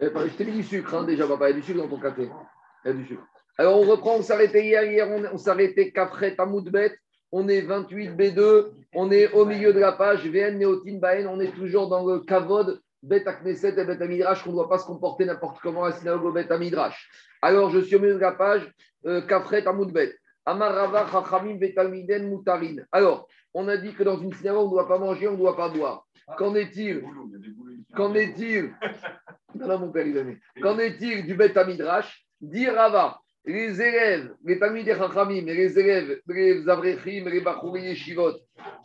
Eh 0.00 0.10
ben, 0.10 0.26
Je 0.26 0.34
t'ai 0.34 0.44
mis 0.44 0.52
du 0.52 0.62
sucre, 0.62 0.94
hein, 0.94 1.04
déjà, 1.04 1.26
papa. 1.26 1.50
Il 1.50 1.52
y 1.52 1.58
a 1.58 1.60
du 1.60 1.66
sucre 1.66 1.82
dans 1.82 1.88
ton 1.88 2.00
café. 2.00 2.28
Il 2.84 2.88
y 2.88 2.90
a 2.90 2.92
du 2.94 3.06
sucre. 3.06 3.22
Alors, 3.58 3.80
on 3.80 3.90
reprend. 3.90 4.16
On 4.16 4.22
s'arrêtait 4.22 4.64
hier. 4.64 4.84
Hier, 4.84 5.08
on, 5.32 5.38
s'arrêtait 5.38 5.92
Kafret 5.92 6.34
Amoudbet. 6.38 6.96
On 7.32 7.48
est 7.48 7.62
28 7.62 8.10
B2. 8.10 8.70
On 8.94 9.10
est 9.10 9.32
au 9.32 9.44
milieu 9.44 9.72
de 9.72 9.80
la 9.80 9.92
page. 9.92 10.26
VN 10.26 10.58
Neotin 10.58 10.98
Baen. 10.98 11.26
On 11.26 11.40
est 11.40 11.52
toujours 11.52 11.88
dans 11.88 12.04
le 12.06 12.20
Kavod. 12.20 12.80
Bet 13.02 13.28
Akneset 13.28 13.78
et 13.78 13.84
Bet 13.84 14.02
Amidrash, 14.02 14.42
qu'on 14.42 14.50
ne 14.50 14.54
doit 14.54 14.68
pas 14.68 14.78
se 14.78 14.86
comporter 14.86 15.26
n'importe 15.26 15.58
comment 15.60 15.84
à 15.84 15.90
la 15.90 15.94
synagogue 15.94 16.24
au 16.24 16.32
Bet 16.32 16.50
Amidrash. 16.50 17.10
Alors, 17.42 17.68
je 17.70 17.80
suis 17.80 17.96
au 17.96 18.00
milieu 18.00 18.14
de 18.14 18.18
la 18.18 18.32
page. 18.32 18.68
Euh, 19.06 19.20
Kafret 19.20 19.66
Amoudbet. 19.66 20.16
Amarava 20.46 21.06
Chachamim 21.10 21.56
Betalmiden 21.56 22.28
Moutarin. 22.28 22.76
Alors, 22.92 23.28
on 23.52 23.68
a 23.68 23.76
dit 23.76 23.94
que 23.94 24.02
dans 24.02 24.18
une 24.18 24.32
synagogue, 24.32 24.62
on 24.62 24.66
ne 24.66 24.72
doit 24.72 24.88
pas 24.88 24.98
manger, 24.98 25.28
on 25.28 25.32
ne 25.32 25.36
doit 25.36 25.56
pas 25.56 25.68
boire. 25.68 26.06
Qu'en 26.38 26.54
est-il? 26.54 27.04
Qu'en 27.94 28.14
est-il? 28.14 28.74
Non, 29.54 29.68
non, 29.68 29.78
mon 29.78 29.92
père, 29.92 30.06
il. 30.06 30.38
Qu'en 30.60 30.78
est-il 30.78 31.26
du 31.26 31.34
Bet 31.34 31.56
Amidrash 31.56 32.24
Dit 32.40 32.68
Rava, 32.68 33.18
les 33.44 33.80
élèves, 33.80 34.34
les 34.44 34.56
familles 34.56 34.84
des 34.84 34.94
Chachamim 34.94 35.44
les 35.44 35.78
élèves, 35.78 36.20
les 36.26 36.68
Avrechim, 36.68 37.28
les 37.28 37.40
Bachouri 37.40 37.86
et 37.86 37.94
Shivot, 37.94 38.34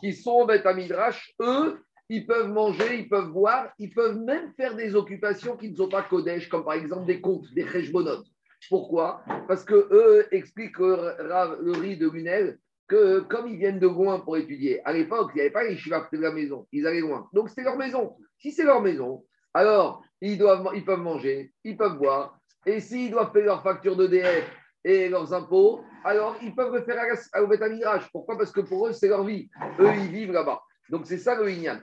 qui 0.00 0.12
sont 0.12 0.42
au 0.42 0.46
Bet 0.46 0.66
Amidrash, 0.66 1.34
eux, 1.40 1.80
ils 2.08 2.26
peuvent 2.26 2.48
manger, 2.48 3.00
ils 3.00 3.08
peuvent 3.08 3.30
boire, 3.30 3.72
ils 3.78 3.92
peuvent 3.92 4.18
même 4.18 4.52
faire 4.56 4.74
des 4.74 4.94
occupations 4.94 5.56
qui 5.56 5.70
ne 5.70 5.76
sont 5.76 5.88
pas 5.88 6.02
Kodesh, 6.02 6.48
comme 6.48 6.64
par 6.64 6.74
exemple 6.74 7.06
des 7.06 7.20
comptes, 7.20 7.46
des 7.54 7.66
Cheshbonot. 7.66 8.24
Pourquoi? 8.68 9.22
Parce 9.48 9.64
que 9.64 9.88
eux 9.90 10.26
expliquent 10.32 10.78
le, 10.78 11.72
riz 11.80 11.96
de 11.96 12.10
Lunel 12.10 12.58
que 12.88 13.20
comme 13.20 13.46
ils 13.46 13.56
viennent 13.56 13.78
de 13.78 13.86
loin 13.86 14.20
pour 14.20 14.36
étudier, 14.36 14.84
à 14.84 14.92
l'époque, 14.92 15.30
il 15.34 15.36
n'y 15.36 15.40
avait 15.42 15.50
pas 15.50 15.64
les 15.64 15.76
chivas 15.76 16.08
de 16.12 16.18
la 16.18 16.32
maison, 16.32 16.66
ils 16.72 16.86
allaient 16.86 17.00
loin. 17.00 17.28
Donc 17.32 17.48
c'était 17.48 17.62
leur 17.62 17.76
maison. 17.76 18.16
Si 18.38 18.52
c'est 18.52 18.64
leur 18.64 18.82
maison, 18.82 19.24
alors 19.54 20.02
ils, 20.20 20.38
doivent, 20.38 20.70
ils 20.74 20.84
peuvent 20.84 21.00
manger, 21.00 21.52
ils 21.64 21.76
peuvent 21.76 21.98
boire, 21.98 22.38
et 22.66 22.80
s'ils 22.80 23.10
doivent 23.10 23.32
payer 23.32 23.46
leurs 23.46 23.62
factures 23.62 23.96
d'EDF 23.96 24.50
et 24.84 25.08
leurs 25.08 25.32
impôts, 25.32 25.82
alors 26.04 26.36
ils 26.42 26.54
peuvent 26.54 26.74
le 26.74 26.82
faire 26.82 27.02
au 27.42 27.46
Beth 27.46 27.62
Amidrash. 27.62 28.10
Pourquoi? 28.12 28.36
Parce 28.38 28.52
que 28.52 28.60
pour 28.60 28.86
eux, 28.86 28.92
c'est 28.92 29.08
leur 29.08 29.24
vie. 29.24 29.48
Eux, 29.78 29.92
ils 29.94 30.10
vivent 30.10 30.32
là-bas. 30.32 30.60
Donc 30.88 31.06
c'est 31.06 31.18
ça 31.18 31.34
le 31.34 31.48
Inyan. 31.48 31.80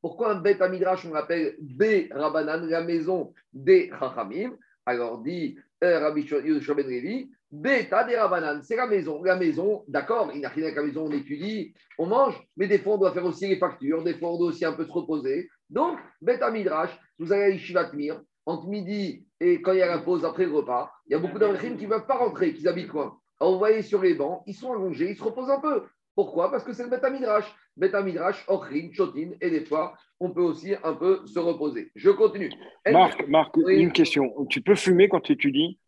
Pourquoi 0.00 0.30
un 0.30 0.40
Bet 0.40 0.62
Amidrash, 0.62 1.04
on 1.04 1.12
l'appelle 1.12 1.56
Be 1.60 2.10
Rabanan, 2.10 2.66
la 2.68 2.82
maison 2.82 3.34
des 3.52 3.90
Chachamim? 3.98 4.56
Alors 4.86 5.18
dit 5.18 5.58
Rabbi 5.82 6.22
Yoshua 6.22 6.74
Ben 6.74 7.28
Beta 7.52 8.04
des 8.04 8.16
Rabanan, 8.16 8.62
c'est 8.62 8.76
la 8.76 8.86
maison. 8.86 9.22
La 9.22 9.36
maison, 9.36 9.84
d'accord, 9.86 10.30
il 10.34 10.40
n'y 10.40 10.44
a 10.44 10.48
rien 10.48 10.64
avec 10.64 10.76
la 10.76 10.82
maison, 10.82 11.06
on 11.06 11.12
étudie, 11.12 11.74
on 11.96 12.06
mange, 12.06 12.34
mais 12.56 12.66
des 12.66 12.78
fois 12.78 12.94
on 12.94 12.98
doit 12.98 13.12
faire 13.12 13.24
aussi 13.24 13.46
les 13.46 13.56
factures, 13.56 14.02
des 14.02 14.14
fois 14.14 14.32
on 14.32 14.38
doit 14.38 14.48
aussi 14.48 14.64
un 14.64 14.72
peu 14.72 14.84
se 14.84 14.90
reposer. 14.90 15.48
Donc, 15.70 15.98
Beta 16.20 16.50
Midrash, 16.50 16.90
vous 17.18 17.32
allez 17.32 17.42
à 17.44 17.48
Yeshivat 17.50 17.92
Mir, 17.92 18.20
entre 18.46 18.66
midi 18.66 19.26
et 19.40 19.62
quand 19.62 19.72
il 19.72 19.78
y 19.78 19.82
a 19.82 19.86
la 19.86 19.98
pause 19.98 20.24
après 20.24 20.46
le 20.46 20.52
repas, 20.52 20.90
il 21.06 21.12
y 21.12 21.14
a 21.14 21.18
beaucoup 21.18 21.38
d'Avrechim 21.38 21.76
qui 21.76 21.86
ne 21.86 21.90
veulent 21.90 22.06
pas 22.06 22.16
rentrer, 22.16 22.52
qui 22.52 22.66
habitent 22.66 22.88
loin. 22.88 23.16
Alors, 23.38 23.52
vous 23.52 23.58
voyez 23.58 23.82
sur 23.82 24.00
les 24.02 24.14
bancs, 24.14 24.42
ils 24.46 24.54
sont 24.54 24.72
allongés, 24.72 25.10
ils 25.10 25.16
se 25.16 25.22
reposent 25.22 25.50
un 25.50 25.60
peu. 25.60 25.84
Pourquoi? 26.16 26.50
Parce 26.50 26.64
que 26.64 26.72
c'est 26.72 26.82
le 26.82 26.88
Beta 26.88 27.10
Midrash. 27.10 27.44
Beta 27.76 28.02
Midrash, 28.02 28.42
Ochrin, 28.48 28.88
Chotin, 28.92 29.32
et 29.40 29.50
des 29.50 29.64
fois, 29.66 29.94
on 30.18 30.30
peut 30.30 30.40
aussi 30.40 30.74
un 30.82 30.94
peu 30.94 31.24
se 31.26 31.38
reposer. 31.38 31.92
Je 31.94 32.08
continue. 32.10 32.50
Marc, 32.90 33.28
Marc 33.28 33.54
Oui. 33.58 33.76
une 33.82 33.92
question. 33.92 34.32
Tu 34.48 34.62
peux 34.62 34.74
fumer 34.74 35.08
quand 35.10 35.20
tu 35.20 35.32
étudies 35.32 35.78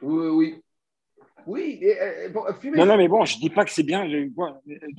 Oui, 0.00 0.28
oui. 0.28 0.62
Oui, 1.46 1.78
et, 1.82 2.24
et, 2.24 2.28
bon, 2.30 2.42
fumer, 2.58 2.78
Non, 2.78 2.86
non, 2.86 2.96
mais 2.96 3.06
bon, 3.06 3.24
je 3.26 3.38
dis 3.38 3.50
pas 3.50 3.64
que 3.64 3.70
c'est 3.70 3.84
bien. 3.84 4.08
je- 4.08 4.30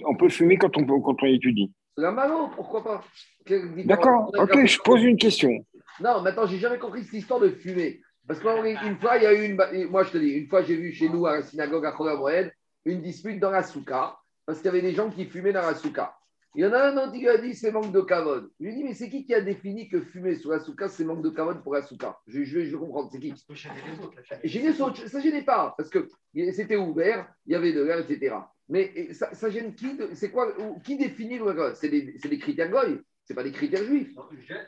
On 0.06 0.16
peut 0.16 0.30
fumer 0.30 0.58
quand 0.58 0.78
on, 0.78 0.86
quand 1.02 1.16
on 1.22 1.26
étudie. 1.26 1.74
la 1.98 2.12
mano, 2.12 2.50
pourquoi 2.56 2.84
pas? 2.84 3.04
D'accord, 3.84 4.32
ok, 4.38 4.66
je 4.66 4.78
pose 4.80 5.04
une 5.04 5.18
question. 5.18 5.52
Non, 6.00 6.22
maintenant, 6.22 6.46
j'ai 6.46 6.60
jamais 6.60 6.78
compris 6.78 7.04
cette 7.04 7.14
histoire 7.16 7.40
de 7.40 7.50
fumer. 7.50 8.00
Parce 8.28 8.40
qu'une 8.40 8.98
fois, 9.00 9.18
il 9.18 9.24
y 9.24 9.26
a 9.26 9.34
eu 9.34 9.46
une. 9.50 9.90
Moi, 9.90 10.04
je 10.04 10.12
te 10.12 10.18
dis, 10.20 10.30
une 10.34 10.48
fois, 10.48 10.62
j'ai 10.62 10.76
vu 10.76 10.94
chez 10.94 11.10
nous 11.10 11.26
à 11.26 11.38
la 11.38 11.42
synagogue 11.42 11.86
à 11.86 11.94
Moed 12.16 12.52
une 12.86 13.02
dispute 13.02 13.40
dans 13.40 13.52
la 13.52 13.64
souka, 13.64 14.16
parce 14.48 14.60
qu'il 14.60 14.68
y 14.68 14.70
avait 14.70 14.82
des 14.82 14.94
gens 14.94 15.12
qui 15.12 15.26
fumaient 15.26 15.52
dans 15.54 15.62
la 15.62 15.76
souka. 15.76 16.16
Il 16.56 16.64
y 16.64 16.66
en 16.66 16.72
a 16.74 16.90
un 16.90 16.98
autre 16.98 17.12
qui 17.12 17.28
a 17.28 17.38
dit 17.38 17.54
c'est 17.54 17.72
manque 17.72 17.92
de 17.92 18.02
kavod. 18.02 18.50
Je 18.60 18.66
lui 18.66 18.72
ai 18.72 18.76
dit, 18.78 18.84
mais 18.84 18.94
c'est 18.94 19.10
qui 19.10 19.26
qui 19.26 19.34
a 19.36 19.42
défini 19.42 19.90
que 19.90 20.02
fumer 20.02 20.36
sur 20.36 20.50
la 20.52 20.60
souka, 20.60 20.88
c'est 20.88 21.04
manque 21.04 21.22
de 21.22 21.30
kavod 21.30 21.62
pour 21.62 21.74
la 21.76 21.84
souka? 21.84 22.18
Je, 22.26 22.44
je, 22.44 22.62
je 22.64 22.72
veux 22.72 22.80
comprendre, 22.80 23.10
c'est 23.12 23.20
qui? 23.20 23.34
Gêner, 24.46 24.74
ça 24.74 24.92
ça 25.06 25.20
gênait 25.20 25.44
pas, 25.44 25.76
parce 25.78 25.90
que 25.90 26.08
c'était 26.54 26.78
ouvert, 26.78 27.28
il 27.46 27.52
y 27.52 27.56
avait 27.56 27.74
de 27.74 27.84
l'air, 27.84 28.00
etc. 28.00 28.36
Mais 28.70 28.92
et 28.96 29.14
ça, 29.14 29.34
ça 29.34 29.50
gêne 29.50 29.76
qui 29.76 30.00
C'est 30.14 30.32
quoi 30.32 30.52
Qui 30.84 30.98
définit 30.98 31.38
le 31.38 31.74
C'est 31.76 31.90
des, 31.90 32.16
c'est 32.18 32.30
des 32.30 32.40
critères 32.40 32.72
goy, 32.72 33.02
c'est 33.26 33.36
pas 33.36 33.44
des 33.44 33.52
critères 33.52 33.84
juifs. 33.84 34.16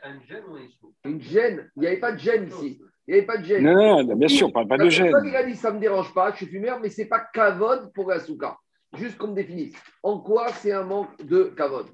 Un 0.04 0.20
gène 0.20 0.44
ou 0.48 0.56
un 0.56 0.60
issou 0.60 0.94
Une 1.04 1.20
gêne, 1.22 1.70
il 1.76 1.80
n'y 1.80 1.86
avait 1.86 1.98
pas 1.98 2.12
de 2.12 2.18
gêne 2.18 2.46
ici. 2.46 2.80
Il 3.08 3.14
n'y 3.14 3.18
avait 3.18 3.26
pas 3.26 3.38
de 3.38 3.44
gêne. 3.44 3.64
Non, 3.64 3.74
non, 3.74 4.04
non, 4.04 4.16
bien 4.16 4.28
sûr, 4.28 4.46
on 4.48 4.52
parle 4.52 4.68
pas 4.68 4.78
de 4.78 4.88
gêne. 4.90 5.12
Il 5.24 5.34
a 5.34 5.42
dit 5.42 5.56
ça 5.56 5.70
ne 5.70 5.76
me 5.76 5.80
dérange 5.80 6.14
pas, 6.14 6.30
je 6.32 6.36
suis 6.36 6.46
fumeur, 6.46 6.78
mais 6.80 6.90
c'est 6.90 7.06
pas 7.06 7.20
kavod 7.32 7.92
pour 7.94 8.10
la 8.10 8.20
souka. 8.20 8.56
Juste 8.96 9.18
qu'on 9.18 9.28
me 9.28 9.34
définisse. 9.34 9.74
En 10.02 10.20
quoi 10.20 10.48
c'est 10.52 10.72
un 10.72 10.84
manque 10.84 11.16
de 11.24 11.44
kavod? 11.56 11.86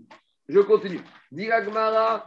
Je 0.49 0.61
continue. 0.61 1.01
Diragmara, 1.31 2.27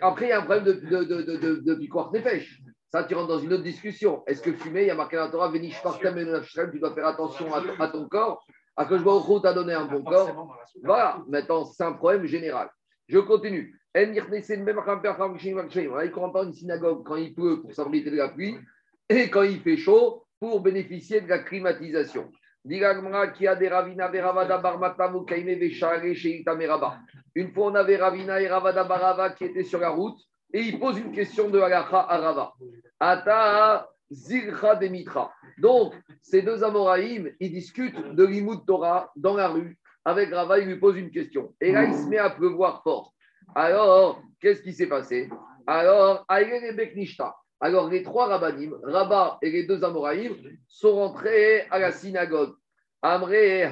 après 0.00 0.26
il 0.26 0.28
y 0.28 0.32
a 0.32 0.40
un 0.40 0.42
problème 0.42 0.64
de, 0.64 0.72
de, 0.72 1.04
de, 1.04 1.22
de, 1.22 1.36
de, 1.36 1.74
de 1.74 2.18
nefesh. 2.18 2.60
Ça, 2.90 3.04
tu 3.04 3.14
rentres 3.14 3.28
dans 3.28 3.38
une 3.38 3.52
autre 3.52 3.64
discussion. 3.64 4.22
Est-ce 4.26 4.40
que 4.40 4.52
fumer, 4.52 4.82
il 4.82 4.86
y 4.86 4.90
a 4.90 4.94
marqué 4.94 5.16
dans 5.16 5.24
la 5.24 5.30
Torah, 5.30 5.50
Nafshrem, 5.50 6.70
tu 6.70 6.78
dois 6.78 6.94
faire 6.94 7.08
attention 7.08 7.52
à, 7.52 7.60
à 7.80 7.88
ton 7.88 8.08
corps. 8.08 8.44
À 8.76 8.84
que 8.86 8.96
je 8.96 9.02
vois 9.02 9.40
t'a 9.40 9.52
donné 9.52 9.72
un 9.72 9.84
bon 9.86 10.02
corps. 10.02 10.56
Voilà, 10.82 11.20
maintenant, 11.28 11.64
c'est 11.64 11.82
un 11.82 11.92
problème 11.92 12.26
général. 12.26 12.70
Je 13.08 13.18
continue. 13.18 13.78
Il 13.96 14.10
ne 14.10 14.20
comprend 16.08 16.30
pas 16.30 16.44
une 16.44 16.52
synagogue 16.52 17.04
quand 17.04 17.16
il 17.16 17.34
pleut 17.34 17.62
pour 17.62 17.72
s'abriter 17.72 18.10
de 18.10 18.16
la 18.16 18.28
pluie 18.28 18.56
et 19.08 19.30
quand 19.30 19.42
il 19.42 19.60
fait 19.60 19.76
chaud 19.76 20.24
pour 20.40 20.60
bénéficier 20.60 21.20
de 21.20 21.28
la 21.28 21.38
climatisation. 21.40 22.30
Diragmara 22.64 23.28
qui 23.28 23.46
a 23.46 23.54
des 23.54 23.68
Ravina 23.68 24.08
Veravada 24.08 24.58
Barmata 24.58 25.10
Mukaime 25.10 25.54
Veshare 25.58 26.14
Sheita 26.14 26.54
Meraba. 26.54 26.98
Une 27.34 27.52
fois, 27.52 27.66
on 27.66 27.74
avait 27.74 27.96
Ravina 27.96 28.40
et 28.40 28.48
Ravada 28.48 28.84
Barava 28.84 29.30
qui 29.30 29.44
étaient 29.44 29.64
sur 29.64 29.80
la 29.80 29.90
route 29.90 30.18
et 30.52 30.60
il 30.60 30.78
pose 30.78 30.98
une 30.98 31.12
question 31.12 31.50
de 31.50 31.60
Halacha 31.60 32.00
à 32.00 32.18
Rava. 32.18 32.54
Ata 33.00 33.88
Zilcha 34.10 34.76
Demitra. 34.76 35.30
Donc, 35.58 35.94
ces 36.22 36.42
deux 36.42 36.64
Amoraïm, 36.64 37.30
ils 37.38 37.52
discutent 37.52 38.14
de 38.14 38.24
l'Imoud 38.24 38.64
Torah 38.66 39.10
dans 39.16 39.34
la 39.34 39.48
rue. 39.48 39.78
Avec 40.04 40.32
Rava, 40.32 40.58
il 40.58 40.68
lui 40.68 40.78
pose 40.78 40.96
une 40.96 41.10
question. 41.10 41.54
Et 41.60 41.72
là, 41.72 41.84
il 41.84 41.94
se 41.94 42.06
met 42.06 42.18
à 42.18 42.30
pleuvoir 42.30 42.82
fort. 42.82 43.12
Alors, 43.54 44.22
qu'est-ce 44.40 44.62
qui 44.62 44.72
s'est 44.72 44.88
passé 44.88 45.28
Alors, 45.66 46.24
Aïlen 46.28 46.64
et 46.64 46.72
Beknishta. 46.72 47.34
Alors, 47.60 47.88
les 47.88 48.02
trois 48.02 48.26
rabbinim, 48.26 48.76
Rabat 48.82 49.38
et 49.42 49.50
les 49.50 49.64
deux 49.64 49.82
Amoraïm, 49.84 50.34
sont 50.68 50.96
rentrés 50.96 51.62
à 51.70 51.78
la 51.78 51.92
synagogue. 51.92 52.54
Amré, 53.02 53.60
et. 53.60 53.68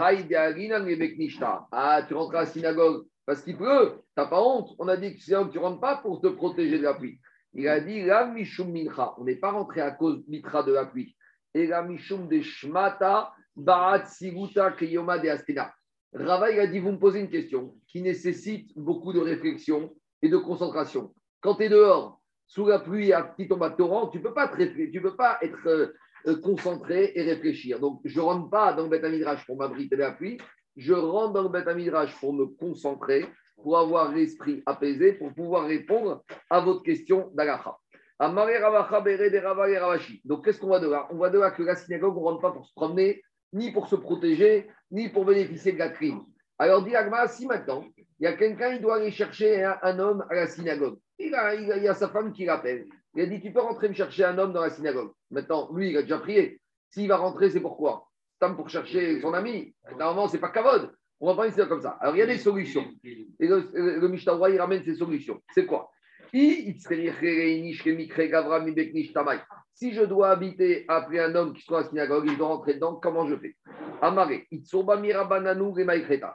Ah, 1.72 2.02
tu 2.06 2.14
rentres 2.14 2.34
à 2.34 2.40
la 2.40 2.46
synagogue 2.46 3.06
parce 3.26 3.42
qu'il 3.42 3.56
pleut, 3.56 4.02
t'as 4.14 4.26
pas 4.26 4.42
honte. 4.42 4.74
On 4.78 4.88
a 4.88 4.96
dit 4.96 5.14
que 5.14 5.50
tu 5.50 5.58
rentres 5.58 5.80
pas 5.80 5.96
pour 5.96 6.20
te 6.20 6.26
protéger 6.28 6.78
de 6.78 6.84
la 6.84 6.94
pluie. 6.94 7.18
Il 7.54 7.68
a 7.68 7.80
dit, 7.80 8.02
la 8.02 8.26
mishum 8.26 8.72
mincha. 8.72 9.14
On 9.18 9.24
n'est 9.24 9.36
pas 9.36 9.52
rentré 9.52 9.80
à 9.80 9.90
cause 9.90 10.22
mitra 10.26 10.62
de 10.62 10.72
la 10.72 10.86
pluie. 10.86 11.16
Et 11.54 11.66
la 11.66 11.82
mishum 11.82 12.28
de 12.28 12.40
shmata, 12.40 13.32
barat 13.54 14.06
siguta 14.06 14.72
kiyoma 14.72 15.18
de 15.18 15.28
astena. 15.28 15.72
Rava, 16.14 16.50
il 16.50 16.60
a 16.60 16.66
dit, 16.66 16.78
vous 16.78 16.92
me 16.92 16.98
posez 16.98 17.20
une 17.20 17.30
question 17.30 17.74
qui 17.88 18.02
nécessite 18.02 18.70
beaucoup 18.76 19.12
de 19.12 19.20
réflexion 19.20 19.94
et 20.20 20.28
de 20.28 20.36
concentration. 20.36 21.14
Quand 21.40 21.56
tu 21.56 21.64
es 21.64 21.68
dehors, 21.68 22.21
sous 22.46 22.66
la 22.66 22.78
pluie, 22.78 23.12
qui 23.36 23.48
tombe 23.48 23.62
à 23.62 23.70
torrent, 23.70 24.08
tu 24.08 24.18
ne 24.18 24.22
peux 24.22 24.34
pas, 24.34 24.48
tu 24.48 25.00
peux 25.00 25.16
pas 25.16 25.38
être 25.42 25.66
euh, 25.66 25.94
euh, 26.26 26.40
concentré 26.40 27.12
et 27.14 27.22
réfléchir. 27.22 27.80
Donc, 27.80 28.00
je 28.04 28.18
ne 28.20 28.24
rentre 28.24 28.50
pas 28.50 28.72
dans 28.72 28.84
le 28.84 28.88
Beth 28.88 29.04
Midrash 29.04 29.44
pour 29.46 29.56
m'abriter 29.56 29.96
de 29.96 30.00
la 30.00 30.12
pluie, 30.12 30.38
je 30.76 30.92
rentre 30.94 31.32
dans 31.32 31.42
le 31.42 31.48
Beth 31.48 31.74
Midrash 31.74 32.14
pour 32.20 32.32
me 32.32 32.46
concentrer, 32.46 33.26
pour 33.62 33.78
avoir 33.78 34.12
l'esprit 34.12 34.62
apaisé, 34.66 35.12
pour 35.14 35.32
pouvoir 35.34 35.66
répondre 35.66 36.22
à 36.50 36.60
votre 36.60 36.82
question 36.82 37.32
Ravashi. 39.38 40.20
Donc, 40.24 40.44
qu'est-ce 40.44 40.60
qu'on 40.60 40.68
voit 40.68 40.80
de 40.80 40.88
là? 40.88 41.08
On 41.10 41.16
voit 41.16 41.30
de 41.30 41.38
là 41.38 41.50
que 41.50 41.62
la 41.62 41.74
synagogue, 41.74 42.16
on 42.16 42.20
ne 42.20 42.26
rentre 42.26 42.40
pas 42.40 42.52
pour 42.52 42.66
se 42.66 42.72
promener, 42.74 43.22
ni 43.52 43.72
pour 43.72 43.88
se 43.88 43.96
protéger, 43.96 44.68
ni 44.90 45.08
pour 45.08 45.24
bénéficier 45.24 45.72
de 45.72 45.78
la 45.78 45.88
crime. 45.88 46.22
Alors, 46.58 46.84
dit 46.84 46.94
si 47.28 47.46
maintenant, 47.46 47.84
il 47.96 48.24
y 48.24 48.26
a 48.26 48.34
quelqu'un, 48.34 48.74
il 48.74 48.80
doit 48.80 48.96
aller 48.96 49.10
chercher 49.10 49.64
un 49.64 49.98
homme 49.98 50.24
à 50.30 50.34
la 50.36 50.46
synagogue. 50.46 50.98
Il, 51.24 51.34
a, 51.34 51.54
il, 51.54 51.70
a, 51.70 51.76
il 51.76 51.84
y 51.84 51.88
a 51.88 51.94
sa 51.94 52.08
femme 52.08 52.32
qui 52.32 52.44
l'appelle. 52.44 52.86
Il 53.14 53.22
a 53.22 53.26
dit, 53.26 53.40
tu 53.40 53.52
peux 53.52 53.60
rentrer 53.60 53.88
me 53.88 53.94
chercher 53.94 54.24
un 54.24 54.36
homme 54.38 54.52
dans 54.52 54.62
la 54.62 54.70
synagogue. 54.70 55.12
Maintenant, 55.30 55.70
lui, 55.72 55.90
il 55.90 55.96
a 55.96 56.02
déjà 56.02 56.18
prié. 56.18 56.60
S'il 56.90 57.08
va 57.08 57.16
rentrer, 57.16 57.50
c'est 57.50 57.60
pourquoi 57.60 58.08
Tam 58.40 58.56
pour 58.56 58.68
chercher 58.68 59.20
son 59.20 59.32
ami. 59.34 59.74
Normalement, 59.98 60.26
c'est 60.28 60.38
pas 60.38 60.48
Kavod. 60.48 60.92
On 61.20 61.28
va 61.28 61.36
pas 61.36 61.46
essayer 61.46 61.68
comme 61.68 61.80
ça. 61.80 61.96
Alors, 62.00 62.16
il 62.16 62.18
y 62.18 62.22
a 62.22 62.26
des 62.26 62.38
solutions. 62.38 62.84
Et 63.04 63.46
le, 63.46 64.08
Mishnah 64.08 64.36
il 64.48 64.60
ramène 64.60 64.82
ses 64.82 64.96
solutions. 64.96 65.40
C'est 65.54 65.66
quoi? 65.66 65.90
Si 66.34 66.72
je 69.92 70.02
dois 70.04 70.30
habiter 70.30 70.84
après 70.88 71.20
un 71.20 71.34
homme 71.34 71.52
qui 71.52 71.62
soit 71.62 71.78
à 71.78 71.82
la 71.82 71.88
synagogue, 71.88 72.24
il 72.26 72.36
doit 72.36 72.48
rentrer 72.48 72.74
dedans, 72.74 72.96
comment 72.96 73.28
je 73.28 73.36
fais? 73.36 73.54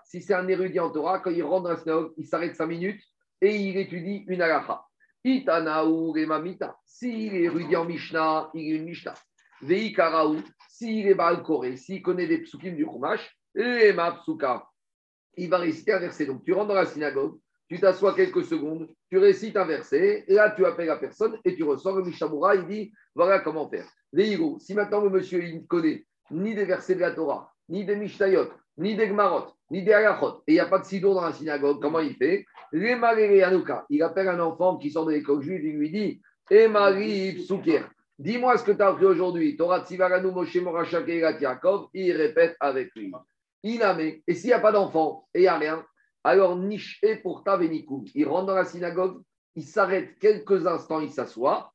Si 0.05 0.21
c'est 0.21 0.33
un 0.33 0.47
érudit 0.47 0.79
en 0.79 0.91
Torah, 0.91 1.19
quand 1.19 1.31
il 1.31 1.43
rentre 1.43 1.63
dans 1.63 1.71
la 1.71 1.77
synagogue, 1.77 2.13
il 2.17 2.25
s'arrête 2.25 2.55
cinq 2.55 2.67
minutes 2.67 3.01
et 3.41 3.55
il 3.55 3.77
étudie 3.77 4.23
une 4.27 4.41
halakha. 4.41 4.83
Itanaou 5.23 6.11
Remamita, 6.11 6.77
s'il 6.85 7.35
est 7.35 7.43
érudit 7.43 7.75
en 7.75 7.85
Mishnah, 7.85 8.49
il 8.53 8.73
est 8.73 8.77
une 8.77 8.85
Mishnah. 8.85 9.15
Veikaraou, 9.61 10.37
s'il 10.69 11.07
est 11.07 11.15
Baal 11.15 11.41
Koré, 11.43 11.75
s'il 11.75 12.01
connaît 12.01 12.27
des 12.27 12.39
psukim 12.39 12.75
du 12.75 12.85
Chumash, 12.85 13.35
Lema 13.55 14.11
Psuka, 14.11 14.67
il 15.35 15.49
va 15.49 15.57
réciter 15.57 15.93
un 15.93 15.99
verset. 15.99 16.25
Donc 16.25 16.43
tu 16.43 16.53
rentres 16.53 16.69
dans 16.69 16.75
la 16.75 16.85
synagogue, 16.85 17.39
tu 17.67 17.79
t'assois 17.79 18.13
quelques 18.13 18.45
secondes, 18.45 18.87
tu 19.09 19.17
récites 19.17 19.57
un 19.57 19.65
verset, 19.65 20.25
et 20.27 20.33
là 20.33 20.51
tu 20.51 20.65
appelles 20.65 20.87
la 20.87 20.97
personne 20.97 21.37
et 21.43 21.55
tu 21.55 21.63
ressors. 21.63 21.97
Le 21.97 22.03
Mishabura, 22.03 22.55
il 22.55 22.67
dit 22.67 22.93
voilà 23.15 23.39
comment 23.39 23.69
faire. 23.69 23.87
Veigou, 24.13 24.57
si 24.59 24.73
maintenant 24.73 25.01
le 25.01 25.09
monsieur 25.09 25.41
ne 25.41 25.65
connaît 25.65 26.05
ni 26.31 26.55
des 26.55 26.65
versets 26.65 26.95
de 26.95 27.01
la 27.01 27.11
Torah, 27.11 27.51
ni 27.69 27.83
des 27.83 27.95
Mishtayot, 27.95 28.49
ni 28.77 28.95
des 28.95 29.07
Gmarot, 29.07 29.53
ni 29.71 29.83
des 29.83 29.93
Agachot, 29.93 30.43
et 30.47 30.51
il 30.51 30.53
n'y 30.53 30.59
a 30.59 30.65
pas 30.65 30.79
de 30.79 30.85
sidour 30.85 31.15
dans 31.15 31.21
la 31.21 31.33
synagogue, 31.33 31.81
comment 31.81 31.99
il 31.99 32.15
fait? 32.15 32.45
Les 32.71 32.97
il 33.89 34.03
appelle 34.03 34.27
un 34.27 34.39
enfant 34.39 34.77
qui 34.77 34.91
sort 34.91 35.05
de 35.05 35.13
l'école 35.13 35.41
juive, 35.41 35.63
il 35.63 35.77
lui 35.77 35.89
dit 35.89 36.21
Emari 36.49 37.33
Psoukir, 37.33 37.89
dis-moi 38.19 38.57
ce 38.57 38.63
que 38.63 38.71
tu 38.71 38.81
as 38.81 38.89
appris 38.89 39.05
aujourd'hui. 39.05 39.55
Torah 39.55 39.83
Moshe 40.21 40.55
Morachak 40.57 41.07
et 41.07 41.23
il 41.93 42.11
répète 42.11 42.55
avec 42.59 42.93
lui. 42.95 43.11
Iname, 43.63 43.99
et 44.27 44.33
s'il 44.33 44.47
n'y 44.47 44.53
a 44.53 44.59
pas 44.59 44.71
d'enfant 44.71 45.27
et 45.33 45.39
il 45.39 45.41
n'y 45.43 45.47
a 45.47 45.57
rien, 45.57 45.85
alors 46.23 46.57
niche 46.57 46.99
et 47.03 47.15
pour 47.15 47.43
Tavenikum. 47.43 48.03
Il 48.13 48.27
rentre 48.27 48.47
dans 48.47 48.55
la 48.55 48.65
synagogue, 48.65 49.21
il 49.55 49.63
s'arrête 49.63 50.19
quelques 50.19 50.67
instants, 50.67 50.99
il 50.99 51.09
s'assoit 51.09 51.73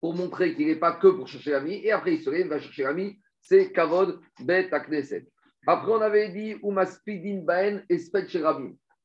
pour 0.00 0.14
montrer 0.14 0.54
qu'il 0.54 0.66
n'est 0.66 0.76
pas 0.76 0.92
que 0.92 1.08
pour 1.08 1.28
chercher 1.28 1.52
l'ami, 1.52 1.80
et 1.82 1.92
après 1.92 2.14
il 2.14 2.22
se 2.22 2.28
lève, 2.28 2.46
il 2.46 2.48
va 2.48 2.60
chercher 2.60 2.82
l'ami, 2.82 3.18
c'est 3.40 3.72
Kavod 3.72 4.20
Bet 4.40 4.72
Akneset. 4.74 5.26
Après, 5.66 5.92
on 5.92 6.00
avait 6.00 6.28
dit 6.28 6.56
Umaspidin 6.62 7.80
Esped. 7.88 8.28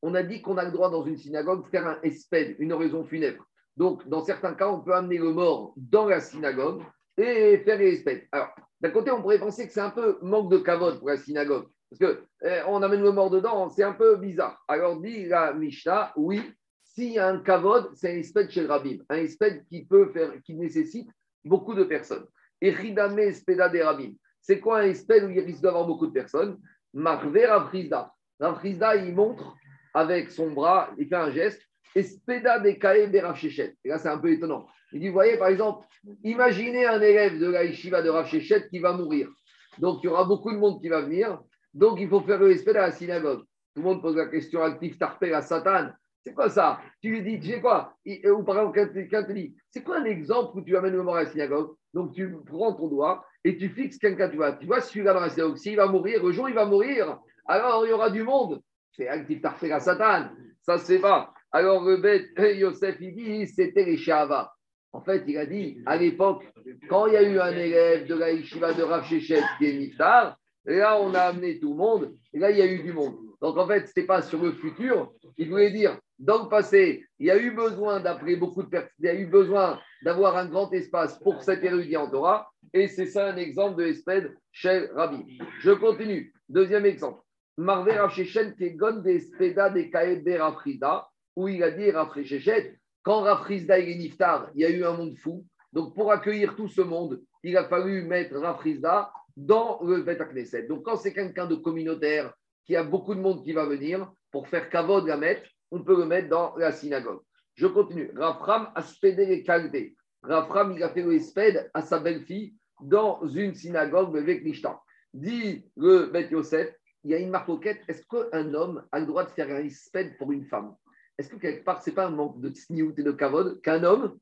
On 0.01 0.15
a 0.15 0.23
dit 0.23 0.41
qu'on 0.41 0.57
a 0.57 0.65
le 0.65 0.71
droit 0.71 0.89
dans 0.89 1.05
une 1.05 1.17
synagogue 1.17 1.65
de 1.65 1.69
faire 1.69 1.87
un 1.87 1.99
esped, 2.03 2.55
une 2.59 2.73
oraison 2.73 3.05
funèbre. 3.05 3.45
Donc, 3.77 4.07
dans 4.07 4.23
certains 4.23 4.53
cas, 4.53 4.67
on 4.67 4.81
peut 4.81 4.93
amener 4.93 5.17
le 5.17 5.31
mort 5.31 5.73
dans 5.77 6.07
la 6.07 6.19
synagogue 6.19 6.83
et 7.17 7.59
faire 7.59 7.77
les 7.77 7.93
espèdes. 7.93 8.27
Alors, 8.31 8.49
d'un 8.81 8.91
côté, 8.91 9.11
on 9.11 9.21
pourrait 9.21 9.39
penser 9.39 9.67
que 9.67 9.73
c'est 9.73 9.79
un 9.79 9.89
peu 9.89 10.17
manque 10.21 10.51
de 10.51 10.57
kavod 10.57 10.99
pour 10.99 11.09
la 11.09 11.17
synagogue. 11.17 11.67
Parce 11.89 11.99
qu'on 11.99 12.21
eh, 12.45 12.61
on 12.67 12.81
amène 12.83 13.01
le 13.01 13.11
mort 13.11 13.29
dedans, 13.29 13.69
c'est 13.69 13.83
un 13.83 13.93
peu 13.93 14.17
bizarre. 14.17 14.63
Alors, 14.67 14.99
dit 15.01 15.25
la 15.25 15.53
Mishnah, 15.53 16.13
oui, 16.15 16.41
s'il 16.83 17.13
y 17.13 17.19
a 17.19 17.27
un 17.27 17.39
kavod, 17.39 17.89
c'est 17.95 18.11
un 18.13 18.17
espède 18.17 18.49
chez 18.51 18.61
le 18.61 18.67
rabim. 18.67 18.97
Un 19.09 19.17
espède 19.17 19.65
qui 19.67 19.85
peut 19.85 20.09
faire, 20.11 20.33
qui 20.43 20.55
nécessite 20.55 21.09
beaucoup 21.43 21.73
de 21.73 21.83
personnes. 21.83 22.25
Et 22.61 22.71
ridame 22.71 23.19
espeda 23.19 23.69
des 23.69 23.83
rabim. 23.83 24.13
C'est 24.41 24.59
quoi 24.59 24.79
un 24.79 24.83
espède 24.83 25.23
où 25.23 25.29
il 25.29 25.39
risque 25.39 25.61
d'avoir 25.61 25.85
beaucoup 25.85 26.07
de 26.07 26.11
personnes? 26.11 26.57
Marvé 26.93 27.45
Rafrizda. 27.45 28.13
Rafrizda, 28.39 28.95
il 28.95 29.13
montre 29.13 29.55
avec 29.93 30.31
son 30.31 30.51
bras, 30.51 30.91
il 30.97 31.07
fait 31.07 31.15
un 31.15 31.31
geste, 31.31 31.61
espeda 31.95 32.59
des 32.59 32.77
kae 32.77 33.09
Et 33.13 33.87
là, 33.89 33.97
c'est 33.97 34.09
un 34.09 34.17
peu 34.17 34.31
étonnant. 34.31 34.67
Il 34.91 35.01
dit, 35.01 35.07
vous 35.07 35.13
voyez, 35.13 35.37
par 35.37 35.49
exemple, 35.49 35.85
imaginez 36.23 36.85
un 36.85 37.01
élève 37.01 37.39
de 37.39 37.47
la 37.47 37.63
yeshiva 37.63 38.01
de 38.01 38.09
Rav 38.09 38.27
qui 38.27 38.79
va 38.79 38.93
mourir. 38.93 39.29
Donc, 39.77 39.99
il 40.03 40.07
y 40.07 40.09
aura 40.09 40.25
beaucoup 40.25 40.51
de 40.51 40.57
monde 40.57 40.81
qui 40.81 40.89
va 40.89 41.01
venir. 41.01 41.39
Donc, 41.73 41.99
il 41.99 42.09
faut 42.09 42.21
faire 42.21 42.39
le 42.39 42.51
espède 42.51 42.77
à 42.77 42.81
la 42.81 42.91
synagogue. 42.91 43.41
Tout 43.75 43.81
le 43.81 43.83
monde 43.83 44.01
pose 44.01 44.15
la 44.15 44.27
question 44.27 44.63
active 44.63 44.97
tarpé 44.97 45.33
à 45.33 45.41
Satan. 45.41 45.89
C'est 46.29 46.35
quoi 46.35 46.49
ça? 46.49 46.79
Tu 47.01 47.09
lui 47.09 47.23
dis, 47.23 47.39
tu 47.39 47.47
sais 47.53 47.59
quoi? 47.59 47.95
Ou 48.05 48.43
par 48.43 48.59
exemple, 48.59 48.91
quelqu'un 48.93 49.23
te 49.23 49.31
dit, 49.31 49.55
c'est 49.71 49.83
quoi 49.83 49.97
un 49.97 50.05
exemple 50.05 50.59
où 50.59 50.61
tu 50.61 50.77
amènes 50.77 50.93
le 50.93 51.01
mort 51.01 51.15
à 51.15 51.23
la 51.23 51.29
synagogue? 51.29 51.71
Donc, 51.91 52.13
tu 52.13 52.35
prends 52.45 52.71
ton 52.73 52.87
doigt 52.87 53.25
et 53.43 53.57
tu 53.57 53.69
fixes 53.69 53.97
quelqu'un, 53.97 54.29
tu 54.29 54.35
vois, 54.35 54.51
tu 54.53 54.67
vois 54.67 54.79
celui-là 54.79 55.15
dans 55.15 55.21
la 55.21 55.29
synagogue, 55.29 55.57
s'il 55.57 55.75
va 55.75 55.87
mourir, 55.87 56.23
le 56.23 56.31
jour 56.31 56.47
il 56.47 56.53
va 56.53 56.65
mourir, 56.65 57.17
alors 57.47 57.83
il 57.83 57.89
y 57.89 57.93
aura 57.93 58.11
du 58.11 58.21
monde. 58.21 58.61
C'est 58.91 59.07
actif 59.07 59.41
tarpé 59.41 59.71
à 59.71 59.79
Satan. 59.79 60.29
Ça, 60.61 60.77
c'est 60.77 60.99
pas. 60.99 61.33
Alors, 61.51 61.89
Yosef, 61.89 62.97
il 63.01 63.15
dit, 63.15 63.47
c'était 63.47 63.85
les 63.85 63.97
Shahava. 63.97 64.53
En 64.91 65.01
fait, 65.01 65.23
il 65.25 65.35
a 65.39 65.47
dit, 65.47 65.81
à 65.87 65.97
l'époque, 65.97 66.43
quand 66.89 67.07
il 67.07 67.13
y 67.13 67.17
a 67.17 67.23
eu 67.23 67.39
un 67.39 67.53
élève 67.53 68.05
de 68.05 68.13
la 68.13 68.33
yeshiva 68.33 68.73
de 68.73 68.83
Rav 68.83 69.03
Shechet 69.05 69.41
qui 69.57 69.65
est 69.65 69.73
Niftar, 69.73 70.37
là, 70.65 71.01
on 71.01 71.11
a 71.15 71.21
amené 71.21 71.59
tout 71.59 71.71
le 71.71 71.77
monde, 71.77 72.13
et 72.33 72.39
là, 72.39 72.51
il 72.51 72.57
y 72.57 72.61
a 72.61 72.71
eu 72.71 72.83
du 72.83 72.93
monde. 72.93 73.15
Donc, 73.41 73.57
en 73.57 73.65
fait, 73.65 73.87
ce 73.87 73.87
n'était 73.87 74.03
pas 74.03 74.21
sur 74.21 74.43
le 74.43 74.51
futur, 74.51 75.11
il 75.37 75.49
voulait 75.49 75.71
dire, 75.71 75.97
dans 76.19 76.43
le 76.43 76.49
passé, 76.49 77.05
il 77.17 77.27
y 77.27 77.31
a 77.31 77.37
eu 77.37 77.51
besoin 77.51 77.99
d'après 78.01 78.35
beaucoup 78.35 78.61
de 78.61 78.67
personnes, 78.67 78.91
il 78.99 79.05
y 79.05 79.09
a 79.09 79.15
eu 79.15 79.25
besoin 79.25 79.79
d'avoir 80.03 80.37
un 80.37 80.45
grand 80.45 80.71
espace 80.73 81.17
pour 81.19 81.41
cet 81.43 81.63
érudit 81.63 81.97
en 81.97 82.09
Torah, 82.09 82.49
et 82.73 82.87
c'est 82.87 83.07
ça 83.07 83.27
un 83.27 83.37
exemple 83.37 83.81
de 83.81 83.87
Esped 83.87 84.35
chez 84.51 84.87
Rabbi. 84.93 85.39
Je 85.61 85.71
continue. 85.71 86.33
Deuxième 86.49 86.85
exemple. 86.85 87.21
Marvé 87.57 87.93
Rav 87.93 88.11
Shechet, 88.11 88.53
qui 88.55 88.65
est 88.65 88.71
Gon 88.71 89.01
des 89.01 89.15
Espeda 89.15 89.69
des 89.69 89.89
Kaed 89.89 90.27
Rafrida, 90.27 91.07
où 91.35 91.47
il 91.47 91.63
a 91.63 91.71
dit 91.71 91.91
Rav 91.91 92.13
Shechet, 92.21 92.79
quand 93.03 93.21
Rafrizda 93.21 93.79
est 93.79 93.95
Niftar, 93.95 94.49
il 94.55 94.61
y 94.61 94.65
a 94.65 94.69
eu 94.69 94.83
un 94.83 94.93
monde 94.93 95.17
fou. 95.17 95.45
Donc, 95.71 95.95
pour 95.95 96.11
accueillir 96.11 96.55
tout 96.55 96.67
ce 96.67 96.81
monde, 96.81 97.21
il 97.43 97.55
a 97.57 97.63
fallu 97.65 98.03
mettre 98.03 98.37
Rafrizda 98.37 99.11
dans 99.37 99.79
le 99.83 100.01
Bet 100.01 100.17
Knesset. 100.17 100.67
Donc, 100.67 100.83
quand 100.83 100.97
c'est 100.97 101.13
quelqu'un 101.13 101.45
de 101.45 101.55
communautaire, 101.55 102.33
qui 102.65 102.75
a 102.75 102.83
beaucoup 102.83 103.15
de 103.15 103.19
monde 103.19 103.43
qui 103.43 103.53
va 103.53 103.65
venir, 103.65 104.11
pour 104.31 104.47
faire 104.47 104.69
kavod 104.69 105.07
la 105.07 105.17
mettre, 105.17 105.49
on 105.71 105.83
peut 105.83 105.97
le 105.97 106.05
mettre 106.05 106.29
dans 106.29 106.55
la 106.55 106.71
synagogue. 106.71 107.21
Je 107.55 107.67
continue. 107.67 108.11
Rafram 108.15 108.69
a 108.75 108.81
spédé 108.81 109.25
les 109.25 109.43
qualités. 109.43 109.95
Rafram, 110.23 110.71
il 110.71 110.83
a 110.83 110.89
fait 110.89 111.01
le 111.01 111.13
espède 111.13 111.69
à 111.73 111.81
sa 111.81 111.99
belle-fille 111.99 112.55
dans 112.81 113.25
une 113.27 113.53
synagogue 113.53 114.13
de 114.13 114.19
Veknishtan. 114.19 114.79
Dit 115.13 115.65
le 115.75 116.07
Bet 116.07 116.29
Yosef, 116.31 116.73
il 117.03 117.11
y 117.11 117.13
a 117.13 117.19
une 117.19 117.29
marquette. 117.29 117.81
Est-ce 117.87 118.03
qu'un 118.05 118.53
homme 118.53 118.85
a 118.91 118.99
le 118.99 119.05
droit 119.05 119.23
de 119.23 119.29
faire 119.31 119.49
un 119.49 119.63
espède 119.63 120.17
pour 120.17 120.31
une 120.31 120.45
femme? 120.45 120.75
Est-ce 121.17 121.29
que 121.29 121.35
quelque 121.35 121.63
part, 121.63 121.81
ce 121.81 121.89
n'est 121.89 121.95
pas 121.95 122.07
un 122.07 122.11
manque 122.11 122.39
de 122.39 122.49
tsniout 122.49 122.93
et 122.97 123.03
de 123.03 123.11
kavod 123.11 123.61
qu'un 123.61 123.83
homme 123.83 124.17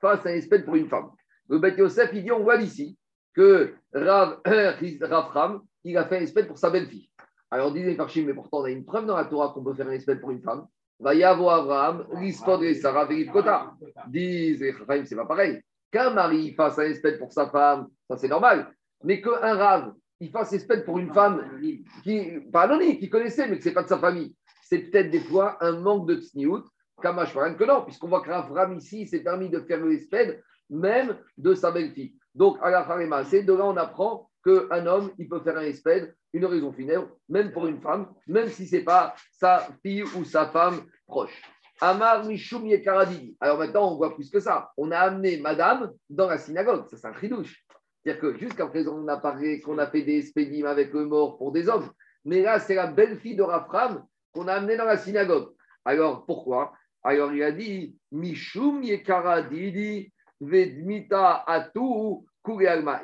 fasse 0.00 0.26
un 0.26 0.34
espède 0.34 0.64
pour 0.64 0.76
une 0.76 0.88
femme? 0.88 1.10
Le 1.48 1.58
Bet 1.58 1.76
Yosef, 1.76 2.10
il 2.12 2.24
dit 2.24 2.32
on 2.32 2.42
voit 2.42 2.56
ici 2.56 2.98
que 3.34 3.74
Rav, 3.94 4.40
Rafram, 4.44 5.62
il 5.84 5.96
a 5.96 6.04
fait 6.06 6.18
un 6.18 6.22
espède 6.22 6.46
pour 6.46 6.58
sa 6.58 6.70
belle-fille. 6.70 7.10
Alors, 7.50 7.72
disait 7.72 7.94
Farchim, 7.94 8.24
mais 8.24 8.34
pourtant, 8.34 8.60
on 8.60 8.64
a 8.64 8.70
une 8.70 8.84
preuve 8.84 9.04
dans 9.04 9.16
la 9.16 9.26
Torah 9.26 9.52
qu'on 9.52 9.62
peut 9.62 9.74
faire 9.74 9.88
un 9.88 9.92
espède 9.92 10.20
pour 10.20 10.30
une 10.30 10.42
femme. 10.42 10.66
Va 11.02 11.14
y 11.14 11.24
avoir 11.24 11.62
Abraham, 11.62 12.06
l'Ispod 12.20 12.62
et 12.62 12.74
Sarah, 12.74 13.08
Kota. 13.32 13.72
Disent 14.06 14.60
les 14.60 14.72
Farchim, 14.72 15.04
c'est 15.04 15.16
pas 15.16 15.26
pareil. 15.26 15.60
Qu'un 15.90 16.10
mari 16.10 16.54
fasse 16.54 16.78
un 16.78 16.84
espède 16.84 17.18
pour 17.18 17.32
sa 17.32 17.50
femme, 17.50 17.88
ça 18.08 18.16
c'est 18.16 18.28
normal. 18.28 18.72
Mais 19.02 19.20
qu'un 19.20 19.54
Rav, 19.54 19.92
il 20.20 20.30
fasse 20.30 20.52
espède 20.52 20.84
pour 20.84 20.98
une 20.98 21.12
femme 21.12 21.60
qui, 22.04 22.38
pas 22.52 22.62
anonyme, 22.62 22.98
qui 22.98 23.10
connaissait, 23.10 23.48
mais 23.48 23.56
que 23.56 23.64
ce 23.64 23.68
n'est 23.68 23.74
pas 23.74 23.82
de 23.82 23.88
sa 23.88 23.98
famille, 23.98 24.34
c'est 24.62 24.78
peut-être 24.78 25.10
des 25.10 25.20
fois 25.20 25.56
un 25.60 25.80
manque 25.80 26.06
de 26.06 26.14
tsniout. 26.14 26.64
Kamash 27.02 27.34
que 27.34 27.64
non, 27.64 27.82
puisqu'on 27.82 28.06
voit 28.06 28.22
que 28.22 28.30
Ram 28.30 28.74
ici 28.74 29.08
s'est 29.08 29.24
permis 29.24 29.50
de 29.50 29.58
faire 29.60 29.84
l'espède 29.84 30.40
même 30.70 31.18
de 31.36 31.54
sa 31.54 31.72
belle-fille. 31.72 32.14
Donc, 32.34 32.58
à 32.62 32.70
la 32.70 32.84
Farima, 32.84 33.24
c'est 33.24 33.42
de 33.42 33.52
là 33.52 33.66
on 33.66 33.76
apprend 33.76 34.30
qu'un 34.44 34.86
homme, 34.86 35.10
il 35.18 35.28
peut 35.28 35.40
faire 35.40 35.58
un 35.58 35.62
espède, 35.62 36.14
une 36.32 36.46
raison 36.46 36.72
funèbre, 36.72 37.08
même 37.28 37.52
pour 37.52 37.66
une 37.66 37.80
femme, 37.80 38.12
même 38.26 38.48
si 38.48 38.66
ce 38.66 38.76
n'est 38.76 38.84
pas 38.84 39.14
sa 39.32 39.68
fille 39.82 40.02
ou 40.02 40.24
sa 40.24 40.46
femme 40.46 40.82
proche. 41.06 41.42
Amar 41.80 42.24
Mishum 42.24 42.66
Yekaradidi. 42.66 43.36
Alors 43.40 43.58
maintenant, 43.58 43.92
on 43.92 43.96
voit 43.96 44.14
plus 44.14 44.30
que 44.30 44.40
ça. 44.40 44.70
On 44.76 44.90
a 44.92 44.98
amené 44.98 45.38
madame 45.38 45.90
dans 46.08 46.28
la 46.28 46.38
synagogue. 46.38 46.86
Ça, 46.88 46.96
c'est 46.96 47.06
un 47.08 47.12
tridouche. 47.12 47.64
C'est-à-dire 48.02 48.20
que 48.20 48.38
jusqu'à 48.38 48.66
présent, 48.66 48.96
on 48.96 49.08
a 49.08 49.16
parlé 49.16 49.60
qu'on 49.60 49.78
a 49.78 49.86
fait 49.86 50.02
des 50.02 50.18
espédimes 50.18 50.66
avec 50.66 50.92
le 50.92 51.06
mort 51.06 51.38
pour 51.38 51.52
des 51.52 51.68
hommes. 51.68 51.90
Mais 52.24 52.40
là, 52.40 52.60
c'est 52.60 52.76
la 52.76 52.86
belle-fille 52.86 53.36
de 53.36 53.42
Rafram 53.42 54.04
qu'on 54.32 54.48
a 54.48 54.54
amenée 54.54 54.76
dans 54.76 54.84
la 54.84 54.96
synagogue. 54.96 55.50
Alors, 55.84 56.24
pourquoi? 56.24 56.72
Alors, 57.02 57.32
il 57.32 57.42
a 57.42 57.50
dit 57.50 57.96
Mishum 58.12 58.82
Yekaradidi 58.82 60.12
Vedmita 60.40 61.44
Atu 61.46 62.24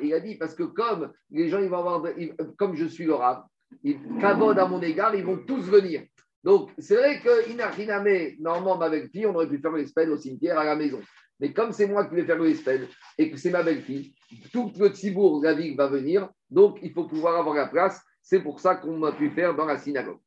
il 0.01 0.13
a 0.13 0.19
dit 0.19 0.35
parce 0.35 0.55
que 0.55 0.63
comme 0.63 1.11
les 1.31 1.49
gens, 1.49 1.59
ils 1.59 1.69
vont 1.69 1.79
avoir, 1.79 2.03
comme 2.57 2.75
je 2.75 2.85
suis 2.85 3.05
le 3.05 3.13
rab, 3.13 3.43
ils 3.83 3.99
à 4.21 4.65
mon 4.65 4.81
égard, 4.81 5.15
ils 5.15 5.23
vont 5.23 5.37
tous 5.45 5.61
venir. 5.69 6.03
Donc, 6.43 6.71
c'est 6.77 6.95
vrai 6.95 7.19
que 7.19 8.41
normalement, 8.41 8.77
ma 8.77 8.89
belle-fille, 8.89 9.25
on 9.25 9.35
aurait 9.35 9.49
pu 9.49 9.59
faire 9.59 9.73
l'espède 9.73 10.09
au 10.09 10.17
cimetière 10.17 10.57
à 10.57 10.63
la 10.63 10.75
maison. 10.75 10.99
Mais 11.39 11.53
comme 11.53 11.71
c'est 11.71 11.87
moi 11.87 12.05
qui 12.05 12.15
vais 12.15 12.25
faire 12.25 12.39
l'espède 12.39 12.87
et 13.17 13.31
que 13.31 13.37
c'est 13.37 13.49
ma 13.49 13.63
belle-fille, 13.63 14.13
tout 14.51 14.71
le 14.79 14.89
Tzibourg, 14.89 15.41
la 15.43 15.53
ville 15.53 15.75
va 15.75 15.87
venir. 15.87 16.29
Donc, 16.49 16.79
il 16.81 16.91
faut 16.93 17.05
pouvoir 17.05 17.37
avoir 17.37 17.55
la 17.55 17.67
place. 17.67 18.01
C'est 18.21 18.41
pour 18.41 18.59
ça 18.59 18.75
qu'on 18.75 19.01
a 19.03 19.11
pu 19.11 19.29
faire 19.31 19.55
dans 19.55 19.65
la 19.65 19.77
synagogue. 19.77 20.19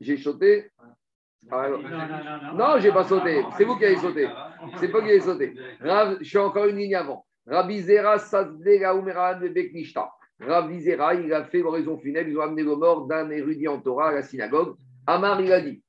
J'ai 0.00 0.16
sauté. 0.16 0.70
Ah, 1.50 1.68
non, 1.68 2.54
non, 2.54 2.78
j'ai 2.78 2.92
pas 2.92 3.04
sauté. 3.04 3.44
C'est 3.56 3.64
vous 3.64 3.76
qui 3.76 3.84
avez 3.84 3.96
sauté. 3.96 4.28
C'est 4.78 4.88
pas 4.88 5.00
qui 5.00 5.10
avez 5.10 5.20
sauté. 5.20 5.54
je 5.80 6.24
suis 6.24 6.38
encore 6.38 6.66
une 6.66 6.76
ligne 6.76 6.96
avant. 6.96 7.24
Rabbi 7.46 7.82
Zera. 7.82 8.16
Rabbi 10.40 10.80
Zera, 10.80 11.14
il 11.14 11.32
a 11.32 11.44
fait 11.44 11.60
l'oraison 11.60 11.98
funèbre. 11.98 12.28
Ils 12.28 12.38
ont 12.38 12.42
amené 12.42 12.62
le 12.62 12.74
mort 12.74 13.06
d'un 13.06 13.30
érudit 13.30 13.68
en 13.68 13.80
Torah 13.80 14.08
à 14.08 14.12
la 14.12 14.22
synagogue. 14.22 14.76
Amar, 15.06 15.40
il 15.40 15.52
a 15.52 15.60
dit 15.60 15.82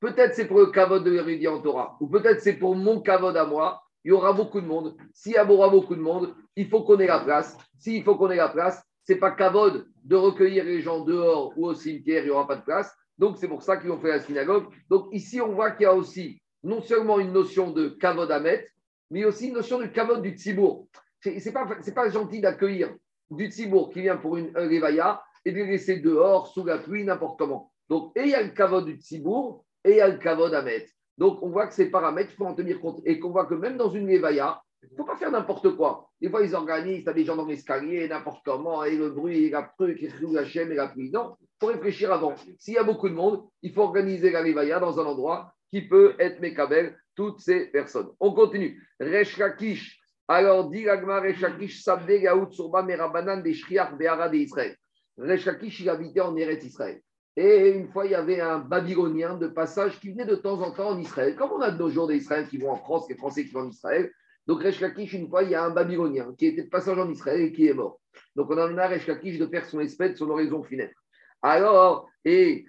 Peut-être 0.00 0.34
c'est 0.34 0.46
pour 0.46 0.58
le 0.58 0.66
kavod 0.66 1.02
de 1.02 1.10
l'érudit 1.10 1.48
en 1.48 1.60
Torah, 1.62 1.96
ou 1.98 2.06
peut-être 2.06 2.42
c'est 2.42 2.52
pour 2.58 2.76
mon 2.76 3.00
kavod 3.00 3.36
à 3.36 3.46
moi. 3.46 3.82
Il 4.04 4.10
y 4.10 4.12
aura 4.12 4.32
beaucoup 4.32 4.60
de 4.60 4.66
monde. 4.66 4.96
S'il 5.12 5.32
y 5.32 5.38
aura 5.38 5.70
beaucoup 5.70 5.96
de 5.96 6.00
monde, 6.00 6.34
il 6.56 6.68
faut 6.68 6.82
qu'on 6.84 6.98
ait 6.98 7.06
la 7.06 7.20
place. 7.20 7.56
S'il 7.78 8.04
faut 8.04 8.16
qu'on 8.16 8.30
ait 8.30 8.36
la 8.36 8.48
place, 8.50 8.82
c'est 9.02 9.16
pas 9.16 9.30
cavode 9.30 9.86
de 10.08 10.16
recueillir 10.16 10.64
les 10.64 10.80
gens 10.80 11.04
dehors 11.04 11.52
ou 11.56 11.66
au 11.66 11.74
cimetière, 11.74 12.22
il 12.22 12.26
n'y 12.26 12.30
aura 12.30 12.46
pas 12.46 12.56
de 12.56 12.64
place. 12.64 12.90
Donc 13.18 13.36
c'est 13.36 13.46
pour 13.46 13.62
ça 13.62 13.76
qu'ils 13.76 13.90
ont 13.90 14.00
fait 14.00 14.08
la 14.08 14.20
synagogue. 14.20 14.64
Donc 14.88 15.08
ici, 15.12 15.40
on 15.40 15.52
voit 15.52 15.72
qu'il 15.72 15.84
y 15.84 15.86
a 15.86 15.94
aussi 15.94 16.40
non 16.62 16.80
seulement 16.80 17.20
une 17.20 17.32
notion 17.32 17.70
de 17.70 17.90
kavod 17.90 18.30
mettre, 18.42 18.70
mais 19.10 19.26
aussi 19.26 19.48
une 19.48 19.54
notion 19.54 19.78
de 19.78 19.86
kavod 19.86 20.22
du 20.22 20.30
tzibour. 20.30 20.88
C'est 21.20 21.44
n'est 21.44 21.92
pas, 21.92 22.08
gentil 22.08 22.40
d'accueillir 22.40 22.94
du 23.30 23.50
tzibour 23.50 23.90
qui 23.90 24.00
vient 24.00 24.16
pour 24.16 24.38
une 24.38 24.50
révaïa 24.56 25.22
et 25.44 25.52
de 25.52 25.56
les 25.56 25.66
laisser 25.66 25.98
dehors, 25.98 26.46
sous 26.48 26.64
la 26.64 26.78
pluie, 26.78 27.04
n'importe 27.04 27.38
comment. 27.38 27.70
Donc, 27.90 28.12
et 28.16 28.22
il 28.22 28.30
y 28.30 28.34
a 28.34 28.42
le 28.42 28.50
kavod 28.50 28.86
du 28.86 28.94
tzibour 28.94 29.64
et 29.84 29.90
il 29.90 29.96
y 29.96 30.00
a 30.00 30.08
le 30.08 30.16
kavod 30.16 30.52
mettre. 30.64 30.90
Donc, 31.18 31.42
on 31.42 31.50
voit 31.50 31.66
que 31.66 31.74
ces 31.74 31.90
paramètres, 31.90 32.30
il 32.32 32.36
faut 32.36 32.46
en 32.46 32.54
tenir 32.54 32.80
compte. 32.80 33.00
Et 33.04 33.18
qu'on 33.18 33.30
voit 33.30 33.46
que 33.46 33.54
même 33.54 33.76
dans 33.76 33.90
une 33.90 34.06
révaïa, 34.06 34.62
il 34.82 34.92
ne 34.92 34.96
faut 34.96 35.04
pas 35.04 35.16
faire 35.16 35.30
n'importe 35.30 35.74
quoi. 35.76 36.08
Des 36.20 36.30
fois, 36.30 36.42
ils 36.42 36.54
organisent, 36.54 37.04
tu 37.04 37.10
as 37.10 37.12
des 37.12 37.24
gens 37.24 37.36
dans 37.36 37.46
l'escalier, 37.46 38.08
n'importe 38.08 38.44
comment, 38.44 38.84
et 38.84 38.96
le 38.96 39.10
bruit, 39.10 39.44
et 39.44 39.50
la 39.50 39.62
truc, 39.62 40.02
et 40.02 40.10
la 40.32 40.44
chaîne, 40.44 40.70
et 40.70 40.76
la 40.76 40.88
pluie. 40.88 41.10
Non, 41.10 41.36
il 41.40 41.46
faut 41.60 41.66
réfléchir 41.66 42.12
avant. 42.12 42.34
S'il 42.58 42.74
y 42.74 42.78
a 42.78 42.84
beaucoup 42.84 43.08
de 43.08 43.14
monde, 43.14 43.44
il 43.62 43.72
faut 43.72 43.82
organiser 43.82 44.30
la 44.30 44.40
rivaya 44.40 44.78
dans 44.78 44.98
un 45.00 45.04
endroit 45.04 45.52
qui 45.70 45.82
peut 45.82 46.14
être 46.18 46.40
Mekabel, 46.40 46.96
toutes 47.14 47.40
ces 47.40 47.66
personnes. 47.66 48.08
On 48.20 48.32
continue. 48.32 48.80
Resh 49.00 49.36
Lakish. 49.38 50.00
Alors, 50.28 50.70
dit 50.70 50.84
l'agma 50.84 51.20
Resh 51.20 51.40
Lakish, 51.40 51.82
Sabde 51.82 52.10
Gaout 52.10 52.52
Surba 52.52 52.82
Merabanan 52.82 53.42
des 53.42 53.54
Shriach 53.54 53.96
d'Israël. 54.30 54.76
Resh 55.16 55.44
Lakish, 55.44 55.80
il 55.80 55.90
habitait 55.90 56.20
en 56.20 56.36
Eretz 56.36 56.64
Israël. 56.64 57.00
Et 57.36 57.70
une 57.70 57.88
fois, 57.88 58.06
il 58.06 58.12
y 58.12 58.14
avait 58.14 58.40
un 58.40 58.58
Babylonien 58.58 59.36
de 59.36 59.48
passage 59.48 60.00
qui 60.00 60.10
venait 60.10 60.24
de 60.24 60.34
temps 60.34 60.60
en 60.60 60.72
temps 60.72 60.90
en 60.90 60.98
Israël. 60.98 61.36
Comme 61.36 61.52
on 61.52 61.60
a 61.60 61.70
de 61.70 61.78
nos 61.78 61.88
jours 61.88 62.08
d'Israël 62.08 62.48
qui 62.48 62.58
vont 62.58 62.70
en 62.70 62.76
France, 62.76 63.08
les 63.08 63.16
Français 63.16 63.44
qui 63.44 63.52
vont 63.52 63.60
en 63.60 63.68
Israël, 63.68 64.10
donc 64.48 64.62
Resh 64.62 64.80
Lakish, 64.80 65.12
une 65.12 65.28
fois, 65.28 65.42
il 65.42 65.50
y 65.50 65.54
a 65.54 65.62
un 65.62 65.70
Babylonien 65.70 66.34
qui 66.38 66.46
était 66.46 66.62
de 66.62 66.70
passage 66.70 66.98
en 66.98 67.10
Israël 67.10 67.42
et 67.42 67.52
qui 67.52 67.68
est 67.68 67.74
mort. 67.74 68.00
Donc 68.34 68.50
on 68.50 68.56
a 68.56 68.64
demandé 68.64 68.80
à 68.80 68.88
Resh 68.88 69.06
Lakish 69.06 69.38
de 69.38 69.46
faire 69.46 69.66
son 69.66 69.78
espèce, 69.80 70.16
son 70.16 70.30
oraison 70.30 70.64
funèbre. 70.64 70.94
Alors, 71.42 72.08
et 72.24 72.64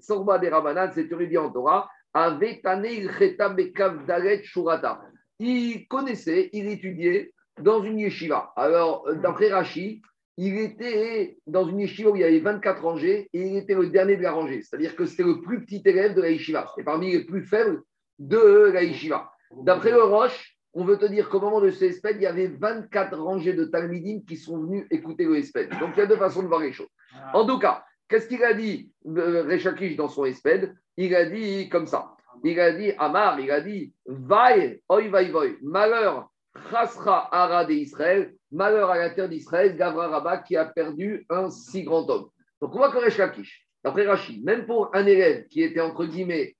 Sorba 0.00 0.38
des 0.38 0.50
Rabanan, 0.50 0.90
c'est 0.94 1.10
érudit 1.10 1.38
en 1.38 1.50
Torah, 1.50 1.88
avait 2.12 2.60
il 2.84 4.44
Shurata. 4.44 5.00
Il 5.38 5.88
connaissait, 5.88 6.50
il 6.52 6.68
étudiait 6.68 7.32
dans 7.60 7.82
une 7.82 7.98
yeshiva. 7.98 8.52
Alors, 8.54 9.06
d'après 9.14 9.50
Rashi, 9.50 10.02
il 10.36 10.58
était 10.58 11.38
dans 11.46 11.66
une 11.66 11.80
yeshiva 11.80 12.10
où 12.10 12.16
il 12.16 12.20
y 12.20 12.24
avait 12.24 12.40
24 12.40 12.82
rangées 12.82 13.30
et 13.32 13.40
il 13.40 13.56
était 13.56 13.74
le 13.74 13.88
dernier 13.88 14.16
de 14.16 14.22
la 14.22 14.32
rangée. 14.32 14.62
C'est-à-dire 14.62 14.94
que 14.94 15.06
c'était 15.06 15.22
le 15.22 15.40
plus 15.40 15.64
petit 15.64 15.82
élève 15.84 16.14
de 16.14 16.20
la 16.20 16.30
yeshiva. 16.30 16.66
C'était 16.68 16.84
parmi 16.84 17.12
les 17.12 17.24
plus 17.24 17.44
faibles 17.44 17.82
de 18.18 18.70
la 18.72 18.82
yeshiva. 18.82 19.30
D'après 19.62 19.90
le 19.90 20.02
Roche, 20.02 20.55
on 20.76 20.84
veut 20.84 20.98
te 20.98 21.06
dire 21.06 21.30
qu'au 21.30 21.40
moment 21.40 21.62
de 21.62 21.70
ce 21.70 21.86
espède, 21.86 22.16
il 22.16 22.22
y 22.22 22.26
avait 22.26 22.48
24 22.48 23.18
rangées 23.18 23.54
de 23.54 23.64
Talmidim 23.64 24.20
qui 24.28 24.36
sont 24.36 24.58
venus 24.58 24.86
écouter 24.90 25.24
le 25.24 25.38
espède. 25.38 25.70
Donc 25.80 25.92
il 25.96 26.00
y 26.00 26.02
a 26.02 26.06
deux 26.06 26.18
façons 26.18 26.42
de 26.42 26.48
voir 26.48 26.60
les 26.60 26.72
choses. 26.72 26.90
En 27.32 27.46
tout 27.46 27.58
cas, 27.58 27.82
qu'est-ce 28.08 28.28
qu'il 28.28 28.44
a 28.44 28.52
dit, 28.52 28.92
Rechakish, 29.06 29.96
dans 29.96 30.08
son 30.08 30.26
espède? 30.26 30.76
Il 30.98 31.14
a 31.14 31.24
dit 31.24 31.70
comme 31.70 31.86
ça. 31.86 32.14
Il 32.44 32.60
a 32.60 32.72
dit, 32.72 32.92
Amar, 32.98 33.40
il 33.40 33.50
a 33.50 33.62
dit, 33.62 33.94
Vaï, 34.04 34.82
oi, 34.90 35.08
vaï, 35.08 35.30
vaï, 35.30 35.56
malheur, 35.62 36.28
chasra 36.70 37.34
ara 37.34 37.64
d'Israël, 37.64 38.34
malheur 38.52 38.90
à 38.90 38.98
la 38.98 39.10
terre 39.10 39.30
d'Israël, 39.30 39.78
Gavra 39.78 40.08
Rabba 40.08 40.38
qui 40.38 40.56
a 40.56 40.66
perdu 40.66 41.24
un 41.30 41.48
si 41.48 41.84
grand 41.84 42.08
homme. 42.10 42.28
Donc 42.60 42.74
on 42.74 42.78
voit 42.78 42.92
que 42.92 42.98
Rechakish, 42.98 43.66
d'après 43.82 44.06
Rachid, 44.06 44.44
même 44.44 44.66
pour 44.66 44.94
un 44.94 45.06
élève 45.06 45.46
qui 45.46 45.62
était 45.62 45.80
entre 45.80 46.04
guillemets 46.04 46.54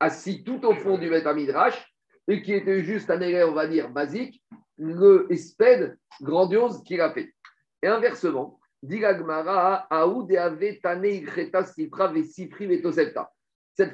assis 0.00 0.42
tout 0.42 0.64
au 0.66 0.74
fond 0.74 0.98
du 0.98 1.08
Beth 1.08 1.26
Midrash, 1.26 1.89
et 2.30 2.42
qui 2.42 2.52
était 2.54 2.84
juste 2.84 3.10
un 3.10 3.20
élève, 3.20 3.48
on 3.48 3.54
va 3.54 3.66
dire, 3.66 3.90
basique, 3.90 4.40
le 4.78 5.26
espède 5.30 5.98
grandiose 6.20 6.84
qu'il 6.84 7.00
a 7.00 7.12
fait. 7.12 7.34
Et 7.82 7.88
inversement, 7.88 8.60
cette 8.82 9.00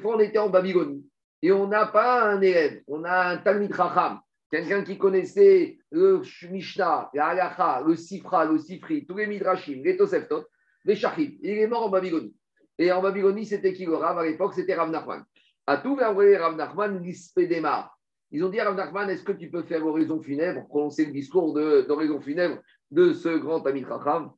fois, 0.01 0.15
on 0.15 0.19
était 0.19 0.37
en 0.37 0.49
Babylonie 0.49 1.03
et 1.41 1.51
on 1.51 1.67
n'a 1.67 1.87
pas 1.87 2.29
un 2.29 2.39
élève, 2.41 2.83
on 2.87 3.03
a 3.03 3.31
un 3.31 3.37
Talmid 3.37 3.73
Racham, 3.73 4.19
quelqu'un 4.51 4.83
qui 4.83 4.99
connaissait 4.99 5.79
le 5.89 6.21
Mishnah, 6.51 7.09
la 7.15 7.29
Halacha, 7.29 7.81
le 7.85 7.95
Sifra, 7.95 8.45
le 8.45 8.59
Sifri, 8.59 9.07
tous 9.07 9.17
les 9.17 9.25
Midrashim, 9.25 9.81
les 9.83 9.97
Toseftot, 9.97 10.45
les 10.85 10.95
Shachim. 10.95 11.31
Il 11.41 11.57
est 11.57 11.67
mort 11.67 11.87
en 11.87 11.89
Babylonie. 11.89 12.35
Et 12.77 12.91
en 12.91 13.01
Babylonie, 13.01 13.47
c'était 13.47 13.73
qui 13.73 13.85
le 13.85 13.95
Rav? 13.95 14.19
À 14.19 14.23
l'époque 14.23 14.53
C'était 14.53 14.75
Rav 14.75 14.91
Nachman. 14.91 15.25
À 15.65 15.77
tout 15.77 15.97
envoyé 15.99 16.37
Rav 16.37 16.55
Nachman, 16.55 17.01
l'ispédémar. 17.01 17.96
Ils 18.31 18.43
ont 18.43 18.49
dit 18.49 18.59
à 18.59 18.65
Rav 18.65 18.75
Nachman, 18.75 19.09
est-ce 19.09 19.23
que 19.23 19.31
tu 19.31 19.49
peux 19.49 19.63
faire 19.63 19.79
l'oraison 19.79 20.21
funèbre, 20.21 20.67
prononcer 20.67 21.05
le 21.05 21.11
discours 21.11 21.53
d'oraison 21.53 22.19
funèbre 22.19 22.59
de 22.91 23.13
ce 23.13 23.37
grand 23.37 23.65
ami 23.65 23.83
Racham? 23.83 24.31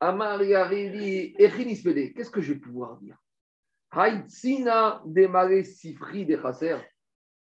Amar 0.00 0.38
qu'est-ce 0.40 2.30
que 2.30 2.40
je 2.40 2.52
vais 2.52 2.58
pouvoir 2.58 2.98
dire? 2.98 3.16
Sifri 5.64 6.26
de 6.26 6.38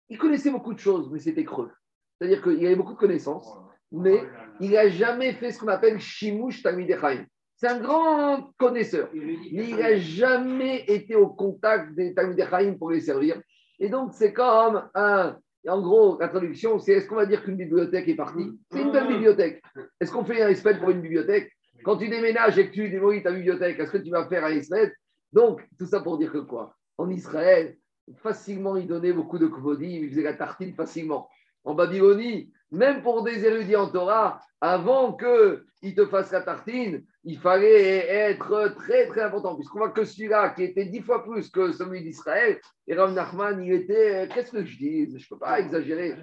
Il 0.09 0.19
connaissait 0.19 0.50
beaucoup 0.50 0.75
de 0.75 0.78
choses, 0.78 1.11
mais 1.11 1.19
c'était 1.19 1.45
creux. 1.45 1.71
C'est-à-dire 2.19 2.43
qu'il 2.43 2.64
avait 2.66 2.76
beaucoup 2.76 2.95
de 2.95 2.99
connaissances, 2.99 3.52
mais 3.93 4.23
il 4.61 4.73
n'a 4.73 4.88
jamais 4.88 5.33
fait 5.35 5.52
ce 5.52 5.59
qu'on 5.61 5.69
appelle 5.69 6.00
Shimush 6.00 6.62
Talmidechayim. 6.62 7.26
C'est 7.57 7.69
un 7.69 7.81
grand 7.81 8.52
connaisseur, 8.59 9.09
mais 9.14 9.38
il 9.69 9.76
n'a 9.76 9.97
jamais 9.97 10.85
été 10.88 11.14
au 11.14 11.28
contact 11.28 11.95
des 11.95 12.14
Talmidechayim 12.14 12.76
pour 12.76 12.90
les 12.90 13.00
servir. 13.00 13.40
Et 13.78 13.88
donc, 13.88 14.12
c'est 14.12 14.33
comme 14.33 14.88
un 14.95 15.37
en 15.69 15.81
gros, 15.81 16.19
la 16.19 16.29
traduction, 16.29 16.79
c'est 16.79 16.93
est-ce 16.93 17.09
qu'on 17.09 17.17
va 17.17 17.27
dire 17.27 17.43
qu'une 17.43 17.57
bibliothèque 17.57 18.09
est 18.09 18.15
partie? 18.15 18.59
C'est 18.71 18.83
une 18.83 18.93
belle 18.93 19.09
bibliothèque. 19.09 19.63
Est-ce 20.01 20.13
qu'on 20.13 20.25
fait 20.25 20.43
un 20.43 20.49
espèce 20.49 20.79
pour 20.79 20.91
une 20.91 21.01
bibliothèque? 21.01 21.51
Quand 21.85 21.97
tu 21.97 22.09
déménages 22.09 22.59
et 22.59 22.69
que 22.69 22.73
tu 22.73 22.89
démolis 22.89 23.23
ta 23.23 23.33
bibliothèque, 23.33 23.79
est-ce 23.79 23.91
que 23.91 23.99
tu 23.99 24.11
vas 24.11 24.27
faire 24.29 24.45
un 24.45 24.51
espèce 24.51 24.93
Donc, 25.33 25.61
tout 25.79 25.87
ça 25.87 26.01
pour 26.01 26.19
dire 26.19 26.33
que 26.33 26.39
quoi? 26.39 26.75
En 26.99 27.11
Israël, 27.11 27.77
facilement, 28.17 28.77
il 28.77 28.87
donnait 28.87 29.13
beaucoup 29.13 29.39
de 29.39 29.47
kvodim, 29.47 29.87
il 29.87 30.09
faisait 30.11 30.23
la 30.23 30.35
tartine 30.35 30.75
facilement. 30.75 31.29
En 31.65 31.75
Babylonie, 31.75 32.53
même 32.71 33.03
pour 33.03 33.23
des 33.23 33.45
érudits 33.45 33.77
en 33.77 33.89
Torah, 33.89 34.41
avant 34.61 35.17
qu'ils 35.17 35.95
te 35.95 36.07
fassent 36.07 36.33
la 36.33 36.43
tartine, 36.43 37.05
il 37.28 37.38
fallait 37.38 38.06
être 38.06 38.73
très 38.76 39.09
très 39.09 39.23
important, 39.23 39.56
puisqu'on 39.56 39.80
voit 39.80 39.90
que 39.90 40.04
celui-là, 40.04 40.50
qui 40.50 40.62
était 40.62 40.85
dix 40.85 41.00
fois 41.00 41.25
plus 41.25 41.50
que 41.50 41.73
celui 41.73 42.00
d'Israël, 42.00 42.61
et 42.87 42.95
Rav 42.95 43.12
Nachman, 43.12 43.61
il 43.64 43.73
était, 43.73 44.28
qu'est-ce 44.33 44.52
que 44.52 44.64
je 44.64 44.78
dis? 44.78 45.11
Je 45.11 45.14
ne 45.14 45.28
peux 45.28 45.38
pas 45.38 45.59
exagérer. 45.59 46.14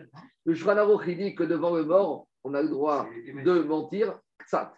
Le 0.45 0.55
Shranarok, 0.55 1.03
il 1.07 1.17
dit 1.17 1.35
que 1.35 1.43
devant 1.43 1.75
le 1.75 1.83
mort, 1.83 2.27
on 2.45 2.53
a 2.53 2.61
le 2.61 2.69
droit 2.69 3.05
de 3.45 3.59
mentir. 3.59 4.17
Ça. 4.45 4.73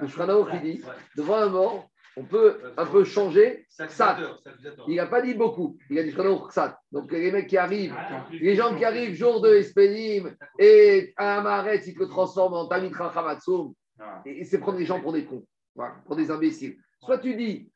Le 0.00 0.06
Shranarok, 0.06 0.48
il 0.54 0.60
dit, 0.62 0.82
devant 1.16 1.36
un 1.36 1.48
mort, 1.48 1.90
on 2.16 2.24
peut 2.24 2.60
un 2.76 2.86
peu 2.86 3.02
changer 3.04 3.66
ça. 3.68 4.18
Il 4.86 4.96
n'a 4.96 5.06
pas 5.06 5.22
dit 5.22 5.34
beaucoup. 5.34 5.78
Il 5.88 5.98
a 5.98 6.04
dit 6.04 6.14
ça. 6.50 6.78
Donc 6.92 7.10
les 7.10 7.32
mecs 7.32 7.48
qui 7.48 7.56
arrivent, 7.56 7.96
les 8.32 8.54
gens 8.54 8.76
qui 8.76 8.84
arrivent 8.84 9.14
jour 9.14 9.40
de 9.40 9.54
Espedim 9.54 10.30
et 10.58 11.12
à 11.16 11.38
Amaret, 11.38 11.82
ils 11.86 11.94
te 11.94 12.04
transforment 12.04 12.54
en 12.54 12.68
Tamit 12.68 12.92
Rachamatsum. 12.92 13.74
Et 14.24 14.44
c'est 14.44 14.58
prendre 14.58 14.78
les 14.78 14.86
gens 14.86 15.00
pour 15.00 15.12
des 15.12 15.24
cons, 15.24 15.44
pour 16.06 16.16
des 16.16 16.30
imbéciles. 16.30 16.76
Soit 17.00 17.18
tu 17.18 17.34
dis, 17.34 17.70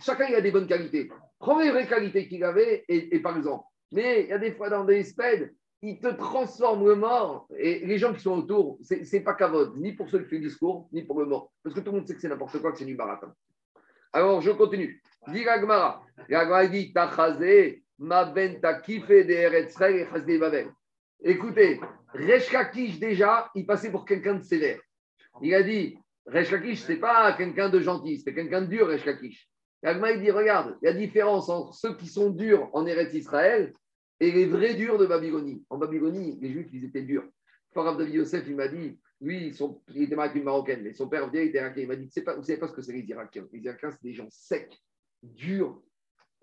chacun 0.00 0.26
il 0.28 0.34
a 0.34 0.40
des 0.40 0.50
bonnes 0.50 0.66
qualités. 0.66 1.10
Prends 1.38 1.58
les 1.58 1.70
vraies 1.70 1.86
qualités 1.86 2.26
qu'il 2.28 2.44
avait 2.44 2.84
et, 2.88 3.18
par 3.20 3.36
exemple. 3.36 3.64
Mais 3.92 4.22
il 4.22 4.28
y 4.28 4.32
a 4.32 4.38
des 4.38 4.52
fois 4.52 4.70
dans 4.70 4.84
des 4.84 5.00
Espèdes, 5.00 5.54
ils 5.82 5.98
te 5.98 6.08
transforment 6.08 6.88
le 6.88 6.96
mort 6.96 7.46
et 7.58 7.84
les 7.86 7.98
gens 7.98 8.14
qui 8.14 8.20
sont 8.20 8.38
autour, 8.38 8.78
c'est 8.82 9.20
pas 9.20 9.34
cavode, 9.34 9.76
ni 9.76 9.92
pour 9.92 10.08
ceux 10.08 10.20
qui 10.20 10.30
font 10.30 10.36
le 10.36 10.40
discours, 10.40 10.88
ni 10.92 11.02
pour 11.02 11.20
le 11.20 11.26
mort. 11.26 11.52
Parce 11.62 11.74
que 11.74 11.80
tout 11.80 11.90
le 11.90 11.98
monde 11.98 12.06
sait 12.06 12.14
que 12.14 12.20
c'est 12.20 12.28
n'importe 12.28 12.58
quoi, 12.60 12.72
que 12.72 12.78
c'est 12.78 12.84
du 12.84 12.96
baratin. 12.96 13.32
Alors, 14.12 14.40
je 14.40 14.50
continue. 14.52 15.02
Dit 15.28 15.44
Gagmara. 15.44 16.02
Gagmara 16.28 16.66
dit 16.66 16.92
Tachazé, 16.92 17.82
ma 17.98 18.24
ben 18.24 18.60
takifé 18.60 19.24
de 19.24 19.32
Eretzrel 19.32 19.96
et 19.96 20.06
Chazde 20.06 20.38
Babel. 20.38 20.68
Écoutez, 21.22 21.80
Reshkakish, 22.14 22.98
déjà, 22.98 23.50
il 23.54 23.66
passait 23.66 23.90
pour 23.90 24.04
quelqu'un 24.04 24.34
de 24.34 24.42
sévère. 24.42 24.80
Il 25.42 25.54
a 25.54 25.62
dit 25.62 25.98
Reshkakish, 26.26 26.82
ce 26.82 26.92
n'est 26.92 26.98
pas 26.98 27.32
quelqu'un 27.34 27.68
de 27.68 27.80
gentil, 27.80 28.18
c'est 28.18 28.34
quelqu'un 28.34 28.62
de 28.62 28.66
dur, 28.66 28.88
Reshkakish. 28.88 29.48
Gagmara, 29.82 30.12
il 30.12 30.20
dit 30.22 30.30
Regarde, 30.30 30.76
il 30.82 30.86
y 30.86 30.88
a 30.88 30.94
différence 30.94 31.48
entre 31.48 31.74
ceux 31.74 31.96
qui 31.96 32.06
sont 32.06 32.30
durs 32.30 32.70
en 32.72 32.86
Eretz 32.86 33.12
Israël 33.14 33.72
et 34.20 34.32
les 34.32 34.46
vrais 34.46 34.74
durs 34.74 34.98
de 34.98 35.06
Babylonie. 35.06 35.64
En 35.68 35.76
Babylonie, 35.76 36.38
les 36.40 36.50
Juifs, 36.50 36.68
ils 36.72 36.84
étaient 36.84 37.02
durs. 37.02 37.24
Farav 37.72 37.98
David 37.98 38.14
Yosef, 38.14 38.44
il 38.46 38.56
m'a 38.56 38.68
dit 38.68 38.98
lui, 39.20 39.54
il 39.94 40.02
était 40.02 40.16
marié 40.16 40.30
avec 40.30 40.36
une 40.36 40.44
Marocaine, 40.44 40.82
mais 40.82 40.92
son 40.92 41.08
père 41.08 41.26
était 41.28 41.46
irakien. 41.46 41.82
Il 41.82 41.88
m'a 41.88 41.96
dit 41.96 42.10
Vous 42.14 42.36
ne 42.38 42.42
savez 42.42 42.58
pas 42.58 42.68
ce 42.68 42.72
que 42.72 42.82
c'est 42.82 42.92
les 42.92 43.04
Irakiens? 43.04 43.46
Les 43.52 43.60
Irakiens, 43.60 43.90
c'est 43.90 44.02
des 44.02 44.12
gens 44.12 44.28
secs, 44.28 44.76
durs, 45.22 45.82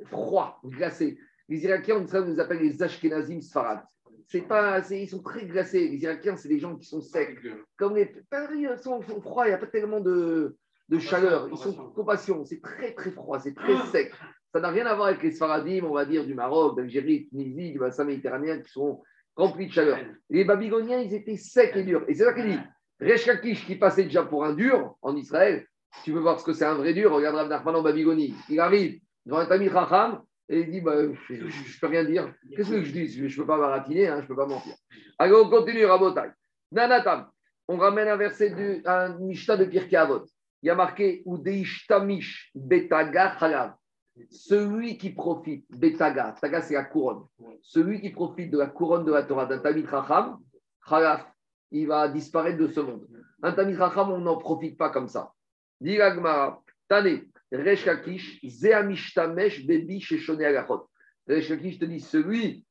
froids, 0.06 0.60
glacés. 0.66 1.18
Les 1.48 1.64
Irakiens, 1.64 1.98
on 1.98 2.26
nous 2.26 2.40
appelle 2.40 2.60
les 2.60 2.82
Ashkenazim 2.82 3.42
Sfarad. 3.42 3.84
C'est 4.32 4.48
pas, 4.48 4.80
ils 4.92 5.10
sont 5.10 5.22
très 5.22 5.46
glacés. 5.46 5.90
Les 5.90 5.98
Irakiens, 5.98 6.38
c'est 6.38 6.48
des 6.48 6.60
gens 6.60 6.78
qui 6.78 6.86
sont 6.86 7.02
secs. 7.02 7.38
Comme 7.76 7.98
les 7.98 8.06
Paris 8.30 8.66
sont, 8.82 9.02
sont 9.02 9.20
froids, 9.20 9.46
il 9.46 9.50
n'y 9.50 9.56
a 9.56 9.58
pas 9.58 9.68
tellement 9.68 10.00
de, 10.00 10.56
de 10.88 11.00
chaleur. 11.00 11.50
Ils 11.52 11.58
sont 11.58 11.74
compassion. 11.74 12.46
C'est 12.46 12.62
très, 12.62 12.94
très 12.94 13.12
froid, 13.12 13.40
c'est 13.40 13.54
très 13.54 13.76
sec. 13.88 14.14
Ça 14.54 14.62
n'a 14.62 14.70
rien 14.70 14.86
à 14.86 14.96
voir 14.96 15.10
avec 15.10 15.22
les 15.22 15.32
Sfaradim, 15.32 15.84
on 15.84 15.94
va 15.94 16.06
dire, 16.06 16.26
du 16.26 16.34
Maroc, 16.34 16.78
d'Algérie, 16.78 17.26
de 17.26 17.30
Tunisie, 17.30 17.74
du 17.74 17.80
bassin 17.80 18.06
méditerranéen, 18.06 18.62
qui 18.62 18.72
sont 18.72 19.02
remplis 19.36 19.68
de 19.68 19.74
chaleur. 19.74 19.98
Les 20.30 20.46
Babyloniens, 20.46 21.02
ils 21.02 21.14
étaient 21.14 21.36
secs 21.36 21.76
et 21.76 21.84
durs. 21.84 22.06
Et 22.08 22.14
c'est 22.14 22.24
ça 22.24 22.34
qu'il 22.34 22.46
dit 22.46 22.60
Resh 23.02 23.26
Lakish 23.26 23.66
qui 23.66 23.76
passait 23.76 24.04
déjà 24.04 24.24
pour 24.24 24.46
un 24.46 24.54
dur 24.54 24.96
en 25.02 25.14
Israël, 25.18 25.66
tu 26.06 26.14
veux 26.14 26.22
voir 26.22 26.40
ce 26.40 26.46
que 26.46 26.54
c'est 26.54 26.66
un 26.66 26.76
vrai 26.76 26.94
dur, 26.94 27.12
regarde 27.12 27.36
Rav 27.36 27.50
Nachman 27.50 27.76
en 27.76 27.82
Babylonie. 27.82 28.34
Il 28.48 28.62
arrive 28.62 29.02
devant 29.26 29.40
un 29.40 29.46
Tamil 29.46 29.70
Racham 29.70 30.22
et 30.50 30.62
il 30.62 30.72
dit 30.72 30.82
bah, 30.82 30.96
Je 31.30 31.34
ne 31.34 31.80
peux 31.80 31.88
rien 31.88 32.04
dire. 32.04 32.34
Qu'est-ce 32.56 32.70
que 32.70 32.84
je 32.84 32.92
dis? 32.92 33.08
Je 33.08 33.24
ne 33.24 33.36
peux 33.36 33.48
pas 33.48 33.58
baratiner, 33.58 34.08
hein, 34.08 34.18
je 34.18 34.24
ne 34.24 34.28
peux 34.28 34.36
pas 34.36 34.48
mentir. 34.48 34.74
Alors 35.18 35.46
on 35.46 35.50
continue, 35.50 35.86
Rabotai. 35.86 36.32
Nanatam, 36.72 37.30
on 37.68 37.78
ramène 37.78 38.08
un 38.08 38.18
verset 38.18 38.52
du 38.52 38.82
un 38.86 39.18
Mishnah 39.20 39.58
de 39.58 39.66
Pirkei 39.66 39.96
Avot. 39.96 40.26
Il 40.62 40.68
y 40.68 40.70
a 40.70 40.76
marqué 40.76 41.24
Udeishtamish 41.26 42.52
Betaga 42.54 43.38
Chalav. 43.40 43.76
Celui 44.30 44.98
qui 44.98 45.12
profite, 45.12 45.66
Betaga, 45.70 46.36
Taga 46.40 46.62
c'est 46.62 46.74
la 46.74 46.84
couronne. 46.84 47.26
Celui 47.62 48.02
qui 48.02 48.10
profite 48.10 48.52
de 48.52 48.58
la 48.58 48.68
couronne 48.68 49.06
de 49.06 49.12
la 49.12 49.24
Torah 49.24 49.46
d'un 49.46 49.60
Tamil 49.60 49.86
Racham, 49.86 50.38
Chalaf, 50.88 51.26
il 51.72 51.88
va 51.88 52.08
disparaître 52.10 52.58
de 52.58 52.68
ce 52.68 52.80
monde. 52.82 53.08
Un 53.42 53.54
Tamil 53.54 53.78
Racham, 53.78 54.12
on 54.12 54.20
n'en 54.20 54.38
profite 54.38 54.78
pas 54.78 54.90
comme 54.90 55.08
ça. 55.08 55.32
Dit 55.80 55.98
Tane, 56.88 57.22
Resh 57.52 57.86
Lakish, 57.86 58.40
Zeamishtamesh, 58.46 59.66
Bebi, 59.66 60.00
Sheshone 60.02 60.44
Agachot. 60.44 60.88
Resh 61.28 61.50
Lakish 61.50 61.80
te 61.80 61.86
dit 61.86 62.00
celui 62.00 62.66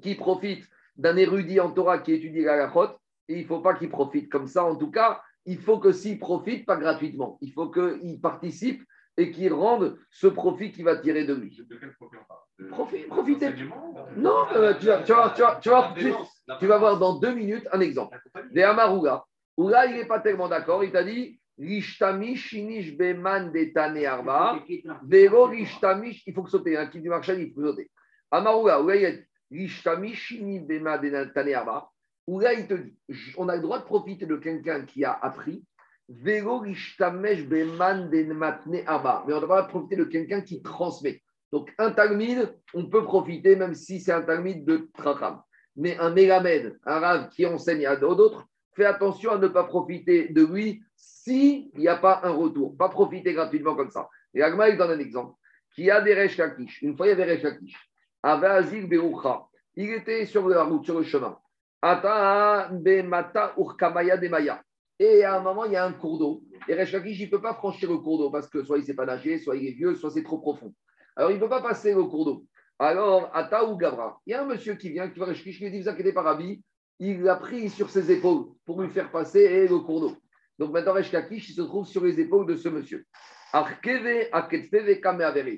qui 0.00 0.14
profite 0.14 0.68
d'un 0.96 1.16
érudit 1.16 1.60
en 1.60 1.70
Torah 1.70 1.98
qui 1.98 2.12
étudie 2.12 2.42
l'Agachot, 2.42 2.96
et 3.28 3.34
il 3.38 3.42
ne 3.42 3.46
faut 3.46 3.60
pas 3.60 3.74
qu'il 3.74 3.90
profite 3.90 4.30
comme 4.30 4.46
ça. 4.46 4.64
En 4.64 4.76
tout 4.76 4.90
cas, 4.90 5.20
il 5.44 5.58
faut 5.60 5.78
que 5.78 5.92
s'il 5.92 6.18
profite, 6.18 6.64
pas 6.66 6.76
gratuitement, 6.76 7.38
il 7.40 7.52
faut 7.52 7.70
qu'il 7.70 8.20
participe 8.20 8.82
et 9.16 9.30
qu'il 9.30 9.52
rende 9.52 9.98
ce 10.10 10.26
profit 10.26 10.72
qu'il 10.72 10.84
va 10.84 10.96
tirer 10.96 11.24
de 11.24 11.34
lui. 11.34 11.56
De 11.68 11.76
quel 11.76 11.92
profit 11.94 12.16
on 12.16 12.24
parle 12.28 13.24
d'enseignement 13.32 14.06
Non, 14.16 14.46
euh, 14.54 14.74
tu, 14.78 14.86
vas, 14.86 15.02
tu, 15.02 15.12
vas, 15.12 15.30
tu, 15.34 15.42
vas, 15.42 15.58
tu, 15.62 15.68
vas, 15.70 15.94
tu- 15.96 16.12
tu 16.60 16.66
vas 16.66 16.78
voir 16.78 16.98
dans 16.98 17.18
deux 17.18 17.34
minutes 17.34 17.66
un 17.72 17.80
exemple. 17.80 18.18
Des 18.52 18.62
Amaruga, 18.62 19.24
où 19.56 19.68
là, 19.68 19.86
il 19.86 19.96
n'est 19.96 20.06
pas 20.06 20.20
tellement 20.20 20.48
d'accord. 20.48 20.84
Il 20.84 20.92
t'a 20.92 21.02
dit 21.04 21.40
Rishtami 21.58 22.36
shinish 22.36 22.96
beman 22.96 23.50
de 23.50 23.72
tane 23.72 24.04
arba. 24.04 24.62
Vero 25.04 25.46
rishtami, 25.46 26.22
il 26.26 26.34
faut 26.34 26.42
que 26.42 26.50
sauter. 26.50 26.76
Un 26.76 26.86
qui 26.86 27.00
du 27.00 27.08
marché, 27.08 27.34
il 27.40 27.52
faut 27.52 27.62
sauter. 27.62 27.90
Amaruga, 28.30 28.80
où 28.80 28.90
il 28.90 29.00
y 29.00 29.06
a 29.06 29.12
Rishtami 29.50 30.14
shini 30.14 30.60
beman 30.60 31.00
de 31.00 31.32
tane 31.32 31.54
arba? 31.54 31.90
Où 32.26 32.40
là, 32.40 32.52
il 32.52 32.66
te 32.66 32.74
dit 32.74 32.96
on 33.36 33.48
a 33.48 33.56
le 33.56 33.62
droit 33.62 33.78
de 33.78 33.84
profiter 33.84 34.26
de 34.26 34.36
quelqu'un 34.36 34.82
qui 34.82 35.04
a 35.04 35.12
appris. 35.12 35.64
Vero 36.08 36.58
rishtamesh 36.58 37.46
beman 37.46 38.10
de 38.10 38.32
matne 38.32 38.82
arba. 38.86 39.24
Mais 39.26 39.32
on 39.32 39.38
a 39.38 39.40
le 39.40 39.46
droit 39.46 39.62
de 39.62 39.68
profiter 39.68 39.96
de 39.96 40.04
quelqu'un 40.04 40.40
qui 40.40 40.62
transmet. 40.62 41.22
Donc, 41.52 41.72
un 41.78 41.90
talmide, 41.92 42.54
on 42.74 42.86
peut 42.86 43.04
profiter, 43.04 43.56
même 43.56 43.74
si 43.74 44.00
c'est 44.00 44.12
un 44.12 44.22
talmide 44.22 44.64
de 44.64 44.88
Tracham. 44.94 45.40
Mais 45.76 45.96
un 45.98 46.10
mégamed, 46.10 46.78
un 46.84 46.98
rave 46.98 47.28
qui 47.30 47.46
enseigne 47.46 47.86
à 47.86 47.96
d'autres, 47.96 48.46
fais 48.74 48.84
attention 48.84 49.32
à 49.32 49.38
ne 49.38 49.48
pas 49.48 49.64
profiter 49.64 50.28
de 50.28 50.44
lui 50.44 50.82
s'il 50.96 51.70
n'y 51.76 51.88
a 51.88 51.96
pas 51.96 52.20
un 52.24 52.30
retour. 52.30 52.76
Pas 52.76 52.88
profiter 52.88 53.32
gratuitement 53.34 53.74
comme 53.74 53.90
ça. 53.90 54.08
Et 54.34 54.42
Agma, 54.42 54.68
il 54.68 54.78
donne 54.78 54.92
un 54.92 54.98
exemple. 54.98 55.34
Qui 55.74 55.90
a 55.90 56.00
des 56.00 56.14
Resh 56.14 56.36
Lakish. 56.36 56.82
Une 56.82 56.96
fois, 56.96 57.06
il 57.06 57.10
y 57.10 57.12
avait 57.12 57.24
Resh 57.24 57.42
Lakish. 57.42 57.76
Avait 58.22 58.46
Azil 58.46 58.88
Berucha. 58.88 59.46
Il 59.76 59.90
était 59.90 60.24
sur 60.24 60.48
la 60.48 60.64
route, 60.64 60.84
sur 60.84 60.98
le 60.98 61.04
chemin. 61.04 61.38
Ata 61.82 62.70
Bemata 62.72 63.54
Urkamaya 63.58 64.16
Demaya. 64.16 64.62
Et 64.98 65.24
à 65.24 65.36
un 65.36 65.40
moment, 65.40 65.66
il 65.66 65.72
y 65.72 65.76
a 65.76 65.84
un 65.84 65.92
cours 65.92 66.18
d'eau. 66.18 66.42
Et 66.68 66.74
Resh 66.74 66.92
Lakish, 66.92 67.20
il 67.20 67.26
ne 67.26 67.30
peut 67.30 67.42
pas 67.42 67.54
franchir 67.54 67.90
le 67.90 67.98
cours 67.98 68.18
d'eau 68.18 68.30
parce 68.30 68.48
que 68.48 68.64
soit 68.64 68.78
il 68.78 68.80
ne 68.80 68.86
sait 68.86 68.94
pas 68.94 69.04
nager, 69.04 69.38
soit 69.38 69.56
il 69.56 69.66
est 69.66 69.72
vieux, 69.72 69.94
soit 69.96 70.10
c'est 70.10 70.22
trop 70.22 70.38
profond. 70.38 70.72
Alors, 71.14 71.30
il 71.30 71.34
ne 71.34 71.40
peut 71.40 71.48
pas 71.48 71.62
passer 71.62 71.92
le 71.92 72.04
cours 72.04 72.24
d'eau. 72.24 72.44
Alors, 72.78 73.30
Ata 73.34 73.64
ou 73.66 73.76
Gavra, 73.76 74.20
il 74.26 74.30
y 74.30 74.34
a 74.34 74.42
un 74.42 74.46
monsieur 74.46 74.74
qui 74.74 74.90
vient, 74.90 75.08
qui 75.10 75.18
va 75.18 75.26
Resh 75.26 75.38
Lakish, 75.38 75.58
qui 75.58 75.64
lui 75.64 75.70
dit 75.70 75.82
Vous 75.82 75.88
inquiétez 75.88 76.12
pas, 76.12 76.22
Rabbi, 76.22 76.62
il 76.98 77.22
l'a 77.22 77.36
pris 77.36 77.68
sur 77.68 77.90
ses 77.90 78.10
épaules 78.10 78.46
pour 78.64 78.80
lui 78.80 78.88
faire 78.90 79.10
passer 79.10 79.68
le 79.68 79.78
cours 79.80 80.00
d'eau. 80.00 80.16
Donc 80.58 80.72
maintenant, 80.72 80.94
Resh 80.94 81.12
Lakish, 81.12 81.50
il 81.50 81.54
se 81.54 81.62
trouve 81.62 81.86
sur 81.86 82.04
les 82.04 82.18
épaules 82.20 82.46
de 82.46 82.56
ce 82.56 82.68
monsieur. 82.68 83.04
Arkeve, 83.52 84.28
Aketfeve. 84.32 85.00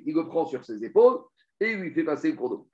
Il 0.04 0.14
le 0.14 0.26
prend 0.26 0.46
sur 0.46 0.64
ses 0.64 0.84
épaules 0.84 1.20
et 1.60 1.72
il 1.72 1.78
lui 1.78 1.92
fait 1.92 2.04
passer 2.04 2.30
le 2.30 2.36
cours 2.36 2.50
d'eau. 2.50 2.68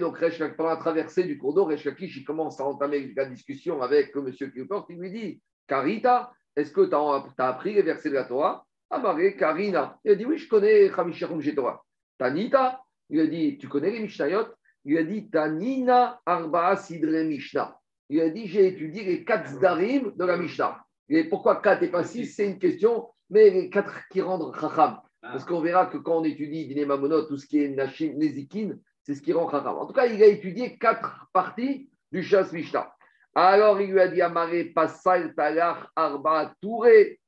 Donc 0.00 0.18
Resh 0.18 0.38
Lakish, 0.38 0.56
pendant 0.56 0.70
la 0.70 0.76
traversée 0.76 1.24
du 1.24 1.38
cours 1.38 1.54
d'eau, 1.54 1.64
Resh 1.64 1.84
Lakish, 1.84 2.16
il 2.16 2.24
commence 2.24 2.60
à 2.60 2.64
entamer 2.64 3.12
la 3.14 3.26
discussion 3.26 3.82
avec 3.82 4.14
le 4.14 4.22
monsieur 4.22 4.48
qui 4.48 4.58
le 4.58 4.66
porte. 4.66 4.86
Il 4.90 4.98
lui 4.98 5.10
dit 5.10 5.42
Karita, 5.66 6.32
est-ce 6.56 6.72
que 6.72 6.86
tu 6.86 6.94
as, 6.94 7.46
appris 7.46 7.74
les 7.74 7.82
versets 7.82 8.10
de 8.10 8.14
la 8.14 8.24
Torah? 8.24 8.66
Amarré, 8.90 9.36
Karina. 9.36 9.98
Il 10.04 10.12
a 10.12 10.14
dit 10.16 10.26
Oui, 10.26 10.38
je 10.38 10.48
connais 10.48 10.90
Chamisharum 10.90 11.42
Torah. 11.54 11.82
Tanita, 12.18 12.82
il 13.08 13.20
a 13.20 13.26
dit 13.26 13.56
Tu 13.58 13.68
connais 13.68 13.90
les 13.90 14.00
Mishnayot? 14.00 14.46
Il 14.84 14.98
a 14.98 15.02
dit 15.02 15.30
Tanina 15.30 16.20
Arba 16.26 16.76
Sidre 16.76 17.22
Mishnah. 17.24 17.78
Il 18.10 18.20
a 18.20 18.28
dit 18.28 18.46
J'ai 18.46 18.66
étudié 18.68 19.04
les 19.04 19.24
quatre 19.24 19.58
de 19.58 20.24
la 20.24 20.36
Mishnah. 20.36 20.84
Et 21.08 21.24
pourquoi 21.24 21.60
4 21.60 21.82
et 21.82 21.90
pas 21.90 22.04
6 22.04 22.26
C'est 22.26 22.46
une 22.46 22.58
question, 22.58 23.08
mais 23.30 23.50
les 23.50 23.70
4 23.70 24.08
qui 24.10 24.20
rendent 24.20 24.54
Chacham. 24.58 25.00
Parce 25.20 25.44
qu'on 25.44 25.60
verra 25.60 25.86
que 25.86 25.98
quand 25.98 26.18
on 26.18 26.24
étudie 26.24 26.66
Dine 26.66 26.86
Mamonot, 26.86 27.22
tout 27.22 27.36
ce 27.36 27.46
qui 27.46 27.62
est 27.62 27.68
Nashim, 27.68 28.14
Nezikin, 28.16 28.72
c'est 29.02 29.14
ce 29.14 29.22
qui 29.22 29.32
rend 29.32 29.50
Chacham. 29.50 29.76
En 29.76 29.86
tout 29.86 29.92
cas, 29.92 30.06
il 30.06 30.22
a 30.22 30.26
étudié 30.26 30.76
quatre 30.78 31.28
parties 31.32 31.90
du 32.10 32.22
Shas 32.22 32.50
Mishnah. 32.52 32.92
Alors 33.34 33.80
il 33.80 33.90
lui 33.90 34.00
a 34.00 34.08
dit 34.08 34.20
Amaré, 34.20 34.64
Pasal 34.64 35.34
Talach 35.34 35.88
Arba 35.96 36.54
Touré. 36.60 37.18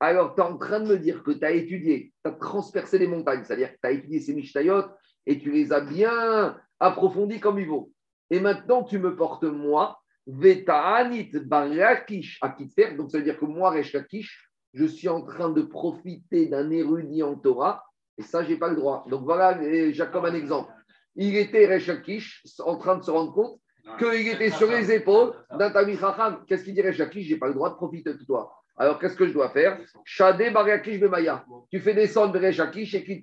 Alors 0.00 0.34
tu 0.34 0.40
es 0.40 0.44
en 0.44 0.56
train 0.56 0.80
de 0.80 0.88
me 0.88 0.98
dire 0.98 1.22
que 1.22 1.32
tu 1.32 1.44
as 1.44 1.50
étudié, 1.50 2.14
tu 2.24 2.30
as 2.30 2.32
transpercé 2.32 2.98
les 2.98 3.06
montagnes, 3.06 3.44
c'est-à-dire 3.44 3.72
que 3.72 3.78
tu 3.82 3.88
as 3.88 3.90
étudié 3.90 4.20
ces 4.20 4.32
Mishnayot 4.32 4.84
et 5.26 5.38
tu 5.38 5.50
les 5.50 5.72
as 5.72 5.80
bien 5.80 6.58
approfondis 6.78 7.40
comme 7.40 7.58
il 7.58 7.66
faut. 7.66 7.92
Et 8.30 8.40
maintenant, 8.40 8.82
tu 8.84 8.98
me 8.98 9.14
portes 9.14 9.44
moi 9.44 9.99
Veta'anit 10.32 11.30
barakish 11.44 12.38
akitfer. 12.40 12.94
Donc, 12.96 13.10
ça 13.10 13.18
veut 13.18 13.24
dire 13.24 13.38
que 13.38 13.44
moi, 13.44 13.70
Resh 13.70 13.92
Lakish, 13.92 14.50
je 14.74 14.84
suis 14.84 15.08
en 15.08 15.22
train 15.22 15.50
de 15.50 15.62
profiter 15.62 16.46
d'un 16.46 16.70
érudit 16.70 17.22
en 17.22 17.34
Torah. 17.34 17.84
Et 18.16 18.22
ça, 18.22 18.44
je 18.44 18.50
n'ai 18.50 18.56
pas 18.56 18.68
le 18.68 18.76
droit. 18.76 19.04
Donc, 19.08 19.24
voilà, 19.24 19.60
et 19.62 19.92
Jacob, 19.92 20.24
un 20.24 20.34
exemple. 20.34 20.72
Il 21.16 21.36
était 21.36 21.66
Resh 21.66 21.88
Lakish 21.88 22.42
en 22.60 22.76
train 22.76 22.96
de 22.96 23.02
se 23.02 23.10
rendre 23.10 23.32
compte 23.32 23.60
qu'il 23.98 24.28
était 24.28 24.50
sur 24.50 24.70
les 24.70 24.92
épaules 24.92 25.32
d'un 25.50 25.70
Tamil. 25.70 25.98
Qu'est-ce 26.46 26.64
qu'il 26.64 26.76
Lakish? 26.76 27.26
Je 27.26 27.34
n'ai 27.34 27.38
pas 27.38 27.48
le 27.48 27.54
droit 27.54 27.70
de 27.70 27.74
profiter 27.74 28.14
de 28.14 28.24
toi. 28.24 28.54
Alors, 28.76 28.98
qu'est-ce 28.98 29.16
que 29.16 29.26
je 29.26 29.32
dois 29.32 29.50
faire? 29.50 29.80
Shadé 30.04 30.50
barakish 30.50 31.00
bemaya. 31.00 31.44
Tu 31.70 31.80
fais 31.80 31.94
descendre 31.94 32.38
Resh 32.38 32.58
Lakish 32.58 32.94
et 32.94 33.04
qu'il 33.04 33.20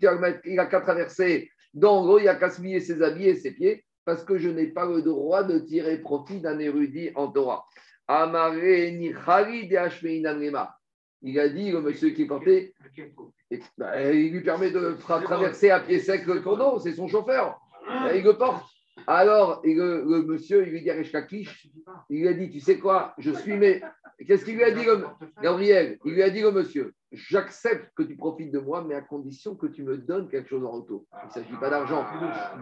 n'a 0.56 0.66
qu'à 0.66 0.82
traverser. 0.82 1.50
En 1.82 2.04
gros, 2.04 2.20
il 2.20 2.26
n'a 2.26 2.36
qu'à 2.36 2.50
se 2.50 2.62
ses 2.62 3.02
habits 3.02 3.30
et 3.30 3.36
ses 3.36 3.52
pieds 3.52 3.86
parce 4.08 4.24
que 4.24 4.38
je 4.38 4.48
n'ai 4.50 4.68
pas 4.68 4.86
le 4.86 5.02
droit 5.02 5.44
de 5.44 5.60
tirer 5.60 5.98
profit 5.98 6.40
d'un 6.40 6.58
érudit 6.60 7.12
en 7.16 7.28
Torah. 7.28 7.66
Il 11.22 11.40
a 11.40 11.50
dit, 11.50 11.72
le 11.72 11.82
monsieur 11.82 12.12
qui 12.12 12.24
portait, 12.24 12.74
bah, 13.78 14.02
il 14.14 14.32
lui 14.32 14.42
permet 14.42 14.72
de 14.72 14.96
tra- 14.96 15.22
traverser 15.22 15.72
à 15.72 15.82
pied 15.82 16.00
sec 16.00 16.26
le 16.26 16.40
d'eau, 16.40 16.80
c'est 16.80 16.94
son 16.94 17.10
chauffeur. 17.10 17.60
Il 18.16 18.24
le 18.24 18.38
porte. 18.38 18.66
Alors, 19.08 19.60
et 19.66 19.74
le, 19.74 20.06
le 20.08 20.24
monsieur, 20.24 20.66
il 20.66 20.72
lui 20.72 20.82
dit 20.82 20.90
à 20.90 20.96
il 22.10 22.22
lui 22.22 22.28
a 22.30 22.34
dit, 22.34 22.50
tu 22.50 22.62
sais 22.62 22.80
quoi, 22.80 23.14
je 23.18 23.32
suis 23.32 23.58
mais 23.58 23.82
Qu'est-ce 24.26 24.46
qu'il 24.46 24.56
lui 24.56 24.64
a 24.64 24.72
dit, 24.72 24.86
le- 24.86 25.06
Gabriel? 25.44 26.00
Il 26.06 26.14
lui 26.14 26.24
a 26.24 26.30
dit 26.30 26.46
au 26.46 26.54
monsieur, 26.54 26.94
j'accepte 27.12 27.94
que 27.96 28.04
tu 28.04 28.16
profites 28.16 28.52
de 28.52 28.60
moi, 28.60 28.84
mais 28.84 28.96
à 28.96 29.02
condition 29.02 29.56
que 29.56 29.68
tu 29.68 29.84
me 29.84 29.98
donnes 29.98 30.30
quelque 30.30 30.50
chose 30.50 30.66
en 30.66 30.72
retour. 30.72 31.06
Il 31.24 31.28
ne 31.28 31.32
s'agit 31.32 31.60
pas 31.60 31.70
d'argent. 31.70 32.06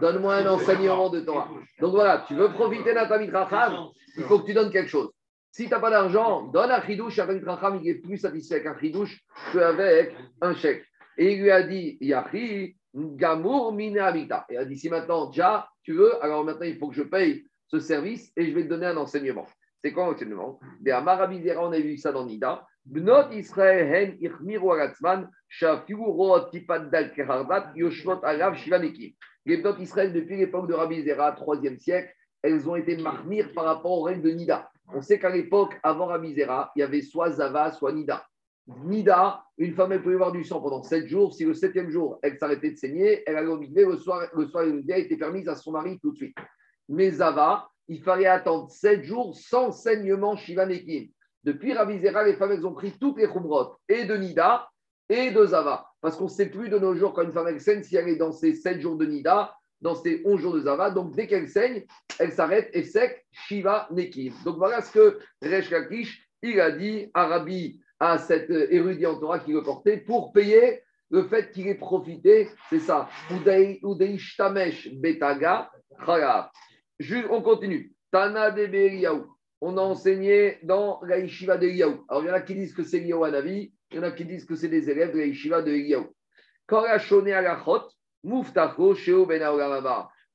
Donne-moi 0.00 0.34
un 0.36 0.46
enseignement 0.46 1.10
de 1.10 1.20
Torah. 1.20 1.48
Donc 1.80 1.92
voilà, 1.92 2.24
tu 2.26 2.34
veux 2.34 2.52
profiter 2.52 2.94
d'un 2.94 3.06
Tamid 3.06 3.30
Racham, 3.30 3.88
il 4.16 4.24
faut 4.24 4.38
que 4.40 4.46
tu 4.46 4.54
donnes 4.54 4.70
quelque 4.70 4.90
chose. 4.90 5.10
Si 5.50 5.64
tu 5.64 5.70
n'as 5.70 5.80
pas 5.80 5.90
d'argent, 5.90 6.42
donne 6.48 6.70
un 6.70 6.82
chidouche. 6.82 7.18
Un 7.18 7.40
Racham, 7.44 7.80
il 7.82 7.88
est 7.88 7.94
plus 7.94 8.18
satisfait 8.18 8.56
avec 8.56 8.66
un 8.66 8.78
chidouche 8.78 9.20
qu'avec 9.52 10.14
un 10.42 10.54
chèque. 10.54 10.84
Et 11.16 11.32
il 11.32 11.42
lui 11.42 11.50
a 11.50 11.62
dit, 11.62 11.96
Yahi, 12.00 12.76
Gamour 12.94 13.72
Mine 13.72 13.98
Habita. 13.98 14.44
Et 14.50 14.54
il 14.54 14.58
a 14.58 14.64
dit, 14.64 14.76
si 14.76 14.90
maintenant, 14.90 15.30
déjà, 15.30 15.68
tu 15.82 15.94
veux, 15.94 16.22
alors 16.22 16.44
maintenant, 16.44 16.66
il 16.66 16.76
faut 16.78 16.88
que 16.88 16.94
je 16.94 17.02
paye 17.02 17.46
ce 17.68 17.80
service 17.80 18.30
et 18.36 18.46
je 18.46 18.54
vais 18.54 18.64
te 18.64 18.68
donner 18.68 18.86
un 18.86 18.96
enseignement. 18.96 19.46
C'est 19.82 19.92
quoi 19.92 20.06
l'enseignement? 20.06 20.60
Des 20.80 20.90
Amarabidera, 20.90 21.66
on 21.66 21.72
a 21.72 21.78
vu 21.78 21.96
ça 21.96 22.12
dans 22.12 22.26
Nida. 22.26 22.66
Bnot 22.86 23.32
Israël 23.32 23.88
hen 23.92 24.16
ichmiru 24.20 24.70
alatzman, 24.70 25.28
dal 26.90 27.12
kehardat, 27.14 27.72
yoshvot 27.74 28.20
alav 28.22 28.54
shivanekim. 28.54 29.12
Les 29.44 29.56
Bnot 29.56 29.78
Israël, 29.80 30.12
depuis 30.12 30.36
l'époque 30.36 30.68
de 30.68 30.74
Rabbi 30.74 31.02
Zera, 31.02 31.32
3e 31.32 31.78
siècle, 31.78 32.12
elles 32.42 32.68
ont 32.68 32.76
été 32.76 32.96
marmires 32.96 33.52
par 33.54 33.64
rapport 33.64 33.90
aux 33.90 34.02
règles 34.02 34.22
de 34.22 34.30
Nida. 34.30 34.70
On 34.94 35.00
sait 35.00 35.18
qu'à 35.18 35.30
l'époque, 35.30 35.74
avant 35.82 36.06
Rabbi 36.06 36.34
Zera, 36.34 36.70
il 36.76 36.80
y 36.80 36.82
avait 36.82 37.02
soit 37.02 37.32
Zava, 37.32 37.72
soit 37.72 37.92
Nida. 37.92 38.24
Nida, 38.84 39.42
une 39.58 39.74
femme, 39.74 39.92
elle 39.92 40.02
pouvait 40.02 40.14
avoir 40.14 40.30
du 40.30 40.44
sang 40.44 40.60
pendant 40.60 40.82
7 40.84 41.08
jours. 41.08 41.34
Si 41.34 41.44
le 41.44 41.54
septième 41.54 41.90
jour, 41.90 42.20
elle 42.22 42.38
s'arrêtait 42.38 42.70
de 42.70 42.76
saigner, 42.76 43.22
elle 43.26 43.36
allait 43.36 43.48
au 43.48 43.58
mikvé, 43.58 43.84
le 43.84 43.96
soir, 43.96 44.28
le 44.32 44.46
soir, 44.46 44.64
mikvé 44.64 45.00
était 45.00 45.16
permise 45.16 45.48
à 45.48 45.56
son 45.56 45.72
mari 45.72 45.98
tout 46.00 46.12
de 46.12 46.16
suite. 46.16 46.36
Mais 46.88 47.10
Zava, 47.10 47.68
il 47.88 48.00
fallait 48.02 48.26
attendre 48.26 48.70
7 48.70 49.02
jours 49.02 49.36
sans 49.36 49.72
saignement 49.72 50.36
Shivanekim. 50.36 51.08
Depuis 51.46 51.72
Rabbi 51.72 52.00
Zera, 52.00 52.24
les 52.24 52.34
femmes, 52.34 52.50
elles 52.50 52.66
ont 52.66 52.74
pris 52.74 52.92
toutes 52.98 53.18
les 53.18 53.28
khumrot, 53.28 53.76
et 53.88 54.04
de 54.04 54.16
Nida, 54.16 54.68
et 55.08 55.30
de 55.30 55.46
Zava. 55.46 55.86
Parce 56.00 56.16
qu'on 56.16 56.24
ne 56.24 56.28
sait 56.28 56.50
plus 56.50 56.68
de 56.68 56.78
nos 56.78 56.96
jours, 56.96 57.14
quand 57.14 57.22
une 57.22 57.32
femme 57.32 57.56
saigne, 57.60 57.84
si 57.84 57.94
elle 57.94 58.08
est 58.08 58.16
dans 58.16 58.32
ses 58.32 58.52
7 58.52 58.80
jours 58.80 58.96
de 58.96 59.06
Nida, 59.06 59.54
dans 59.80 59.94
ses 59.94 60.22
11 60.24 60.40
jours 60.40 60.54
de 60.54 60.60
Zava. 60.62 60.90
Donc, 60.90 61.14
dès 61.14 61.28
qu'elle 61.28 61.48
saigne, 61.48 61.84
elle 62.18 62.32
s'arrête 62.32 62.68
et 62.72 62.82
sec, 62.82 63.24
Shiva 63.30 63.86
Nekim. 63.92 64.32
Donc, 64.44 64.56
voilà 64.56 64.82
ce 64.82 64.92
que 64.92 65.18
Resh 65.40 65.70
Lakish, 65.70 66.20
il 66.42 66.60
a 66.60 66.72
dit 66.72 67.10
Arabi 67.14 67.80
à 68.00 68.18
cet 68.18 68.50
érudit 68.50 69.06
en 69.06 69.18
Torah 69.18 69.38
qui 69.38 69.52
le 69.52 69.62
portait 69.62 69.98
pour 69.98 70.32
payer 70.32 70.82
le 71.10 71.28
fait 71.28 71.52
qu'il 71.52 71.68
ait 71.68 71.76
profité, 71.76 72.48
c'est 72.68 72.80
ça. 72.80 73.08
Udeishtamesh 73.30 74.92
betaga 74.94 75.70
On 77.30 77.42
continue. 77.42 77.94
Tana 78.10 78.50
de. 78.50 79.35
On 79.60 79.76
a 79.78 79.80
enseigné 79.80 80.58
dans 80.62 81.00
la 81.02 81.18
yeshiva 81.18 81.56
de 81.56 81.66
Eliyahu. 81.66 82.04
Alors, 82.08 82.22
il 82.22 82.26
y 82.26 82.30
en 82.30 82.34
a 82.34 82.40
qui 82.40 82.54
disent 82.54 82.74
que 82.74 82.82
c'est 82.82 82.98
Eliyahu 82.98 83.24
Anavi, 83.24 83.72
il 83.90 83.96
y 83.96 83.98
en 83.98 84.02
a 84.02 84.10
qui 84.10 84.24
disent 84.24 84.44
que 84.44 84.54
c'est 84.54 84.68
des 84.68 84.90
élèves 84.90 85.12
de 85.12 85.18
la 85.18 85.26
yeshiva 85.26 85.62
de 85.62 85.70
Eliyahu. 85.70 86.06
Korashone 86.66 87.30
alachot, 87.30 87.88
muftacho 88.24 88.94
sheo 88.94 89.24
ben 89.26 89.42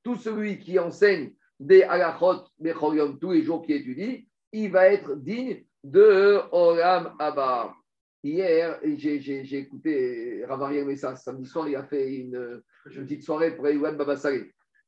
Tout 0.02 0.16
celui 0.16 0.58
qui 0.58 0.78
enseigne 0.78 1.32
des 1.60 1.82
alachot, 1.82 2.44
bechoyom, 2.58 3.18
tous 3.18 3.32
les 3.32 3.42
jours 3.42 3.62
qui 3.64 3.74
étudie, 3.74 4.28
il 4.52 4.70
va 4.70 4.88
être 4.88 5.14
digne 5.16 5.64
de 5.84 6.40
Olam 6.52 7.14
Abba. 7.18 7.74
Hier, 8.24 8.78
j'ai 8.84 9.56
écouté 9.56 10.44
Ravariel 10.46 10.84
Messa, 10.84 11.16
samedi 11.16 11.46
soir, 11.46 11.68
il 11.68 11.74
a 11.74 11.82
fait 11.82 12.14
une, 12.14 12.62
petite 12.84 13.24
soirée 13.24 13.56
pour 13.56 13.66
Ewan 13.66 13.96
Babasare. 13.96 14.44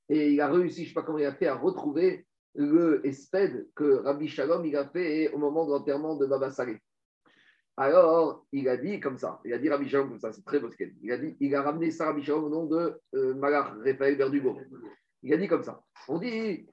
Et 0.08 0.32
il 0.32 0.40
a 0.40 0.48
réussi, 0.48 0.82
je 0.82 0.82
ne 0.82 0.88
sais 0.88 0.94
pas 0.94 1.02
comment 1.02 1.18
il 1.18 1.24
a 1.24 1.34
fait, 1.34 1.48
à 1.48 1.56
retrouver 1.56 2.26
le 2.54 3.04
espède 3.06 3.66
que 3.74 4.02
Rabbi 4.02 4.28
Shalom 4.28 4.64
il 4.64 4.76
a 4.76 4.86
fait 4.86 5.30
au 5.30 5.38
moment 5.38 5.66
de 5.66 5.70
l'enterrement 5.72 6.16
de 6.16 6.26
Baba. 6.26 6.50
Alors, 7.76 8.46
il 8.52 8.68
a 8.68 8.76
dit 8.76 9.00
comme 9.00 9.18
ça, 9.18 9.40
il 9.44 9.52
a 9.52 9.58
dit 9.58 9.68
Rabbi 9.68 9.88
Shalom 9.88 10.10
comme 10.10 10.20
ça, 10.20 10.32
c'est 10.32 10.44
très 10.44 10.60
beau 10.60 10.70
ce 10.70 10.76
qu'il 10.76 10.86
a 10.86 10.90
dit. 10.90 10.98
Il 11.02 11.12
a, 11.12 11.18
dit, 11.18 11.36
il 11.40 11.54
a 11.54 11.62
ramené 11.62 11.90
ça 11.90 12.06
Rabbi 12.06 12.22
Shalom 12.22 12.44
au 12.44 12.48
nom 12.48 12.66
de 12.66 13.00
euh, 13.14 13.34
Malach 13.34 13.72
Raphaël 13.84 14.16
Berdugo. 14.16 14.58
Il 15.22 15.32
a 15.32 15.36
dit 15.36 15.48
comme 15.48 15.64
ça. 15.64 15.82
On 16.06 16.18
dit 16.18 16.66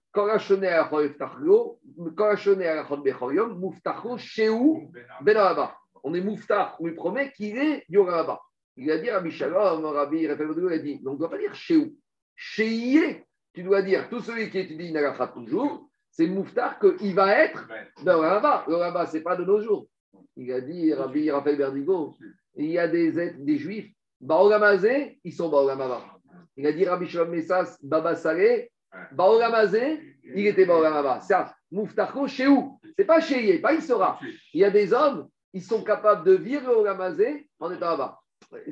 on 6.04 6.14
est 6.14 6.22
mouftar, 6.22 6.76
on 6.80 6.88
lui 6.88 6.96
promet 6.96 7.32
qu'il 7.32 7.58
est 7.58 7.86
Yoraba. 7.88 8.42
Il 8.76 8.92
a 8.92 8.98
dit 8.98 9.10
Rabbi 9.10 9.32
Shalom, 9.32 9.86
Rabbi 9.86 10.28
Raphaël 10.28 10.48
Berdugo, 10.48 10.70
il 10.70 10.74
a 10.74 10.80
dit, 10.80 11.02
on 11.06 11.14
ne 11.14 11.18
doit 11.18 11.30
pas 11.30 11.38
dire 11.38 11.56
Chéou. 11.56 11.96
Chéié, 12.36 13.26
tu 13.54 13.64
dois 13.64 13.82
dire, 13.82 14.10
tout 14.10 14.22
celui 14.22 14.50
qui 14.50 14.60
étudie 14.60 14.90
une 14.90 15.46
toujours, 15.46 15.90
c'est 16.10 16.28
mouftar 16.28 16.80
qu'il 16.80 17.16
va 17.16 17.38
être 17.38 17.68
dans 18.04 18.22
le. 18.22 18.72
Le 18.72 18.76
rabat, 18.76 19.08
ce 19.08 19.18
n'est 19.18 19.24
pas 19.24 19.36
de 19.36 19.46
nos 19.46 19.62
jours. 19.62 19.88
Il 20.36 20.52
a 20.52 20.62
dit, 20.62 20.94
Rabbi 20.94 21.32
Raphaël 21.32 21.58
Berdigo, 21.58 22.18
il 22.56 22.68
y 22.68 22.80
a 22.80 22.88
des, 22.88 23.32
des 23.32 23.58
juifs, 23.58 23.92
Baolamazé, 24.20 25.20
ils 25.24 25.34
sont 25.34 25.50
Baolamava. 25.50 26.02
Il 26.58 26.68
a 26.68 26.72
dit, 26.72 26.86
Rabbi 26.86 27.08
Shalom 27.08 27.30
Messas, 27.30 27.78
Baba 27.82 28.16
Salé, 28.16 28.72
Baolamazé, 29.12 30.00
il 30.36 30.48
était 30.48 30.66
Baolamava. 30.66 31.22
Ça, 31.22 31.54
mouftarko, 31.72 32.28
chez 32.28 32.48
où? 32.48 32.80
C'est 32.98 33.06
pas 33.06 33.22
chez 33.22 33.46
Yé, 33.46 33.60
pas 33.60 33.74
il 33.74 33.82
sera. 33.82 34.20
Il 34.54 34.62
y 34.62 34.66
a 34.66 34.70
des 34.70 34.94
hommes, 34.94 35.28
ils 35.54 35.64
sont 35.64 35.84
capables 35.84 36.26
de 36.26 36.34
vivre 36.34 36.66
Baolamazé 36.66 37.50
en 37.60 37.72
étant 37.72 37.92
là-bas. 37.92 38.20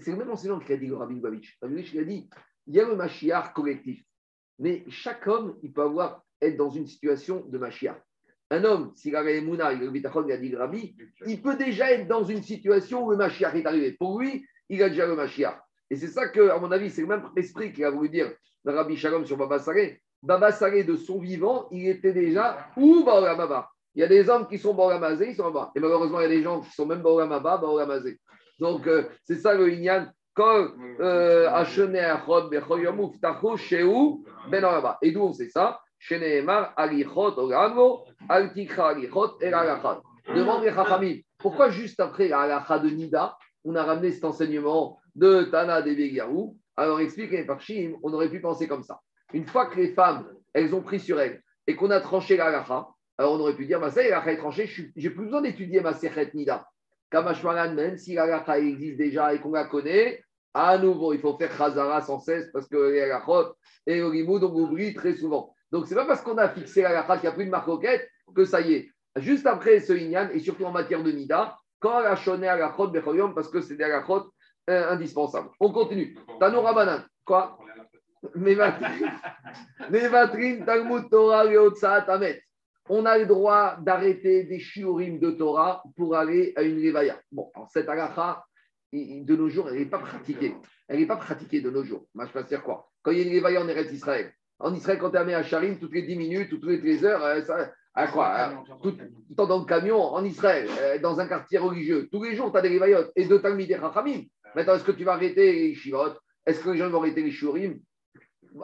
C'est 0.02 0.12
le 0.12 0.18
même 0.18 0.32
enseignant 0.32 0.60
qui 0.60 0.74
a 0.74 0.78
dit 0.78 0.92
Rabbi 0.92 1.16
Lubavitch. 1.16 1.58
Rabbi 1.62 1.90
il 1.94 2.00
a 2.00 2.04
dit, 2.04 2.30
il 2.68 2.76
y 2.76 2.80
a 2.80 2.88
le 2.88 2.96
machiar 2.96 3.54
collectif. 3.54 4.04
Mais 4.60 4.84
chaque 4.90 5.26
homme, 5.28 5.58
il 5.64 5.72
peut 5.72 5.84
avoir, 5.84 6.24
être 6.42 6.58
dans 6.58 6.70
une 6.70 6.88
situation 6.88 7.46
de 7.48 7.58
machia. 7.58 8.02
Un 8.52 8.64
homme, 8.64 8.92
s'il 8.96 9.16
a 9.16 9.24
les 9.24 9.42
Mouna, 9.42 9.74
il 9.74 9.84
a 9.84 10.38
dit 10.38 10.56
Rabbi, 10.56 10.96
il 11.28 11.42
peut 11.42 11.56
déjà 11.56 11.92
être 11.92 12.08
dans 12.08 12.24
une 12.24 12.42
situation 12.42 13.06
où 13.06 13.12
le 13.12 13.18
Mashiach 13.18 13.56
est 13.56 13.66
arrivé. 13.66 13.92
Pour 13.92 14.20
lui, 14.20 14.44
il 14.70 14.82
a 14.82 14.90
déjà 14.90 15.06
le 15.06 15.16
Mashiach. 15.16 15.60
Et 15.92 15.96
c'est 15.96 16.08
ça 16.08 16.28
que, 16.30 16.50
à 16.50 16.58
mon 16.58 16.72
avis, 16.72 16.90
c'est 16.90 17.02
le 17.02 17.08
même 17.08 17.30
esprit 17.36 17.72
qu'il 17.72 17.86
a 17.86 17.92
voulu 17.92 18.10
dire 18.10 18.34
dans 18.64 18.74
Rabbi 18.74 18.98
Shalom 18.98 19.26
sur 19.26 19.38
Baba 19.38 19.60
Saré. 19.60 20.02
Baba 20.24 20.52
Saré, 20.52 20.84
de 20.84 20.96
son 20.96 21.20
vivant, 21.20 21.68
il 21.72 21.88
était 21.88 22.12
déjà 22.12 22.68
où 22.76 23.04
Baba 23.04 23.70
Il 23.96 24.02
y 24.02 24.04
a 24.04 24.08
des 24.08 24.28
hommes 24.30 24.48
qui 24.48 24.58
sont 24.58 24.74
Baoramazé, 24.74 25.30
ils 25.30 25.36
sont 25.36 25.44
en 25.44 25.52
bas. 25.52 25.72
Et 25.76 25.80
malheureusement, 25.80 26.20
il 26.20 26.24
y 26.24 26.26
a 26.26 26.30
des 26.30 26.44
gens 26.44 26.62
qui 26.62 26.72
sont 26.72 26.88
même 26.88 27.02
Baoramaba, 27.02 27.58
Baoramazé. 27.58 28.20
Donc, 28.58 28.88
euh, 28.88 29.04
c'est 29.24 29.38
ça 29.38 29.54
le 29.54 29.72
Inyan. 29.72 30.12
Euh, 30.40 31.50
ben 34.50 34.64
Et 35.02 35.12
d'où 35.12 35.22
on 35.22 35.34
sait 35.34 35.50
ça 35.50 35.82
Demande 40.36 40.64
les 40.64 40.72
Chachamim. 40.72 41.16
Pourquoi 41.38 41.70
juste 41.70 42.00
après 42.00 42.30
la 42.30 42.80
de 42.80 42.90
Nida, 42.90 43.38
on 43.66 43.76
a 43.76 43.84
ramené 43.84 44.12
cet 44.12 44.24
enseignement 44.24 45.00
de 45.16 45.44
Tana 45.44 45.82
de 45.82 45.94
Begarou 45.94 46.58
Alors 46.78 47.00
explique 47.00 47.32
les 47.32 47.46
Parchim, 47.46 47.96
on 48.04 48.14
aurait 48.14 48.30
pu 48.30 48.40
penser 48.40 48.68
comme 48.68 48.84
ça. 48.84 49.00
Une 49.34 49.46
fois 49.46 49.66
que 49.68 49.78
les 49.78 49.94
femmes, 49.94 50.28
elles 50.54 50.74
ont 50.74 50.82
pris 50.82 51.00
sur 51.00 51.20
elles 51.20 51.42
et 51.68 51.76
qu'on 51.76 51.92
a 51.92 52.00
tranché 52.00 52.38
la 52.38 52.66
alors 53.20 53.34
on 53.34 53.40
aurait 53.42 53.56
pu 53.56 53.66
dire, 53.66 53.82
bah, 53.82 53.92
ça 53.92 54.02
y 54.02 54.06
est, 54.06 54.12
est 54.14 54.38
tranchée, 54.38 54.66
j'ai 54.96 55.10
plus 55.10 55.26
besoin 55.26 55.42
d'étudier 55.42 55.82
ma 55.82 55.94
Sechet 55.94 56.32
Nida. 56.34 56.66
Kamashmaran, 57.12 57.74
même 57.74 57.98
si 57.98 58.14
la 58.14 58.58
existe 58.58 58.98
déjà 58.98 59.34
et 59.34 59.40
qu'on 59.40 59.52
la 59.52 59.66
connaît, 59.66 60.24
à 60.54 60.78
nouveau, 60.78 61.14
il 61.14 61.20
faut 61.20 61.38
faire 61.38 61.56
Khazara 61.56 62.02
sans 62.02 62.20
cesse 62.20 62.50
parce 62.52 62.68
que 62.68 62.76
les 62.76 63.12
et 63.86 64.00
le 64.00 64.12
limoud, 64.12 64.44
on 64.44 64.76
très 64.96 65.14
souvent. 65.14 65.54
Donc, 65.72 65.86
ce 65.86 65.92
n'est 65.92 66.02
pas 66.02 66.08
parce 66.08 66.22
qu'on 66.22 66.38
a 66.38 66.50
fixé 66.50 66.82
la 66.82 67.04
qu'il 67.04 67.22
n'y 67.22 67.28
a 67.28 67.32
plus 67.32 67.46
de 67.46 67.52
marcoquette 67.52 68.10
que 68.36 68.46
ça 68.46 68.62
y 68.62 68.74
est. 68.74 68.90
Juste 69.18 69.46
après 69.46 69.80
ce 69.80 69.94
Inyan, 69.94 70.30
et 70.34 70.40
surtout 70.40 70.66
en 70.66 70.72
matière 70.72 71.04
de 71.04 71.12
Nida, 71.12 71.56
quand 71.80 72.00
la 72.00 72.12
à 72.12 72.58
la 72.58 72.76
Bechoyom, 72.88 73.34
parce 73.34 73.50
que 73.50 73.62
c'est 73.62 73.76
des 73.76 73.84
halachot 73.84 74.32
euh. 74.70 74.98
On 75.60 75.72
continue. 75.72 76.16
Tano 76.40 76.62
Rabanan. 76.62 77.04
Quoi? 77.26 77.58
Mevatrin 79.90 80.66
Talmud 80.66 81.10
Torah 81.10 81.46
Tamet. 82.02 82.44
On 82.88 83.06
a 83.06 83.18
le 83.18 83.26
droit 83.26 83.78
d'arrêter 83.80 84.44
des 84.44 84.60
shiurim 84.60 85.20
de 85.20 85.32
Torah 85.32 85.84
pour 85.96 86.16
aller 86.16 86.54
à 86.56 86.64
une 86.64 86.82
levaya. 86.82 87.20
Bon, 87.32 87.50
alors 87.56 87.70
cette 87.72 87.88
de 88.92 89.36
nos 89.36 89.50
jours, 89.50 89.70
elle 89.70 89.80
n'est 89.80 89.86
pas 89.86 90.00
pratiquée. 90.00 90.56
Elle 90.88 91.00
n'est 91.00 91.06
pas 91.06 91.18
pratiquée 91.18 91.62
de 91.62 91.70
nos 91.70 91.84
jours. 91.84 92.06
Je 92.20 92.32
peux 92.32 92.44
dire 92.44 92.64
quoi? 92.64 92.90
Quand 93.02 93.12
il 93.12 93.20
y 93.20 93.22
a 93.22 93.26
une 93.26 93.34
levaya 93.34 93.62
en 93.62 93.68
Eretz 93.68 93.92
Israël, 93.92 94.34
en 94.60 94.74
Israël, 94.74 95.00
quand 95.00 95.12
tu 95.12 95.18
es 95.18 95.34
à 95.34 95.44
Charim, 95.44 95.78
toutes 95.80 95.94
les 95.94 96.02
10 96.02 96.18
minutes 96.18 96.52
ou 96.52 96.58
toutes 96.58 96.70
les 96.70 96.80
13 96.80 97.06
heures, 97.06 97.24
euh, 97.24 97.42
ça, 97.42 97.72
à 97.94 98.08
quoi 98.08 98.36
euh, 98.38 98.76
Tout 98.84 98.98
le 99.30 99.36
temps 99.36 99.48
dans 99.48 99.60
le 99.60 99.66
camion, 99.66 100.02
en 100.02 100.24
Israël, 100.24 100.68
euh, 100.82 101.00
dans 101.00 101.20
un 101.20 101.28
quartier 101.28 101.60
religieux, 101.60 102.10
tous 102.12 102.24
les 102.24 102.36
jours, 102.36 102.52
tu 102.52 102.58
as 102.58 102.62
des 102.62 102.70
Levayot 102.70 103.06
et 103.16 103.26
deux 103.26 103.42
Talmid 103.42 103.72
et 103.72 103.76
Rachamim. 103.76 104.24
Maintenant, 104.56 104.76
est-ce 104.76 104.84
que 104.84 104.92
tu 104.92 105.06
vas 105.06 105.14
arrêter 105.14 105.54
les 105.54 105.76
Shivot? 105.76 106.14
Est-ce 106.46 106.62
que 106.62 106.72
les 106.72 106.78
gens 106.78 106.90
vont 106.90 107.00
arrêter 107.00 107.22
les 107.22 107.32
Shurim? 107.32 107.80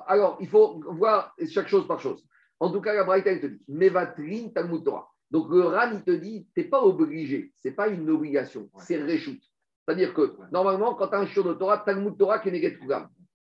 Alors, 0.07 0.38
il 0.41 0.49
faut 0.49 0.81
voir 0.89 1.33
chaque 1.49 1.67
chose 1.67 1.88
par 1.88 1.99
chose. 1.99 2.25
En 2.59 2.71
tout 2.71 2.81
cas, 2.81 2.93
la 2.93 3.03
Braïta, 3.03 3.31
elle 3.31 3.41
te 3.41 3.47
dit 3.47 3.61
Mevatrin 3.67 4.49
Talmud 4.53 4.83
Torah. 4.83 5.07
Donc, 5.31 5.49
le 5.49 5.61
RAN, 5.65 5.91
il 5.93 6.03
te 6.03 6.11
dit 6.11 6.47
tu 6.53 6.61
n'es 6.61 6.67
pas 6.67 6.81
obligé, 6.81 7.51
ce 7.61 7.67
n'est 7.67 7.73
pas 7.73 7.88
une 7.88 8.09
obligation, 8.09 8.69
c'est 8.79 8.97
réchoute. 8.97 9.41
C'est-à-dire 9.86 10.13
que 10.13 10.36
normalement, 10.52 10.95
quand 10.95 11.08
tu 11.08 11.15
as 11.15 11.19
un 11.19 11.28
shiur 11.28 11.43
de 11.43 11.54
Torah, 11.54 11.78
Talmud 11.80 12.17
Torah 12.17 12.39
qui 12.39 12.50
est. 12.50 12.80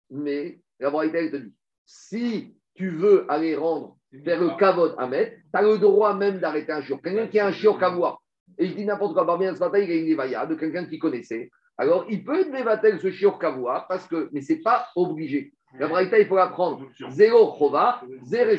Mais 0.09 0.59
la 0.79 0.89
Braïta, 0.89 1.19
elle 1.19 1.31
te 1.31 1.37
dit 1.37 1.53
si 1.85 2.55
tu 2.75 2.89
veux 2.89 3.25
aller 3.29 3.55
rendre 3.55 3.97
vers 4.11 4.39
le 4.39 4.57
kavod 4.57 4.95
Ahmed, 4.97 5.33
tu 5.51 5.59
as 5.59 5.61
le 5.61 5.77
droit 5.77 6.13
même 6.15 6.39
d'arrêter 6.39 6.71
un 6.71 6.81
shiur. 6.81 7.01
Quelqu'un 7.01 7.27
qui 7.27 7.39
a 7.39 7.47
un 7.47 7.51
shiur 7.51 7.79
kavoua, 7.79 8.19
et 8.57 8.65
il 8.65 8.75
dit 8.75 8.85
n'importe 8.85 9.13
quoi, 9.13 9.37
bien 9.37 9.55
ce 9.55 9.59
matin, 9.59 9.79
il 9.79 9.91
a 9.91 9.95
une 9.95 10.07
évaya 10.07 10.45
de 10.45 10.55
quelqu'un 10.55 10.85
qui 10.85 10.99
connaissait. 10.99 11.49
Alors, 11.77 12.05
il 12.09 12.23
peut 12.23 12.45
être 12.53 13.01
ce 13.01 13.11
shiur 13.11 13.39
kavoua, 13.39 13.85
parce 13.89 14.07
que, 14.07 14.29
mais 14.31 14.41
ce 14.41 14.53
n'est 14.53 14.59
pas 14.59 14.87
obligé. 14.95 15.53
La 15.79 15.87
braïta, 15.87 16.19
il 16.19 16.27
faut 16.27 16.35
l'apprendre. 16.35 16.87
Zéro 17.09 17.55
chova, 17.57 18.01
zéro. 18.23 18.51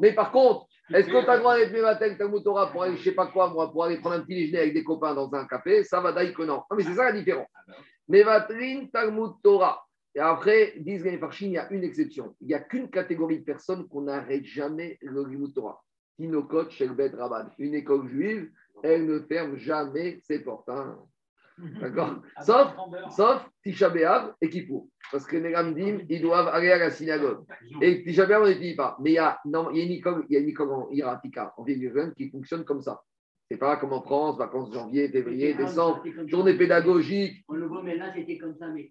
Mais 0.00 0.12
par 0.12 0.30
contre, 0.30 0.66
est-ce 0.94 1.08
as 1.08 1.34
le 1.34 1.40
droit 1.40 1.56
d'être 1.56 1.72
mévatel 1.72 2.16
Talmud 2.18 2.42
Torah 2.42 2.70
pour 2.70 2.82
aller, 2.82 2.94
je 2.94 3.00
ne 3.00 3.04
sais 3.04 3.12
pas 3.12 3.26
quoi, 3.26 3.48
moi, 3.48 3.70
pour 3.70 3.84
aller 3.84 3.98
prendre 3.98 4.16
un 4.16 4.20
petit 4.20 4.34
déjeuner 4.34 4.58
avec 4.58 4.74
des 4.74 4.84
copains 4.84 5.14
dans 5.14 5.32
un 5.34 5.46
café 5.46 5.84
Ça 5.84 6.00
va 6.00 6.12
d'ailleurs 6.12 6.34
que 6.34 6.42
non. 6.42 6.62
Non, 6.70 6.76
mais 6.76 6.82
c'est 6.82 6.94
ça 6.94 7.04
la 7.04 7.12
différence. 7.12 7.48
Mévatlin 8.08 8.86
Talmud 8.92 9.32
Torah. 9.42 9.84
Et 10.14 10.20
après, 10.20 10.74
disent 10.76 11.04
les 11.04 11.18
il 11.40 11.48
y 11.50 11.58
a 11.58 11.72
une 11.72 11.84
exception. 11.84 12.34
Il 12.40 12.48
n'y 12.48 12.54
a 12.54 12.60
qu'une 12.60 12.90
catégorie 12.90 13.38
de 13.38 13.44
personnes 13.44 13.88
qu'on 13.88 14.02
n'arrête 14.02 14.44
jamais 14.44 14.98
le 15.00 15.24
Limut 15.24 15.54
Torah. 15.54 15.82
Tinokot 16.18 16.70
Shelbet 16.70 17.12
Rabban. 17.16 17.48
Une 17.58 17.74
école 17.74 18.08
juive, 18.08 18.50
elle 18.82 19.06
ne 19.06 19.20
ferme 19.20 19.56
jamais 19.56 20.20
ses 20.22 20.40
portes. 20.40 20.68
Hein. 20.68 20.98
D'accord 21.58 22.22
Sauf, 22.42 22.74
sauf 23.10 23.48
Tisha 23.62 23.90
B'Av 23.90 24.34
et 24.40 24.48
Kippour. 24.48 24.88
Parce 25.10 25.26
que 25.26 25.36
les 25.36 25.54
Ramdim, 25.54 26.00
ils 26.08 26.22
doivent 26.22 26.48
aller 26.48 26.70
à 26.70 26.78
la 26.78 26.90
synagogue. 26.90 27.44
Et 27.80 28.02
Tisha 28.02 28.26
B'Av, 28.26 28.42
on 28.42 28.46
n'étudie 28.46 28.74
pas. 28.74 28.96
Mais 29.00 29.10
il 29.10 29.14
y 29.14 29.18
a, 29.18 29.38
non, 29.44 29.70
il 29.70 29.78
y 29.78 29.80
a 29.80 29.84
une 29.84 29.92
école, 29.92 30.24
il 30.28 30.34
y 30.34 30.36
a 30.36 30.40
une 30.40 30.48
école 30.48 30.72
en 30.72 30.88
Iratika, 30.90 31.54
en 31.56 31.62
ville 31.62 32.12
qui 32.16 32.30
fonctionne 32.30 32.64
comme 32.64 32.80
ça. 32.80 33.00
C'est 33.52 33.58
pas 33.58 33.76
comme 33.76 33.92
en 33.92 34.00
France, 34.00 34.38
vacances 34.38 34.72
janvier, 34.72 35.08
février, 35.08 35.52
décembre, 35.52 36.02
journée 36.26 36.54
pédagogique. 36.54 37.44
On 37.48 37.52
le 37.52 37.66
voit, 37.66 37.82
mais 37.82 37.96
là, 37.96 38.10
c'était 38.14 38.38
comme 38.38 38.54
ça 38.54 38.64
avec 38.64 38.88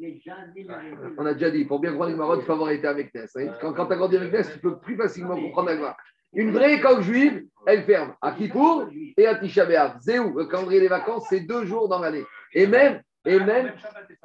On 1.18 1.26
a 1.26 1.34
déjà 1.34 1.50
dit, 1.50 1.66
pour 1.66 1.80
bien 1.80 1.90
comprendre 1.92 2.12
le 2.12 2.18
Maroc, 2.18 2.40
il 2.44 2.46
faut 2.46 2.52
avoir 2.52 2.70
été 2.70 2.86
avec 2.86 3.12
Ness. 3.16 3.36
Quand, 3.60 3.74
quand 3.74 3.88
tu 3.88 3.94
as 3.94 3.96
grandi 3.96 4.18
avec 4.18 4.32
Ness, 4.32 4.52
tu 4.54 4.60
peux 4.60 4.78
plus 4.78 4.96
facilement 4.96 5.36
comprendre 5.36 5.70
la 5.70 5.78
gloire. 5.78 5.98
Une 6.34 6.52
vraie 6.52 6.76
école 6.76 7.02
juive, 7.02 7.44
elle 7.66 7.84
ferme 7.86 8.14
à 8.22 8.34
Kippour 8.34 8.88
et 9.18 9.26
à 9.26 9.36
Tisha 9.36 9.66
B'Av. 9.66 10.00
Zéou, 10.00 10.38
le 10.38 10.46
calendrier 10.46 10.80
des 10.80 10.88
vacances, 10.88 11.26
c'est 11.30 11.42
deux 11.42 11.66
jours 11.66 11.90
dans 11.90 12.00
l'année. 12.00 12.24
Et 12.54 12.68
même, 12.68 13.02
et 13.26 13.40
même, 13.40 13.74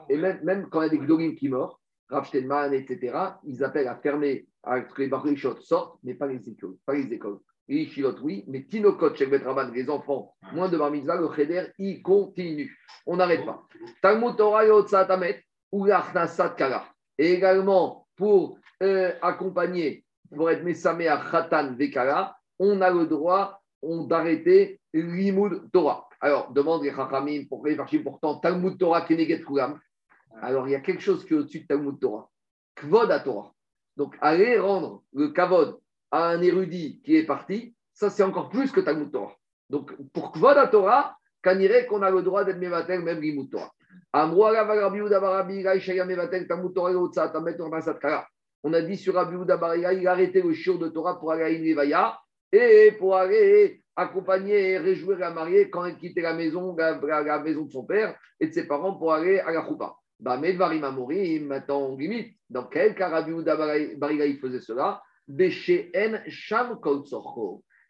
et 0.09 0.17
même, 0.17 0.41
même 0.43 0.69
quand 0.69 0.83
il 0.83 0.85
y 0.85 0.87
a 0.87 0.91
des 0.91 0.99
gdorim 0.99 1.35
qui 1.35 1.49
meurent, 1.49 1.81
Rav 2.09 2.29
etc., 2.33 3.19
ils 3.45 3.65
appellent 3.65 3.89
à 3.89 3.97
fermer, 3.97 4.47
à 4.63 4.81
que 4.81 5.03
les 5.03 5.09
baruchotes 5.09 5.63
sortent, 5.63 5.99
mais 6.05 6.15
pas 6.15 6.27
les 6.27 6.49
écoles. 6.49 6.77
Pas 6.87 6.95
les 6.95 7.13
écoles. 7.13 7.39
les 7.69 7.79
Yeshivot, 7.79 8.17
oui, 8.23 8.45
mais 8.47 8.65
Tinokot, 8.65 9.15
les 9.75 9.91
enfants, 9.91 10.35
moins 10.53 10.69
de 10.69 10.79
bar 10.79 10.91
mitzvah, 10.91 11.17
le 11.17 11.29
Cheder, 11.35 11.65
il 11.79 12.03
continue. 12.03 12.77
On 13.07 13.17
n'arrête 13.17 13.45
pas. 13.45 13.67
Talmud 14.03 14.37
Torah 14.37 14.63
Amet, 15.09 15.43
ou 15.73 15.85
l'Achnasat 15.85 16.51
Kala. 16.51 16.85
Et 17.19 17.33
également, 17.33 18.07
pour 18.17 18.59
euh, 18.83 19.13
accompagner, 19.21 20.05
pour 20.35 20.51
être 20.51 20.63
Messamé 20.63 21.09
à 21.09 21.19
Khatan 21.19 21.75
Vekala, 21.75 22.37
on 22.59 22.81
a 22.81 22.91
le 22.91 23.07
droit 23.07 23.61
on- 23.87 24.05
d'arrêter 24.05 24.81
l'Imoud 24.93 25.71
Torah. 25.73 26.09
Alors, 26.21 26.53
demande 26.53 26.83
les 26.83 26.93
Chachamim, 26.93 27.45
pourquoi 27.49 27.71
les 27.71 27.99
pourtant, 28.01 28.39
Talmud 28.39 28.79
Torah 28.79 29.03
Keneget 29.03 29.43
Kulam. 29.43 29.79
Alors, 30.41 30.69
il 30.69 30.73
y 30.73 30.75
a 30.75 30.81
quelque 30.81 31.03
chose 31.03 31.25
qui 31.25 31.35
est 31.35 31.37
au-dessus 31.37 31.61
de 31.61 31.67
Talmud 31.67 31.99
Torah. 31.99 32.29
Kvod 32.75 33.11
à 33.11 33.21
Torah. 33.21 33.53
Donc, 33.97 34.17
aller 34.21 34.59
rendre 34.59 35.03
le 35.15 35.29
Kavod 35.29 35.79
à 36.11 36.29
un 36.29 36.43
érudit 36.43 37.01
qui 37.03 37.17
est 37.17 37.25
parti, 37.25 37.75
ça, 37.95 38.11
c'est 38.11 38.23
encore 38.23 38.51
plus 38.51 38.71
que 38.71 38.81
Talmud 38.81 39.11
Torah. 39.11 39.35
Donc, 39.71 39.93
pour 40.13 40.33
Kvod 40.33 40.57
à 40.57 40.67
Torah, 40.69 41.17
Kanire 41.43 41.87
qu'on 41.87 42.03
a 42.03 42.11
le 42.11 42.23
droit 42.23 42.45
d'être 42.45 42.59
Mevatel, 42.59 43.03
même 43.03 43.21
Limud 43.21 43.51
Torah. 43.51 43.71
On 48.63 48.73
a 48.73 48.83
dit 48.83 48.97
sur 48.97 49.15
Rabbi 49.15 49.37
Yehuda 49.37 49.57
bar 49.57 49.77
Gai, 49.77 49.99
il 50.01 50.09
a 50.09 50.13
arrêté 50.13 50.43
le 50.43 50.53
shiur 50.53 50.79
de 50.79 50.89
Torah 50.89 51.19
pour 51.19 51.31
aller 51.33 51.65
à 51.65 52.19
et 52.53 52.93
pour 52.99 53.17
aller 53.17 53.83
accompagner 53.97 54.73
et 54.73 54.79
réjouir 54.79 55.19
la 55.19 55.31
mariée 55.31 55.71
quand 55.71 55.85
elle 55.87 55.97
quittait 55.97 56.21
la 56.21 56.35
maison, 56.35 56.77
la, 56.77 57.41
maison 57.41 57.63
de 57.63 57.71
son 57.71 57.85
père 57.85 58.17
et 58.39 58.49
de 58.49 58.53
ses 58.53 58.67
parents 58.67 58.95
pour 58.95 59.13
aller 59.13 59.41
à 59.41 59.51
la 59.51 59.67
choupa. 59.67 59.97
Bah, 60.21 60.39
Medvarim 60.39 60.85
Amorim, 60.85 61.47
maintenant 61.47 61.81
on 61.81 61.97
limite. 61.97 62.37
Dans 62.49 62.65
quel 62.65 62.95
cas 62.95 63.09
Rabbi 63.09 63.31
Yehuda 63.33 63.57
bar 63.97 64.15
Gai 64.15 64.39
faisait 64.39 64.61
cela? 64.61 65.03
Beshéen 65.27 66.23
Sham. 66.29 66.79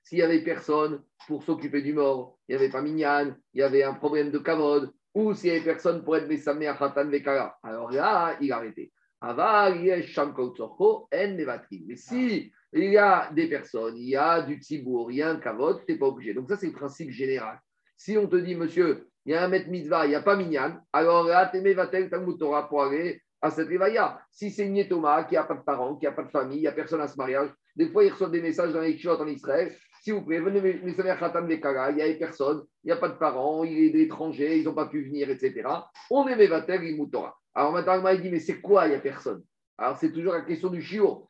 S'il 0.03 0.19
y 0.19 0.23
avait 0.23 0.42
personne 0.42 1.03
pour 1.27 1.42
s'occuper 1.42 1.83
du 1.83 1.92
mort, 1.92 2.38
il 2.49 2.53
n'y 2.57 2.62
avait 2.62 2.71
pas 2.71 2.81
Minyan, 2.81 3.35
il 3.53 3.61
y 3.61 3.62
avait 3.62 3.83
un 3.83 3.95
problème 3.95 4.31
de 4.31 4.38
kavod, 4.38 4.92
ou 5.14 5.35
s'il 5.35 5.51
n'y 5.51 5.57
avait 5.57 5.64
personne 5.64 6.05
pour 6.05 6.16
être 6.16 6.29
Messamé 6.29 6.69
à 6.69 6.75
Khatan 6.75 7.09
Vekara. 7.09 7.59
Alors 7.64 7.90
là, 7.90 8.37
il 8.40 8.53
a 8.53 8.57
arrêté. 8.57 8.92
Aval, 9.21 9.83
yesh 9.83 10.12
sham 10.12 10.33
en. 10.38 11.09
Mais 11.11 11.97
si 11.97 12.53
il 12.85 12.93
y 12.93 12.99
a 12.99 13.31
des 13.33 13.49
personnes, 13.49 13.97
il 13.97 14.09
y 14.09 14.17
a 14.17 14.43
du 14.43 14.57
tzibour, 14.57 15.11
il 15.11 15.19
y 15.19 15.23
a 15.23 15.31
un 15.31 15.37
tu 15.37 15.49
n'es 15.89 15.99
pas 15.99 16.07
obligé. 16.07 16.35
Donc 16.35 16.49
ça, 16.49 16.57
c'est 16.57 16.67
le 16.67 16.73
principe 16.73 17.11
général. 17.11 17.59
Si 17.97 18.17
on 18.19 18.27
te 18.27 18.37
dit, 18.37 18.55
monsieur, 18.55 19.09
il 19.25 19.33
y 19.33 19.35
a 19.35 19.45
un 19.45 19.49
maître 19.49 19.69
mitzvah, 19.69 20.07
il 20.07 20.11
n'y 20.11 20.15
a 20.15 20.23
pas 20.23 20.37
minyan, 20.37 20.79
alors 20.93 21.25
là, 21.25 21.51
tu 21.53 21.61
mevatel 21.61 22.11
Talmud 22.11 22.39
Torah 22.39 22.69
pour 22.69 22.83
aller 22.83 23.23
à 23.41 23.51
cette 23.51 23.69
réveilla. 23.69 24.21
Si 24.31 24.51
c'est 24.51 24.67
une 24.67 24.87
Thomas 24.87 25.25
qui 25.25 25.35
n'a 25.35 25.45
pas 25.45 25.55
de 25.55 25.62
parents, 25.62 25.97
qui 25.97 26.05
n'a 26.05 26.12
pas 26.12 26.23
de 26.23 26.31
famille, 26.31 26.59
il 26.59 26.62
n'y 26.62 26.67
a 26.67 26.73
personne 26.73 27.01
à 27.01 27.09
ce 27.09 27.17
mariage, 27.17 27.51
des 27.75 27.89
fois, 27.89 28.05
il 28.05 28.12
reçoit 28.12 28.29
des 28.29 28.41
messages 28.41 28.73
dans 28.73 28.81
les 28.81 28.97
chiottes 28.97 29.21
en 29.21 29.27
Israël. 29.27 29.75
S'il 30.03 30.15
vous 30.15 30.23
plaît, 30.23 30.39
venez 30.39 30.61
me 30.61 30.93
faire 30.93 31.19
Khatam 31.19 31.51
il 31.51 31.59
n'y 31.59 32.03
avait 32.03 32.15
personne, 32.15 32.62
il 32.85 32.89
n'y 32.89 32.93
a 32.93 32.97
pas 32.97 33.09
de 33.09 33.19
parents, 33.19 33.65
il 33.65 33.79
est 33.79 33.91
d'étrangers, 33.91 34.59
ils 34.59 34.65
n'ont 34.65 34.75
pas 34.75 34.87
pu 34.87 35.03
venir, 35.03 35.29
etc. 35.31 35.62
On 36.11 36.27
est 36.29 36.37
Mevatel, 36.37 36.85
il 36.85 37.11
Torah. 37.11 37.37
Alors 37.55 37.73
maintenant, 37.73 38.09
il 38.11 38.23
dit, 38.23 38.31
mais 38.31 38.39
c'est 38.39 38.61
quoi, 38.61 38.87
il 38.87 38.91
n'y 38.91 38.97
a 38.97 39.01
personne? 39.01 39.43
Alors 39.79 39.97
c'est 39.99 40.12
toujours 40.12 40.33
la 40.33 40.43
question 40.43 40.69
du 40.69 40.81
chiot. 40.81 41.29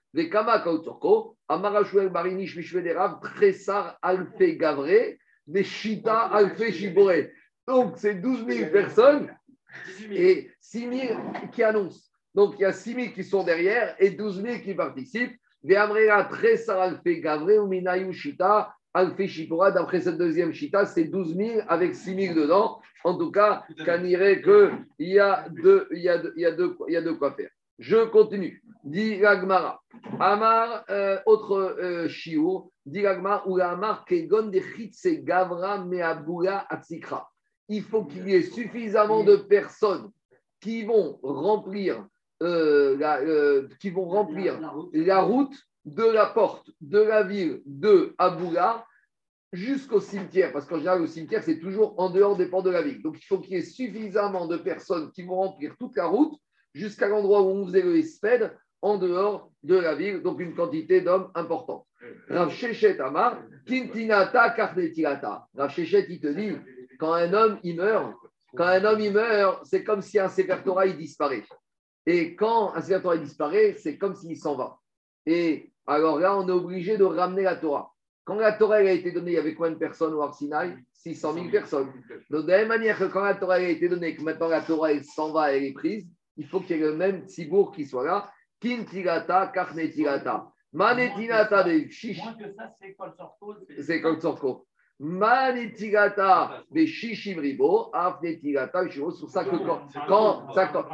Amarashuel 1.48 2.10
Mishvederav, 2.10 3.20
Tressar 3.20 3.98
Alfe 4.02 4.56
Gavre, 4.56 5.16
des 5.46 5.64
Shita 5.64 6.18
Alfe. 6.18 6.60
Donc 7.66 7.94
c'est 7.96 8.14
12 8.14 8.46
000 8.48 8.70
personnes 8.70 9.28
et 10.10 10.50
6 10.60 10.78
000 11.08 11.20
qui 11.52 11.62
annoncent. 11.62 12.10
Donc 12.34 12.54
il 12.58 12.62
y 12.62 12.64
a 12.64 12.72
6 12.72 12.94
000 12.94 13.06
qui 13.12 13.24
sont 13.24 13.44
derrière 13.44 13.94
et 13.98 14.10
12 14.10 14.42
000 14.42 14.58
qui 14.60 14.74
participent. 14.74 15.36
Ve'amrera 15.62 16.24
Tressar 16.24 16.80
Alfe 16.80 17.20
Gavre, 17.20 17.64
Uminayu 17.64 18.12
Shita, 18.12 18.72
Alfe 18.94 19.26
Shibora. 19.26 19.72
D'après 19.72 20.00
cette 20.00 20.18
deuxième 20.18 20.52
Shita, 20.52 20.86
c'est 20.86 21.04
12 21.04 21.36
000 21.36 21.60
avec 21.68 21.94
6 21.94 22.28
000 22.28 22.34
dedans. 22.34 22.80
En 23.04 23.16
tout 23.16 23.30
cas, 23.30 23.64
qu'on 23.84 24.04
irait 24.04 24.42
qu'il 24.42 24.86
y 24.98 25.18
a 25.18 25.46
y 25.50 26.08
y 26.36 26.42
y 26.42 27.02
deux 27.02 27.14
quoi 27.14 27.32
faire. 27.32 27.50
Je 27.78 28.04
continue. 28.06 28.62
Dit 28.84 29.24
Ragmara. 29.24 29.82
Amar, 30.20 30.84
euh, 30.90 31.18
autre 31.26 31.76
euh, 31.80 32.08
shiur, 32.08 32.70
dit 32.86 33.06
Ragmara, 33.06 33.46
ou 33.46 33.58
Amar, 33.58 34.04
Kegon 34.04 34.46
de 34.46 34.60
Chitse 34.60 35.08
Gavra 35.24 35.84
Meaboula 35.84 36.66
Atsikra. 36.70 37.28
Il 37.68 37.82
faut 37.82 38.04
qu'il 38.04 38.28
y 38.28 38.34
ait 38.34 38.42
suffisamment 38.42 39.24
de 39.24 39.36
personnes 39.36 40.10
qui 40.60 40.84
vont 40.84 41.18
remplir, 41.22 42.06
euh, 42.42 42.96
la, 42.96 43.18
euh, 43.20 43.68
qui 43.80 43.90
vont 43.90 44.08
remplir 44.08 44.58
la 44.92 45.20
route 45.20 45.56
de 45.84 46.04
la 46.04 46.26
porte 46.26 46.70
de 46.80 46.98
la 46.98 47.22
ville 47.22 47.62
de 47.66 48.14
Aboula 48.18 48.86
jusqu'au 49.52 50.00
cimetière, 50.00 50.52
parce 50.52 50.66
qu'en 50.66 50.78
général, 50.78 51.00
le 51.00 51.06
cimetière, 51.06 51.42
c'est 51.42 51.58
toujours 51.58 51.94
en 51.98 52.10
dehors 52.10 52.36
des 52.36 52.46
portes 52.46 52.66
de 52.66 52.70
la 52.70 52.82
ville. 52.82 53.02
Donc, 53.02 53.16
il 53.20 53.24
faut 53.24 53.38
qu'il 53.38 53.54
y 53.54 53.58
ait 53.58 53.62
suffisamment 53.62 54.46
de 54.46 54.56
personnes 54.56 55.10
qui 55.12 55.22
vont 55.22 55.36
remplir 55.36 55.76
toute 55.78 55.96
la 55.96 56.06
route 56.06 56.38
jusqu'à 56.76 57.08
l'endroit 57.08 57.42
où 57.42 57.48
on 57.48 57.66
faisait 57.66 57.82
le 57.82 58.00
sped 58.02 58.56
en 58.82 58.98
dehors 58.98 59.50
de 59.62 59.76
la 59.76 59.94
ville, 59.94 60.22
donc 60.22 60.40
une 60.40 60.54
quantité 60.54 61.00
d'hommes 61.00 61.30
importante. 61.34 61.86
Rav 62.28 62.52
Shechet 62.52 63.00
Amar, 63.00 63.42
Kintinata 63.66 64.50
Karnetilata. 64.50 65.46
Rav 65.56 65.70
Shechet, 65.70 66.06
il 66.08 66.20
te 66.20 66.28
dit, 66.28 66.56
quand 66.98 67.14
un 67.14 67.32
homme, 67.32 67.58
il 67.62 67.76
meurt, 67.76 68.14
quand 68.54 68.66
un 68.66 68.84
homme, 68.84 69.00
il 69.00 69.12
meurt, 69.12 69.64
c'est 69.64 69.82
comme 69.82 70.02
si 70.02 70.18
un 70.18 70.28
Sefer 70.28 70.58
Torah, 70.64 70.86
il 70.86 70.96
disparaît. 70.96 71.44
Et 72.04 72.36
quand 72.36 72.74
un 72.74 72.80
Sefer 72.80 73.02
Torah, 73.02 73.16
il 73.16 73.22
disparaît, 73.22 73.74
c'est 73.78 73.98
comme 73.98 74.14
s'il 74.14 74.36
s'en 74.36 74.56
va. 74.56 74.78
Et 75.24 75.72
alors 75.86 76.20
là, 76.20 76.36
on 76.38 76.46
est 76.46 76.52
obligé 76.52 76.96
de 76.96 77.04
ramener 77.04 77.42
la 77.42 77.56
Torah. 77.56 77.90
Quand 78.24 78.36
la 78.36 78.52
Torah 78.52 78.80
elle 78.80 78.88
a 78.88 78.92
été 78.92 79.12
donnée, 79.12 79.32
il 79.32 79.34
y 79.34 79.38
avait 79.38 79.54
combien 79.54 79.72
de 79.72 79.78
personnes 79.78 80.12
au 80.14 80.22
Arsinaï 80.22 80.76
600 80.92 81.34
000 81.34 81.48
personnes. 81.48 81.92
Donc, 82.28 82.46
de 82.46 82.50
la 82.50 82.58
même 82.58 82.68
manière 82.68 82.98
que 82.98 83.04
quand 83.04 83.22
la 83.22 83.34
Torah 83.34 83.60
elle 83.60 83.66
a 83.66 83.70
été 83.70 83.88
donnée, 83.88 84.16
que 84.16 84.22
maintenant 84.22 84.48
la 84.48 84.62
Torah 84.62 84.90
s'en 85.02 85.32
va, 85.32 85.52
elle 85.52 85.64
est 85.64 85.72
prise, 85.72 86.08
il 86.36 86.46
faut 86.46 86.60
qu'il 86.60 86.76
y 86.76 86.80
ait 86.80 86.82
le 86.82 86.94
même 86.94 87.26
tzibour 87.26 87.72
qui 87.72 87.86
soit 87.86 88.04
là. 88.04 88.30
Kintilata, 88.60 89.48
karnetilata. 89.48 90.46
Manetinata 90.72 91.62
de 91.62 91.88
shish. 91.88 92.18
Moins 92.18 92.34
que 92.34 92.50
ça, 92.52 92.70
c'est 92.78 92.94
Kol 92.94 93.12
Sorko. 93.16 93.54
C'est. 93.68 94.02
Manetigata 94.98 96.62
de 96.70 96.86
shishim 96.86 97.38
ribo, 97.38 97.90
afnetigata, 97.92 98.86
je 98.86 98.92
suis 98.92 99.18
sur 99.18 99.28
ça 99.28 99.44
que 99.44 99.56
quand, 99.56 99.86
quand, 100.08 100.52
ça, 100.54 100.68
quand, 100.68 100.86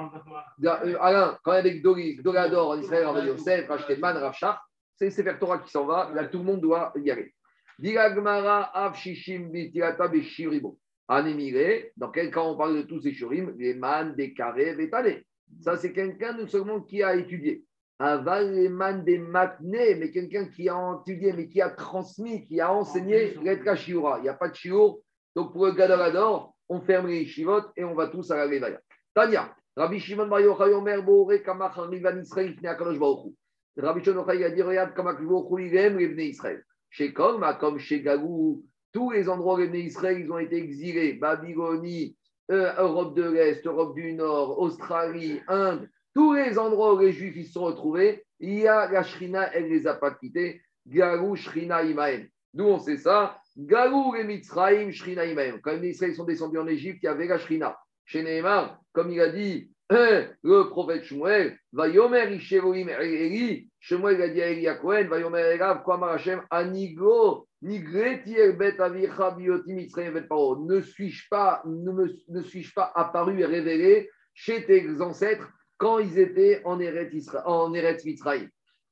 Alain, 1.00 1.38
quand 1.44 1.52
il 1.52 1.56
y 1.56 1.58
a 1.58 1.62
des 1.62 1.80
Gdoli- 1.80 2.16
Gdolador 2.16 2.70
en 2.70 2.80
Israël, 2.80 3.06
on 3.06 3.12
va 3.12 3.20
dire 3.20 3.30
Yosef, 3.30 3.68
Rashkelman, 3.68 4.16
Rafshach, 4.16 4.58
c'est 4.96 5.10
Sefer 5.10 5.36
Torah 5.38 5.58
qui 5.58 5.70
s'en 5.70 5.86
va, 5.86 6.10
là 6.14 6.24
tout 6.24 6.38
le 6.38 6.44
monde 6.44 6.60
doit 6.60 6.92
y 6.96 7.10
aller. 7.12 7.32
Diragmara, 7.78 8.76
Av 8.76 8.96
Shishim, 8.96 9.50
Bitirata, 9.50 10.08
Beshiribo. 10.08 10.78
Anémiré, 11.08 11.92
dans 11.96 12.10
quel 12.10 12.30
cas 12.30 12.40
on 12.40 12.56
parle 12.56 12.76
de 12.76 12.82
tous 12.82 13.00
ces 13.02 13.12
shurim, 13.12 13.54
les 13.58 13.74
man, 13.74 14.14
des 14.14 14.32
carrés, 14.34 14.74
des 14.76 14.88
tanés. 14.88 15.26
Ça, 15.60 15.76
c'est 15.76 15.92
quelqu'un 15.92 16.32
non 16.32 16.46
seulement 16.46 16.80
qui 16.80 17.02
a 17.02 17.14
étudié. 17.14 17.64
Aval 17.98 18.54
les 18.54 18.68
man 18.68 19.04
des 19.04 19.18
matnés, 19.18 19.94
mais 19.94 20.10
quelqu'un 20.10 20.46
qui 20.46 20.68
a 20.68 20.98
étudié, 21.00 21.32
mais 21.32 21.48
qui 21.48 21.60
a 21.60 21.70
transmis, 21.70 22.44
qui 22.44 22.60
a 22.60 22.72
enseigné 22.72 23.34
l'etka 23.42 23.76
shiura. 23.76 24.18
Il 24.18 24.22
n'y 24.22 24.28
a 24.28 24.34
pas 24.34 24.48
de 24.48 24.54
shiur. 24.54 24.98
Donc 25.36 25.52
pour 25.52 25.66
le 25.66 25.72
Gadalador, 25.72 26.54
on 26.68 26.80
ferme 26.80 27.08
les 27.08 27.26
shivot 27.26 27.62
et 27.76 27.84
on 27.84 27.94
va 27.94 28.08
tous 28.08 28.30
à 28.30 28.36
la 28.36 28.46
Levaya. 28.46 28.80
Tania, 29.14 29.54
Rabbi 29.76 30.00
Shimon 30.00 30.26
Bar 30.26 30.40
Yochai 30.40 30.72
Omer 30.74 31.02
Boore 31.02 31.42
Kamach 31.42 31.76
Rivan 31.76 32.18
Israël 32.18 32.50
Ifnei 32.50 32.68
Akadosh 32.68 32.98
Baruch. 32.98 33.34
Rabbi 33.76 34.02
Shimon 34.02 34.20
Yochai 34.20 34.44
a 34.44 34.50
dit 34.50 34.62
regarde 34.62 34.90
Akadosh 34.90 35.26
Baruch 35.26 35.60
il 35.60 35.76
aime 35.76 35.98
les 35.98 36.08
Bnei 36.08 36.28
Israël. 36.30 36.64
Chez 36.90 37.12
Kolma, 37.12 37.54
comme 37.54 37.78
chez 37.78 38.02
Gagou, 38.02 38.64
tous 38.92 39.10
les 39.10 39.28
endroits 39.28 39.54
où 39.54 39.58
les 39.58 39.68
Bnei 39.68 39.84
Israël 39.84 40.18
ils 40.18 40.30
ont 40.30 40.38
été 40.38 40.56
exilés, 40.56 41.14
Babylonie, 41.14 42.16
euh, 42.52 42.72
Europe 42.78 43.16
de 43.16 43.22
l'Est, 43.22 43.66
Europe 43.66 43.94
du 43.94 44.12
Nord, 44.12 44.58
Australie, 44.60 45.40
Inde, 45.48 45.88
tous 46.14 46.34
les 46.34 46.58
endroits 46.58 46.94
où 46.94 46.98
les 46.98 47.12
Juifs 47.12 47.36
ils 47.36 47.46
se 47.46 47.52
sont 47.52 47.64
retrouvés, 47.64 48.24
il 48.38 48.58
y 48.58 48.68
a 48.68 48.90
la 48.90 49.02
Shrina, 49.02 49.52
elle 49.54 49.64
ne 49.64 49.68
les 49.70 49.86
a 49.86 49.94
pas 49.94 50.10
quittés. 50.12 50.60
Garou, 50.86 51.36
Shrina, 51.36 51.82
Imaem. 51.82 52.28
D'où 52.52 52.64
on 52.64 52.78
sait 52.78 52.98
ça? 52.98 53.38
Garou 53.56 54.14
et 54.14 54.24
Mitzraïm, 54.24 54.90
Shrina, 54.90 55.24
Imaem. 55.24 55.60
Quand 55.60 55.72
les 55.72 55.90
Israéliens 55.90 56.16
sont 56.16 56.24
descendus 56.24 56.58
en 56.58 56.66
Égypte, 56.66 56.98
il 57.02 57.06
y 57.06 57.08
avait 57.08 57.26
la 57.26 57.38
Shrina. 57.38 57.76
Chez 58.04 58.22
Nehemar, 58.22 58.80
comme 58.92 59.10
il 59.10 59.20
a 59.20 59.28
dit 59.28 59.70
le 59.90 60.64
prophète 60.64 61.04
Shmuel, 61.04 61.56
va 61.72 61.88
yomer 61.88 62.34
Ishevoim 62.34 62.88
Eli, 62.88 63.68
Shmuel 63.80 64.20
a 64.20 64.28
dit 64.28 64.42
à 64.42 64.50
Eli 64.50 64.66
va 64.66 65.18
yomer 65.18 65.54
Elav, 65.54 65.82
Kwamar 65.82 66.10
Hashem, 66.10 66.42
Anigo, 66.50 67.46
Ne 67.62 67.80
suis-je 70.80 71.28
pas, 71.30 71.62
ne, 71.64 72.42
suis-je 72.42 72.74
pas 72.74 72.92
apparu 72.94 73.40
et 73.40 73.44
révélé 73.44 74.10
chez 74.34 74.64
tes 74.64 75.00
ancêtres 75.00 75.48
quand 75.78 76.00
ils 76.00 76.18
étaient 76.18 76.60
en 76.64 76.80
Eretz, 76.80 77.14
Isra- 77.14 77.44
en 77.46 77.72
Eretz 77.72 78.04
Mitzrayim? 78.04 78.48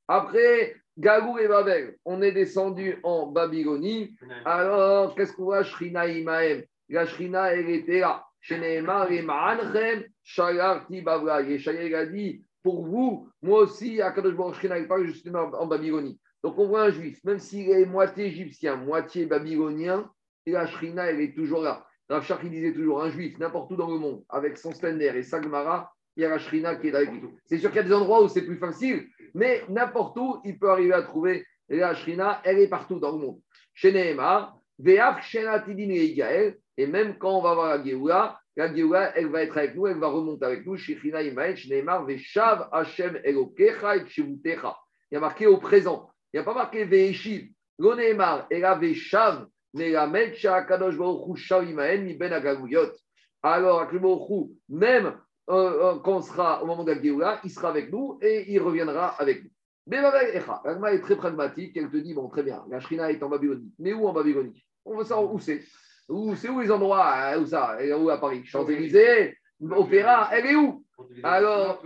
Après, 0.06 0.76
Gagou 0.96 1.38
et 1.38 1.48
Babel, 1.48 1.96
on 2.04 2.22
est 2.22 2.33
descendu 2.33 2.98
en 3.02 3.26
Babylonie. 3.26 4.14
Alors, 4.44 5.14
qu'est-ce 5.14 5.33
qu'on 5.33 5.44
voit? 5.44 5.62
Shrina 5.64 6.06
Imaem 6.06 6.62
La 6.88 7.06
Shrina, 7.06 7.52
elle 7.52 7.70
était 7.70 8.00
là. 8.00 8.24
Chez 8.40 8.59
Nehemar 8.59 9.11
et 9.12 9.22
Ma'anchem, 9.22 10.04
Shalarti 10.22 11.02
Bavla. 11.02 11.42
Et 11.42 11.94
a 11.94 12.06
dit, 12.06 12.42
pour 12.62 12.85
vous, 12.87 13.28
moi 13.42 13.61
aussi, 13.61 14.00
Akadosh 14.00 14.35
Baruch 14.35 14.56
Shrina, 14.56 14.78
il 14.78 14.88
parle 14.88 15.06
justement 15.06 15.50
en 15.59 15.66
Babylonie. 15.66 16.18
Donc 16.42 16.59
on 16.59 16.66
voit 16.66 16.85
un 16.85 16.90
juif, 16.90 17.22
même 17.24 17.38
s'il 17.38 17.70
est 17.70 17.85
moitié 17.85 18.26
égyptien, 18.26 18.76
moitié 18.76 19.26
babylonien, 19.26 20.11
et 20.46 20.53
la 20.53 20.66
Shrina, 20.66 21.11
elle 21.11 21.20
est 21.20 21.35
toujours 21.35 21.61
là. 21.61 21.87
Rav 22.09 22.26
disait 22.48 22.72
toujours, 22.72 23.03
un 23.03 23.11
juif, 23.11 23.38
n'importe 23.38 23.70
où 23.72 23.76
dans 23.76 23.90
le 23.90 23.98
monde, 23.98 24.24
avec 24.29 24.59
son 24.59 24.72
Spender 24.72 25.12
et 25.14 25.22
sa 25.22 25.40
Gemara, 25.40 25.92
il 26.16 26.22
y 26.22 26.26
a 26.26 26.31
la 26.31 26.38
Shrina 26.38 26.74
qui 26.76 26.88
est 26.88 26.94
avec 26.94 27.12
lui. 27.12 27.20
C'est 27.44 27.59
sûr 27.59 27.70
qu'il 27.70 27.76
y 27.76 27.81
a 27.81 27.85
des 27.85 27.92
endroits 27.92 28.22
où 28.22 28.29
c'est 28.29 28.44
plus 28.44 28.57
facile, 28.57 29.07
mais 29.35 29.62
n'importe 29.68 30.16
où, 30.18 30.40
il 30.44 30.59
peut 30.59 30.70
arriver 30.70 30.94
à 30.94 31.03
trouver 31.03 31.46
la 31.68 31.94
Shrina, 31.94 32.40
elle 32.44 32.59
est 32.59 32.68
partout 32.68 32.98
dans 32.98 33.12
le 33.12 33.18
monde. 33.18 33.40
Chez 33.74 33.92
Nehemar, 33.92 34.59
et 36.76 36.87
même 36.87 37.18
quand 37.18 37.38
on 37.38 37.42
va 37.42 37.55
voir 37.55 37.68
la 37.76 37.85
Géoula, 37.85 38.40
la 38.57 38.74
Géoula, 38.74 39.16
elle 39.16 39.29
va 39.29 39.42
être 39.42 39.59
avec 39.59 39.74
nous, 39.74 39.87
elle 39.87 39.98
va 39.98 40.09
remonter 40.09 40.46
avec 40.46 40.66
nous. 40.66 40.76
Il 40.76 41.05
y 45.12 45.16
a 45.16 45.20
marqué 45.20 45.46
au 45.46 45.59
présent. 45.59 46.11
Il 46.33 46.37
n'y 46.37 46.40
a 46.40 46.45
pas 46.45 46.55
marqué 46.55 46.85
Ve'eshiv. 46.85 47.51
Lo 47.79 47.95
Neymar, 47.95 48.47
et 48.51 48.61
la 48.61 48.75
Ve'shav, 48.75 49.47
mais 49.75 49.90
la 49.90 50.07
Melcha 50.07 50.62
Kadosh 50.64 50.97
Baruch 50.97 51.29
Hu 51.29 51.37
Shav 51.37 51.69
Imael, 51.69 52.05
mi 52.05 52.14
Ben 52.14 52.33
Agaguyot. 52.33 52.90
Alors, 53.43 53.90
Hu, 53.93 54.51
même 54.69 55.14
euh, 55.49 55.95
euh, 55.95 55.99
quand 55.99 56.19
on 56.19 56.23
sera 56.23 56.62
au 56.62 56.66
moment 56.66 56.85
de 56.85 56.93
la 56.93 57.03
Géoula, 57.03 57.40
il 57.43 57.51
sera 57.51 57.71
avec 57.71 57.90
nous 57.90 58.19
et 58.23 58.53
il 58.53 58.61
reviendra 58.61 59.09
avec 59.19 59.43
nous. 59.43 59.51
L'agma 59.87 60.93
est 60.93 61.01
très 61.01 61.16
pragmatique, 61.16 61.77
elle 61.77 61.90
te 61.90 61.97
dit, 61.97 62.14
bon, 62.14 62.29
très 62.29 62.43
bien, 62.43 62.64
la 62.71 62.79
Shrina 62.81 63.11
est 63.11 63.23
en 63.23 63.29
Babylonie. 63.29 63.73
Mais 63.79 63.93
où 63.93 64.07
en 64.07 64.12
Babylonie? 64.12 64.62
On 64.85 64.97
veut 64.97 65.05
savoir 65.05 65.33
où 65.33 65.40
c'est. 65.40 65.62
Où 66.09 66.35
c'est 66.37 66.49
où 66.49 66.61
les 66.61 66.71
endroits 66.71 67.07
hein, 67.07 67.38
Où 67.38 67.47
ça? 67.47 67.79
Où 67.99 68.11
à 68.11 68.19
Paris? 68.19 68.45
Champs-Élysées 68.45 69.37
Opéra, 69.71 70.29
elle 70.33 70.47
est 70.47 70.55
où? 70.55 70.85
Alors, 71.23 71.83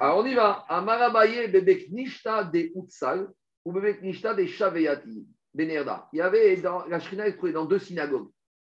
alors, 0.00 0.18
on 0.18 0.26
y 0.26 0.34
va. 0.34 0.64
Amarabaye 0.68 1.48
bebek 1.48 1.90
nishta 1.90 2.44
de 2.44 2.70
Utsal 2.74 3.28
Il 3.66 3.72
y 6.12 6.20
avait 6.20 6.56
dans, 6.56 6.84
la 6.86 7.00
Shrina 7.00 7.30
trouvée 7.32 7.52
dans 7.52 7.64
deux 7.64 7.78
synagogues. 7.78 8.28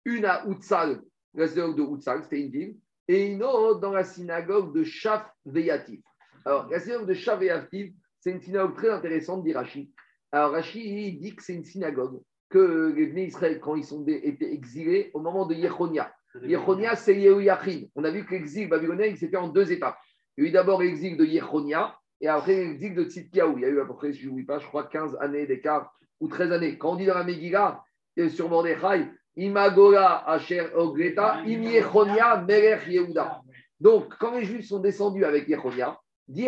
Une 0.06 0.26
à 0.26 0.46
Utsal, 0.48 1.02
la 1.34 1.48
synagogue 1.48 1.78
de 1.78 1.96
Utsal, 1.96 2.24
c'était 2.24 2.42
une 2.42 2.52
ville, 2.52 2.78
et 3.08 3.28
une 3.28 3.44
autre 3.44 3.80
dans 3.80 3.92
la 3.92 4.04
synagogue 4.04 4.74
de 4.76 4.84
Shaveyati. 4.84 6.04
Alors, 6.46 6.68
la 6.70 6.80
synagogue 6.80 7.08
de 7.08 7.14
Shaveyati, 7.14 7.96
c'est 8.20 8.32
une 8.32 8.42
synagogue 8.42 8.76
très 8.76 8.90
intéressante, 8.90 9.44
dit 9.44 9.54
Rachid. 9.54 9.90
Alors, 10.32 10.52
Rachid 10.52 11.20
dit 11.20 11.36
que 11.36 11.44
c'est 11.44 11.54
une 11.54 11.66
synagogue 11.66 12.22
que 12.50 12.94
les 12.96 13.08
Bnei 13.08 13.28
Israël, 13.28 13.60
quand 13.62 13.76
ils 13.76 13.86
sont 13.86 14.06
été 14.06 14.52
exilés, 14.54 15.12
au 15.14 15.20
moment 15.20 15.46
de 15.46 15.56
Yechonia, 15.56 16.14
Yechonia, 16.44 16.96
c'est 16.96 17.16
Yehoyachin. 17.16 17.88
On 17.96 18.04
a 18.04 18.12
vu 18.12 18.26
que 18.26 18.32
l'exil 18.32 18.70
babylonien, 18.70 19.06
il 19.06 19.18
s'est 19.18 19.30
fait 19.30 19.38
en 19.38 19.50
deux 19.50 19.72
étapes. 19.72 19.98
Il 20.38 20.44
y 20.44 20.48
a 20.48 20.50
eu 20.50 20.54
d'abord 20.54 20.82
l'exil 20.82 21.18
de 21.18 21.26
Yechonia 21.26 21.98
et 22.22 22.28
après 22.28 22.56
l'exil 22.56 22.96
de 22.96 23.04
Tzidkiaou. 23.04 23.58
Il 23.58 23.62
y 23.62 23.66
a 23.66 23.70
eu 23.70 23.82
à 23.82 23.86
peu 23.86 23.96
près, 23.96 24.14
je 24.14 24.30
ne 24.30 24.44
pas, 24.44 24.60
je 24.60 24.68
crois 24.68 24.84
15 24.84 25.18
années 25.20 25.46
d'écart 25.46 25.94
ou 26.20 26.28
13 26.28 26.52
années. 26.52 26.78
Quand 26.78 26.92
on 26.92 26.96
dit 26.96 27.06
dans 27.06 27.16
la 27.16 27.24
Megillah, 27.24 27.84
sur 28.30 28.50
Mordechai, 28.50 29.08
Imagola 29.36 30.24
Asher 30.28 30.68
Ogreta, 30.76 31.38
Im 31.40 31.64
Yechonia 31.64 32.44
Melech 32.48 32.88
Yehuda. 32.88 33.42
Donc, 33.80 34.14
quand 34.20 34.38
les 34.38 34.46
Juifs 34.46 34.68
sont 34.68 34.80
descendus 34.80 35.26
avec 35.26 35.48
Yechonia, 35.48 36.00
dit 36.28 36.48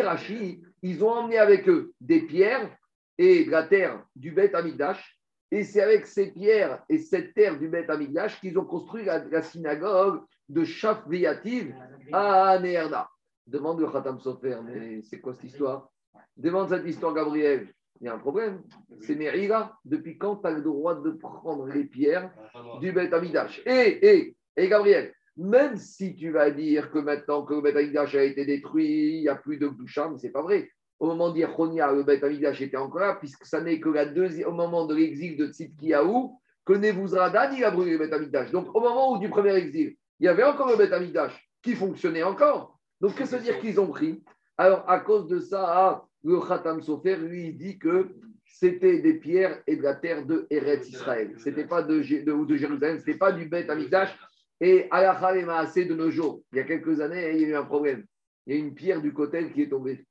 ils 0.82 1.04
ont 1.04 1.10
emmené 1.10 1.38
avec 1.38 1.68
eux 1.68 1.92
des 2.00 2.20
pierres 2.20 2.70
et 3.18 3.44
de 3.44 3.50
la 3.50 3.64
terre 3.64 4.04
du 4.14 4.30
Beth 4.32 4.54
Amigdash 4.54 5.18
et 5.50 5.62
c'est 5.62 5.82
avec 5.82 6.06
ces 6.06 6.32
pierres 6.32 6.82
et 6.88 6.98
cette 6.98 7.34
terre 7.34 7.58
du 7.58 7.68
Beth 7.68 7.90
Amigdash 7.90 8.40
qu'ils 8.40 8.58
ont 8.58 8.64
construit 8.64 9.04
la, 9.04 9.42
synagogue 9.42 10.22
de 10.48 10.64
Shaf 10.64 11.04
à 12.12 12.58
Neerda. 12.58 13.08
Demande 13.46 13.80
le 13.80 13.88
Khatam 13.88 14.18
Sofer, 14.20 14.58
mais 14.64 15.02
c'est 15.02 15.20
quoi 15.20 15.34
cette 15.34 15.44
histoire? 15.44 15.90
Demande 16.36 16.68
cette 16.68 16.86
histoire, 16.86 17.14
Gabriel. 17.14 17.68
Il 18.00 18.06
y 18.06 18.08
a 18.08 18.14
un 18.14 18.18
problème. 18.18 18.62
C'est 19.00 19.14
Merira. 19.14 19.78
Depuis 19.84 20.18
quand 20.18 20.36
tu 20.36 20.46
as 20.46 20.50
le 20.50 20.62
droit 20.62 21.00
de 21.00 21.10
prendre 21.10 21.66
les 21.66 21.84
pierres 21.84 22.30
du 22.80 22.92
Beth 22.92 23.12
Amigdash 23.12 23.62
et, 23.66 24.06
et, 24.06 24.36
et 24.56 24.68
Gabriel, 24.68 25.12
même 25.36 25.76
si 25.76 26.14
tu 26.16 26.30
vas 26.30 26.50
dire 26.50 26.90
que 26.90 26.98
maintenant 26.98 27.44
que 27.44 27.54
le 27.54 27.60
Beth 27.60 27.76
Amigdash 27.76 28.14
a 28.14 28.24
été 28.24 28.44
détruit, 28.44 29.18
il 29.18 29.20
n'y 29.22 29.28
a 29.28 29.36
plus 29.36 29.58
de 29.58 29.68
Gdusha, 29.68 30.08
mais 30.08 30.18
ce 30.18 30.26
n'est 30.26 30.32
pas 30.32 30.42
vrai 30.42 30.68
au 31.04 31.06
moment 31.06 31.30
d'Irchonia, 31.30 31.92
le 31.92 32.02
Beth 32.02 32.22
Amidash 32.22 32.60
était 32.60 32.76
encore 32.76 33.00
là, 33.00 33.14
puisque 33.14 33.44
ça 33.44 33.60
n'est 33.60 33.80
que 33.80 33.88
la 33.88 34.06
deuxième, 34.06 34.48
au 34.48 34.52
moment 34.52 34.86
de 34.86 34.94
l'exil 34.94 35.36
de 35.36 35.46
Tzidkiaou 35.46 36.38
que 36.64 36.72
Nebuzradan, 36.72 37.52
il 37.52 37.64
a 37.64 37.70
brûlé 37.70 37.92
le 37.92 37.98
Beth 37.98 38.12
Amidash. 38.12 38.50
Donc, 38.50 38.74
au 38.74 38.80
moment 38.80 39.12
où 39.12 39.18
du 39.18 39.28
premier 39.28 39.54
exil, 39.54 39.96
il 40.20 40.26
y 40.26 40.28
avait 40.28 40.44
encore 40.44 40.68
le 40.68 40.76
Beth 40.76 40.92
Amidash 40.92 41.48
qui 41.62 41.74
fonctionnait 41.74 42.22
encore. 42.22 42.73
Donc, 43.00 43.16
qu'est-ce 43.16 43.32
que 43.32 43.36
veut 43.36 43.42
dire 43.42 43.58
qu'ils 43.60 43.80
ont 43.80 43.88
pris? 43.88 44.22
Alors, 44.56 44.88
à 44.88 45.00
cause 45.00 45.26
de 45.28 45.40
ça, 45.40 45.64
ah, 45.66 46.04
le 46.22 46.40
Khatam 46.40 46.80
Sofer, 46.80 47.16
lui, 47.16 47.48
il 47.48 47.56
dit 47.56 47.78
que 47.78 48.14
c'était 48.46 49.00
des 49.00 49.14
pierres 49.14 49.62
et 49.66 49.76
de 49.76 49.82
la 49.82 49.94
terre 49.94 50.24
de 50.24 50.46
Eretz 50.50 50.88
Israël. 50.88 51.34
Ce 51.38 51.48
n'était 51.48 51.66
pas 51.66 51.82
de, 51.82 51.98
de, 51.98 52.44
de 52.44 52.56
Jérusalem, 52.56 52.98
ce 52.98 53.06
n'était 53.06 53.18
pas 53.18 53.32
du 53.32 53.48
Beth 53.48 53.68
Amidash. 53.68 54.16
Et 54.60 54.86
à 54.90 55.02
la 55.02 55.58
assez 55.58 55.84
de 55.84 55.94
nos 55.94 56.10
jours, 56.10 56.42
il 56.52 56.58
y 56.58 56.60
a 56.60 56.64
quelques 56.64 57.00
années, 57.00 57.32
il 57.32 57.40
y 57.42 57.44
a 57.44 57.48
eu 57.48 57.54
un 57.56 57.64
problème. 57.64 58.04
Il 58.46 58.54
y 58.54 58.56
a 58.56 58.60
une 58.60 58.74
pierre 58.74 59.02
du 59.02 59.12
côté 59.12 59.50
qui 59.52 59.62
est 59.62 59.68
tombée. 59.68 60.06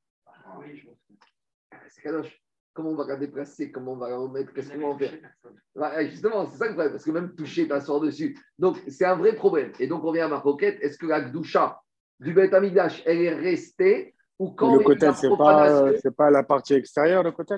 C'est 1.87 2.11
Comment 2.73 2.89
on 2.89 2.95
va 2.95 3.05
la 3.05 3.17
déplacer? 3.17 3.71
Comment 3.71 3.93
on 3.93 3.97
va 3.97 4.09
la 4.09 4.17
remettre? 4.17 4.51
Qu'est-ce 4.51 4.73
qu'on 4.73 4.95
va 4.95 4.97
faire? 4.97 6.09
Justement, 6.09 6.47
c'est 6.47 6.57
ça 6.57 6.65
le 6.65 6.73
problème, 6.73 6.91
parce 6.91 7.05
que 7.05 7.11
même 7.11 7.35
toucher, 7.35 7.67
t'asseoir 7.67 7.99
dessus. 7.99 8.35
Donc, 8.57 8.81
c'est 8.87 9.05
un 9.05 9.15
vrai 9.15 9.35
problème. 9.35 9.71
Et 9.79 9.85
donc, 9.85 10.03
on 10.03 10.11
vient 10.11 10.25
à 10.25 10.29
ma 10.29 10.39
roquette. 10.39 10.81
Est-ce 10.81 10.97
que 10.97 11.05
la 11.05 11.21
Gdoucha 11.21 11.82
du 12.23 12.33
Beth 12.33 12.53
Amidash, 12.53 13.03
elle 13.05 13.21
est 13.21 13.33
restée 13.33 14.15
ou 14.39 14.51
quand 14.51 14.75
Le 14.75 14.83
côté, 14.83 15.11
ce 15.13 15.27
n'est 15.27 15.37
pas, 15.37 15.91
pas 16.17 16.31
la 16.31 16.43
partie 16.43 16.73
extérieure, 16.73 17.23
le 17.23 17.31
côté 17.31 17.55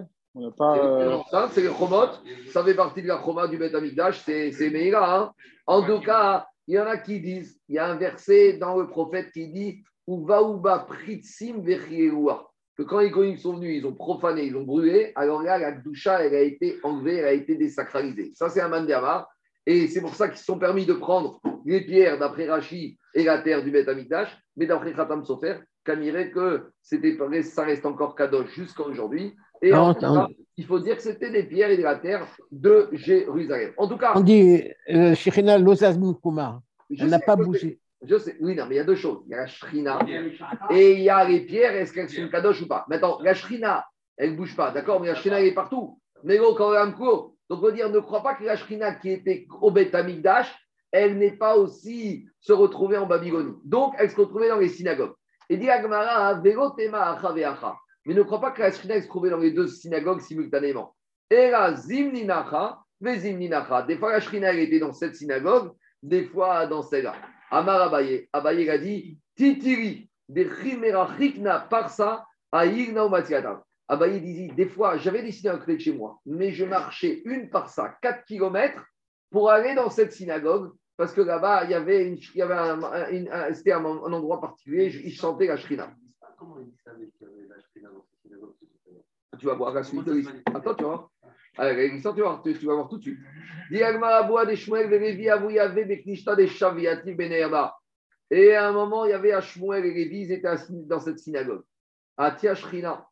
pas, 0.57 0.77
euh, 0.77 1.17
Ça, 1.31 1.49
c'est 1.51 1.61
le 1.61 1.69
chromot. 1.69 2.09
Ça 2.51 2.63
fait 2.63 2.73
partie 2.73 3.01
de 3.01 3.07
la 3.07 3.17
chroma 3.17 3.47
du 3.47 3.57
Beth 3.57 3.73
Amidash. 3.73 4.23
C'est 4.25 4.69
Meïra. 4.69 5.19
Hein. 5.19 5.31
En 5.65 5.81
tout 5.83 6.01
cas, 6.01 6.45
il 6.67 6.75
y 6.75 6.79
en 6.79 6.85
a 6.85 6.97
qui 6.97 7.21
disent 7.21 7.59
il 7.69 7.75
y 7.75 7.79
a 7.79 7.87
un 7.87 7.95
verset 7.95 8.57
dans 8.57 8.77
le 8.77 8.87
prophète 8.87 9.31
qui 9.31 9.47
dit 9.47 9.83
Uvaouba 10.07 10.79
pritsim 10.79 11.63
que 11.63 12.83
quand 12.83 12.99
les 12.99 13.11
coniques 13.11 13.39
sont 13.39 13.55
venus, 13.55 13.79
ils 13.79 13.85
ont 13.85 13.93
profané, 13.93 14.43
ils 14.43 14.55
ont 14.57 14.63
brûlé, 14.63 15.13
alors 15.15 15.41
là, 15.41 15.57
la 15.57 15.71
doucha, 15.71 16.21
elle 16.21 16.35
a 16.35 16.41
été 16.41 16.77
enlevée, 16.83 17.15
elle 17.15 17.25
a 17.25 17.31
été 17.31 17.55
désacralisée. 17.55 18.33
Ça, 18.35 18.49
c'est 18.49 18.59
un 18.59 18.67
mandama. 18.67 19.29
Et 19.65 19.87
c'est 19.87 20.01
pour 20.01 20.15
ça 20.15 20.27
qu'ils 20.27 20.37
se 20.37 20.45
sont 20.45 20.59
permis 20.59 20.85
de 20.85 20.93
prendre 20.93 21.39
les 21.65 21.81
pierres 21.81 22.19
d'après 22.19 22.47
Rachi 22.47 22.97
et 23.13 23.23
la 23.23 23.39
terre 23.39 23.63
du 23.63 23.71
Beth 23.71 23.87
Amikdash, 23.87 24.29
mais 24.55 24.65
d'après 24.65 24.93
Khatam 24.93 25.23
Sofer, 25.25 25.57
Kamirait 25.83 26.31
que 26.31 26.71
c'était, 26.81 27.17
ça 27.43 27.63
reste 27.63 27.85
encore 27.85 28.15
Kadosh 28.15 28.53
jusqu'à 28.53 28.83
aujourd'hui. 28.83 29.35
Et 29.61 29.73
en 29.73 29.93
tout 29.93 30.01
cas, 30.01 30.27
il 30.57 30.65
faut 30.65 30.79
dire 30.79 30.97
que 30.97 31.03
c'était 31.03 31.31
des 31.31 31.43
pierres 31.43 31.69
et 31.69 31.77
de 31.77 31.83
la 31.83 31.95
terre 31.95 32.27
de 32.51 32.89
Jérusalem. 32.91 33.71
En 33.77 33.87
tout 33.87 33.97
cas. 33.97 34.13
On 34.15 34.21
dit 34.21 34.63
euh, 34.89 35.15
Shekhinah 35.15 35.59
Kumar. 36.21 36.61
Elle 36.89 37.07
n'a 37.07 37.19
pas 37.19 37.35
bougé. 37.35 37.79
Je 38.03 38.17
sais, 38.17 38.35
oui, 38.39 38.55
non, 38.55 38.65
mais 38.67 38.75
il 38.75 38.77
y 38.77 38.81
a 38.81 38.83
deux 38.83 38.95
choses. 38.95 39.23
Il 39.25 39.31
y 39.31 39.33
a 39.33 39.37
la 39.37 39.47
shrina 39.47 39.99
et 40.69 40.93
il 40.93 41.01
y 41.01 41.09
a 41.09 41.27
les 41.27 41.41
pierres. 41.41 41.75
Est-ce 41.75 41.93
qu'elles 41.93 42.09
sont 42.09 42.27
kadosh 42.29 42.61
ou 42.61 42.67
pas? 42.67 42.85
Maintenant, 42.87 43.19
la 43.21 43.33
shrina, 43.33 43.85
elle 44.17 44.31
ne 44.31 44.37
bouge 44.37 44.55
pas, 44.55 44.71
d'accord? 44.71 44.99
Mais 44.99 45.07
la 45.07 45.15
shrina, 45.15 45.39
elle 45.39 45.47
est 45.47 45.53
partout. 45.53 45.99
Mais 46.23 46.37
bon, 46.37 46.53
quand 46.55 46.71
même 46.71 46.93
court. 46.93 47.34
Donc, 47.49 47.59
on 47.59 47.67
va 47.67 47.71
dire, 47.71 47.89
ne 47.89 47.99
crois 47.99 48.23
pas 48.23 48.35
que 48.35 48.43
la 48.43 48.55
shrina 48.55 48.95
qui 48.95 49.11
était 49.11 49.47
au 49.61 49.71
Beth 49.71 49.95
elle 50.91 51.17
n'est 51.17 51.35
pas 51.35 51.57
aussi 51.57 52.25
se 52.39 52.53
retrouver 52.53 52.97
en 52.97 53.05
Babylonie. 53.05 53.57
Donc, 53.65 53.95
elle 53.97 54.09
se 54.09 54.15
retrouvait 54.15 54.47
dans 54.47 54.59
les 54.59 54.69
synagogues. 54.69 55.13
Et 55.49 55.57
dit 55.57 55.69
Agmara, 55.69 56.41
mais 56.41 58.13
ne 58.13 58.21
crois 58.21 58.39
pas 58.39 58.51
que 58.51 58.61
la 58.61 58.71
shrina 58.71 59.01
se 59.01 59.07
trouvait 59.07 59.29
dans 59.29 59.37
les 59.37 59.51
deux 59.51 59.67
synagogues 59.67 60.21
simultanément. 60.21 60.95
Et 61.29 61.51
zimninacha, 61.75 62.79
Des 63.01 63.97
fois, 63.97 64.11
la 64.11 64.19
shrina, 64.21 64.53
était 64.53 64.79
dans 64.79 64.93
cette 64.93 65.15
synagogue, 65.15 65.71
des 66.01 66.25
fois 66.25 66.65
dans 66.67 66.81
celle-là. 66.81 67.15
Amar 67.51 67.81
Abaye, 67.81 68.29
Abaye 68.31 68.69
a 68.69 68.77
dit 68.77 69.17
Titiri, 69.35 70.09
de 70.29 70.47
Chimerachikna 70.61 71.59
Parsa, 71.59 72.25
Aïgna 72.51 73.07
Abaye 73.87 74.21
dit 74.21 74.47
Des 74.49 74.67
fois, 74.67 74.97
j'avais 74.97 75.21
décidé 75.21 75.49
un 75.49 75.57
clé 75.57 75.75
de 75.75 75.81
chez 75.81 75.93
moi, 75.93 76.19
mais 76.25 76.51
je 76.51 76.65
marchais 76.65 77.21
une 77.25 77.49
parsa, 77.49 77.97
4 78.01 78.25
km, 78.25 78.83
pour 79.29 79.51
aller 79.51 79.75
dans 79.75 79.89
cette 79.89 80.11
synagogue, 80.11 80.71
parce 80.97 81.13
que 81.13 81.21
là-bas, 81.21 81.65
il 81.65 81.71
y 81.71 81.73
avait, 81.73 82.07
une, 82.07 82.17
il 82.17 82.37
y 82.37 82.41
avait 82.41 82.55
un, 82.55 83.53
c'était 83.53 83.73
un, 83.73 83.85
endroit 83.85 84.39
particulier, 84.41 84.87
ils 85.03 85.13
chantaient 85.13 85.47
la 85.47 85.57
shrina. 85.57 85.93
Comment 86.37 86.59
ils 86.59 86.73
savaient 86.83 87.09
qu'il 87.17 87.27
y 87.27 87.29
avait 87.29 87.47
la 87.47 87.59
shrina 87.61 87.89
dans 87.89 88.03
cette 88.09 88.21
synagogue 88.21 88.53
Tu 89.37 89.45
vas 89.45 89.55
voir 89.55 89.73
la 89.73 89.83
suite. 89.83 90.07
Attends, 90.53 90.75
tu 90.75 90.83
vois. 90.83 91.11
Allez, 91.57 91.89
tu 92.01 92.01
vas, 92.01 92.11
voir, 92.11 92.41
tu, 92.41 92.53
vas 92.53 92.73
voir 92.73 92.89
tout 92.89 92.97
de 92.97 93.03
suite. 93.03 93.19
Et 93.71 93.83
à 98.55 98.67
un 98.67 98.71
moment, 98.71 99.05
il 99.05 99.11
y 99.11 99.13
avait 99.13 99.31
Ashmuel 99.31 99.85
et 99.85 99.93
Lévi, 99.93 100.21
ils 100.21 100.31
étaient 100.31 100.49
dans 100.69 100.99
cette 100.99 101.19
synagogue. 101.19 101.63
À 102.17 102.31
Tiashrina. 102.31 103.07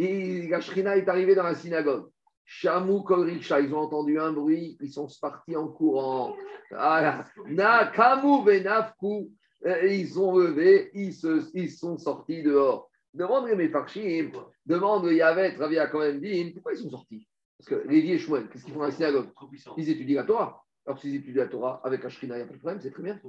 Et 0.00 0.46
la 0.46 0.60
Shrina 0.60 0.96
est 0.96 1.08
arrivée 1.08 1.34
dans 1.34 1.42
la 1.42 1.56
synagogue. 1.56 2.08
Shamou 2.44 3.02
Kolriksha, 3.02 3.58
ils 3.60 3.74
ont 3.74 3.80
entendu 3.80 4.20
un 4.20 4.32
bruit, 4.32 4.78
ils 4.80 4.92
sont 4.92 5.08
partis 5.20 5.56
en 5.56 5.66
courant. 5.66 6.36
Nakamu 6.70 8.44
Benafku, 8.44 9.28
ils 9.64 10.20
ont 10.20 10.38
levé, 10.38 10.92
ils, 10.94 11.12
se, 11.12 11.50
ils 11.52 11.72
sont 11.72 11.98
sortis 11.98 12.44
dehors. 12.44 12.88
Demande 13.12 13.48
les 13.48 13.56
Mefarchim, 13.56 14.30
demande 14.64 15.10
Yavet, 15.10 15.56
Ravi 15.56 15.74
Yaakov 15.74 16.20
dit, 16.20 16.52
pourquoi 16.52 16.74
ils 16.74 16.78
sont 16.78 16.90
sortis? 16.90 17.26
Parce 17.58 17.68
que 17.68 17.88
Lévi 17.88 18.12
et 18.12 18.18
Shmuel, 18.18 18.48
qu'est-ce 18.48 18.64
qu'ils 18.64 18.74
font 18.74 18.78
dans 18.78 18.86
la 18.86 18.92
synagogue? 18.92 19.30
Ils 19.76 19.90
étudient 19.90 20.20
la 20.20 20.26
Torah. 20.28 20.64
Alors 20.86 21.00
s'ils 21.00 21.16
étudient 21.16 21.42
la 21.42 21.48
Torah 21.48 21.80
avec 21.82 22.04
Ashrina, 22.04 22.36
il 22.36 22.38
n'y 22.38 22.44
a 22.44 22.46
pas 22.46 22.54
de 22.54 22.58
problème, 22.60 22.80
c'est 22.80 22.92
très 22.92 23.02
bien. 23.02 23.20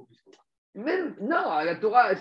Même, 0.76 1.16
non, 1.20 1.64
la 1.66 1.76
Torah, 1.78 2.12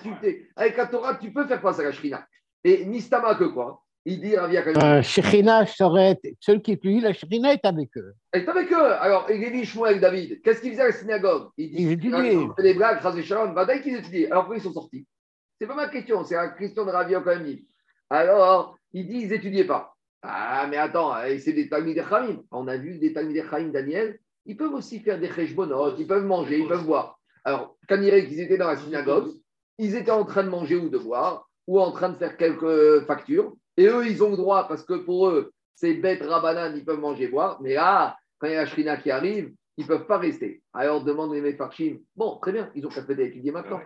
avec 0.57 0.76
la 0.78 0.86
Torah, 0.86 1.16
tu 1.16 1.34
peux 1.34 1.46
faire 1.46 1.61
face 1.61 1.80
à 1.80 1.82
la 1.82 1.92
Shrina. 1.92 2.26
Et 2.64 2.86
Nistama 2.86 3.34
que 3.34 3.44
quoi? 3.44 3.84
Il 4.11 4.20
dit 4.22 4.34
Ravi 4.34 4.54
Yaakov, 4.54 4.82
Euh, 4.82 5.02
Shekhinah 5.02 5.66
serait, 5.66 6.18
ceux 6.40 6.59
qui 6.61 6.72
étudient 6.72 7.02
la 7.02 7.12
Shekhinah 7.12 7.52
est 7.52 7.64
avec 7.66 7.90
eux. 7.98 8.14
elle 8.32 8.44
est 8.44 8.48
avec 8.48 8.72
eux. 8.72 8.92
Alors, 9.06 9.28
et 9.28 9.36
Lévi, 9.36 9.66
Shmuel, 9.66 10.00
David, 10.00 10.40
qu'est-ce 10.42 10.62
qu'ils 10.62 10.70
faisaient 10.70 10.82
à 10.82 10.86
la 10.86 10.92
synagogue? 10.92 11.48
Ils 11.59 11.78
Ils 11.78 11.92
étudiaient. 11.92 12.34
Ils 12.34 12.48
faisaient 12.56 12.72
des 12.72 12.74
blagues, 12.74 13.02
Chazé 13.02 13.22
Shalom, 13.22 13.54
Vadaï 13.54 13.82
qu'ils 13.82 13.96
étudiaient. 13.96 14.30
Alors 14.30 14.44
pourquoi 14.44 14.56
ils 14.56 14.62
sont 14.62 14.72
sortis? 14.72 15.06
C'est 15.61 15.66
pas 15.66 15.74
ma 15.74 15.88
question, 15.88 16.24
c'est 16.24 16.36
la 16.36 16.48
question 16.48 16.86
de 16.86 16.90
Ravi 16.90 17.12
Yaakov. 17.12 17.42
Alors, 18.09 18.78
il 18.94 19.06
dit 19.06 19.18
ils 19.24 19.28
n'étudiaient 19.28 19.66
pas. 19.66 19.94
Ah, 20.22 20.66
mais 20.70 20.78
attends, 20.78 21.12
c'est 21.38 21.52
des 21.52 21.68
Talmud. 21.68 22.02
On 22.50 22.66
a 22.66 22.76
vu 22.78 22.98
des 22.98 23.12
Talmud 23.12 23.36
Daniel, 23.72 24.18
ils 24.46 24.56
peuvent 24.56 24.72
aussi 24.72 25.00
faire 25.00 25.20
des 25.20 25.28
cheshbonot, 25.28 25.96
ils 25.98 26.06
peuvent 26.06 26.24
manger, 26.24 26.61
ils 26.61 26.66
peuvent 26.66 26.86
boire. 26.86 27.18
Alors, 27.44 27.76
quand 27.86 28.00
il 28.00 28.26
qu'ils 28.26 28.40
étaient 28.40 28.56
dans 28.56 28.68
la 28.68 28.76
synagogue, 28.76 29.28
ils 29.76 29.94
étaient 29.94 30.11
en 30.11 30.24
train 30.24 30.44
de 30.44 30.48
manger 30.48 30.76
ou 30.76 30.88
de 30.88 30.98
boire, 30.98 31.48
ou 31.66 31.78
en 31.78 31.92
train 31.92 32.09
de 32.09 32.16
faire 32.16 32.36
quelques 32.38 33.04
factures, 33.06 33.52
et 33.79 33.87
eux, 33.87 34.07
ils 34.07 34.22
ont 34.22 34.31
le 34.31 34.37
droit, 34.37 34.66
parce 34.68 34.85
que 34.85 34.95
pour 34.95 35.29
eux, 35.29 35.53
c'est 35.74 35.95
bête 35.95 36.22
rabanan, 36.22 36.76
ils 36.76 36.85
peuvent 36.85 36.99
manger, 37.01 37.29
boire, 37.29 37.61
mais 37.62 37.74
là, 37.74 38.16
quand 38.39 38.49
il 38.49 38.53
y 38.55 38.57
a 38.57 38.66
shrina 38.66 38.97
qui 38.97 39.11
arrive, 39.11 39.55
ils 39.76 39.83
ne 39.85 39.89
peuvent 39.89 40.07
pas 40.07 40.18
rester. 40.18 40.62
Alors, 40.72 41.05
demande 41.05 41.33
les 41.33 41.41
Mefarchim, 41.41 41.99
bon, 42.16 42.39
très 42.39 42.53
bien, 42.53 42.70
ils 42.74 42.85
ont 42.85 42.89
qu'à 42.89 43.05
faire 43.05 43.18
étudier 43.20 43.53
maintenant. 43.53 43.81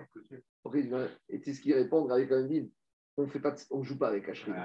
Disent, 0.72 0.94
Et 1.28 1.38
c'est 1.44 1.52
ce 1.52 1.60
qu'ils 1.60 1.74
répondent 1.74 2.10
avec 2.10 2.32
un 2.32 2.42
dit, 2.44 2.72
on 3.18 3.24
ne 3.26 3.82
joue 3.84 3.98
pas 3.98 4.08
avec 4.08 4.26
la 4.26 4.32
shrina. 4.32 4.56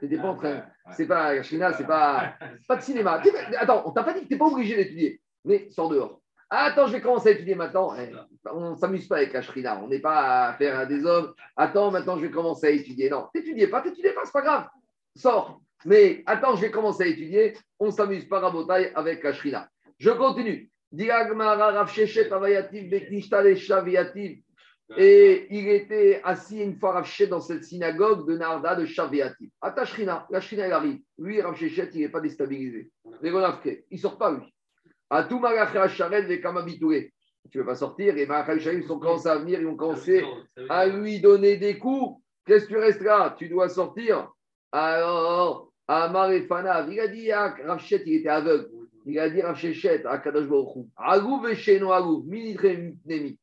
C'était 0.00 0.16
pas 0.16 0.28
en 0.28 0.34
train- 0.36 0.64
C'est 0.96 1.06
pas 1.06 1.34
la 1.34 1.42
Shrina, 1.42 1.72
c'est 1.74 1.86
pas, 1.86 2.34
pas 2.68 2.76
de 2.76 2.80
cinéma. 2.82 3.20
Attends, 3.58 3.82
on 3.86 3.92
t'a 3.92 4.02
pas 4.04 4.14
dit 4.14 4.22
que 4.22 4.26
tu 4.28 4.32
n'es 4.32 4.38
pas 4.38 4.46
obligé 4.46 4.76
d'étudier, 4.76 5.20
mais 5.44 5.68
sors 5.70 5.90
dehors. 5.90 6.19
Ah, 6.52 6.64
attends, 6.64 6.88
je 6.88 6.94
vais 6.94 7.00
commencer 7.00 7.28
à 7.28 7.32
étudier 7.32 7.54
maintenant. 7.54 7.94
Eh, 7.96 8.10
on 8.52 8.72
ne 8.72 8.76
s'amuse 8.76 9.06
pas 9.06 9.18
avec 9.18 9.32
la 9.32 9.40
Shrina. 9.40 9.80
On 9.84 9.86
n'est 9.86 10.00
pas 10.00 10.48
à 10.48 10.54
faire 10.54 10.84
des 10.88 11.06
hommes. 11.06 11.32
Attends, 11.56 11.92
maintenant 11.92 12.16
je 12.16 12.26
vais 12.26 12.30
commencer 12.32 12.66
à 12.66 12.70
étudier. 12.70 13.08
Non, 13.08 13.28
t'étudies 13.32 13.68
pas, 13.68 13.82
t'étudies 13.82 14.12
pas, 14.12 14.22
c'est 14.24 14.32
pas 14.32 14.42
grave. 14.42 14.66
Sors. 15.14 15.60
Mais 15.84 16.24
attends, 16.26 16.56
je 16.56 16.62
vais 16.62 16.72
commencer 16.72 17.04
à 17.04 17.06
étudier. 17.06 17.56
On 17.78 17.86
ne 17.86 17.90
s'amuse 17.92 18.28
pas 18.28 18.44
à 18.44 18.50
Botaï 18.50 18.90
avec 18.96 19.22
la 19.22 19.32
Shrina. 19.32 19.68
Je 19.98 20.10
continue. 20.10 20.68
Et 24.96 25.46
il 25.50 25.68
était 25.68 26.20
assis 26.24 26.60
une 26.60 26.76
fois 26.76 26.92
Rav 26.92 27.08
dans 27.28 27.40
cette 27.40 27.62
synagogue 27.62 28.26
de 28.26 28.36
Narda 28.36 28.74
de 28.74 28.86
Shaviativ. 28.86 29.50
Attends, 29.60 29.84
Shrina, 29.84 30.26
la 30.30 30.40
Shrina 30.40 30.66
elle 30.66 30.72
arrive. 30.72 30.98
Lui, 31.16 31.40
Rav 31.40 31.56
il 31.62 32.00
n'est 32.00 32.08
pas 32.08 32.20
déstabilisé. 32.20 32.90
Il 33.22 33.32
ne 33.32 33.96
sort 33.98 34.18
pas, 34.18 34.32
lui. 34.32 34.52
À 35.10 35.24
tout 35.24 35.42
et 35.44 36.40
Kamabitoué. 36.40 37.12
Tu 37.50 37.58
ne 37.58 37.62
veux 37.62 37.66
pas 37.66 37.74
sortir. 37.74 38.16
Et 38.16 38.26
Malacha 38.26 38.58
Sharet, 38.58 38.76
ils 38.76 38.86
sont 38.86 38.98
commencés 38.98 39.28
à 39.28 39.38
venir, 39.38 39.60
ils 39.60 39.66
ont 39.66 39.76
commencé 39.76 40.24
à 40.68 40.86
lui 40.86 41.20
donner 41.20 41.56
des 41.56 41.78
coups. 41.78 42.22
Qu'est-ce 42.46 42.66
que 42.66 42.70
tu 42.70 42.78
restes 42.78 43.02
là? 43.02 43.34
Tu 43.36 43.48
dois 43.48 43.68
sortir. 43.68 44.30
Alors, 44.72 45.72
Amar 45.88 46.30
et 46.30 46.42
Fanav, 46.42 46.92
il 46.92 47.00
a 47.00 47.08
dit 47.08 47.32
à 47.32 47.54
Rav 47.66 47.80
Sheshet, 47.80 48.04
il 48.06 48.14
était 48.16 48.28
aveugle. 48.28 48.68
Il 49.04 49.18
a 49.18 49.28
dit 49.28 49.42
Rav 49.42 49.56
Sheshet 49.56 50.06
à 50.06 50.18
Kadosh 50.18 50.46
Baruch 50.46 50.76
Hu, 50.76 50.84
Agouv 50.96 51.48
et 51.48 51.56
Sheno 51.56 51.92
Agouv, 51.92 52.24
Minitre 52.26 52.68
Nemi. 53.06 53.38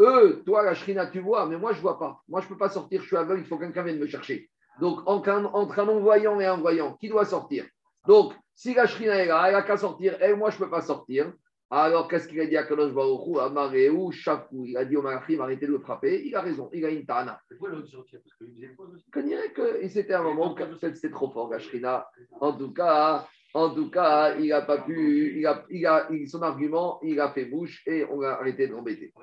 Eux, 0.00 0.42
toi, 0.44 0.64
la 0.64 0.74
Shrina, 0.74 1.06
tu 1.06 1.20
vois, 1.20 1.46
mais 1.46 1.56
moi, 1.56 1.72
je 1.72 1.76
ne 1.76 1.82
vois 1.82 1.98
pas. 1.98 2.20
Moi, 2.28 2.40
je 2.40 2.46
ne 2.46 2.48
peux 2.50 2.56
pas 2.56 2.70
sortir, 2.70 3.02
je 3.02 3.06
suis 3.06 3.16
aveugle, 3.16 3.42
il 3.42 3.46
faut 3.46 3.56
que 3.56 3.64
quelqu'un 3.64 3.84
vienne 3.84 4.00
me 4.00 4.06
chercher. 4.06 4.50
Donc, 4.80 5.00
entre 5.06 5.28
un 5.28 5.84
non-voyant 5.84 6.40
et 6.40 6.46
un 6.46 6.56
voyant, 6.56 6.94
qui 6.94 7.08
doit 7.08 7.24
sortir? 7.24 7.66
Donc, 8.08 8.32
si 8.54 8.74
la 8.74 8.86
Shrina 8.86 9.16
est 9.16 9.26
là, 9.26 9.44
elle 9.46 9.52
n'a 9.54 9.62
qu'à 9.62 9.76
sortir, 9.76 10.20
et 10.22 10.34
moi, 10.34 10.50
je 10.50 10.56
ne 10.58 10.64
peux 10.64 10.70
pas 10.70 10.82
sortir. 10.82 11.32
Alors, 11.70 12.06
qu'est-ce 12.06 12.28
qu'il 12.28 12.38
a 12.40 12.46
dit 12.46 12.56
à 12.56 12.64
Kadosh 12.64 12.92
Baruch 12.92 13.26
Hu? 13.26 13.38
Amareu, 13.40 14.10
Shafou. 14.10 14.66
Il 14.66 14.76
a 14.76 14.84
dit 14.84 14.94
au 14.96 15.00
Malachim, 15.02 15.40
arrêtez 15.40 15.66
de 15.66 15.72
le 15.72 15.78
frapper. 15.78 16.22
Il 16.26 16.34
a 16.36 16.42
raison, 16.42 16.68
il 16.74 16.84
a 16.84 16.90
une 16.90 17.06
tana. 17.06 17.40
C'est 17.48 17.56
quoi 17.56 17.70
l'autre 17.70 17.88
sortir? 17.88 18.20
Parce 18.22 18.36
qu'il 18.36 18.54
faisait 18.54 18.74
quoi 18.76 18.86
aussi 18.92 19.06
Je 19.14 19.20
dirais 19.20 19.52
que 19.52 19.88
c'était 19.88 20.12
un 20.12 20.22
moment 20.22 20.52
où 20.52 20.54
peut-être 20.54 20.94
c'était 20.96 21.10
trop 21.10 21.30
fort, 21.30 21.50
la 21.50 21.58
Shrina. 21.58 22.06
En 22.42 22.52
tout 22.52 22.74
cas, 22.74 23.26
en 23.54 23.70
tout 23.74 23.90
cas, 23.90 24.34
il 24.36 24.48
n'a 24.48 24.60
pas 24.60 24.82
pu, 24.82 25.38
il 25.38 25.46
a, 25.46 25.64
il 25.70 25.86
a, 25.86 26.08
il- 26.10 26.28
son 26.28 26.42
argument, 26.42 27.00
il 27.02 27.18
a 27.20 27.30
fait 27.32 27.46
bouche 27.46 27.82
et 27.86 28.04
on 28.04 28.20
a 28.20 28.32
arrêté 28.32 28.66
de 28.68 28.72
l'embêter. 28.72 29.14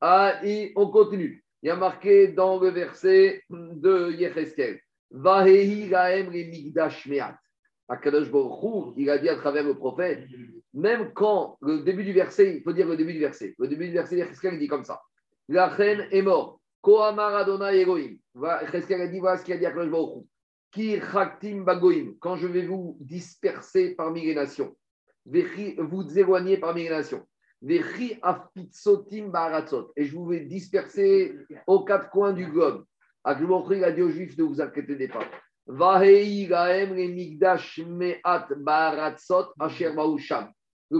Ah, 0.00 0.40
et 0.44 0.72
on 0.76 0.90
continue. 0.90 1.42
Il 1.62 1.68
y 1.68 1.70
a 1.70 1.76
marqué 1.76 2.28
dans 2.28 2.60
le 2.60 2.68
verset 2.68 3.42
de 3.50 4.12
Yecheskel, 4.12 4.78
Vahehi 5.10 5.88
gaem 5.88 6.30
migdash 6.30 7.06
meat. 7.06 7.34
Akadosh 7.88 8.30
il 8.96 9.08
a 9.08 9.18
dit 9.18 9.30
à 9.30 9.36
travers 9.36 9.64
le 9.64 9.74
prophète, 9.74 10.26
même 10.74 11.12
quand 11.14 11.56
le 11.62 11.80
début 11.82 12.04
du 12.04 12.12
verset, 12.12 12.56
il 12.56 12.62
faut 12.62 12.74
dire 12.74 12.86
le 12.86 12.96
début 12.96 13.14
du 13.14 13.20
verset. 13.20 13.54
Le 13.58 13.66
début 13.66 13.86
du 13.86 13.94
verset, 13.94 14.18
il 14.18 14.58
dit 14.58 14.68
comme 14.68 14.84
ça. 14.84 15.00
La 15.48 15.68
reine 15.68 16.06
est 16.10 16.20
morte. 16.20 16.60
Kohamar 16.82 17.34
Adonai 17.34 17.82
a 17.82 17.84
dit, 17.94 18.20
voilà 18.34 18.68
ce 18.70 19.44
qu'il 19.44 19.54
a 19.54 19.56
dit 19.56 19.66
à 19.66 19.70
Hu. 19.70 20.26
Ki 20.70 21.00
chaktim 21.00 21.64
bagoim. 21.64 22.12
Quand 22.20 22.36
je 22.36 22.46
vais 22.46 22.66
vous 22.66 22.98
disperser 23.00 23.94
parmi 23.94 24.26
les 24.26 24.34
nations. 24.34 24.76
Vous 25.24 26.18
éloigner 26.18 26.58
parmi 26.58 26.82
les 26.84 26.90
nations. 26.90 27.26
Et 27.66 27.80
je 30.04 30.14
vous 30.14 30.26
vais 30.26 30.40
disperser 30.40 31.34
aux 31.66 31.84
quatre 31.84 32.10
coins 32.10 32.34
du 32.34 32.46
globe. 32.46 32.84
Akadosh 33.24 33.82
a 33.82 33.90
dit 33.92 34.02
aux 34.02 34.10
Juifs, 34.10 34.36
ne 34.36 34.44
vous 34.44 34.60
inquiétez 34.60 35.08
pas. 35.08 35.24
Le 35.70 37.08
migdash 37.08 37.80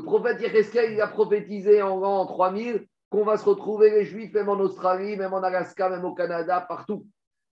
prophète 0.04 0.42
Yecheskel, 0.42 0.92
il 0.92 1.00
a 1.00 1.08
prophétisé 1.08 1.80
en 1.80 1.98
l'an 1.98 2.26
3000 2.26 2.86
qu'on 3.08 3.24
va 3.24 3.38
se 3.38 3.44
retrouver 3.46 3.90
les 3.90 4.04
Juifs, 4.04 4.34
même 4.34 4.50
en 4.50 4.60
Australie, 4.60 5.16
même 5.16 5.32
en 5.32 5.42
Alaska, 5.42 5.88
même 5.88 6.04
au 6.04 6.14
Canada, 6.14 6.60
partout. 6.60 7.06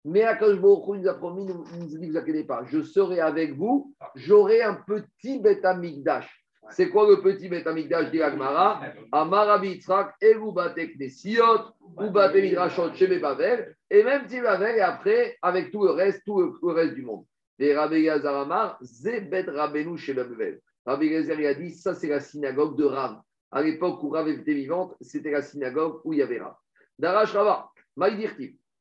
Mais 0.04 0.24
Akash 0.24 0.60
Baruch 0.60 0.88
Hu 0.88 0.98
nous 1.00 1.08
a 1.08 1.14
promis, 1.14 1.46
il 1.46 1.54
nous 1.54 1.64
ne 1.84 2.06
vous 2.06 2.16
inquiétez 2.18 2.44
pas, 2.44 2.64
je 2.66 2.82
serai 2.82 3.20
avec 3.20 3.56
vous, 3.56 3.94
j'aurai 4.14 4.62
un 4.62 4.74
petit 4.74 5.40
Beth 5.40 5.64
Amikdash. 5.64 6.45
C'est 6.70 6.90
quoi 6.90 7.08
le 7.08 7.20
petit 7.20 7.48
Beth 7.48 7.66
Amikdash 7.66 8.10
dit 8.10 8.22
Agmara? 8.22 8.82
Amar 9.12 9.46
Rabbi 9.46 9.68
Yitzhak, 9.68 10.14
Elu 10.20 10.52
Bate 10.52 10.94
Knesiot, 10.96 11.72
ou 11.80 12.10
Bate 12.10 12.34
Midrashot 12.34 12.94
chez 12.94 13.18
Bavel, 13.18 13.76
et 13.90 14.02
même 14.02 14.28
si 14.28 14.40
Bavel, 14.40 14.76
et 14.76 14.80
après, 14.80 15.36
avec 15.42 15.70
tout 15.70 15.84
le 15.84 15.90
reste, 15.90 16.22
tout 16.24 16.40
le, 16.40 16.72
reste 16.72 16.94
du 16.94 17.02
monde. 17.02 17.24
Et 17.58 17.74
Rabbi 17.74 18.02
Yazar 18.02 18.36
Amar, 18.36 18.78
Zebet 18.82 19.46
Rabbeinu 19.48 19.96
chez 19.96 20.14
Bavel. 20.14 20.60
Rabbi 20.84 21.06
Yazar 21.06 21.40
il 21.40 21.46
a 21.46 21.54
dit, 21.54 21.70
ça 21.70 21.94
c'est 21.94 22.08
la 22.08 22.20
synagogue 22.20 22.76
de 22.76 22.84
Ram. 22.84 23.22
À 23.50 23.62
l'époque 23.62 24.02
où 24.02 24.10
Rav 24.10 24.28
était 24.28 24.54
vivante, 24.54 24.94
c'était 25.00 25.30
la 25.30 25.42
synagogue 25.42 26.00
où 26.04 26.12
il 26.12 26.18
y 26.18 26.22
avait 26.22 26.40
Rav. 26.40 26.54
Darash 26.98 27.32
Rava. 27.32 27.70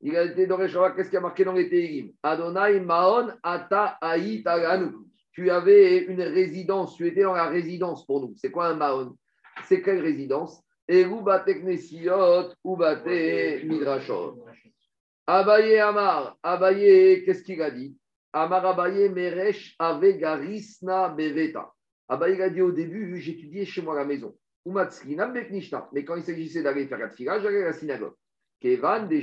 Il 0.02 0.16
a 0.18 0.24
été 0.24 0.46
dans 0.46 0.68
Shabbat, 0.68 0.96
qu'est-ce 0.96 1.10
qui 1.10 1.18
a 1.18 1.22
marqué 1.22 1.46
dans 1.46 1.54
les 1.54 1.70
Tehillim 1.70 2.12
Adonai 2.22 2.80
Maon 2.80 3.30
Ata 3.42 3.98
Aït 4.02 4.46
Aganu. 4.46 5.05
Tu 5.36 5.50
avais 5.50 5.98
une 5.98 6.22
résidence, 6.22 6.96
tu 6.96 7.06
étais 7.08 7.24
dans 7.24 7.34
la 7.34 7.48
résidence 7.48 8.06
pour 8.06 8.22
nous. 8.22 8.34
C'est 8.38 8.52
quoi 8.52 8.68
un 8.68 8.76
Maon 8.76 9.18
C'est 9.66 9.82
quelle 9.82 10.00
résidence? 10.00 10.62
Midrashot? 13.66 14.46
Abaye 15.28 15.80
Amar, 15.80 16.38
Abaye, 16.42 17.26
qu'est-ce 17.26 17.44
qu'il 17.44 17.62
a 17.62 17.70
dit? 17.70 17.98
Amar 18.32 18.66
Abaye 18.66 19.10
Meresh 19.10 19.76
Ave 19.78 20.18
Garisna 20.18 21.10
Beveta. 21.10 21.70
Abaye 22.08 22.42
a 22.42 22.50
dit 22.50 22.62
au 22.62 22.72
début, 22.72 23.20
j'étudiais 23.20 23.66
chez 23.66 23.82
moi 23.82 23.96
à 23.96 24.00
la 24.00 24.06
maison. 24.06 24.38
Mais 24.66 26.06
quand 26.06 26.16
il 26.16 26.24
s'agissait 26.24 26.64
d'aller 26.64 26.88
faire 26.88 27.00
la 27.00 27.12
j'allais 27.40 27.64
à 27.64 27.66
la 27.66 27.74
synagogue. 27.74 28.14
Kevan 28.62 29.08
de 29.10 29.20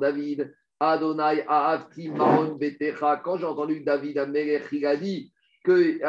David, 0.00 0.54
Adonai 0.80 1.44
Ahavti 1.46 2.08
Maron 2.08 2.54
Betecha. 2.54 3.20
Quand 3.22 3.36
j'ai 3.36 3.44
entendu 3.44 3.80
David 3.80 4.18
Amelech, 4.18 4.64
il 4.72 4.86
a 4.86 4.96
dit 4.96 5.32
que 5.62 6.00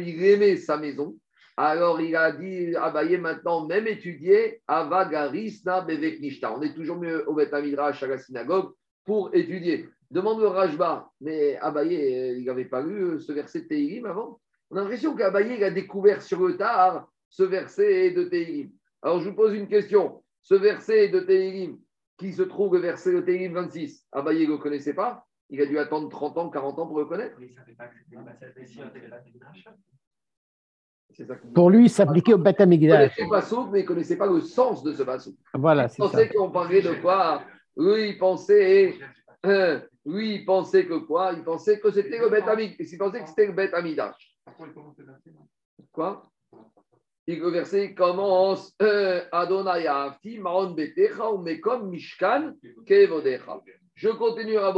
il 0.00 0.24
aimait 0.24 0.56
sa 0.56 0.78
maison, 0.78 1.14
alors 1.58 2.00
il 2.00 2.16
a 2.16 2.32
dit 2.32 2.74
Abaye 2.74 3.18
maintenant, 3.18 3.66
même 3.66 3.86
étudier, 3.86 4.62
Avagarisna 4.66 5.82
Bevek 5.82 6.20
Nishta. 6.20 6.56
On 6.56 6.62
est 6.62 6.72
toujours 6.74 6.96
mieux 6.96 7.28
au 7.28 7.34
Beth 7.34 7.52
à 7.52 7.60
la 7.60 8.18
synagogue 8.18 8.72
pour 9.04 9.34
étudier. 9.34 9.88
Demande 10.10 10.40
le 10.40 10.46
Rajba, 10.46 11.10
mais 11.20 11.58
Abaye, 11.58 12.38
il 12.38 12.44
n'avait 12.46 12.64
pas 12.64 12.80
lu 12.80 13.20
ce 13.20 13.32
verset 13.32 13.60
de 13.60 13.66
Tehillim 13.66 14.06
avant? 14.06 14.40
On 14.70 14.76
a 14.76 14.80
l'impression 14.80 15.14
qu'Abaye, 15.14 15.62
a 15.62 15.70
découvert 15.70 16.22
sur 16.22 16.46
le 16.46 16.56
tard 16.56 17.06
ce 17.28 17.42
verset 17.42 18.12
de 18.12 18.24
Tehillim. 18.24 18.70
Alors 19.02 19.20
je 19.20 19.28
vous 19.28 19.36
pose 19.36 19.54
une 19.54 19.68
question. 19.68 20.22
Ce 20.42 20.54
verset 20.54 21.08
de 21.08 21.20
Tehillim, 21.20 21.78
qui 22.20 22.34
se 22.34 22.42
trouve 22.42 22.74
le 22.74 22.80
verset 22.80 23.14
de 23.14 23.20
Tehillim 23.22 23.54
26, 23.54 24.06
Abaye 24.12 24.46
ne 24.46 24.52
le 24.52 24.58
connaissait 24.58 24.92
pas 24.92 25.26
Il 25.48 25.60
a 25.62 25.66
dû 25.66 25.78
attendre 25.78 26.10
30 26.10 26.36
ans, 26.36 26.50
40 26.50 26.78
ans 26.78 26.86
pour 26.86 26.98
le 26.98 27.06
connaître 27.06 27.36
ça 31.08 31.24
Pour 31.54 31.70
lui, 31.70 31.84
il 31.86 31.90
s'appliquait 31.90 32.34
au 32.34 32.38
Beth 32.38 32.56
Il 32.60 32.66
connaissait 32.66 33.26
pas 33.26 33.40
mais 33.72 33.80
il 33.80 33.82
ne 33.82 33.88
connaissait 33.88 34.18
pas 34.18 34.26
le 34.26 34.40
sens 34.42 34.82
de 34.82 34.92
ce 34.92 35.02
Bassouk. 35.02 35.34
Voilà, 35.54 35.84
Il 35.84 35.90
c'est 35.90 35.96
ça. 36.02 36.08
pensait 36.10 36.28
qu'on 36.28 36.50
parlait 36.50 36.82
de 36.82 36.92
quoi? 37.00 37.42
Euh, 39.46 39.80
lui, 40.04 40.34
il 40.34 40.44
pensait 40.44 40.86
que 40.86 40.98
quoi? 40.98 41.32
Il 41.32 41.42
pensait 41.42 41.80
que 41.80 41.90
c'était 41.90 42.18
le 42.18 42.28
bête 42.28 42.46
Amid. 42.46 42.74
Il 42.78 42.98
pensait 42.98 43.22
que 43.22 43.28
c'était 43.28 43.46
le 43.46 43.52
bête 43.54 43.72
Amidash. 43.72 44.36
Quoi? 45.90 46.29
Le 47.26 47.50
verset 47.50 47.94
commence 47.94 48.74
euh, 48.82 49.22
Adonai 49.30 49.86
Betecha, 50.74 51.24
Mekom 51.38 51.88
Mishkan, 51.88 52.54
Kevodecha. 52.86 53.60
Je 53.94 54.08
continue 54.08 54.56
à. 54.58 54.72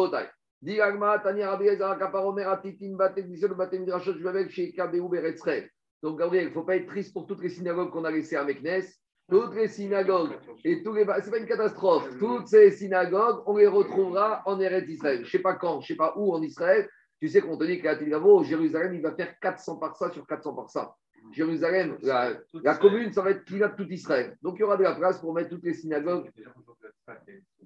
Donc, 6.03 6.19
Gabriel, 6.19 6.45
il 6.45 6.49
ne 6.49 6.53
faut 6.53 6.63
pas 6.63 6.77
être 6.77 6.87
triste 6.87 7.13
pour 7.13 7.27
toutes 7.27 7.43
les 7.43 7.49
synagogues 7.49 7.91
qu'on 7.91 8.05
a 8.05 8.11
laissées 8.11 8.37
à 8.37 8.45
Meknes. 8.45 8.83
Toutes 9.31 9.55
les 9.55 9.69
synagogues 9.69 10.37
et 10.65 10.83
tous 10.83 10.93
les. 10.93 11.07
C'est 11.23 11.31
pas 11.31 11.39
une 11.39 11.47
catastrophe. 11.47 12.19
Toutes 12.19 12.49
ces 12.49 12.71
synagogues, 12.73 13.43
on 13.47 13.57
les 13.57 13.67
retrouvera 13.69 14.43
en 14.45 14.61
Eretz 14.61 14.89
Israël. 14.89 15.19
Je 15.19 15.23
ne 15.23 15.27
sais 15.27 15.39
pas 15.39 15.55
quand, 15.55 15.81
je 15.81 15.85
ne 15.85 15.89
sais 15.89 15.97
pas 15.97 16.13
où 16.17 16.35
en 16.35 16.43
Israël. 16.43 16.89
Tu 17.21 17.29
sais 17.29 17.41
qu'on 17.41 17.57
te 17.57 17.65
dit 17.65 17.81
qu'à 17.81 17.97
Tilgavo, 17.97 18.43
Jérusalem, 18.43 18.95
il 18.95 19.01
va 19.01 19.15
faire 19.15 19.39
400 19.41 19.77
par 19.77 19.97
ça 19.97 20.11
sur 20.11 20.27
400 20.27 20.55
par 20.55 20.69
ça. 20.69 20.95
Jérusalem, 21.31 21.97
la, 22.03 22.35
la 22.63 22.77
commune, 22.77 23.13
ça 23.13 23.23
va 23.23 23.31
être 23.31 23.45
Kilat 23.45 23.71
tout 23.71 23.87
Israël. 23.89 24.37
Donc, 24.43 24.57
il 24.57 24.61
y 24.61 24.63
aura 24.65 24.77
de 24.77 24.83
la 24.83 24.95
place 24.95 25.21
pour 25.21 25.33
mettre 25.33 25.51
toutes 25.51 25.65
les 25.65 25.75
synagogues. 25.75 26.31
Une 26.37 26.43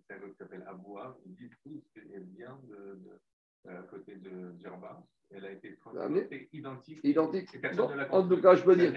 synagogue 0.01 0.31
qui 0.31 0.37
s'appelle 0.37 0.65
Aboua, 0.69 1.17
tous 1.65 1.83
qu'elle 1.95 2.27
vient 2.37 2.59
de, 2.69 2.99
à 3.69 3.83
côté 3.83 4.17
de 4.17 4.55
Djerba. 4.59 5.03
Elle 5.31 5.45
a 5.45 5.53
été 5.53 5.77
transportée 5.77 6.49
identique. 6.53 7.01
Identique. 7.03 7.49
En 8.11 8.29
tout 8.29 8.41
cas, 8.41 8.55
je 8.55 8.63
peux 8.63 8.77
dire, 8.77 8.93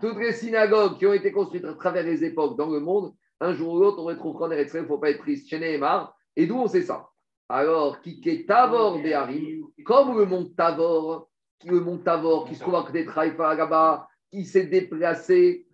toutes 0.00 0.18
les, 0.18 0.32
synagogues 0.32 0.98
qui 0.98 1.06
ont 1.06 1.12
été 1.12 1.32
construites 1.32 1.64
à 1.64 1.74
travers 1.74 2.04
les 2.04 2.24
époques 2.24 2.58
dans 2.58 2.70
le 2.70 2.80
monde, 2.80 3.14
un 3.40 3.54
jour 3.54 3.74
ou 3.74 3.80
l'autre, 3.80 3.98
on 4.00 4.04
retrouvera 4.04 4.52
Eretz 4.54 4.68
Israël, 4.68 4.84
il 4.84 4.88
ne 4.90 4.94
faut 4.94 4.98
pas 4.98 5.10
être 5.10 5.20
triste. 5.20 5.48
Chez 5.48 5.58
Nehemar. 5.58 6.14
Et 6.36 6.46
d'où 6.46 6.56
on 6.56 6.66
sait 6.66 6.82
ça? 6.82 7.08
Alors, 7.48 8.00
qui 8.00 8.20
est 8.24 8.46
Tavor 8.46 9.02
des 9.02 9.12
Harim, 9.12 9.66
comme 9.84 10.16
le 10.16 10.26
mont 10.26 10.48
Tavor, 10.56 11.28
le 11.64 11.80
mont 11.80 11.98
Tavor 11.98 12.46
qui 12.46 12.54
se 12.54 12.60
trouve 12.60 12.76
à 12.76 12.82
côté 12.82 13.04
de 13.04 13.10
Haïfa 13.10 13.54
là-bas, 13.54 14.08
qui 14.30 14.44
s'est 14.44 14.66
déplacé, 14.66 15.66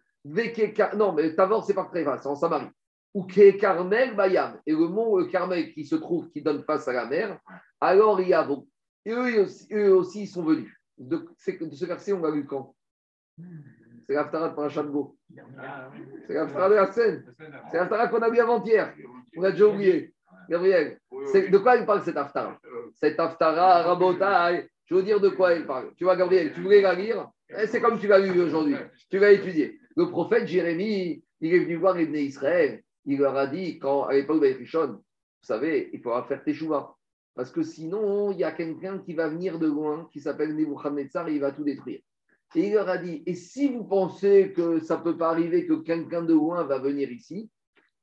non, 0.96 1.12
mais 1.12 1.34
Tavor, 1.34 1.64
c'est 1.64 1.74
pas 1.74 1.88
Haïfa, 1.92 2.18
c'est 2.18 2.28
en 2.28 2.34
Samarie. 2.34 2.70
Ou 3.14 3.24
Carmel 3.24 4.14
Bayam, 4.14 4.60
et 4.66 4.72
le 4.72 4.88
mont 4.88 5.16
le 5.16 5.26
Carmel 5.26 5.72
qui 5.72 5.84
se 5.84 5.96
trouve, 5.96 6.30
qui 6.30 6.42
donne 6.42 6.62
face 6.64 6.86
à 6.88 6.92
la 6.92 7.06
mer, 7.06 7.38
alors 7.80 8.20
il 8.20 8.28
y 8.28 8.34
a 8.34 8.42
bon. 8.42 8.66
Et 9.04 9.12
eux 9.12 9.42
aussi, 9.42 9.66
eux 9.72 9.94
aussi, 9.94 10.22
ils 10.22 10.28
sont 10.28 10.42
venus. 10.42 10.72
De, 10.98 11.16
de 11.16 11.74
ce 11.74 11.84
verset, 11.86 12.12
on 12.12 12.20
l'a 12.20 12.30
lu 12.30 12.44
quand? 12.44 12.74
C'est 14.06 14.14
l'Aftara 14.14 14.50
de 14.50 14.54
Parashat 14.54 14.82
Go. 14.82 15.16
C'est 16.26 16.34
l'Aftara 16.34 16.68
de 16.68 16.74
la 16.74 16.92
scène. 16.92 17.34
C'est 17.70 17.78
l'Aftara 17.78 18.08
qu'on 18.08 18.20
a 18.20 18.28
vu 18.28 18.38
avant-hier. 18.38 18.94
On 19.36 19.42
a 19.42 19.50
déjà 19.50 19.66
oublié. 19.66 20.12
Gabriel, 20.48 20.98
de 21.12 21.58
quoi 21.58 21.76
il 21.76 21.86
parle 21.86 22.02
cet 22.02 22.16
Aftara? 22.16 22.58
Cet 22.94 23.20
Aftara, 23.20 23.82
Rabotai, 23.82 24.68
je 24.88 24.94
veux 24.94 25.02
dire 25.02 25.20
de 25.20 25.28
quoi 25.28 25.54
il 25.54 25.66
parle. 25.66 25.92
Tu 25.96 26.04
vois, 26.04 26.16
Gabriel, 26.16 26.52
tu 26.54 26.62
voulais 26.62 26.80
la 26.80 26.94
lire 26.94 27.30
Eh, 27.50 27.66
C'est 27.66 27.80
comme 27.80 27.98
tu 27.98 28.08
l'as 28.08 28.18
lu 28.18 28.40
aujourd'hui. 28.40 28.74
Tu 29.10 29.18
l'as 29.18 29.32
étudié. 29.32 29.78
Le 29.96 30.08
prophète 30.08 30.46
Jérémie, 30.46 31.22
il 31.40 31.54
est 31.54 31.58
venu 31.58 31.76
voir 31.76 31.94
les 31.94 32.06
Bnei 32.06 32.24
Israël. 32.24 32.82
Il 33.04 33.18
leur 33.18 33.36
a 33.36 33.46
dit, 33.46 33.78
quand, 33.78 34.04
à 34.04 34.14
l'époque 34.14 34.40
de 34.40 34.46
Rishon, 34.46 34.92
vous 34.92 35.46
savez, 35.46 35.90
il 35.92 36.00
faudra 36.00 36.24
faire 36.24 36.42
Teshuvah. 36.42 36.94
Parce 37.34 37.52
que 37.52 37.62
sinon, 37.62 38.32
il 38.32 38.38
y 38.38 38.44
a 38.44 38.52
quelqu'un 38.52 38.98
qui 38.98 39.14
va 39.14 39.28
venir 39.28 39.58
de 39.58 39.66
loin, 39.66 40.08
qui 40.12 40.20
s'appelle 40.20 40.56
Nebuchadnezzar, 40.56 41.28
et 41.28 41.34
il 41.34 41.40
va 41.40 41.52
tout 41.52 41.64
détruire. 41.64 42.00
Et 42.54 42.68
il 42.68 42.72
leur 42.72 42.88
a 42.88 42.96
dit, 42.96 43.22
et 43.26 43.34
si 43.34 43.68
vous 43.68 43.84
pensez 43.84 44.52
que 44.56 44.80
ça 44.80 44.98
ne 44.98 45.02
peut 45.02 45.18
pas 45.18 45.30
arriver 45.30 45.66
que 45.66 45.74
quelqu'un 45.74 46.22
de 46.22 46.32
loin 46.32 46.64
va 46.64 46.78
venir 46.78 47.12
ici, 47.12 47.50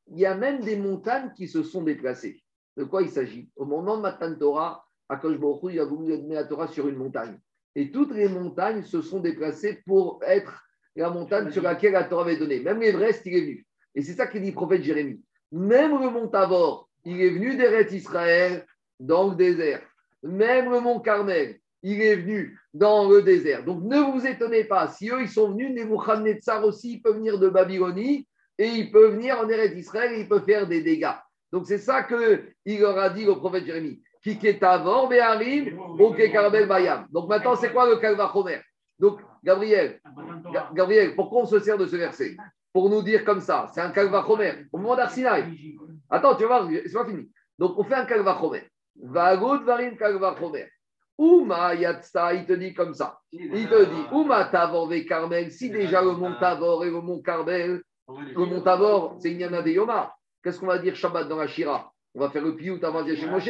il 0.07 0.19
y 0.19 0.25
a 0.25 0.35
même 0.35 0.61
des 0.61 0.77
montagnes 0.77 1.31
qui 1.35 1.47
se 1.47 1.63
sont 1.63 1.81
déplacées. 1.81 2.43
De 2.77 2.83
quoi 2.83 3.01
il 3.01 3.09
s'agit? 3.09 3.49
Au 3.55 3.65
moment 3.65 3.97
de 3.97 4.03
Matan 4.03 4.35
Torah, 4.35 4.84
Akash 5.09 5.37
Baruch 5.37 5.73
il 5.73 5.79
a 5.79 5.85
voulu 5.85 6.17
donner 6.17 6.35
la 6.35 6.45
Torah 6.45 6.67
sur 6.67 6.87
une 6.87 6.97
montagne. 6.97 7.37
Et 7.75 7.91
toutes 7.91 8.13
les 8.13 8.29
montagnes 8.29 8.83
se 8.83 9.01
sont 9.01 9.19
déplacées 9.19 9.81
pour 9.85 10.19
être 10.25 10.63
la 10.95 11.09
montagne 11.09 11.51
sur 11.51 11.61
laquelle 11.61 11.93
la 11.93 12.05
Torah 12.05 12.23
avait 12.23 12.37
donné. 12.37 12.59
Même 12.61 12.79
l'Everest, 12.79 13.21
il 13.25 13.35
est 13.35 13.41
venu. 13.41 13.65
Et 13.93 14.01
c'est 14.01 14.13
ça 14.13 14.27
que 14.27 14.37
dit 14.37 14.49
le 14.49 14.55
prophète 14.55 14.83
Jérémie. 14.83 15.21
Même 15.51 15.91
le 15.99 16.09
mont 16.09 16.27
Tabor, 16.27 16.89
il 17.03 17.21
est 17.21 17.29
venu 17.29 17.55
d'Eretz 17.55 17.91
Israël 17.91 18.65
dans 18.99 19.29
le 19.29 19.35
désert. 19.35 19.81
Même 20.23 20.71
le 20.71 20.79
mont 20.79 20.99
Carmel, 20.99 21.59
il 21.83 22.01
est 22.01 22.15
venu 22.15 22.59
dans 22.73 23.09
le 23.09 23.21
désert. 23.21 23.63
Donc 23.63 23.83
ne 23.83 24.11
vous 24.11 24.25
étonnez 24.25 24.63
pas, 24.63 24.87
si 24.87 25.09
eux 25.09 25.21
ils 25.21 25.29
sont 25.29 25.51
venus, 25.51 25.71
Nebuchadnezzar 25.71 26.65
aussi, 26.65 26.93
il 26.93 27.01
peut 27.01 27.13
venir 27.13 27.37
de 27.37 27.47
Babylonie 27.49 28.27
et 28.57 28.67
il 28.67 28.91
peut 28.91 29.09
venir 29.09 29.39
en 29.39 29.47
Eretz 29.47 29.77
Israël 29.77 30.13
et 30.13 30.21
il 30.21 30.27
peut 30.27 30.39
faire 30.39 30.67
des 30.67 30.81
dégâts. 30.81 31.13
Donc 31.51 31.67
c'est 31.67 31.77
ça 31.77 32.03
qu'il 32.03 32.79
leur 32.79 32.97
a 32.97 33.09
dit 33.09 33.25
le 33.25 33.35
prophète 33.35 33.65
Jérémie. 33.65 34.01
Kiketavor 34.25 35.07
Beharim, 35.07 35.79
Ok 35.99 36.17
Karabel 36.31 36.67
Bayam. 36.67 37.05
Donc 37.11 37.29
maintenant, 37.29 37.55
c'est 37.55 37.71
quoi 37.71 37.87
le 37.87 37.97
Kalvachomer 37.97 38.59
Donc, 38.99 39.19
Gabriel, 39.43 39.99
Ga- 40.51 40.69
Gabriel, 40.73 41.15
pourquoi 41.15 41.43
on 41.43 41.45
se 41.45 41.59
sert 41.59 41.77
de 41.77 41.85
ce 41.85 41.95
verset? 41.95 42.35
Pour 42.73 42.89
nous 42.89 43.03
dire 43.03 43.23
comme 43.23 43.39
ça, 43.39 43.69
c'est 43.73 43.81
un 43.81 43.91
Kalvachomer. 43.91 44.65
Au 44.73 44.79
moment 44.79 44.95
d'Arsinaï. 44.95 45.77
Attends, 46.09 46.35
tu 46.35 46.43
vas 46.45 46.61
voir, 46.61 46.69
c'est 46.85 46.91
pas 46.93 47.05
fini. 47.05 47.29
Donc, 47.59 47.77
on 47.77 47.83
fait 47.83 47.93
un 47.93 48.05
Kalvachomer. 48.05 48.63
Vagot 48.99 49.59
Varim 49.59 49.95
Kalvachomer. 49.95 50.69
Ouma 51.19 51.75
Yatsa, 51.75 52.33
il 52.33 52.45
te 52.45 52.53
dit 52.53 52.73
comme 52.73 52.93
ça. 52.95 53.19
Il 53.31 53.69
te 53.69 53.83
dit, 53.85 54.05
Ouma 54.11 54.45
Tavor 54.45 54.87
ve 54.89 55.49
si 55.49 55.69
déjà 55.69 56.01
le 56.01 56.11
mont 56.13 56.33
Tavor 56.39 56.83
et 56.83 56.89
le 56.89 56.99
mont 56.99 57.21
Carmel, 57.21 57.81
le 58.09 58.45
mont 58.45 58.61
Tavor, 58.61 59.15
c'est 59.19 59.31
Inyana 59.31 59.61
de 59.61 59.69
Yoma. 59.69 60.13
Qu'est-ce 60.43 60.59
qu'on 60.59 60.65
va 60.67 60.77
dire 60.79 60.95
Shabbat 60.95 61.27
dans 61.29 61.37
la 61.37 61.47
Shira? 61.47 61.91
On 62.15 62.21
va 62.21 62.29
faire 62.29 62.43
le 62.43 62.55
piout 62.55 62.79
avant 62.81 63.03
de 63.03 63.11
dire 63.11 63.19
chez 63.19 63.29
Moshe. 63.29 63.49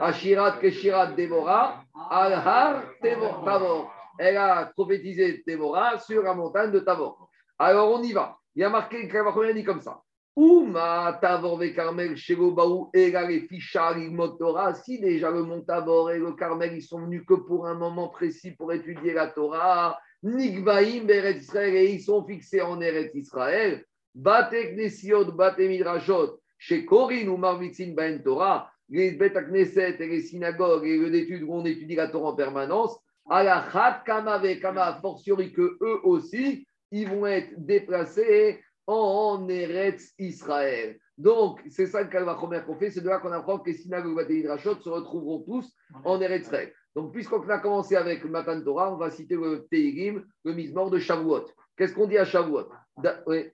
Ashirat 0.00 0.58
Keshirat 0.60 1.12
Déborah, 1.12 1.82
Al-Har 2.10 2.84
Tavor. 3.02 3.92
Elle 4.20 4.36
a 4.36 4.66
prophétisé 4.66 5.42
Déborah 5.44 5.98
sur 5.98 6.22
la 6.22 6.32
montagne 6.32 6.70
de 6.70 6.78
Tavor. 6.78 7.28
Alors 7.58 7.90
on 7.90 8.02
y 8.04 8.12
va. 8.12 8.36
Il 8.54 8.60
y 8.60 8.64
a 8.64 8.70
marqué, 8.70 9.10
il 9.10 9.54
dit 9.54 9.64
comme 9.64 9.80
ça. 9.80 10.00
Ouma 10.36 11.18
Tavor 11.20 11.58
ve 11.58 11.74
Carmel, 11.74 12.16
Shegobaou, 12.16 12.90
Egale 12.94 13.48
Fichar, 13.48 13.96
Torah. 14.38 14.74
Si 14.74 15.00
déjà 15.00 15.32
le 15.32 15.42
mont 15.42 15.62
Tavor 15.62 16.12
et 16.12 16.18
le 16.20 16.32
Carmel, 16.34 16.72
ils 16.74 16.82
sont 16.82 17.00
venus 17.00 17.24
que 17.26 17.34
pour 17.34 17.66
un 17.66 17.74
moment 17.74 18.08
précis 18.08 18.52
pour 18.52 18.72
étudier 18.72 19.12
la 19.12 19.26
Torah, 19.26 19.98
Nigvaim, 20.22 21.08
Eretz 21.08 21.42
Israël, 21.42 21.74
et 21.74 21.92
ils 21.92 22.00
sont 22.00 22.24
fixés 22.24 22.62
en 22.62 22.80
Eretz 22.80 23.12
Israël. 23.14 23.84
Batek 24.14 24.76
Nesiot, 24.76 25.32
Bate 25.32 25.58
Midrashot, 25.58 26.38
chez 26.58 26.84
Korin 26.84 27.28
ou 27.28 27.36
Marvitzin 27.36 27.94
Ben 27.94 28.22
Torah, 28.22 28.70
les 28.88 29.12
Bet 29.12 29.34
Knesset 29.34 29.96
et 30.00 30.06
les 30.06 30.22
synagogues 30.22 30.86
et 30.86 30.92
les 30.92 30.98
lieux 30.98 31.10
d'études 31.10 31.42
où 31.42 31.54
on 31.54 31.64
étudie 31.64 31.94
la 31.94 32.08
Torah 32.08 32.30
en 32.30 32.36
permanence, 32.36 32.98
à 33.30 33.42
la 33.42 33.68
Chat 33.70 34.02
Kama 34.04 34.38
ve 34.38 34.60
Kama, 34.60 34.98
fortiori 35.00 35.52
que 35.52 35.78
eux 35.80 36.00
aussi, 36.04 36.66
ils 36.90 37.08
vont 37.08 37.26
être 37.26 37.52
déplacés 37.56 38.62
en 38.86 39.48
Eretz 39.48 40.12
Israël. 40.18 40.98
Donc, 41.16 41.60
c'est 41.70 41.86
ça 41.86 42.02
le 42.02 42.08
Kalvachomer 42.08 42.62
qu'on 42.66 42.76
fait, 42.76 42.90
c'est 42.90 43.00
de 43.00 43.08
là 43.08 43.18
qu'on 43.18 43.32
apprend 43.32 43.58
que 43.58 43.70
les 43.70 43.76
synagogues 43.76 44.16
Bate 44.16 44.28
Midrashot 44.28 44.80
se 44.80 44.88
retrouveront 44.88 45.40
tous 45.40 45.72
en 46.04 46.20
Eretz 46.20 46.46
Israël. 46.46 46.72
Donc, 46.94 47.12
puisqu'on 47.12 47.48
a 47.48 47.58
commencé 47.58 47.96
avec 47.96 48.24
Matan 48.24 48.62
Torah, 48.62 48.92
on 48.92 48.96
va 48.96 49.10
citer 49.10 49.36
le 49.36 49.66
Teirim, 49.70 50.24
le 50.44 50.52
Mizmor 50.52 50.90
de 50.90 50.98
Shavuot. 50.98 51.46
Qu'est-ce 51.76 51.94
qu'on 51.94 52.06
dit 52.06 52.18
à 52.18 52.24
Shavuot? 52.24 52.68
Da- 52.98 53.22
oui. 53.26 53.50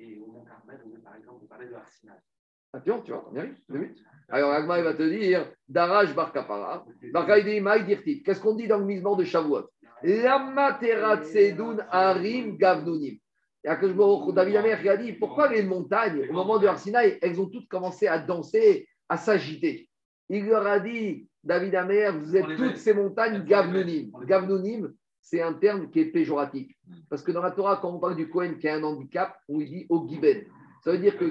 Et 0.00 0.16
au 0.18 0.26
Mont 0.30 0.44
Carmel, 0.44 0.78
par 1.02 1.16
exemple, 1.16 1.38
vous 1.40 1.48
parlez 1.48 1.66
de 1.66 1.74
Arsinaï. 1.74 2.16
Attention, 2.72 3.02
tu 3.02 3.12
vois, 3.12 3.28
on 3.30 3.34
y 3.34 3.38
arrive 3.38 3.56
deux 3.68 3.78
minutes. 3.78 3.98
Alors, 4.28 4.52
Agma, 4.52 4.78
il 4.78 4.84
va 4.84 4.94
te 4.94 5.02
dire 5.02 5.50
Daraj 5.68 6.14
Bar 6.14 6.32
Kapara, 6.32 6.86
Barkaïdi 7.12 7.60
Maï 7.60 7.84
Dirtit. 7.84 8.22
Qu'est-ce 8.22 8.40
qu'on 8.40 8.54
dit 8.54 8.68
dans 8.68 8.78
le 8.78 8.84
misement 8.84 9.16
de 9.16 9.24
Shavuot? 9.24 9.68
Lama 10.02 10.74
Terat 10.74 11.24
Sedun 11.24 11.78
Harim 11.90 12.56
Gavnunim. 12.56 13.16
David 13.64 14.56
Amer 14.56 14.80
qui 14.80 14.88
a 14.88 14.96
dit 14.96 15.12
pourquoi 15.14 15.50
les 15.50 15.62
montagnes, 15.62 16.28
au 16.30 16.32
moment 16.32 16.58
de 16.58 16.66
Arsinaï, 16.68 17.18
elles 17.20 17.40
ont 17.40 17.48
toutes 17.48 17.68
commencé 17.68 18.06
à 18.06 18.18
danser, 18.18 18.86
à 19.08 19.16
s'agiter? 19.16 19.88
Il 20.28 20.46
leur 20.46 20.66
a 20.66 20.78
dit 20.78 21.26
David 21.42 21.74
Amer, 21.74 22.16
vous 22.16 22.36
êtes 22.36 22.56
toutes 22.56 22.76
ces 22.76 22.94
montagnes 22.94 23.44
Gavnunim. 23.44 24.10
Gavnunim, 24.26 24.94
c'est 25.30 25.42
un 25.42 25.52
terme 25.52 25.90
qui 25.90 26.00
est 26.00 26.06
péjoratif. 26.06 26.72
Parce 27.10 27.22
que 27.22 27.32
dans 27.32 27.42
la 27.42 27.50
Torah, 27.50 27.78
quand 27.82 27.92
on 27.92 27.98
parle 27.98 28.16
du 28.16 28.30
Kohen 28.30 28.58
qui 28.58 28.66
a 28.66 28.76
un 28.76 28.82
handicap, 28.82 29.36
on 29.48 29.58
lui 29.58 29.68
dit 29.68 29.86
au 29.90 30.08
Giben. 30.08 30.42
Ça 30.82 30.92
veut 30.92 30.98
dire 30.98 31.18
que 31.18 31.24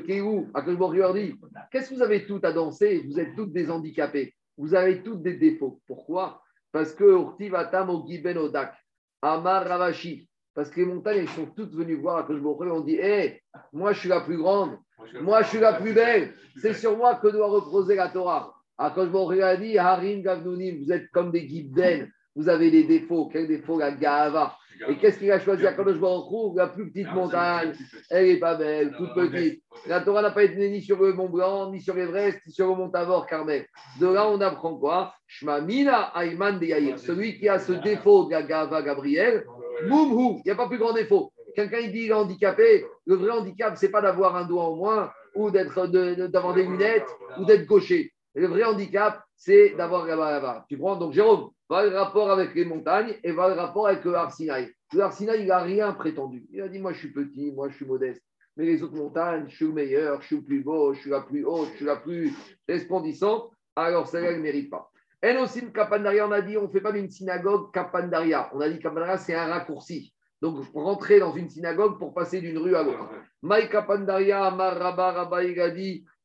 Baruch 0.76 0.96
Hu 0.96 1.00
leur 1.00 1.14
dit 1.16 1.34
Qu'est-ce 1.72 1.90
que 1.90 1.96
vous 1.96 2.04
avez 2.04 2.28
toutes 2.28 2.46
à 2.46 2.52
danser? 2.52 3.04
Vous 3.08 3.20
êtes 3.20 3.36
toutes 3.36 3.54
des 3.54 3.72
handicapés. 3.72 4.36
Vous 4.56 4.76
avez 4.76 5.02
toutes 5.02 5.24
des 5.24 5.34
défauts. 5.34 5.82
Pourquoi? 5.88 6.44
Parce 6.72 6.94
que 6.94 7.06
Urtivatam 7.06 7.90
au 7.90 8.06
Giben 8.06 8.38
Odak, 8.38 8.76
Amar 9.22 9.66
Ravashi. 9.66 10.30
Parce 10.54 10.70
que 10.70 10.82
les 10.82 10.86
montagnes, 10.86 11.20
elles 11.20 11.30
sont 11.30 11.48
toutes 11.48 11.74
venues 11.74 11.96
voir 11.96 12.18
Akash 12.18 12.40
Baruch 12.40 12.62
Hu, 12.62 12.72
On 12.72 12.82
dit 12.82 12.98
Hé, 12.98 13.42
moi 13.74 13.94
je 13.94 14.00
suis 14.02 14.10
la 14.10 14.22
plus 14.22 14.38
grande, 14.38 14.78
moi 15.22 15.42
je 15.42 15.48
suis 15.48 15.60
la 15.60 15.74
plus 15.74 15.94
belle. 15.94 16.36
C'est 16.62 16.74
sur 16.74 16.96
moi 16.98 17.16
que 17.16 17.30
doit 17.30 17.48
reposer 17.48 17.96
la 17.96 18.10
Torah. 18.10 18.54
Baruch 18.78 19.38
Hu 19.38 19.42
a 19.42 19.58
dit 19.58 19.78
Harim 19.80 20.22
Gavnunim, 20.22 20.84
vous 20.84 20.92
êtes 20.92 21.10
comme 21.10 21.32
des 21.32 21.48
Giben. 21.48 22.12
Vous 22.38 22.48
avez 22.50 22.70
des 22.70 22.84
défauts. 22.84 23.30
Quel 23.34 23.48
défaut 23.48 23.80
La 23.80 23.92
Gahava. 23.92 24.56
Et 24.88 24.96
qu'est-ce 24.98 25.18
qu'il 25.18 25.32
a 25.32 25.40
choisi 25.40 25.66
à 25.66 25.74
Kadosh 25.74 25.98
Baruch 25.98 26.56
La 26.56 26.68
plus 26.68 26.92
petite 26.92 27.12
montagne. 27.12 27.74
Elle 28.12 28.28
n'est 28.28 28.40
pas 28.40 28.54
belle, 28.54 28.94
toute 28.96 29.12
petite. 29.16 29.64
La 29.88 30.02
Torah 30.02 30.22
n'a 30.22 30.30
pas 30.30 30.44
été 30.44 30.70
ni 30.70 30.84
sur 30.84 31.02
le 31.02 31.14
Mont 31.14 31.30
Blanc, 31.30 31.72
ni 31.72 31.82
sur 31.82 31.96
l'Everest, 31.96 32.40
ni 32.46 32.54
sur 32.54 32.68
le 32.68 32.76
Mont 32.76 32.90
Tabor, 32.92 33.26
Carmel. 33.26 33.66
De 34.00 34.08
là, 34.08 34.30
on 34.30 34.40
apprend 34.40 34.78
quoi? 34.78 35.16
Shmamina 35.26 36.12
Ayman 36.16 36.60
de 36.60 36.98
Celui 36.98 37.40
qui 37.40 37.50
a 37.50 37.58
ce 37.58 37.74
défaut 37.74 38.26
de 38.26 38.32
la 38.32 38.44
Gava 38.44 38.84
Gabriel, 38.84 39.44
Moumhou, 39.88 40.42
il 40.46 40.48
n'y 40.48 40.52
a 40.52 40.56
pas 40.56 40.68
plus 40.68 40.78
grand 40.78 40.94
défaut. 40.94 41.32
Quelqu'un 41.56 41.80
il 41.80 41.92
dit 41.92 42.02
qu'il 42.02 42.10
est 42.10 42.14
handicapé, 42.14 42.86
le 43.08 43.16
vrai 43.16 43.32
handicap, 43.32 43.74
c'est 43.78 43.90
pas 43.90 44.02
d'avoir 44.02 44.36
un 44.36 44.46
doigt 44.46 44.70
au 44.70 44.76
moins, 44.76 45.10
ou 45.34 45.50
d'être 45.50 45.88
d'avoir 45.88 46.54
des 46.54 46.64
lunettes, 46.64 47.08
ou 47.40 47.46
d'être 47.46 47.66
gaucher. 47.66 48.14
Le 48.38 48.46
vrai 48.46 48.64
handicap, 48.64 49.24
c'est 49.36 49.74
d'avoir 49.76 50.06
là-bas. 50.06 50.68
Tu 50.70 50.78
prends 50.78 50.96
donc 50.96 51.12
Jérôme, 51.12 51.50
va 51.68 51.84
le 51.84 51.98
rapport 51.98 52.30
avec 52.30 52.54
les 52.54 52.66
montagnes 52.66 53.16
et 53.24 53.32
va 53.32 53.48
le 53.48 53.56
rapport 53.56 53.88
avec 53.88 54.06
le 54.06 54.14
Arsinaï. 54.14 54.72
Le 54.94 55.02
Arsinaï, 55.02 55.42
il 55.42 55.48
n'a 55.48 55.58
rien 55.58 55.92
prétendu. 55.94 56.46
Il 56.52 56.62
a 56.62 56.68
dit 56.68 56.78
Moi, 56.78 56.94
je 56.94 57.00
suis 57.00 57.12
petit, 57.12 57.52
moi, 57.52 57.68
je 57.70 57.76
suis 57.76 57.86
modeste. 57.86 58.22
Mais 58.56 58.66
les 58.66 58.84
autres 58.84 58.96
montagnes, 58.96 59.46
je 59.48 59.56
suis 59.56 59.66
le 59.66 59.74
meilleur, 59.74 60.22
je 60.22 60.28
suis 60.28 60.36
le 60.36 60.44
plus 60.44 60.64
beau, 60.64 60.94
je 60.94 61.00
suis 61.00 61.10
la 61.10 61.22
plus 61.22 61.46
haute, 61.46 61.70
je 61.72 61.78
suis 61.78 61.86
la 61.86 61.96
plus 61.96 62.32
resplendissante. 62.70 63.50
Alors, 63.76 64.08
celle-là, 64.08 64.30
elle 64.30 64.38
ne 64.38 64.44
mérite 64.44 64.70
pas. 64.70 64.92
Enosim 65.24 65.72
Kapandaria, 65.72 66.28
on 66.28 66.32
a 66.32 66.42
dit 66.42 66.58
On 66.58 66.68
ne 66.68 66.68
fait 66.68 66.82
pas 66.82 66.92
d'une 66.92 67.10
synagogue 67.10 67.74
Kapandaria. 67.74 68.52
On 68.54 68.62
a 68.62 68.70
dit 68.70 68.78
Kapandaria, 68.78 69.18
c'est 69.18 69.34
un 69.34 69.48
raccourci. 69.48 70.14
Donc, 70.44 70.64
rentrer 70.76 71.20
dans 71.20 71.34
une 71.34 71.50
synagogue 71.50 71.98
pour 71.98 72.14
passer 72.14 72.40
d'une 72.40 72.60
rue 72.60 72.76
à 72.76 72.84
l'autre. 72.84 73.10
Maï 73.42 73.68
Kapandaria, 73.68 74.46
Amar 74.46 74.78
Rabba, 74.78 75.12
Rabba, 75.12 75.44
il 75.44 75.56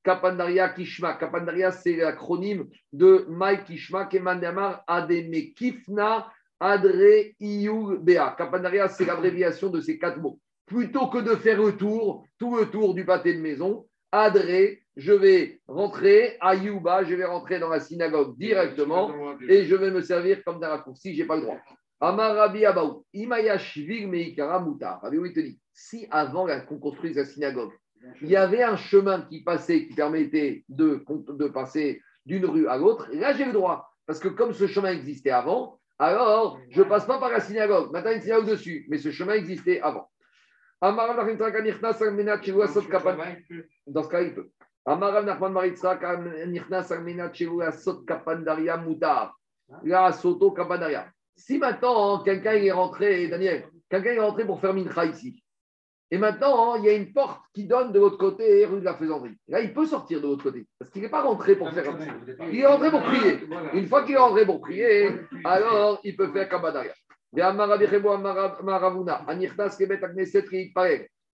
Kapandaria 0.03 0.69
Kishma. 0.69 1.15
Kapandaria, 1.15 1.71
c'est 1.71 1.97
l'acronyme 1.97 2.67
de 2.93 3.27
Maï 3.29 3.65
Kishma, 3.65 4.07
Kemandamar 4.07 4.85
Ademe 4.87 5.53
Kifna 5.55 6.31
Adre. 6.61 7.35
Kapandaria, 8.37 8.89
c'est 8.89 9.05
l'abréviation 9.05 9.71
de 9.71 9.81
ces 9.81 9.99
quatre 9.99 10.19
mots. 10.19 10.39
Plutôt 10.67 11.09
que 11.09 11.19
de 11.19 11.35
faire 11.37 11.61
le 11.61 11.77
tour, 11.77 12.25
tout 12.39 12.57
le 12.57 12.67
tour 12.67 12.95
du 12.95 13.05
pâté 13.05 13.35
de 13.35 13.41
maison, 13.41 13.87
Adre, 14.11 14.77
je 14.97 15.13
vais 15.13 15.61
rentrer 15.67 16.37
à 16.41 16.55
Yuba, 16.55 17.05
je 17.05 17.15
vais 17.15 17.25
rentrer 17.25 17.59
dans 17.59 17.69
la 17.71 17.81
synagogue 17.81 18.37
directement 18.37 19.11
et 19.49 19.65
je 19.65 19.75
vais 19.75 19.91
me 19.91 20.03
servir 20.03 20.45
comme 20.45 20.61
d'un 20.61 20.69
raccourci, 20.69 21.15
je 21.15 21.23
n'ai 21.23 21.27
pas 21.27 21.37
le 21.37 21.43
droit. 21.43 21.59
Amarabi 22.01 22.67
Abaou, 22.67 23.05
Imayashvig 23.15 24.07
Meikara. 24.09 24.59
Rabbi 24.59 25.33
te 25.33 25.41
dit, 25.41 25.59
si 25.73 26.07
avant 26.11 26.47
qu'on 26.67 26.79
construise 26.79 27.17
la 27.17 27.25
synagogue, 27.25 27.73
il 28.21 28.29
y 28.29 28.37
avait 28.37 28.63
un 28.63 28.77
chemin 28.77 29.23
qui 29.23 29.43
passait, 29.43 29.87
qui 29.87 29.95
permettait 29.95 30.65
de, 30.69 31.05
de 31.29 31.49
passer 31.49 32.01
d'une 32.27 32.47
rue 32.47 32.69
à 32.69 32.77
l'autre, 32.77 33.09
là 33.13 33.33
j'ai 33.33 33.45
le 33.45 33.53
droit. 33.53 33.89
Parce 34.07 34.19
que 34.19 34.29
comme 34.29 34.53
ce 34.53 34.67
chemin 34.67 34.93
existait 34.93 35.31
avant, 35.31 35.79
alors 35.99 36.59
je 36.71 36.83
ne 36.83 36.89
passe 36.89 37.07
pas 37.07 37.19
par 37.19 37.31
la 37.31 37.41
synagogue. 37.41 37.93
Maintenant, 37.93 38.11
il 38.11 38.13
y 38.13 38.15
a 38.15 38.17
une 38.17 38.23
synagogue 38.23 38.51
dessus, 38.51 38.87
mais 38.89 38.99
ce 38.99 39.11
chemin 39.11 39.35
existait 39.35 39.81
avant. 39.81 40.11
Dans 43.87 44.03
ce 44.03 44.09
cas, 44.09 44.23
il 44.23 44.35
peut. 44.35 44.51
Si 51.37 51.59
maintenant, 51.59 52.23
quelqu'un 52.25 52.55
est 52.55 52.73
rentré, 52.73 53.29
Daniel, 53.29 53.69
quelqu'un 53.89 54.11
est 54.11 54.21
rentré 54.21 54.45
pour 54.45 54.61
faire 54.61 54.75
Mincha 54.75 55.05
ici, 55.07 55.41
et 56.13 56.19
maintenant, 56.19 56.75
hein, 56.75 56.77
il 56.79 56.85
y 56.85 56.91
a 56.91 56.93
une 56.93 57.11
porte 57.11 57.41
qui 57.55 57.65
donne 57.65 57.91
de 57.91 57.99
l'autre 57.99 58.19
côté, 58.19 58.67
rue 58.67 58.81
de 58.81 58.85
la 58.85 58.95
Faisanderie. 58.95 59.35
Là, 59.49 59.63
il 59.63 59.73
peut 59.73 59.87
sortir 59.87 60.21
de 60.21 60.27
l'autre 60.27 60.43
côté, 60.43 60.67
parce 60.79 60.91
qu'il 60.91 61.01
n'est 61.01 61.09
pas 61.09 61.23
rentré 61.23 61.57
pour 61.57 61.73
faire 61.73 61.85
Il 62.53 62.61
est 62.61 62.67
rentré 62.67 62.91
pour 62.91 63.03
prier. 63.03 63.39
Une 63.73 63.87
fois 63.87 64.05
qu'il 64.05 64.17
est 64.17 64.19
rentré 64.19 64.45
pour 64.45 64.61
prier, 64.61 65.09
alors 65.43 66.01
il 66.05 66.15
peut 66.15 66.31
faire 66.31 66.51
Kabadaria. 66.51 66.93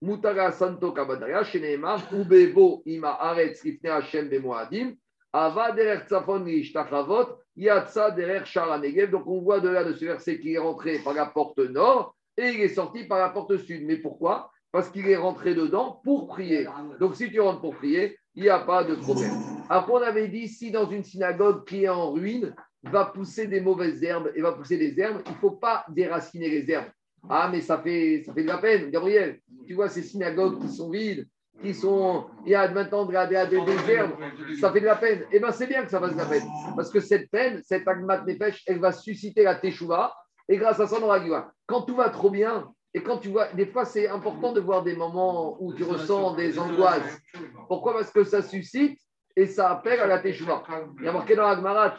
Mutara 0.01 0.53
Santo 0.53 0.93
Kabadaria, 0.93 1.43
Sheneemar, 1.43 1.99
Ubevo 2.13 2.81
Ima 2.85 3.17
Aretz 3.19 3.65
Ifne 3.65 3.89
Hashem 3.89 4.29
Bemoadim, 4.29 4.95
Ava 5.33 5.73
Derer 5.73 6.05
Tzafon 6.07 6.45
Ishtachavot, 6.45 7.37
Yatsa 7.57 8.11
Derer 8.11 8.45
Sharanegev. 8.45 9.11
Donc 9.11 9.27
on 9.27 9.41
voit 9.41 9.59
de 9.59 9.67
là 9.67 9.83
de 9.83 9.91
ce 9.91 10.05
verset 10.05 10.39
qu'il 10.39 10.53
est 10.53 10.57
rentré 10.57 10.99
par 10.99 11.13
la 11.13 11.25
porte 11.25 11.57
nord 11.57 12.15
et 12.37 12.47
il 12.51 12.61
est 12.61 12.75
sorti 12.75 13.03
par 13.03 13.19
la 13.19 13.27
porte 13.27 13.57
sud. 13.57 13.85
Mais 13.85 13.97
pourquoi? 13.97 14.49
Parce 14.71 14.89
qu'il 14.89 15.07
est 15.07 15.15
rentré 15.15 15.55
dedans 15.55 15.99
pour 16.03 16.27
prier. 16.27 16.67
Donc 16.99 17.15
si 17.15 17.31
tu 17.31 17.39
rentres 17.39 17.61
pour 17.61 17.75
prier, 17.75 18.17
il 18.35 18.43
n'y 18.43 18.49
a 18.49 18.59
pas 18.59 18.83
de 18.83 18.95
problème. 18.95 19.33
Après, 19.69 19.91
on 19.91 20.01
avait 20.01 20.27
dit 20.27 20.47
si 20.47 20.71
dans 20.71 20.89
une 20.89 21.03
synagogue 21.03 21.65
qui 21.65 21.83
est 21.83 21.89
en 21.89 22.11
ruine, 22.11 22.53
va 22.83 23.05
pousser 23.05 23.47
des 23.47 23.61
mauvaises 23.61 24.03
herbes 24.03 24.31
et 24.35 24.41
va 24.41 24.53
pousser 24.53 24.77
des 24.77 24.97
herbes, 24.99 25.21
il 25.25 25.31
ne 25.31 25.37
faut 25.37 25.51
pas 25.51 25.85
déraciner 25.89 26.49
les 26.49 26.71
herbes. 26.71 26.89
Ah, 27.27 27.49
mais 27.51 27.61
ça 27.61 27.79
fait, 27.79 28.23
ça 28.25 28.33
fait 28.33 28.43
de 28.43 28.47
la 28.47 28.57
peine, 28.57 28.89
Gabriel. 28.89 29.39
Tu 29.67 29.73
vois 29.73 29.89
ces 29.89 30.03
synagogues 30.03 30.61
qui 30.61 30.69
sont 30.69 30.89
vides, 30.89 31.27
qui 31.61 31.73
sont. 31.73 32.27
Il 32.45 32.51
y 32.51 32.55
a 32.55 32.69
maintenant 32.71 33.05
de 33.05 33.11
la, 33.11 33.27
des 33.27 33.35
herbes, 33.35 34.15
ça 34.59 34.71
fait 34.71 34.79
de 34.79 34.85
la 34.85 34.95
peine. 34.95 35.25
Eh 35.31 35.39
bien, 35.39 35.51
c'est 35.51 35.67
bien 35.67 35.83
que 35.83 35.89
ça 35.89 35.99
fasse 35.99 36.13
de 36.13 36.17
la 36.17 36.25
peine. 36.25 36.47
Parce 36.75 36.89
que 36.89 37.01
cette 37.01 37.29
peine, 37.29 37.61
cette 37.65 37.87
agmat 37.87 38.23
nefesh, 38.25 38.63
elle 38.65 38.79
va 38.79 38.93
susciter 38.93 39.43
la 39.43 39.55
teshuva. 39.55 40.13
Et 40.47 40.57
grâce 40.57 40.79
à 40.79 40.87
ça, 40.87 40.97
on 40.99 41.03
aura 41.03 41.19
Quand 41.65 41.81
tout 41.81 41.95
va 41.95 42.09
trop 42.09 42.29
bien, 42.29 42.71
et 42.99 43.01
quand 43.01 43.17
tu 43.17 43.29
vois, 43.29 43.47
des 43.53 43.65
fois, 43.65 43.85
c'est 43.85 44.09
important 44.09 44.51
de 44.51 44.59
voir 44.59 44.83
des 44.83 44.93
moments 44.93 45.55
où 45.61 45.73
tu 45.73 45.83
ressens 45.83 46.35
des 46.35 46.59
angoisses. 46.59 47.21
Pourquoi? 47.69 47.93
Parce 47.93 48.11
que 48.11 48.25
ça 48.25 48.41
suscite 48.41 48.99
et 49.37 49.45
ça 49.45 49.69
appelle 49.69 50.01
à 50.01 50.05
la 50.05 50.19
teshuva. 50.19 50.63
Il 50.99 51.05
y 51.05 51.07
a 51.07 51.13
marqué 51.13 51.33
dans 51.33 51.47
la 51.47 51.55
Gemara, 51.55 51.97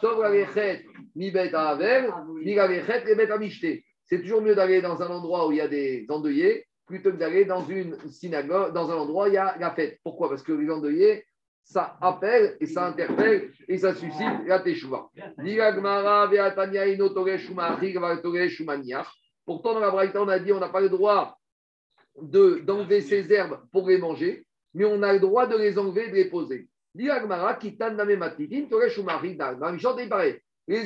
mi 1.15 1.31
bet 1.31 1.51
mi 2.45 3.51
C'est 4.05 4.21
toujours 4.21 4.43
mieux 4.43 4.53
d'aller 4.53 4.83
dans 4.83 5.01
un 5.01 5.07
endroit 5.07 5.47
où 5.47 5.51
il 5.51 5.57
y 5.57 5.61
a 5.61 5.67
des 5.67 6.05
endeuillés 6.07 6.67
plutôt 6.85 7.11
que 7.11 7.17
d'aller 7.17 7.45
dans 7.45 7.65
une 7.65 7.97
synagogue, 8.07 8.73
dans 8.73 8.91
un 8.91 8.97
endroit 8.97 9.25
où 9.25 9.29
il 9.29 9.33
y 9.33 9.37
a 9.37 9.57
la 9.57 9.71
fête. 9.71 9.99
Pourquoi? 10.03 10.29
Parce 10.29 10.43
que 10.43 10.51
les 10.51 10.69
endeuillés, 10.69 11.25
ça 11.63 11.97
appelle 11.99 12.57
et 12.59 12.67
ça 12.67 12.85
interpelle 12.85 13.51
et 13.67 13.77
ça 13.79 13.95
suscite 13.95 14.45
la 14.45 14.59
teshuva. 14.59 15.09
Pourtant, 19.45 19.73
dans 19.73 19.79
la 19.79 19.91
Braïta, 19.91 20.21
on 20.21 20.27
a 20.27 20.39
dit 20.39 20.51
on 20.51 20.59
n'a 20.59 20.69
pas 20.69 20.81
le 20.81 20.89
droit 20.89 21.37
d'enlever 22.15 23.01
ces 23.01 23.31
herbes 23.31 23.59
pour 23.71 23.87
les 23.87 23.97
manger, 23.97 24.45
mais 24.73 24.85
on 24.85 25.01
a 25.03 25.13
le 25.13 25.19
droit 25.19 25.47
de 25.47 25.57
les 25.57 25.77
enlever 25.77 26.05
et 26.05 26.09
de 26.09 26.15
les 26.15 26.29
poser. 26.29 26.67
Les 26.93 27.07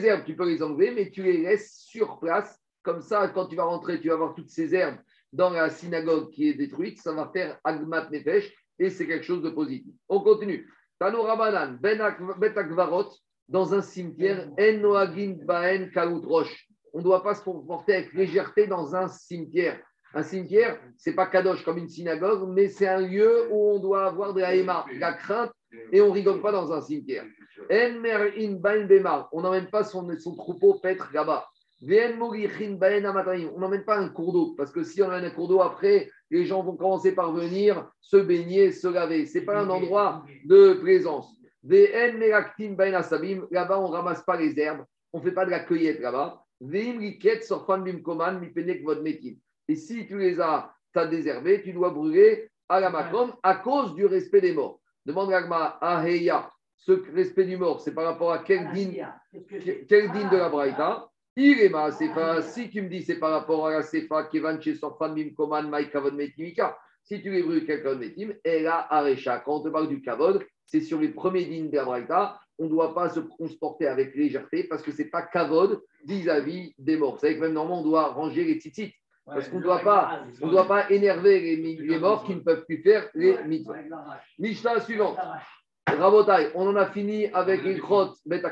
herbes, 0.05 0.23
tu 0.25 0.35
peux 0.35 0.47
les 0.47 0.61
enlever, 0.61 0.91
mais 0.91 1.09
tu 1.09 1.23
les 1.23 1.37
laisses 1.37 1.77
sur 1.87 2.19
place. 2.19 2.59
Comme 2.83 3.01
ça, 3.01 3.27
quand 3.29 3.47
tu 3.47 3.55
vas 3.55 3.63
rentrer, 3.63 3.99
tu 3.99 4.09
vas 4.09 4.15
voir 4.15 4.35
toutes 4.35 4.49
ces 4.49 4.75
herbes 4.75 4.97
dans 5.33 5.49
la 5.49 5.69
synagogue 5.69 6.29
qui 6.29 6.49
est 6.49 6.53
détruite. 6.53 7.01
Ça 7.01 7.13
va 7.13 7.29
faire 7.33 7.59
Agmat 7.63 8.09
Nefesh 8.11 8.53
et 8.77 8.89
c'est 8.89 9.07
quelque 9.07 9.25
chose 9.25 9.41
de 9.41 9.49
positif. 9.49 9.93
On 10.07 10.21
continue. 10.21 10.71
Tano 10.99 11.23
Rabanan, 11.23 11.77
Ben 11.81 11.99
Akvarot, 11.99 13.11
dans 13.47 13.73
un 13.73 13.81
cimetière, 13.81 14.47
En 14.59 14.77
Noagin 14.77 15.35
Baen 15.43 15.89
Roche. 16.23 16.69
On 16.95 16.99
ne 16.99 17.03
doit 17.03 17.23
pas 17.23 17.35
se 17.35 17.43
comporter 17.43 17.95
avec 17.95 18.13
légèreté 18.13 18.67
dans 18.67 18.95
un 18.95 19.09
cimetière. 19.09 19.77
Un 20.13 20.23
cimetière, 20.23 20.79
c'est 20.95 21.13
pas 21.13 21.25
kadosh 21.25 21.65
comme 21.65 21.77
une 21.77 21.89
synagogue, 21.89 22.49
mais 22.49 22.69
c'est 22.69 22.87
un 22.87 23.01
lieu 23.01 23.49
où 23.51 23.71
on 23.71 23.79
doit 23.79 24.05
avoir 24.05 24.33
de 24.33 24.39
la 24.39 24.55
éma, 24.55 24.85
de 24.93 24.97
la 24.97 25.11
crainte, 25.11 25.51
et 25.91 25.99
on 25.99 26.09
rigole 26.09 26.41
pas 26.41 26.53
dans 26.53 26.71
un 26.71 26.79
cimetière. 26.79 27.25
On 27.69 29.41
n'emmène 29.41 29.69
pas 29.69 29.83
son, 29.83 30.09
son 30.17 30.37
troupeau 30.37 30.75
paître 30.75 31.09
là-bas. 31.13 31.45
On 31.81 33.59
n'emmène 33.59 33.83
pas 33.83 33.97
un 33.97 34.07
cours 34.07 34.31
d'eau, 34.31 34.55
parce 34.55 34.71
que 34.71 34.85
si 34.85 35.03
on 35.03 35.09
a 35.09 35.17
un 35.17 35.29
cours 35.31 35.49
d'eau, 35.49 35.59
après, 35.59 36.09
les 36.31 36.45
gens 36.45 36.63
vont 36.63 36.77
commencer 36.77 37.11
par 37.11 37.33
venir 37.33 37.89
se 37.99 38.15
baigner, 38.15 38.71
se 38.71 38.87
laver. 38.87 39.25
Ce 39.25 39.39
n'est 39.39 39.43
pas 39.43 39.59
un 39.59 39.69
endroit 39.69 40.23
de 40.45 40.75
présence. 40.75 41.27
Là-bas, 41.61 41.89
on 43.81 43.89
ne 43.89 43.93
ramasse 43.93 44.23
pas 44.23 44.37
les 44.37 44.57
herbes, 44.57 44.85
on 45.11 45.19
ne 45.19 45.23
fait 45.23 45.33
pas 45.33 45.43
de 45.43 45.51
la 45.51 45.59
cueillette 45.59 45.99
là-bas. 45.99 46.41
Et 49.67 49.75
si 49.75 50.07
tu 50.07 50.17
les 50.17 50.39
as, 50.39 50.73
as 50.95 51.07
désherbés, 51.07 51.61
tu 51.63 51.73
dois 51.73 51.89
brûler 51.89 52.49
à 52.69 52.79
la 52.79 52.89
macron 52.89 53.33
à 53.43 53.55
cause 53.55 53.93
du 53.95 54.05
respect 54.05 54.41
des 54.41 54.53
morts. 54.53 54.79
Demande 55.05 55.31
à 55.33 55.77
Aheya, 55.81 56.51
ce 56.77 56.93
respect 57.13 57.45
du 57.45 57.57
mort, 57.57 57.81
c'est 57.81 57.93
par 57.93 58.05
rapport 58.05 58.31
à 58.31 58.39
quel 58.39 58.71
din, 58.73 58.91
quel 59.87 60.11
din 60.11 60.29
de 60.29 60.37
la 60.37 60.49
Braïta 60.49 61.09
il 61.37 61.59
est 61.59 61.69
ma 61.69 61.91
sefa. 61.91 62.41
Si 62.41 62.69
tu 62.69 62.81
me 62.81 62.87
dis 62.87 63.03
c'est 63.03 63.19
par 63.19 63.31
rapport 63.31 63.67
à 63.67 63.71
la 63.71 63.81
sefa 63.81 64.23
qui 64.23 64.39
va 64.39 64.57
chez 64.59 64.75
Sorfan 64.75 65.13
Mim 65.13 65.31
Koman 65.35 65.69
Mai 65.69 65.89
Kavod 65.89 66.15
Metimika, 66.15 66.77
si 67.03 67.21
tu 67.21 67.29
les 67.29 67.43
brûles 67.43 67.65
quelqu'un 67.65 67.95
Metim, 67.95 68.33
et 68.43 68.61
là, 68.61 68.87
Arecha. 68.89 69.39
Quand 69.39 69.57
on 69.57 69.63
te 69.63 69.69
parle 69.69 69.89
du 69.89 70.01
Kavod, 70.01 70.45
c'est 70.65 70.79
sur 70.79 70.99
les 70.99 71.09
premiers 71.09 71.45
dignes 71.45 71.69
d'Abraïta. 71.69 72.39
On 72.59 72.65
ne 72.65 72.69
doit 72.69 72.93
pas 72.93 73.09
se 73.09 73.19
transporter 73.19 73.87
avec 73.87 74.15
légèreté 74.15 74.63
parce 74.63 74.81
que 74.81 74.91
ce 74.91 75.01
n'est 75.01 75.09
pas 75.09 75.23
Kavod 75.23 75.81
vis-à-vis 76.05 76.73
des 76.77 76.97
morts. 76.97 77.19
C'est 77.19 77.35
que 77.35 77.41
même 77.41 77.53
normalement, 77.53 77.81
on 77.81 77.83
doit 77.83 78.07
ranger 78.07 78.43
les 78.43 78.55
tzitzit. 78.55 78.93
Parce 79.25 79.49
qu'on 79.49 79.57
ne 79.57 79.63
doit, 79.63 79.79
pas, 79.79 80.23
on 80.39 80.49
doit 80.49 80.67
pas 80.67 80.91
énerver 80.91 81.55
les, 81.55 81.99
morts 81.99 82.23
qui 82.25 82.35
ne 82.35 82.41
peuvent 82.41 82.63
plus 82.65 82.83
faire 82.83 83.09
les 83.15 83.35
mitzvot. 83.43 83.73
Mishnah 84.37 84.79
suivante. 84.81 85.17
Rabotai, 85.87 86.51
on 86.53 86.67
en 86.67 86.75
a 86.75 86.87
fini 86.87 87.27
avec 87.27 87.63
Ilchot 87.63 88.13
Bet 88.25 88.43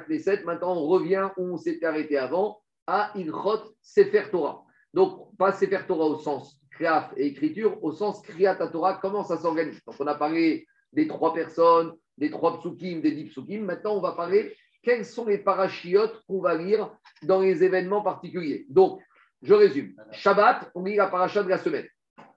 Maintenant, 0.46 0.76
on 0.76 0.88
revient 0.88 1.30
où 1.38 1.54
on 1.54 1.58
s'était 1.58 1.86
arrêté 1.86 2.18
avant 2.18 2.60
à 2.88 3.12
Ilchot 3.16 3.76
Sefer 3.82 4.24
Torah. 4.32 4.64
Donc, 4.94 5.36
pas 5.38 5.52
Sefer 5.52 5.82
Torah 5.88 6.06
au 6.06 6.18
sens 6.18 6.60
créaf 6.72 7.14
et 7.18 7.28
écriture, 7.28 7.84
au 7.84 7.92
sens 7.92 8.22
Kriyat 8.22 8.56
Torah, 8.56 9.00
comment 9.02 9.24
ça 9.24 9.38
s'organise? 9.38 9.80
Donc, 9.86 9.96
on 10.00 10.08
a 10.08 10.16
parlé 10.16 10.66
des 10.92 11.08
trois 11.08 11.34
personnes, 11.34 11.94
des 12.18 12.30
trois 12.30 12.60
psukim, 12.60 13.02
des 13.02 13.12
dix 13.12 13.26
psukim. 13.26 13.64
Maintenant, 13.64 13.96
on 13.96 14.02
va 14.02 14.14
parler 14.14 14.56
quels 14.84 15.06
sont 15.06 15.26
les 15.26 15.38
parachiotes 15.38 16.22
qu'on 16.28 16.42
va 16.42 16.56
lire 16.56 16.92
dans 17.24 17.42
les 17.42 17.64
événements 17.64 18.02
particuliers. 18.02 18.66
Donc, 18.70 19.02
je 19.42 19.54
résume. 19.54 19.94
Shabbat, 20.12 20.72
on 20.76 20.84
lit 20.84 20.96
la 20.96 21.08
paracha 21.08 21.44
de 21.44 21.50
la 21.50 21.58
semaine. 21.58 21.88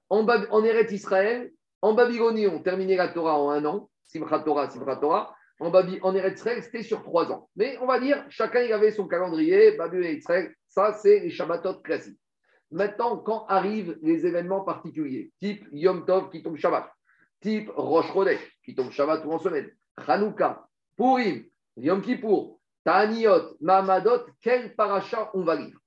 En, 0.09 0.65
Eretz 0.65 0.93
Israël, 0.93 1.53
en 1.83 1.95
Babylonie, 1.95 2.47
on 2.47 2.63
terminait 2.63 2.97
la 2.97 3.09
Torah 3.09 3.39
en 3.39 3.51
un 3.51 3.65
an. 3.65 3.91
Simchat 4.05 4.41
Torah, 4.41 4.71
Simchat 4.71 4.97
Torah. 4.97 5.35
En, 5.59 5.71
Baby, 5.71 5.99
Eretz 6.03 6.39
Israël, 6.39 6.63
c'était 6.63 6.83
sur 6.83 7.03
trois 7.03 7.31
ans. 7.33 7.49
Mais 7.57 7.77
on 7.81 7.87
va 7.87 7.99
dire, 7.99 8.25
chacun 8.29 8.63
il 8.63 8.73
avait 8.73 8.93
son 8.93 9.09
calendrier. 9.09 9.77
Babylonie 9.77 10.09
et 10.09 10.17
Israël, 10.19 10.55
ça, 10.69 10.93
c'est 10.93 11.21
les 11.21 11.31
Shabbatot 11.31 11.81
classiques. 11.81 12.19
Maintenant, 12.71 13.17
quand 13.19 13.47
arrivent 13.47 13.99
les 14.03 14.27
événements 14.27 14.63
particuliers, 14.63 15.31
type 15.41 15.67
Yom 15.73 16.05
Tov 16.05 16.31
qui 16.31 16.43
tombe 16.43 16.57
Shabbat, 16.57 16.91
type 17.41 17.71
Rosh 17.75 18.13
Chodesh 18.13 18.59
qui 18.65 18.75
tombe 18.75 18.91
Shabbat 18.91 19.25
ou 19.25 19.33
en 19.33 19.39
semaine, 19.39 19.71
Hanouka, 19.97 20.69
Purim, 20.97 21.45
Yom 21.77 22.03
Kippour, 22.03 22.61
Ta'aniot, 22.85 23.57
Mahamadot, 23.61 24.27
quel 24.41 24.75
paracha 24.75 25.31
on 25.35 25.43
va 25.43 25.57
lire? 25.57 25.79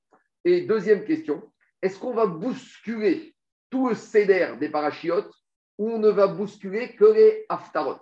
Et 0.46 0.62
deuxième 0.62 1.06
question, 1.06 1.52
est-ce 1.82 1.98
qu'on 2.00 2.14
va 2.14 2.26
bousculer 2.26 3.36
tout 3.70 3.90
le 3.90 3.96
céder 3.96 4.56
des 4.60 4.70
parachiotes 4.70 5.32
ou 5.78 5.92
on 5.92 6.00
ne 6.00 6.10
va 6.10 6.28
bousculer 6.28 6.96
que 6.96 7.06
les 7.06 7.46
haftarot? 7.50 8.00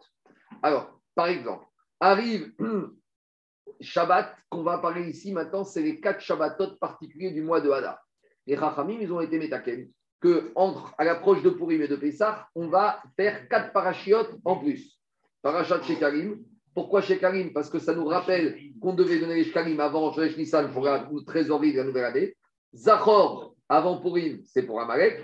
Alors, 0.64 1.00
par 1.16 1.28
exemple, 1.28 1.66
arrive 2.00 2.54
Shabbat, 3.82 4.36
qu'on 4.50 4.64
va 4.64 4.80
parler 4.80 5.10
ici 5.10 5.32
maintenant, 5.32 5.64
c'est 5.64 5.82
les 5.82 6.00
quatre 6.00 6.22
Shabbatot 6.22 6.78
particuliers 6.78 7.32
du 7.32 7.42
mois 7.42 7.62
de 7.62 7.70
Hadar. 7.70 8.00
Les 8.46 8.56
Rachamim, 8.56 8.98
ils 9.00 9.12
ont 9.12 9.22
été 9.22 9.38
métaken, 9.38 9.92
que 10.20 10.52
entre 10.56 10.94
à 10.98 11.04
l'approche 11.04 11.44
de 11.44 11.50
Purim 11.50 11.82
et 11.82 11.88
de 11.88 11.96
Pessah, 11.96 12.48
on 12.56 12.68
va 12.68 13.02
faire 13.16 13.48
quatre 13.50 13.72
parachiotes 13.72 14.36
en 14.46 14.58
plus. 14.58 15.00
Parachat 15.42 15.82
Shekarim. 15.84 16.40
Pourquoi 16.74 17.02
Shekarim 17.02 17.54
Parce 17.54 17.70
que 17.70 17.80
ça 17.80 17.94
nous 17.94 18.06
rappelle 18.06 18.58
qu'on 18.82 18.94
devait 18.94 19.20
donner 19.20 19.36
les 19.36 19.44
Shekarim 19.46 19.80
avant 19.80 20.12
Josh 20.12 20.38
Nissan 20.38 20.72
pour 20.72 20.84
la 20.84 21.08
trésorerie 21.26 21.74
de 21.74 21.78
la 21.78 21.84
nouvelle 21.84 22.06
année. 22.06 22.36
Zachor, 22.74 23.56
avant 23.70 23.98
Purim, 23.98 24.42
c'est 24.46 24.64
pour 24.64 24.80
Amalek. 24.80 25.22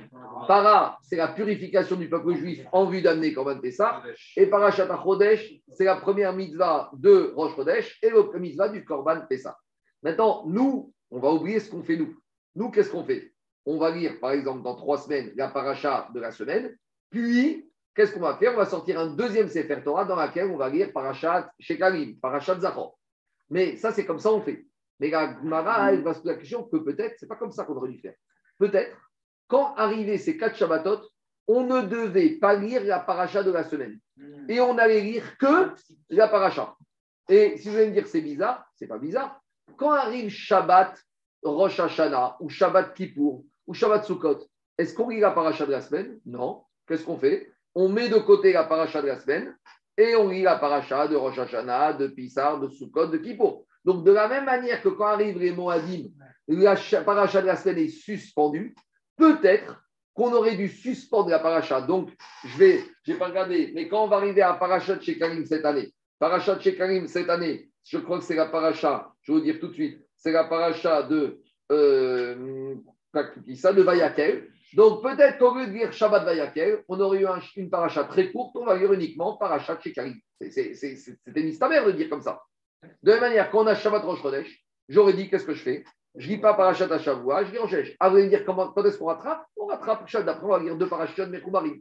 Para, 0.47 0.97
c'est 1.01 1.15
la 1.15 1.29
purification 1.29 1.95
du 1.95 2.09
peuple 2.09 2.35
juif 2.35 2.65
en 2.71 2.85
vue 2.85 3.01
d'amener 3.01 3.33
Korban 3.33 3.59
Pessah. 3.59 4.03
Et 4.35 4.47
Parashat 4.47 4.87
Chodesh, 5.01 5.53
c'est 5.71 5.85
la 5.85 5.95
première 5.95 6.33
mitzvah 6.33 6.91
de 6.93 7.33
Rosh 7.35 7.55
Chodesh 7.55 7.99
et 8.01 8.09
le 8.09 8.39
mitzvah 8.39 8.69
du 8.69 8.83
Korban 8.83 9.21
Pessah. 9.29 9.57
Maintenant, 10.01 10.43
nous, 10.47 10.93
on 11.09 11.19
va 11.19 11.31
oublier 11.31 11.59
ce 11.59 11.69
qu'on 11.69 11.83
fait 11.83 11.95
nous. 11.95 12.15
Nous, 12.55 12.69
qu'est-ce 12.69 12.89
qu'on 12.89 13.03
fait? 13.03 13.32
On 13.65 13.77
va 13.77 13.91
lire, 13.91 14.19
par 14.19 14.31
exemple, 14.31 14.61
dans 14.61 14.75
trois 14.75 14.97
semaines, 14.97 15.31
la 15.35 15.49
paracha 15.49 16.09
de 16.13 16.19
la 16.19 16.31
semaine. 16.31 16.75
Puis, 17.09 17.69
qu'est-ce 17.95 18.13
qu'on 18.13 18.19
va 18.19 18.35
faire? 18.37 18.53
On 18.53 18.57
va 18.57 18.65
sortir 18.65 18.99
un 18.99 19.07
deuxième 19.07 19.47
Sefer 19.47 19.81
Torah 19.83 20.05
dans 20.05 20.15
lequel 20.15 20.47
on 20.51 20.57
va 20.57 20.69
lire 20.69 20.91
parachat 20.91 21.51
Shekalim, 21.59 22.19
parachat 22.19 22.59
Zachor. 22.59 22.97
Mais 23.49 23.77
ça, 23.77 23.91
c'est 23.91 24.05
comme 24.05 24.19
ça 24.19 24.31
on 24.31 24.41
fait. 24.41 24.65
Mais 24.99 25.09
la 25.09 25.35
Gemara, 25.41 25.91
elle 25.91 26.01
va 26.01 26.13
se 26.13 26.19
poser 26.19 26.33
la 26.33 26.39
question 26.39 26.63
que 26.63 26.77
peut-être, 26.77 27.15
c'est 27.19 27.27
pas 27.27 27.35
comme 27.35 27.51
ça 27.51 27.63
qu'on 27.65 27.75
aurait 27.75 27.89
dû 27.89 27.99
faire. 27.99 28.15
Peut-être, 28.57 28.97
quand 29.47 29.75
arrivaient 29.75 30.17
ces 30.17 30.37
quatre 30.37 30.55
Shabbatot, 30.55 31.01
on 31.47 31.63
ne 31.63 31.81
devait 31.81 32.37
pas 32.39 32.55
lire 32.55 32.83
la 32.83 32.99
paracha 32.99 33.43
de 33.43 33.51
la 33.51 33.63
semaine. 33.63 33.99
Et 34.47 34.61
on 34.61 34.77
allait 34.77 35.01
lire 35.01 35.37
que 35.37 35.73
la 36.09 36.27
paracha. 36.27 36.75
Et 37.29 37.57
si 37.57 37.69
vous 37.69 37.75
allez 37.75 37.87
me 37.87 37.93
dire 37.93 38.07
c'est 38.07 38.21
bizarre, 38.21 38.65
c'est 38.75 38.87
pas 38.87 38.97
bizarre. 38.97 39.41
Quand 39.77 39.91
arrive 39.91 40.29
Shabbat, 40.29 40.97
Rosh 41.43 41.79
Hashanah, 41.79 42.37
ou 42.39 42.49
Shabbat 42.49 42.93
Kippour, 42.93 43.43
ou 43.67 43.73
Shabbat 43.73 44.05
Sukkot, 44.05 44.39
est-ce 44.77 44.93
qu'on 44.93 45.09
lit 45.09 45.19
la 45.19 45.31
paracha 45.31 45.65
de 45.65 45.71
la 45.71 45.81
semaine? 45.81 46.19
Non. 46.25 46.63
Qu'est-ce 46.87 47.05
qu'on 47.05 47.17
fait? 47.17 47.51
On 47.75 47.89
met 47.89 48.09
de 48.09 48.17
côté 48.17 48.53
la 48.53 48.63
paracha 48.63 49.01
de 49.01 49.07
la 49.07 49.19
semaine 49.19 49.55
et 49.97 50.15
on 50.15 50.29
lit 50.29 50.41
la 50.41 50.57
paracha 50.57 51.07
de 51.07 51.15
Rosh 51.15 51.37
Hashanah, 51.37 51.93
de 51.93 52.07
Pissar, 52.07 52.59
de 52.59 52.67
Sukkot, 52.69 53.07
de 53.07 53.17
Kippour. 53.17 53.65
Donc, 53.85 54.03
de 54.03 54.11
la 54.11 54.27
même 54.27 54.45
manière 54.45 54.81
que 54.81 54.89
quand 54.89 55.05
arrivent 55.05 55.39
les 55.39 55.51
Moadim, 55.51 56.09
la 56.47 56.75
paracha 57.05 57.41
de 57.41 57.47
la 57.47 57.55
semaine 57.55 57.79
est 57.79 57.89
suspendue, 57.89 58.75
peut-être 59.17 59.83
qu'on 60.13 60.33
aurait 60.33 60.55
dû 60.55 60.69
suspendre 60.69 61.29
la 61.29 61.39
paracha. 61.39 61.81
Donc, 61.81 62.09
je 62.45 62.57
vais, 62.57 62.83
je 63.03 63.11
n'ai 63.11 63.17
pas 63.17 63.27
regardé, 63.27 63.71
mais 63.73 63.87
quand 63.87 64.03
on 64.03 64.07
va 64.07 64.17
arriver 64.17 64.41
à 64.41 64.53
paracha 64.53 64.95
de 64.95 65.01
Shekarim 65.01 65.45
cette 65.45 65.65
année, 65.65 65.91
paracha 66.19 66.55
de 66.55 66.61
Shekarim 66.61 67.07
cette 67.07 67.29
année, 67.29 67.69
je 67.83 67.97
crois 67.97 68.19
que 68.19 68.23
c'est 68.23 68.35
la 68.35 68.45
paracha, 68.45 69.11
je 69.21 69.31
vais 69.31 69.39
vous 69.39 69.43
dire 69.43 69.59
tout 69.59 69.67
de 69.67 69.73
suite, 69.73 69.99
c'est 70.15 70.31
la 70.31 70.45
paracha 70.45 71.03
de, 71.03 71.41
euh, 71.71 72.75
de 73.13 73.81
Vayakel. 73.81 74.49
Donc 74.73 75.03
peut-être 75.03 75.37
qu'au 75.37 75.55
lieu 75.55 75.67
de 75.67 75.71
lire 75.71 75.93
Shabbat 75.93 76.23
Vayakel, 76.23 76.83
on 76.87 76.99
aurait 76.99 77.21
eu 77.21 77.27
une 77.57 77.69
paracha 77.69 78.05
très 78.05 78.31
courte, 78.31 78.55
on 78.55 78.65
va 78.65 78.75
lire 78.75 78.91
uniquement 78.91 79.37
paracha 79.37 79.79
Shekarim. 79.79 80.15
C'était 80.41 81.43
mystère 81.43 81.85
de 81.85 81.91
dire 81.91 82.09
comme 82.09 82.21
ça. 82.21 82.41
De 83.03 83.11
la 83.11 83.13
même 83.13 83.29
manière, 83.29 83.51
quand 83.51 83.63
on 83.63 83.67
a 83.67 83.75
Shabbat 83.75 84.03
Rosh 84.03 84.21
Chodesh, 84.21 84.65
j'aurais 84.89 85.13
dit 85.13 85.29
qu'est-ce 85.29 85.45
que 85.45 85.53
je 85.53 85.61
fais? 85.61 85.83
Je 86.15 86.27
lis 86.27 86.37
pas 86.37 86.53
parachat 86.53 86.91
à 86.91 86.99
Shavua, 86.99 87.45
je 87.45 87.51
lis 87.51 87.57
Rosh 87.57 87.95
Ah, 87.99 88.09
vous 88.09 88.17
allez 88.17 88.25
me 88.25 88.29
dire 88.29 88.45
comment, 88.45 88.71
quand 88.71 88.83
est-ce 88.83 88.97
qu'on 88.97 89.05
rattrape? 89.05 89.45
On 89.57 89.67
rattrape 89.67 90.07
Shabbat 90.07 90.25
d'après, 90.25 90.45
on 90.45 90.49
va 90.49 90.59
lire 90.59 90.75
deux 90.75 90.89
parachutes 90.89 91.19
de 91.19 91.25
Mekoumarim. 91.25 91.79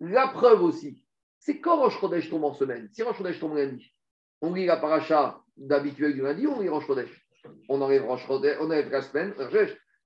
La 0.00 0.28
preuve 0.28 0.62
aussi, 0.62 1.04
c'est 1.38 1.60
quand 1.60 1.80
Rosh 1.80 1.98
Chodesh 2.00 2.30
tombe 2.30 2.44
en 2.44 2.54
semaine? 2.54 2.88
Si 2.92 3.02
Rosh 3.02 3.18
Chodesh 3.18 3.40
tombe 3.40 3.56
lundi, 3.56 3.92
on 4.40 4.54
lit 4.54 4.66
la 4.66 4.76
paracha 4.76 5.40
d'habituel 5.56 6.14
du 6.14 6.22
lundi, 6.22 6.46
on 6.46 6.60
lit 6.60 6.68
Rosh 6.68 6.86
Chodesh 6.86 7.24
on 7.68 7.80
enlève 7.80 8.04
Rosh 8.04 8.24
on 8.28 8.36
enlève 8.36 8.90
la 8.90 9.02
semaine. 9.02 9.34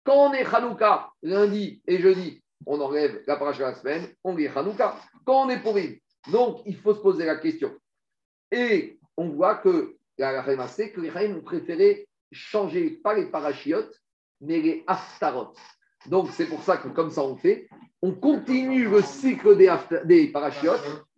Quand 0.09 0.31
on 0.31 0.33
est 0.33 0.55
Hanouka, 0.55 1.11
lundi 1.23 1.83
et 1.87 1.99
jeudi, 1.99 2.43
on 2.65 2.81
enlève 2.81 3.23
la 3.27 3.37
paracha 3.37 3.59
de 3.59 3.65
la 3.65 3.75
semaine, 3.75 4.09
on 4.25 4.35
lit 4.35 4.49
Hanouka. 4.49 4.97
Quand 5.27 5.45
on 5.45 5.51
est 5.51 5.61
Purim, 5.61 5.99
donc 6.33 6.63
il 6.65 6.79
faut 6.79 6.95
se 6.95 7.01
poser 7.01 7.27
la 7.27 7.37
question. 7.37 7.77
Et 8.51 8.99
on 9.19 9.29
voit 9.29 9.57
que 9.57 9.97
la 10.17 10.67
c'est 10.67 10.93
que 10.93 11.03
les 11.03 11.11
Chaim 11.11 11.37
ont 11.37 11.43
préféré 11.43 12.09
changer 12.33 12.89
pas 12.89 13.13
les 13.13 13.27
parachiotes, 13.27 14.01
mais 14.41 14.63
les 14.63 14.83
aftarot. 14.87 15.53
Donc 16.07 16.31
c'est 16.33 16.47
pour 16.47 16.63
ça 16.63 16.79
que 16.79 16.89
comme 16.89 17.11
ça 17.11 17.23
on 17.23 17.37
fait, 17.37 17.69
on 18.01 18.13
continue 18.13 18.89
le 18.89 19.03
cycle 19.03 19.59
des, 19.59 19.71
des 20.07 20.33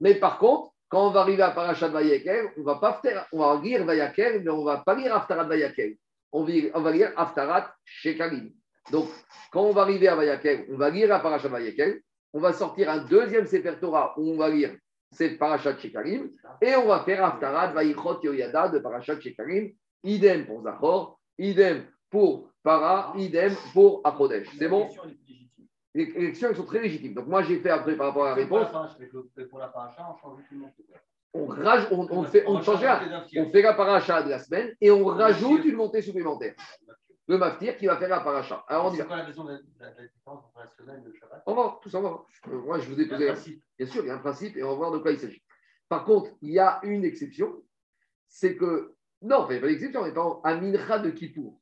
mais 0.01 0.17
par 0.17 0.37
contre, 0.39 0.73
quand 0.89 1.07
on 1.07 1.11
va 1.13 1.21
arriver 1.21 1.43
à 1.43 1.53
Parachat 1.53 1.87
Vayakel, 1.87 2.51
on 2.57 2.65
va 2.65 2.75
pas 2.75 2.95
faire, 3.01 3.25
on 3.31 3.39
va 3.39 3.61
lire 3.63 3.85
Vayakel, 3.85 4.43
mais 4.43 4.51
on 4.51 4.65
va 4.65 4.79
pas 4.79 4.97
lire 4.97 5.15
Aftarat 5.15 5.45
Vayakel 5.45 5.97
on 6.33 6.45
va, 6.45 6.91
lire 6.93 7.13
Aftarat 7.17 7.75
Shekalim. 7.85 8.53
Donc, 8.91 9.09
quand 9.53 9.63
on 9.63 9.73
va 9.73 9.83
arriver 9.83 10.09
à 10.09 10.17
Vayakel, 10.17 10.67
on 10.71 10.77
va 10.77 10.91
lire 10.91 11.09
la 11.09 11.21
Parashat 11.21 11.49
Vayakel, 11.49 12.01
on 12.33 12.41
va 12.41 12.53
sortir 12.53 12.91
un 12.91 12.99
deuxième 12.99 13.47
Sefer 13.47 13.75
Torah 13.81 14.15
où 14.17 14.31
on 14.31 14.37
va 14.37 14.49
lire 14.49 14.77
cette 15.13 15.39
Parashat 15.39 15.77
Shekalim, 15.79 16.31
et 16.61 16.77
on 16.77 16.87
va 16.87 17.01
faire 17.01 17.25
Aftarat 17.25 17.73
Vayichot 17.73 18.23
Yoyada 18.23 18.69
de 18.69 18.79
Parashat 18.79 19.21
Shekalim, 19.21 19.73
idem 20.05 20.47
pour 20.47 20.63
Zachor, 20.63 21.19
idem 21.39 21.85
pour 22.11 22.51
Para, 22.63 23.15
idem 23.17 23.55
pour 23.73 24.03
Achodesh. 24.05 24.49
C'est 24.59 24.69
bon? 24.69 24.89
Les 25.95 26.05
élections 26.05 26.55
sont 26.55 26.67
très 26.67 26.81
légitimes. 26.81 27.15
Donc, 27.15 27.27
moi, 27.27 27.43
j'ai 27.43 27.59
fait 27.59 27.71
après 27.71 27.97
par 27.97 28.09
rapport 28.09 28.27
à 28.27 28.29
la 28.31 28.35
réponse. 28.35 28.71
Paracha, 28.71 30.07
on 31.33 31.55
change 31.55 31.87
on, 31.91 32.07
on, 32.11 32.25
fait, 32.25 32.45
on 32.47 32.61
change 32.61 32.85
On 33.37 33.49
fait 33.49 33.63
la 33.63 33.75
paracha 33.75 34.23
de 34.23 34.31
la 34.31 34.39
semaine 34.39 34.75
et 34.81 34.91
on 34.91 35.05
rajoute 35.05 35.65
une 35.65 35.77
montée 35.77 36.03
supplémentaire. 36.03 36.55
Le 37.31 37.39
maftir 37.39 37.77
qui 37.77 37.87
va 37.87 37.97
faire 37.97 38.09
la 38.09 38.21
paracha. 38.21 38.65
Alors 38.67 38.87
on 38.87 38.91
dit. 38.91 38.99
quoi 38.99 39.17
la 39.17 39.25
raison 39.25 39.45
de 39.45 39.53
la, 39.53 39.59
différence 39.59 40.45
entre 40.45 40.59
la 40.59 40.69
semaine 40.77 41.01
et 41.05 41.07
le 41.07 41.15
Shabbat? 41.15 41.45
On 41.47 41.55
va 41.55 41.79
tout 41.81 41.89
ça, 41.89 41.99
on 41.99 42.03
va. 42.03 42.25
Euh, 42.49 42.59
moi, 42.59 42.81
je 42.81 42.89
vous 42.91 43.01
ai 43.01 43.07
posé. 43.07 43.33
Bien 43.79 43.87
sûr, 43.87 44.03
il 44.03 44.09
y 44.09 44.11
a 44.11 44.17
un 44.17 44.19
principe 44.19 44.57
et 44.57 44.65
on 44.65 44.71
va 44.71 44.75
voir 44.75 44.91
de 44.91 44.99
quoi 44.99 45.13
il 45.13 45.19
s'agit. 45.21 45.41
Par 45.89 46.05
contre, 46.05 46.33
il 46.43 46.51
y 46.51 46.59
a 46.59 46.81
une 46.83 47.05
exception 47.05 47.63
c'est 48.27 48.57
que. 48.57 48.95
Non, 49.23 49.47
il 49.49 49.53
n'y 49.53 49.59
a 49.59 49.61
pas 49.61 49.67
d'exception. 49.69 50.01
On 50.01 50.07
est 50.07 50.49
à 50.49 50.61
Mincha 50.61 50.99
de 50.99 51.11
Kippour. 51.11 51.61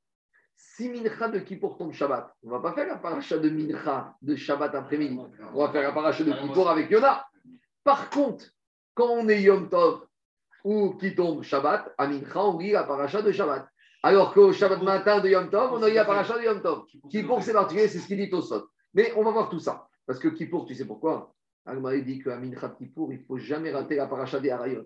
Si 0.54 0.88
Mincha 0.88 1.28
de 1.28 1.40
Kippour 1.40 1.76
tombe 1.76 1.92
Shabbat, 1.92 2.34
on 2.44 2.46
ne 2.46 2.52
va 2.52 2.60
pas 2.60 2.72
faire 2.72 2.86
la 2.86 2.96
paracha 2.96 3.36
de 3.36 3.50
Mincha 3.50 4.16
de 4.22 4.36
Shabbat 4.36 4.74
après-midi. 4.74 5.18
On 5.52 5.66
va 5.66 5.70
faire 5.70 5.82
la 5.82 5.92
paracha 5.92 6.24
de 6.24 6.32
Kippour 6.32 6.70
avec 6.70 6.90
Yona. 6.90 7.26
Par 7.84 8.08
contre, 8.08 8.46
quand 8.94 9.08
on 9.10 9.28
est 9.28 9.42
Yom 9.42 9.68
Tov 9.68 10.06
ou 10.64 10.94
qui 10.94 11.14
tombe 11.14 11.42
Shabbat, 11.42 11.94
à 11.98 12.06
Mincha, 12.06 12.42
on 12.42 12.58
lit 12.58 12.70
la 12.70 12.84
paracha 12.84 13.20
de 13.20 13.32
Shabbat. 13.32 13.68
Alors 14.03 14.32
qu'au 14.32 14.53
Shabbat 14.53 14.82
matin 14.82 15.20
de 15.20 15.28
Yom 15.28 15.51
Tov, 15.51 15.72
on 15.72 15.84
lit 15.84 15.94
la 15.94 16.05
paracha 16.05 16.38
de 16.38 16.44
Yom 16.44 16.62
Tov. 16.62 16.84
Kippour, 17.11 17.42
c'est 17.42 17.53
particulier, 17.53 17.88
c'est 17.88 17.99
ce 17.99 18.07
qu'il 18.07 18.16
dit 18.16 18.32
au 18.32 18.40
Sot. 18.40 18.68
Mais 18.94 19.12
on 19.16 19.24
va 19.24 19.32
voir 19.32 19.51
tout 19.51 19.59
ça. 19.59 19.88
Parce 20.07 20.18
que 20.18 20.28
Kippour, 20.28 20.66
tu 20.66 20.74
sais 20.74 20.86
pourquoi? 20.86 21.34
Agmaré 21.66 22.03
dit 22.03 22.20
qu'à 22.20 22.38
Mincha 22.38 22.68
Kippour, 22.70 23.12
il 23.12 23.18
ne 23.18 23.24
faut 23.24 23.38
jamais 23.38 23.72
rater 23.72 23.96
la 23.96 24.07
paracha 24.07 24.38
des 24.40 24.51
Harayot. 24.51 24.84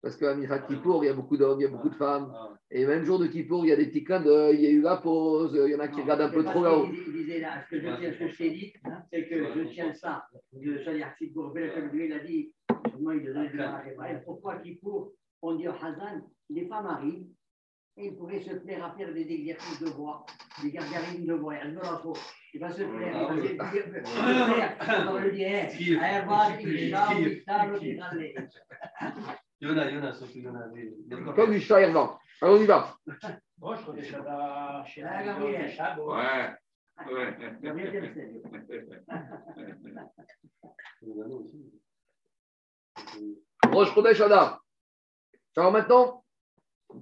Parce 0.00 0.16
qu'à 0.16 0.34
Mincha 0.34 0.60
Kippour, 0.60 1.02
il 1.02 1.08
y 1.08 1.10
a 1.10 1.12
beaucoup 1.12 1.36
d'hommes, 1.36 1.58
il 1.60 1.64
y 1.64 1.66
a 1.66 1.68
beaucoup 1.68 1.88
de 1.88 1.96
femmes. 1.96 2.32
Et 2.70 2.86
même 2.86 3.04
jour 3.04 3.18
de 3.18 3.26
Kippour, 3.26 3.64
il 3.64 3.68
y 3.70 3.72
a 3.72 3.76
des 3.76 3.88
petits 3.88 4.04
clins 4.04 4.22
il 4.52 4.60
y 4.60 4.66
a 4.66 4.70
eu 4.70 4.80
la 4.80 4.98
pause, 4.98 5.58
il 5.60 5.72
y 5.72 5.74
en 5.74 5.80
a 5.80 5.88
qui 5.88 6.00
regardent 6.00 6.20
un 6.20 6.30
peu 6.30 6.44
trop 6.44 6.62
là-haut. 6.62 6.86
Il 6.86 7.12
disait 7.12 7.40
là, 7.40 7.64
ce 7.64 7.70
que 7.70 7.80
je 7.80 7.96
tiens, 7.98 8.12
ce 8.12 8.18
que 8.18 8.28
je 8.28 8.36
t'ai 8.36 8.50
dit, 8.50 8.72
c'est 9.12 9.28
que 9.28 9.44
je 9.54 9.72
tiens 9.72 9.92
ça. 9.92 10.24
De 10.52 10.78
Shalir 10.84 11.14
Kippour, 11.18 11.52
il 11.58 12.12
a 12.12 12.18
dit 12.20 12.54
pourquoi 14.24 14.58
Kippour, 14.58 15.12
on 15.42 15.56
dit 15.56 15.66
Hazan, 15.66 16.22
les 16.48 16.66
femmes 16.68 16.86
arrivent 16.86 17.26
et 17.26 17.26
ils 17.96 18.14
pourraient 18.16 18.40
se 18.40 18.50
tenir 18.50 18.80
va 18.80 18.94
faire 18.96 19.12
des 19.12 19.22
exercices 19.30 19.80
de 19.80 19.88
voix, 19.90 20.24
des 20.62 20.70
gargarines 20.70 21.24
de 21.26 21.32
voix. 21.34 21.54
Elle 21.56 21.72
me 21.72 21.80
la 21.82 21.98
faut. 22.02 22.16
Il 22.52 22.60
va 22.60 22.70
se 22.70 22.76
faire. 22.76 23.32
Il 23.44 23.56
va 23.56 23.70
se 23.70 23.88
va 25.04 25.26
eh, 25.38 25.98
allez, 25.98 26.26
va, 26.26 26.48
il 26.60 26.68
il 26.68 26.90
là, 26.90 27.08
il 27.14 27.28
est 27.86 27.94
là. 27.98 28.10
Yona, 29.60 29.90
Yona, 29.90 30.12
que 30.12 30.38
Yona. 30.38 31.32
Comme 31.34 31.50
du 31.52 31.60
chat 31.60 31.80
Ervan. 31.80 32.18
Alors 32.42 32.58
on 32.58 32.62
y 32.62 32.66
va. 32.66 32.94
Moi, 33.58 33.76
je 33.76 33.86
connais 33.86 34.04
ça 34.04 34.20
dans- 34.20 34.84
chez 34.84 35.02
Ah, 35.02 35.20
dans 35.24 35.26
Gabriel. 35.38 35.62
les 35.62 35.70
chats, 35.72 35.94
bon. 35.96 36.14
Ouais. 36.14 36.50
Ouais. 37.10 37.36
Gabriel 37.62 37.92
Kempsel. 37.92 38.42
Yona 41.02 41.34
aussi. 41.34 41.72
Roche 43.72 43.94
Chodesh 43.94 44.20
Adar. 44.20 44.62
Alors 45.56 45.72
maintenant, 45.72 46.22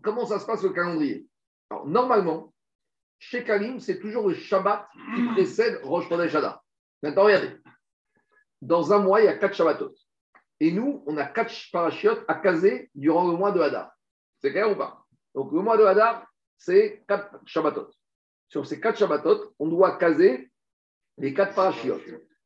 comment 0.03 0.27
ça 0.27 0.39
se 0.39 0.47
passe 0.47 0.63
le 0.63 0.71
calendrier? 0.71 1.27
Alors, 1.71 1.87
Normalement, 1.87 2.53
chez 3.19 3.45
Kalim, 3.45 3.81
c'est 3.81 4.01
toujours 4.01 4.29
le 4.29 4.35
Shabbat 4.35 4.87
qui 5.15 5.23
précède 5.33 5.81
Rosh 5.83 6.09
Chodesh 6.09 6.35
Adar. 6.35 6.63
Maintenant, 7.03 7.25
regardez. 7.25 7.57
Dans 8.61 8.93
un 8.93 8.99
mois, 8.99 9.21
il 9.21 9.25
y 9.25 9.29
a 9.29 9.37
quatre 9.37 9.55
Shabbatot. 9.55 9.95
Et 10.61 10.73
nous, 10.73 11.03
on 11.07 11.17
a 11.17 11.25
quatre 11.25 11.53
parachiotes 11.73 12.25
à 12.29 12.35
caser 12.35 12.91
durant 12.95 13.27
le 13.27 13.37
mois 13.37 13.53
de 13.53 13.61
Hadar. 13.61 13.93
C'est 14.41 14.53
clair 14.53 14.71
ou 14.71 14.77
pas? 14.77 15.05
Donc, 15.35 15.53
le 15.53 15.61
mois 15.61 15.77
de 15.77 15.85
Hadar, 15.85 16.27
c'est 16.57 17.05
quatre 17.09 17.39
Shabbatot. 17.45 17.91
Sur 18.49 18.67
ces 18.67 18.81
quatre 18.81 18.99
Shabbatot, 18.99 19.55
on 19.59 19.69
doit 19.69 19.97
caser 19.97 20.51
les 21.19 21.35
quatre 21.35 21.55
parachiotes. 21.55 22.03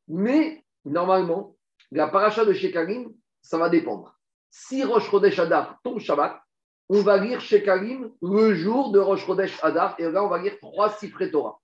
Mais, 0.07 0.63
normalement, 0.85 1.55
la 1.91 2.07
paracha 2.07 2.45
de 2.45 2.53
Shekalim, 2.53 3.13
ça 3.41 3.57
va 3.57 3.69
dépendre. 3.69 4.17
Si 4.49 4.83
Rosh 4.83 5.09
Chodesh 5.09 5.39
Hadar 5.39 5.79
tombe 5.83 5.99
Shabbat, 5.99 6.41
on 6.89 7.01
va 7.01 7.17
lire 7.17 7.39
Shekalim 7.39 8.11
le 8.21 8.55
jour 8.55 8.91
de 8.91 8.99
Rosh 8.99 9.25
Chodesh 9.25 9.57
Hadar, 9.63 9.95
et 9.99 10.09
là, 10.09 10.23
on 10.23 10.27
va 10.27 10.39
lire 10.39 10.57
trois 10.59 10.89
Sifrei 10.89 11.29
Torah. 11.29 11.59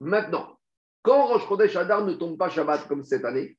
Maintenant, 0.00 0.58
quand 1.02 1.26
Rosh 1.26 1.48
Chodesh 1.48 1.74
Hadar 1.74 2.04
ne 2.04 2.12
tombe 2.12 2.36
pas 2.36 2.50
Shabbat 2.50 2.86
comme 2.86 3.02
cette 3.02 3.24
année, 3.24 3.56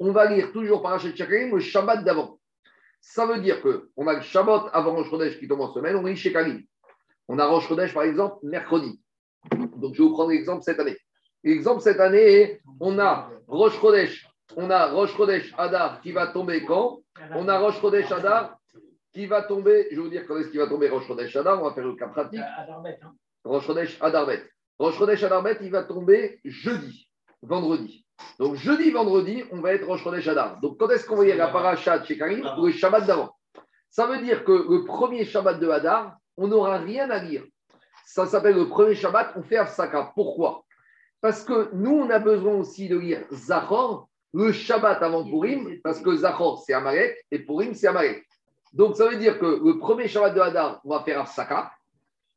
on 0.00 0.10
va 0.10 0.26
lire 0.26 0.52
toujours 0.52 0.82
Parashat 0.82 1.14
Shekalim 1.14 1.54
le 1.54 1.60
Shabbat 1.60 2.04
d'avant. 2.04 2.38
Ça 3.00 3.26
veut 3.26 3.40
dire 3.40 3.62
qu'on 3.62 4.06
a 4.08 4.14
le 4.14 4.22
Shabbat 4.22 4.70
avant 4.72 4.94
Rosh 4.96 5.08
Chodesh 5.08 5.38
qui 5.38 5.46
tombe 5.46 5.60
en 5.60 5.72
semaine, 5.72 5.94
on 5.96 6.02
lit 6.02 6.16
Shekalim. 6.16 6.62
On 7.28 7.38
a 7.38 7.46
Rosh 7.46 7.68
Chodesh, 7.68 7.94
par 7.94 8.02
exemple, 8.02 8.38
mercredi. 8.42 9.00
Donc, 9.76 9.94
je 9.94 10.02
vais 10.02 10.08
vous 10.08 10.14
prendre 10.14 10.30
l'exemple 10.30 10.62
cette 10.62 10.80
année. 10.80 10.96
L'exemple 11.44 11.80
cette 11.80 12.00
année, 12.00 12.60
on 12.80 12.98
a 12.98 13.30
Rosh 13.46 13.78
Chodesh, 13.78 14.26
on 14.56 14.68
a 14.68 14.86
Rosh 14.86 15.14
Chodesh 15.14 15.54
Hadar 15.56 16.00
qui 16.00 16.10
va 16.10 16.26
tomber 16.28 16.64
quand? 16.64 17.02
On 17.34 17.46
a 17.48 17.58
Rosh 17.58 17.80
Chodesh 17.80 18.10
Hadar 18.10 18.56
qui 19.14 19.26
va 19.26 19.42
tomber, 19.42 19.86
je 19.90 19.96
vais 19.96 20.02
vous 20.02 20.08
dire 20.08 20.26
quand 20.26 20.36
est-ce 20.36 20.48
qu'il 20.48 20.60
va 20.60 20.66
tomber 20.66 20.88
Rosh 20.88 21.06
Chodesh 21.06 21.34
Hadar, 21.36 21.62
on 21.62 21.68
va 21.68 21.74
faire 21.74 21.86
le 21.86 21.94
cas 21.94 22.08
pratique. 22.08 22.40
À 22.40 22.66
Darbet, 22.66 22.98
hein. 23.02 23.14
Rosh 23.44 23.66
Chodesh 23.66 23.96
Adarbet. 24.00 24.42
Rosh 24.78 24.98
Chodesh 24.98 25.24
il 25.60 25.70
va 25.70 25.84
tomber 25.84 26.40
jeudi, 26.44 27.08
vendredi. 27.40 28.04
Donc 28.38 28.56
jeudi, 28.56 28.90
vendredi, 28.90 29.44
on 29.52 29.60
va 29.60 29.74
être 29.74 29.86
Rosh 29.86 30.02
Chodesh 30.02 30.26
Adar. 30.26 30.60
Donc 30.60 30.78
quand 30.78 30.90
est-ce 30.90 31.06
qu'on 31.06 31.16
va 31.16 31.24
lire 31.24 31.36
la 31.36 31.48
paracha 31.48 31.98
de 31.98 32.06
chez 32.06 32.18
Karim 32.18 32.44
ou 32.58 32.66
le 32.66 32.72
Shabbat 32.72 33.06
d'avant? 33.06 33.30
Ça 33.88 34.06
veut 34.06 34.20
dire 34.20 34.44
que 34.44 34.52
le 34.52 34.84
premier 34.84 35.24
Shabbat 35.24 35.60
de 35.60 35.68
Hadar, 35.68 36.16
on 36.36 36.48
n'aura 36.48 36.78
rien 36.78 37.08
à 37.10 37.20
lire. 37.20 37.44
Ça 38.04 38.26
s'appelle 38.26 38.56
le 38.56 38.68
premier 38.68 38.96
Shabbat, 38.96 39.34
on 39.36 39.42
fait 39.42 39.56
Afsaka. 39.56 40.12
Pourquoi? 40.14 40.64
Parce 41.20 41.44
que 41.44 41.70
nous, 41.72 41.92
on 41.92 42.10
a 42.10 42.18
besoin 42.18 42.54
aussi 42.54 42.88
de 42.88 42.98
lire 42.98 43.24
Zachor, 43.30 44.08
le 44.32 44.50
Shabbat 44.50 45.00
avant 45.02 45.24
Purim, 45.24 45.80
parce 45.82 46.00
que 46.00 46.14
Zachor, 46.16 46.62
c'est 46.66 46.72
Amalek, 46.72 47.16
et 47.30 47.38
Purim, 47.38 47.72
c'est 47.74 47.86
Amalek. 47.86 48.26
Donc 48.74 48.96
ça 48.96 49.06
veut 49.06 49.16
dire 49.16 49.38
que 49.38 49.46
le 49.46 49.78
premier 49.78 50.08
Shabbat 50.08 50.34
de 50.34 50.40
Hadar, 50.40 50.80
on 50.84 50.90
va 50.90 51.04
faire 51.04 51.20
Afsaka. 51.20 51.72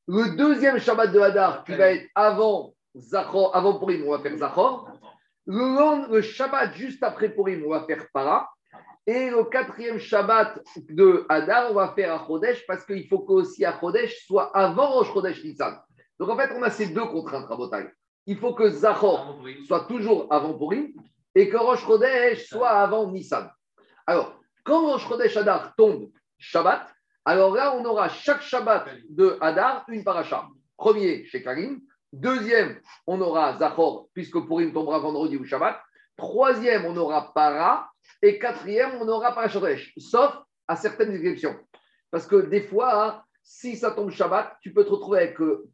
Le 0.07 0.37
deuxième 0.37 0.77
Shabbat 0.77 1.11
de 1.11 1.19
Hadar, 1.19 1.63
qui 1.63 1.73
va 1.73 1.91
être 1.91 2.07
avant 2.13 2.75
Zachor, 2.95 3.55
avant 3.55 3.79
Purim, 3.79 4.03
on 4.05 4.11
va 4.11 4.19
faire 4.19 4.37
Zachor. 4.37 4.87
Le, 5.47 6.21
Shabbat 6.21 6.75
juste 6.75 7.01
après 7.01 7.29
Purim, 7.29 7.63
on 7.65 7.71
va 7.71 7.85
faire 7.85 8.05
Para. 8.13 8.47
Et 9.07 9.31
le 9.31 9.45
quatrième 9.45 9.97
Shabbat 9.97 10.59
de 10.89 11.25
Hadar, 11.27 11.71
on 11.71 11.73
va 11.73 11.93
faire 11.95 12.13
à 12.13 12.27
Chodesh 12.27 12.67
parce 12.67 12.85
qu'il 12.85 13.07
faut 13.07 13.19
qu'aussi 13.19 13.65
à 13.65 13.79
Chodesh 13.79 14.27
soit 14.27 14.55
avant 14.55 14.91
Rosh 14.91 15.11
Chodesh 15.13 15.43
Nissan. 15.43 15.79
Donc 16.19 16.29
en 16.29 16.37
fait, 16.37 16.51
on 16.55 16.61
a 16.61 16.69
ces 16.69 16.87
deux 16.89 17.05
contraintes, 17.05 17.47
Rabotai. 17.47 17.87
Il 18.27 18.37
faut 18.37 18.53
que 18.53 18.69
Zachor 18.69 19.39
soit 19.65 19.85
toujours 19.85 20.27
avant 20.29 20.53
Purim 20.53 20.93
et 21.33 21.49
que 21.49 21.57
Rosh 21.57 21.83
Chodesh 21.83 22.47
soit 22.47 22.69
avant 22.69 23.11
Nissan. 23.11 23.49
Alors, 24.05 24.39
quand 24.63 24.91
Rosh 24.91 25.07
Chodesh 25.07 25.35
Hadar 25.35 25.73
tombe 25.75 26.11
Shabbat, 26.39 26.87
alors 27.25 27.53
là, 27.53 27.75
on 27.75 27.83
aura 27.83 28.07
chaque 28.09 28.41
Shabbat 28.41 28.87
de 29.09 29.37
Hadar 29.41 29.83
une 29.89 30.03
paracha. 30.03 30.47
Premier 30.77 31.25
chez 31.25 31.43
Karim. 31.43 31.81
Deuxième, 32.13 32.79
on 33.05 33.19
aura 33.19 33.57
Zachor, 33.57 34.07
puisque 34.13 34.39
Purim 34.45 34.71
tombera 34.71 34.99
vendredi 34.99 35.35
ou 35.35 35.43
Shabbat. 35.43 35.77
Troisième, 36.15 36.85
on 36.85 36.95
aura 36.95 37.33
Para. 37.33 37.89
Et 38.21 38.39
quatrième, 38.39 38.91
on 39.01 39.07
aura 39.07 39.33
Parachodesh, 39.33 39.93
sauf 39.97 40.37
à 40.67 40.75
certaines 40.75 41.13
exceptions. 41.13 41.55
Parce 42.09 42.25
que 42.25 42.37
des 42.37 42.61
fois, 42.61 43.05
hein, 43.05 43.23
si 43.43 43.75
ça 43.75 43.91
tombe 43.91 44.09
Shabbat, 44.09 44.57
tu 44.61 44.73
peux 44.73 44.85
te 44.85 44.89
retrouver 44.89 45.19
avec 45.19 45.41
euh, 45.41 45.69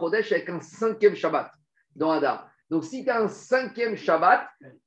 Chodesh 0.00 0.32
avec 0.32 0.48
un 0.48 0.60
cinquième 0.60 1.14
Shabbat 1.14 1.50
dans 1.94 2.10
Hadar. 2.10 2.50
Donc, 2.70 2.84
si 2.84 3.04
tu 3.04 3.10
as 3.10 3.20
un 3.20 3.28
cinquième 3.28 3.96
Shabbat, 3.96 4.46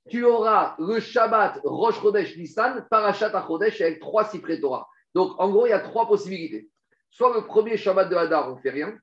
tu 0.10 0.24
auras 0.24 0.76
le 0.78 1.00
Shabbat 1.00 1.62
Rosh 1.64 2.02
Chodesh 2.02 2.38
Nissan, 2.38 2.86
Chodesh 2.92 3.82
avec 3.82 4.00
trois 4.00 4.26
Sifrei 4.26 4.60
Torah. 4.60 4.88
Donc, 5.14 5.34
en 5.40 5.50
gros, 5.50 5.66
il 5.66 5.70
y 5.70 5.74
a 5.74 5.80
trois 5.80 6.08
possibilités. 6.08 6.70
Soit 7.10 7.36
le 7.36 7.46
premier 7.46 7.78
Shabbat 7.78 8.10
de 8.10 8.16
Hadar, 8.16 8.52
on 8.52 8.56
ne 8.56 8.62
fait 8.62 8.70
rien. 8.70 8.94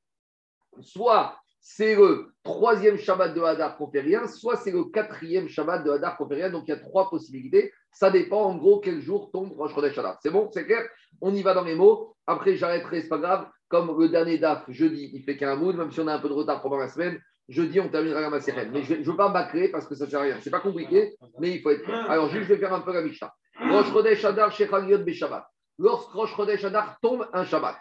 Soit 0.81 1.37
c'est 1.61 1.97
le 1.97 2.33
troisième 2.45 2.99
Shabbat 2.99 3.35
de 3.35 3.41
Hadar 3.43 3.77
qu'on 3.77 3.91
fait 3.91 4.01
rien, 4.01 4.27
soit 4.27 4.57
c'est 4.57 4.71
le 4.71 4.85
quatrième 4.85 5.49
Shabbat 5.49 5.85
de 5.85 5.91
Hadar 5.91 6.17
qu'on 6.17 6.29
fait 6.29 6.37
rien. 6.37 6.51
Donc 6.51 6.65
il 6.67 6.71
y 6.71 6.75
a 6.75 6.79
trois 6.79 7.11
possibilités. 7.11 7.73
Ça 7.93 8.11
dépend 8.11 8.43
en 8.43 8.57
gros 8.57 8.81
quel 8.81 9.01
jour 9.01 9.31
tombe 9.33 9.53
Rosh 9.57 9.75
Chodesh 9.75 9.99
Hadar. 9.99 10.19
C'est 10.23 10.31
bon, 10.31 10.49
c'est 10.53 10.65
clair? 10.65 10.83
On 11.21 11.35
y 11.35 11.43
va 11.43 11.55
dans 11.55 11.65
les 11.65 11.75
mots. 11.75 12.15
Après, 12.27 12.57
j'arrêterai, 12.57 13.03
c'est 13.03 13.09
pas 13.09 13.19
grave. 13.19 13.49
Comme 13.69 13.99
le 14.01 14.09
dernier 14.09 14.39
DAF, 14.39 14.65
jeudi, 14.69 15.11
il 15.13 15.25
fait 15.25 15.37
qu'un 15.37 15.57
mood, 15.57 15.77
même 15.77 15.93
si 15.93 16.01
on 16.01 16.07
a 16.07 16.15
un 16.15 16.19
peu 16.19 16.29
de 16.29 16.35
retard 16.35 16.63
pendant 16.63 16.79
la 16.79 16.89
semaine. 16.89 17.21
Jeudi, 17.49 17.81
on 17.81 17.89
terminera 17.89 18.21
la 18.21 18.31
Maserhet. 18.31 18.69
Mais 18.71 18.83
je 18.83 18.95
ne 18.95 19.03
veux 19.03 19.17
pas 19.17 19.29
bâcler 19.29 19.69
parce 19.69 19.87
que 19.87 19.95
ça 19.95 20.05
ne 20.05 20.11
sert 20.11 20.21
à 20.21 20.23
rien. 20.23 20.39
C'est 20.41 20.51
pas 20.51 20.61
compliqué, 20.61 21.17
mais 21.39 21.51
il 21.51 21.61
faut 21.61 21.71
être. 21.71 21.89
Alors, 22.09 22.29
juste, 22.29 22.45
je 22.45 22.55
vais 22.55 22.59
faire 22.59 22.73
un 22.73 22.81
peu 22.81 22.93
la 22.93 23.03
Mishnah. 23.03 23.33
Rosh 23.61 23.91
Chodesh 23.93 25.05
Beshabbat. 25.05 25.47
Lorsque 25.79 26.11
Rosh 26.11 26.35
Chodesh 26.35 26.65
Hadar 26.65 26.99
tombe 27.01 27.29
un 27.33 27.45
Shabbat. 27.45 27.77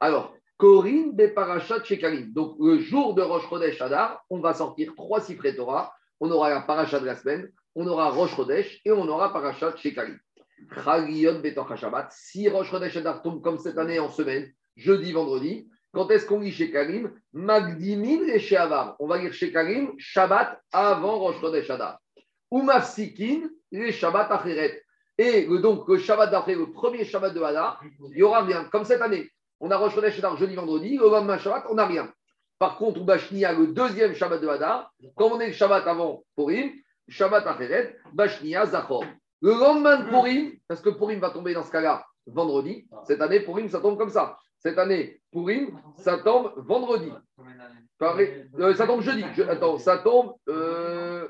Alors, 0.00 0.34
Corinne 0.56 1.14
des 1.14 1.28
Parashat 1.28 1.84
Shekalim. 1.84 2.32
Donc, 2.32 2.56
le 2.58 2.78
jour 2.78 3.14
de 3.14 3.22
Rosh 3.22 3.48
Chodesh 3.48 3.80
Hadar, 3.80 4.24
on 4.30 4.40
va 4.40 4.54
sortir 4.54 4.92
trois 4.96 5.20
Sifrei 5.20 5.54
Torah. 5.54 5.92
On 6.20 6.30
aura 6.30 6.50
la 6.50 6.60
Parashat 6.60 7.00
de 7.00 7.06
la 7.06 7.16
semaine, 7.16 7.50
on 7.74 7.86
aura 7.86 8.10
Rosh 8.10 8.36
Chodesh 8.36 8.80
et 8.84 8.92
on 8.92 9.06
aura 9.08 9.32
Parashat 9.32 9.76
Shekalim. 9.76 10.18
Chagiyot 10.84 11.40
Betoch 11.40 11.74
Shabbat. 11.76 12.08
Si 12.12 12.48
Rosh 12.48 12.70
Chodesh 12.70 12.96
Hadar 12.96 13.22
tombe 13.22 13.42
comme 13.42 13.58
cette 13.58 13.76
année 13.76 13.98
en 13.98 14.08
semaine, 14.08 14.50
jeudi, 14.76 15.12
vendredi, 15.12 15.68
quand 15.92 16.10
est-ce 16.10 16.26
qu'on 16.26 16.40
lit 16.40 16.52
Shekalim 16.52 17.12
Magdimin 17.32 18.26
et 18.28 18.38
Sheavar. 18.38 18.96
On 18.98 19.06
va 19.06 19.18
lire 19.18 19.32
Shekalim 19.32 19.92
Shabbat 19.98 20.60
avant 20.72 21.18
Rosh 21.18 21.40
Chodesh 21.40 21.68
Hadar. 21.68 21.98
Ou 22.50 22.62
Mafsikin 22.62 23.50
les 23.70 23.92
Shabbat 23.92 24.30
Acheret. 24.30 24.81
Et 25.22 25.46
le- 25.46 25.58
donc, 25.66 25.86
le 25.88 25.98
Shabbat 25.98 26.30
d'après, 26.30 26.54
le 26.54 26.66
premier 26.72 27.04
Shabbat 27.04 27.32
de 27.34 27.40
Hadar, 27.42 27.80
il 28.10 28.18
y 28.18 28.22
aura 28.22 28.40
rien. 28.42 28.64
Comme 28.72 28.84
cette 28.84 29.02
année, 29.02 29.24
on 29.60 29.70
a 29.70 29.76
Rosh 29.76 29.94
Chodesh 29.94 30.20
jeudi, 30.40 30.54
vendredi, 30.56 30.96
le 30.96 31.08
lendemain 31.08 31.38
Shabbat, 31.38 31.64
on 31.70 31.74
n'a 31.74 31.86
rien. 31.86 32.06
Par 32.58 32.76
contre, 32.76 33.00
ou 33.00 33.04
Bashnia, 33.04 33.52
le 33.52 33.68
deuxième 33.68 34.14
Shabbat 34.14 34.40
de 34.40 34.48
Hadar, 34.48 34.90
comme 35.16 35.32
on 35.32 35.40
est 35.40 35.48
le 35.48 35.52
Shabbat 35.52 35.86
avant 35.86 36.22
Purim, 36.36 36.70
Shabbat 37.08 37.46
Acheret, 37.46 37.96
Bashnia, 38.12 38.66
Zachor. 38.66 39.04
Le 39.40 39.52
lendemain 39.52 39.96
de 39.98 40.08
Purim, 40.10 40.52
parce 40.68 40.80
que 40.80 40.90
Purim 40.90 41.18
va 41.20 41.30
tomber 41.30 41.54
dans 41.54 41.64
ce 41.64 41.70
cas-là 41.72 42.04
vendredi, 42.26 42.86
cette 43.06 43.20
année, 43.20 43.40
Purim, 43.40 43.68
ça 43.68 43.80
tombe 43.80 43.98
comme 43.98 44.10
ça. 44.10 44.38
Cette 44.58 44.78
année, 44.78 45.20
Purim, 45.32 45.76
ça 45.96 46.18
tombe 46.18 46.52
vendredi. 46.56 47.10
Euh, 48.58 48.74
ça 48.74 48.86
tombe 48.86 49.02
jeudi. 49.02 49.24
Je- 49.34 49.42
attends, 49.42 49.78
ça 49.78 49.98
tombe, 49.98 50.34
euh, 50.48 51.26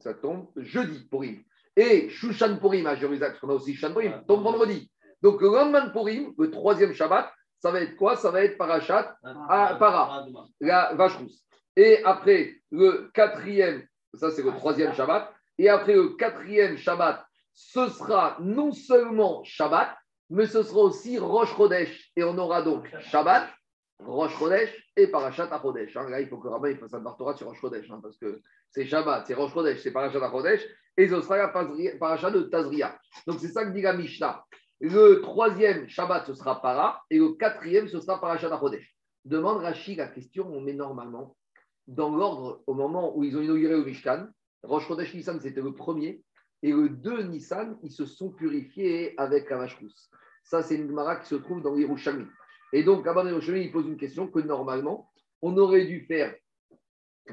ça 0.00 0.14
tombe 0.14 0.46
jeudi, 0.56 1.06
Purim. 1.10 1.42
Et 1.76 2.08
Shushan 2.08 2.56
Purim 2.58 2.86
à 2.86 2.94
Jérusalem, 2.94 3.32
parce 3.32 3.40
qu'on 3.40 3.50
a 3.50 3.54
aussi 3.54 3.74
Shushan 3.74 3.92
Purim, 3.92 4.22
tombe 4.26 4.42
vendredi. 4.42 4.90
Donc 5.22 5.40
le 5.40 5.48
lendemain 5.48 5.86
de 5.86 5.90
Purim, 5.92 6.32
le 6.38 6.50
troisième 6.50 6.92
Shabbat, 6.92 7.32
ça 7.58 7.70
va 7.70 7.80
être 7.80 7.96
quoi? 7.96 8.16
Ça 8.16 8.30
va 8.30 8.42
être 8.44 8.58
Parashat, 8.58 9.16
Ah, 9.48 9.76
para. 9.78 10.26
la 10.60 10.92
vache 10.94 11.16
rousse. 11.16 11.42
Et 11.76 12.04
après, 12.04 12.54
le 12.70 13.10
quatrième, 13.14 13.82
ça 14.14 14.30
c'est 14.30 14.42
le 14.42 14.52
troisième 14.52 14.94
Shabbat. 14.94 15.32
Et 15.58 15.68
après 15.68 15.94
le 15.94 16.10
quatrième 16.10 16.76
Shabbat, 16.76 17.24
ce 17.54 17.88
sera 17.88 18.36
non 18.40 18.72
seulement 18.72 19.42
Shabbat, 19.44 19.96
mais 20.30 20.46
ce 20.46 20.62
sera 20.62 20.80
aussi 20.80 21.18
Rosh 21.18 21.54
Chodesh. 21.56 22.10
Et 22.16 22.22
on 22.24 22.36
aura 22.38 22.62
donc 22.62 22.88
Shabbat, 23.00 23.48
Rosh 24.00 24.36
Chodesh 24.38 24.90
et 24.96 25.06
Parashat 25.06 25.48
Chodesh. 25.60 25.96
Hein, 25.96 26.08
là, 26.10 26.20
il 26.20 26.28
faut 26.28 26.38
que 26.38 26.48
Rabbi 26.48 26.74
fasse 26.76 26.94
un 26.94 27.00
Bartora 27.00 27.36
sur 27.36 27.46
Rosh 27.48 27.60
Chodesh, 27.60 27.90
hein, 27.90 28.00
parce 28.02 28.18
que 28.18 28.40
c'est 28.70 28.86
Shabbat, 28.86 29.26
c'est 29.26 29.34
Rosh 29.34 29.52
Chodesh, 29.52 29.80
c'est 29.82 29.92
Parashat 29.92 30.30
Chodesh, 30.30 30.66
et 30.96 31.08
ce 31.08 31.20
sera 31.20 31.36
la 31.36 31.48
Parashat 31.48 32.30
de 32.30 32.42
Tazria. 32.42 32.98
Donc 33.26 33.40
c'est 33.40 33.48
ça 33.48 33.64
que 33.64 33.70
dit 33.70 33.82
la 33.82 33.94
Mishnah. 33.94 34.44
Le 34.80 35.20
troisième 35.20 35.88
Shabbat, 35.88 36.26
ce 36.26 36.34
sera 36.34 36.60
Para, 36.60 37.02
et 37.10 37.18
le 37.18 37.30
quatrième, 37.34 37.88
ce 37.88 38.00
sera 38.00 38.20
Parashat 38.20 38.56
Chodesh. 38.58 38.94
Demande 39.24 39.62
Rachi 39.62 39.94
la 39.94 40.08
question, 40.08 40.46
on 40.52 40.60
met 40.60 40.74
normalement 40.74 41.36
dans 41.86 42.14
l'ordre 42.14 42.62
au 42.66 42.74
moment 42.74 43.16
où 43.16 43.24
ils 43.24 43.36
ont 43.36 43.42
inauguré 43.42 43.76
le 43.76 43.84
Mishkan. 43.84 44.26
Rosh 44.62 44.86
Chodesh 44.86 45.14
Nissan, 45.14 45.40
c'était 45.40 45.60
le 45.60 45.72
premier. 45.72 46.22
Et 46.62 46.72
le 46.72 46.88
2 46.88 47.24
Nissan, 47.24 47.78
ils 47.82 47.92
se 47.92 48.06
sont 48.06 48.30
purifiés 48.30 49.14
avec 49.18 49.50
la 49.50 49.58
vache. 49.58 49.78
Ça, 50.42 50.62
c'est 50.62 50.76
une 50.76 50.88
Gemara 50.88 51.16
qui 51.16 51.28
se 51.28 51.34
trouve 51.34 51.62
dans 51.62 51.74
l'Irushalmi. 51.74 52.26
Et 52.72 52.82
donc, 52.82 53.06
Abban 53.06 53.26
Yerushalmi, 53.26 53.64
il 53.64 53.72
pose 53.72 53.86
une 53.86 53.96
question 53.96 54.28
que 54.28 54.40
normalement, 54.40 55.10
on 55.42 55.56
aurait 55.56 55.86
dû 55.86 56.04
faire 56.06 56.34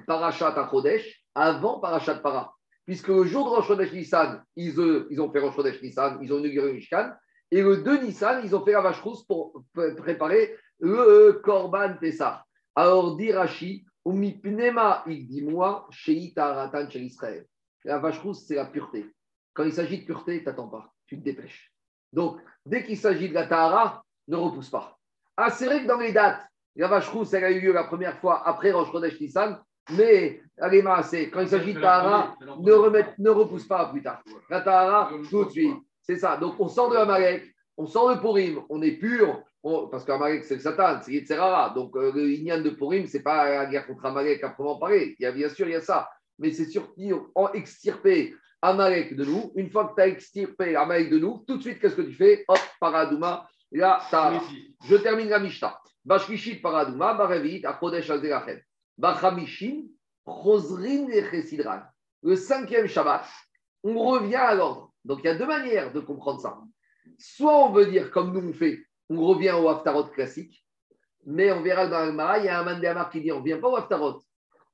Parashat 0.07 0.59
à 0.59 0.69
Chodesh 0.69 1.25
avant 1.35 1.79
Parashat 1.79 2.15
Para. 2.15 2.53
Puisque 2.85 3.07
le 3.07 3.23
jour 3.23 3.45
de 3.45 3.55
Rosh 3.55 3.67
Chodesh 3.67 3.93
Nissan, 3.93 4.43
ils, 4.55 4.79
euh, 4.79 5.07
ont 5.19 5.31
fait 5.31 5.39
Rosh 5.39 5.55
Chodesh 5.55 5.81
Nissan, 5.81 6.19
ils 6.21 6.33
ont 6.33 6.39
inauguré 6.39 6.73
Mishkan. 6.73 7.11
Et 7.51 7.61
le 7.61 7.77
2 7.77 8.03
Nissan, 8.03 8.41
ils 8.43 8.55
ont 8.55 8.63
fait 8.63 8.71
la 8.71 8.81
vache 8.81 9.01
rousse 9.01 9.25
pour 9.25 9.63
préparer 9.73 10.55
le 10.79 11.41
Korban 11.43 11.95
Pessah. 11.99 12.43
Alors, 12.75 13.17
dit 13.17 13.31
Rashi, 13.31 13.85
Umipnema, 14.05 15.03
il 15.07 15.27
dit 15.27 15.43
moi, 15.43 15.87
Ratan 16.35 16.89
chez 16.89 17.01
Israël. 17.01 17.45
La 17.83 17.99
vache 17.99 18.19
rousse, 18.19 18.45
c'est 18.47 18.55
la 18.55 18.65
pureté. 18.65 19.05
Quand 19.53 19.63
il 19.63 19.73
s'agit 19.73 19.99
de 19.99 20.05
pureté, 20.05 20.39
tu 20.39 20.45
n'attends 20.45 20.69
pas, 20.69 20.93
tu 21.05 21.19
te 21.19 21.23
dépêches. 21.23 21.71
Donc, 22.13 22.39
dès 22.65 22.83
qu'il 22.83 22.97
s'agit 22.97 23.29
de 23.29 23.33
la 23.33 23.47
Tahara, 23.47 24.03
ne 24.27 24.37
repousse 24.37 24.69
pas. 24.69 24.97
Ah, 25.43 25.49
c'est 25.49 25.65
vrai 25.65 25.81
que 25.81 25.87
dans 25.87 25.97
les 25.97 26.11
dates, 26.11 26.45
la 26.75 26.87
vache 26.87 27.09
rousse, 27.09 27.33
elle 27.33 27.43
a 27.43 27.51
eu 27.51 27.59
lieu 27.59 27.73
la 27.73 27.85
première 27.85 28.15
fois 28.19 28.47
après 28.47 28.71
Rosh 28.71 28.91
Chodesh 28.91 29.19
Nissan, 29.19 29.59
mais 29.97 30.39
allez, 30.59 30.83
c'est 31.03 31.31
quand 31.31 31.41
il 31.41 31.47
s'agit 31.47 31.73
de 31.73 31.81
Tahara, 31.81 32.35
ne, 32.39 33.01
ne 33.17 33.29
repousse 33.29 33.65
pas 33.67 33.87
plus 33.87 34.03
tard. 34.03 34.21
La 34.51 34.61
Tahara, 34.61 35.09
tout 35.31 35.45
de 35.45 35.49
suite. 35.49 35.75
C'est 36.03 36.17
ça. 36.17 36.37
Donc, 36.37 36.59
on 36.59 36.67
sort 36.67 36.91
de 36.91 36.95
Amalek, 36.95 37.43
on 37.75 37.87
sort 37.87 38.15
de 38.15 38.19
Purim, 38.21 38.61
on 38.69 38.83
est 38.83 38.91
pur, 38.91 39.41
parce 39.89 40.05
qu'Amalek, 40.05 40.43
c'est 40.43 40.55
le 40.55 40.61
Satan, 40.61 40.99
c'est 41.01 41.11
Yitzhara. 41.11 41.73
Donc, 41.75 41.95
euh, 41.95 42.11
le 42.13 42.29
Inyan 42.31 42.61
de 42.61 42.69
Purim, 42.69 43.07
ce 43.07 43.17
n'est 43.17 43.23
pas 43.23 43.49
la 43.49 43.65
guerre 43.65 43.87
contre 43.87 44.05
Amalek 44.05 44.43
à 44.43 44.49
proprement 44.49 44.77
parler. 44.77 45.15
Il 45.17 45.23
y 45.23 45.25
a, 45.25 45.31
bien 45.31 45.49
sûr, 45.49 45.67
il 45.67 45.71
y 45.71 45.75
a 45.75 45.81
ça. 45.81 46.07
Mais 46.37 46.51
c'est 46.51 46.65
surtout 46.65 47.31
en 47.33 47.51
extirper 47.53 48.35
Amalek 48.61 49.15
de 49.15 49.25
nous. 49.25 49.51
Une 49.55 49.71
fois 49.71 49.87
que 49.87 49.95
tu 49.95 50.01
as 50.01 50.07
extirpé 50.07 50.75
Amalek 50.75 51.09
de 51.09 51.17
nous, 51.17 51.43
tout 51.47 51.57
de 51.57 51.61
suite, 51.61 51.79
qu'est-ce 51.79 51.95
que 51.95 52.03
tu 52.03 52.13
fais? 52.13 52.45
Hop, 52.47 52.59
Paradouma, 52.79 53.47
là. 53.71 53.99
Je 54.87 54.95
termine 54.95 55.29
la 55.29 55.39
Mishnah. 55.39 55.77
Bashkishit 56.03 56.61
Paradouma, 56.61 57.13
Barevit, 57.13 57.65
Achodesh. 57.65 58.11
Bachamishim, 58.97 59.87
Chosrin 60.25 61.07
et 61.09 61.23
Chesidran. 61.29 61.81
Le 62.23 62.35
cinquième 62.35 62.87
Shabbat, 62.87 63.25
on 63.83 63.97
revient 63.97 64.35
à 64.35 64.53
l'ordre. 64.53 64.91
Donc 65.03 65.19
il 65.23 65.25
y 65.25 65.29
a 65.29 65.35
deux 65.35 65.47
manières 65.47 65.91
de 65.91 65.99
comprendre 65.99 66.39
ça. 66.39 66.59
Soit 67.17 67.65
on 67.65 67.71
veut 67.71 67.87
dire 67.87 68.11
comme 68.11 68.31
nous 68.31 68.49
on 68.49 68.53
fait, 68.53 68.79
on 69.09 69.25
revient 69.25 69.51
au 69.51 69.67
Haftarot 69.69 70.05
classique, 70.05 70.63
mais 71.25 71.51
on 71.51 71.61
verra 71.61 71.87
dans 71.87 72.05
le 72.05 72.11
Mara, 72.11 72.37
il 72.39 72.45
y 72.45 72.49
a 72.49 72.59
un 72.59 72.63
Mandéamar 72.63 73.09
qui 73.09 73.21
dit 73.21 73.31
on 73.31 73.37
ne 73.37 73.41
revient 73.41 73.59
pas 73.59 73.69
au 73.69 73.75
Haftarot. 73.75 74.21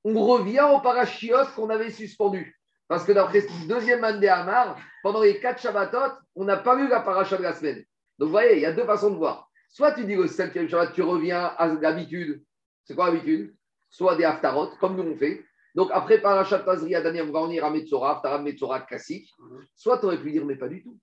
On 0.03 0.25
revient 0.25 0.65
au 0.73 0.79
Parashiot 0.79 1.45
qu'on 1.55 1.69
avait 1.69 1.89
suspendu. 1.89 2.57
Parce 2.87 3.03
que 3.03 3.11
d'après 3.11 3.41
le 3.41 3.67
deuxième 3.67 4.01
Mandéamar, 4.01 4.77
pendant 5.03 5.21
les 5.21 5.39
quatre 5.39 5.61
Shabbatot, 5.61 6.15
on 6.35 6.45
n'a 6.45 6.57
pas 6.57 6.75
vu 6.75 6.87
la 6.87 7.01
paracha 7.01 7.37
de 7.37 7.43
la 7.43 7.53
semaine. 7.53 7.83
Donc 8.17 8.27
vous 8.27 8.31
voyez, 8.31 8.55
il 8.55 8.61
y 8.61 8.65
a 8.65 8.71
deux 8.71 8.85
façons 8.85 9.11
de 9.11 9.17
voir. 9.17 9.49
Soit 9.69 9.93
tu 9.93 10.05
dis 10.05 10.15
au 10.15 10.27
cinquième 10.27 10.67
Shabbat, 10.67 10.93
tu 10.93 11.01
reviens 11.01 11.43
à 11.57 11.67
l'habitude. 11.67 12.43
C'est 12.83 12.95
quoi 12.95 13.11
l'habitude? 13.11 13.55
Soit 13.89 14.15
des 14.15 14.23
Haftarot, 14.23 14.71
comme 14.79 14.95
nous 14.95 15.11
on 15.11 15.15
fait. 15.15 15.43
Donc 15.75 15.89
après 15.93 16.19
Parashat 16.19 16.59
Tazri 16.59 16.95
Adani, 16.95 17.21
on 17.21 17.31
va 17.31 17.41
revenir 17.41 17.63
à 17.63 17.69
Metzora, 17.69 18.15
Haftarah 18.15 18.39
Metzora 18.39 18.81
classique. 18.81 19.29
Soit 19.75 19.99
tu 19.99 20.05
aurais 20.05 20.17
pu 20.17 20.31
dire, 20.31 20.45
mais 20.45 20.55
pas 20.55 20.67
du 20.67 20.83
tout. 20.83 20.97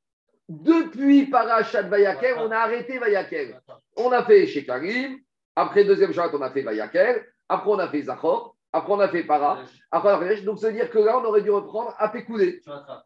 Depuis 0.48 1.26
Parashat 1.26 1.82
Vayakel, 1.82 2.36
on 2.38 2.50
a 2.50 2.56
arrêté 2.56 2.98
Vayakel. 2.98 3.60
On 3.96 4.10
a 4.12 4.24
fait 4.24 4.46
chez 4.46 4.64
Karim. 4.64 5.18
Après 5.56 5.84
deuxième 5.84 6.12
Shabbat, 6.12 6.34
on 6.34 6.42
a 6.42 6.50
fait 6.50 6.62
Vayakel. 6.62 7.24
Après, 7.48 7.70
on 7.70 7.78
a 7.78 7.88
fait 7.88 8.02
Zachor. 8.02 8.56
Après, 8.72 8.92
on 8.92 9.00
a 9.00 9.08
fait 9.08 9.22
Para. 9.22 9.64
Après, 9.90 10.12
on 10.12 10.16
a 10.16 10.28
fait 10.28 10.42
Donc, 10.42 10.58
ça 10.58 10.68
veut 10.68 10.72
dire 10.72 10.90
que 10.90 10.98
là, 10.98 11.18
on 11.18 11.24
aurait 11.24 11.42
dû 11.42 11.50
reprendre 11.50 11.94
à 11.98 12.08
Pécoudé. 12.08 12.60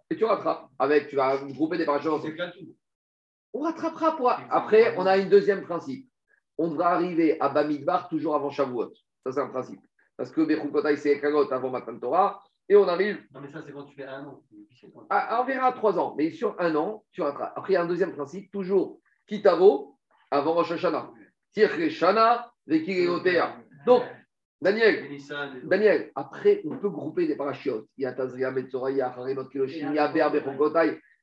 Et 0.09 0.16
tu 0.16 0.24
rattrapes. 0.24 0.68
Avec, 0.78 1.09
tu 1.09 1.16
vas 1.16 1.36
grouper 1.36 1.76
des 1.76 1.84
parachutes 1.84 2.11
On 3.53 3.61
rattrapera. 3.61 4.16
Pour... 4.16 4.30
Après, 4.51 4.94
on 4.96 5.07
a 5.07 5.16
une 5.16 5.28
deuxième 5.28 5.62
principe. 5.62 6.09
On 6.59 6.68
devra 6.68 6.94
arriver 6.94 7.40
à 7.40 7.49
Bamidbar 7.49 8.09
toujours 8.09 8.34
avant 8.34 8.51
Shavuot. 8.51 8.92
Ça, 9.24 9.32
c'est 9.32 9.40
un 9.40 9.49
principe. 9.49 9.80
Parce 10.16 10.30
que 10.30 10.40
Bechukotai, 10.40 10.96
c'est 10.96 11.20
Kagot 11.20 11.53
avant 11.53 11.70
Matan 11.70 11.99
Torah. 11.99 12.42
Et 12.68 12.76
on 12.76 12.86
arrive. 12.86 13.18
Non, 13.32 13.40
mais 13.40 13.51
ça, 13.51 13.62
c'est 13.64 13.72
quand 13.72 13.84
tu 13.84 13.94
fais 13.94 14.05
un 14.05 14.24
an. 14.26 14.42
Ah, 15.09 15.40
on 15.40 15.44
verra 15.46 15.72
trois 15.72 15.99
ans. 15.99 16.14
Mais 16.18 16.30
sur 16.30 16.55
un 16.61 16.74
an, 16.74 17.05
tu 17.12 17.22
rattrapes. 17.22 17.53
Après, 17.57 17.72
il 17.72 17.74
y 17.74 17.78
a 17.78 17.82
un 17.82 17.86
deuxième 17.86 18.12
principe. 18.12 18.51
Toujours 18.51 19.01
Kitavo 19.26 19.96
avant 20.30 20.55
Rosh 20.55 20.72
Hashanah. 20.72 21.11
Shana, 21.88 22.53
Donc, 23.86 24.03
Daniel, 24.61 25.09
Daniel, 25.64 26.11
après, 26.14 26.62
on 26.64 26.76
peut 26.78 26.90
grouper 26.90 27.26
des 27.26 27.36
parachutes. 27.36 27.86
Il 27.96 28.03
y 28.03 28.07
a 28.07 28.12
Tazria 28.12 28.51
Metzora, 28.51 28.90
il 28.90 28.96
y 28.99 29.01
a 29.01 29.09
Harimot 29.09 29.44
Kiloshim, 29.46 29.90
il 29.90 29.94
y 29.94 29.99
a 29.99 30.09
Berbe 30.09 30.42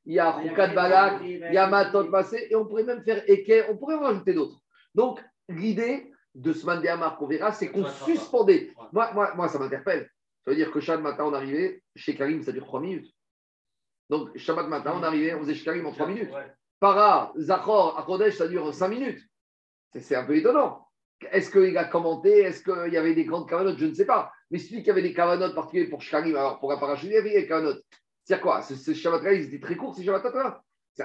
il 0.06 0.14
y 0.14 0.18
a 0.18 0.30
Rukat 0.30 0.68
Balak, 0.68 1.20
il 1.22 1.52
y 1.52 1.58
a 1.58 1.66
Matot 1.66 2.08
Massé, 2.08 2.46
et 2.48 2.54
on 2.54 2.64
pourrait 2.64 2.84
même 2.84 3.02
faire 3.02 3.22
Eke, 3.28 3.66
on 3.68 3.76
pourrait 3.76 3.96
en 3.96 4.00
rajouter 4.00 4.34
d'autres. 4.34 4.60
Donc, 4.94 5.20
l'idée 5.48 6.12
de 6.34 6.52
ce 6.52 6.64
Mandéamar 6.64 7.16
qu'on 7.16 7.26
verra, 7.26 7.52
c'est 7.52 7.68
qu'on 7.68 7.86
suspendait. 7.86 8.72
Moi, 8.92 9.10
moi, 9.12 9.34
moi, 9.34 9.48
ça 9.48 9.58
m'interpelle. 9.58 10.08
Ça 10.44 10.52
veut 10.52 10.56
dire 10.56 10.70
que 10.70 10.80
chaque 10.80 11.00
matin, 11.00 11.24
on 11.24 11.34
arrivait, 11.34 11.82
chez 11.96 12.14
Karim, 12.14 12.42
ça 12.42 12.52
dure 12.52 12.66
trois 12.66 12.80
minutes. 12.80 13.10
Donc, 14.08 14.36
Shabbat 14.36 14.68
matin, 14.68 14.94
on 14.96 15.02
arrivait, 15.02 15.34
on 15.34 15.40
faisait 15.40 15.54
chez 15.54 15.64
Karim 15.64 15.86
en 15.86 15.92
trois 15.92 16.06
minutes. 16.06 16.30
Para, 16.78 17.32
Zachor, 17.36 17.98
Akodesh, 17.98 18.36
ça 18.36 18.46
dure 18.46 18.72
cinq 18.72 18.88
minutes. 18.88 19.20
C'est 19.98 20.14
un 20.14 20.24
peu 20.24 20.36
étonnant. 20.36 20.86
Est-ce 21.32 21.50
qu'il 21.50 21.76
a 21.76 21.84
commenté? 21.84 22.42
Est-ce 22.42 22.62
qu'il 22.62 22.92
y 22.92 22.96
avait 22.96 23.14
des 23.14 23.24
grandes 23.24 23.48
cavanotes 23.48 23.78
Je 23.78 23.86
ne 23.86 23.94
sais 23.94 24.04
pas. 24.04 24.30
Mais 24.50 24.58
celui 24.58 24.82
qui 24.82 24.90
avait 24.90 25.02
des 25.02 25.14
cavanotes 25.14 25.54
particulières 25.54 25.90
pour 25.90 26.02
Shkarim, 26.02 26.36
alors 26.36 26.60
pour 26.60 26.70
la 26.70 26.76
parachute, 26.76 27.08
il 27.08 27.14
y 27.14 27.16
avait 27.16 27.40
des 27.40 27.48
cavanotes. 27.48 27.82
C'est 28.26 28.40
quoi 28.40 28.60
Ce, 28.60 28.74
ils 28.74 29.44
étaient 29.44 29.60
très 29.60 29.76
courts, 29.76 29.94
ces 29.94 30.04
Shabbat-là. 30.04 30.60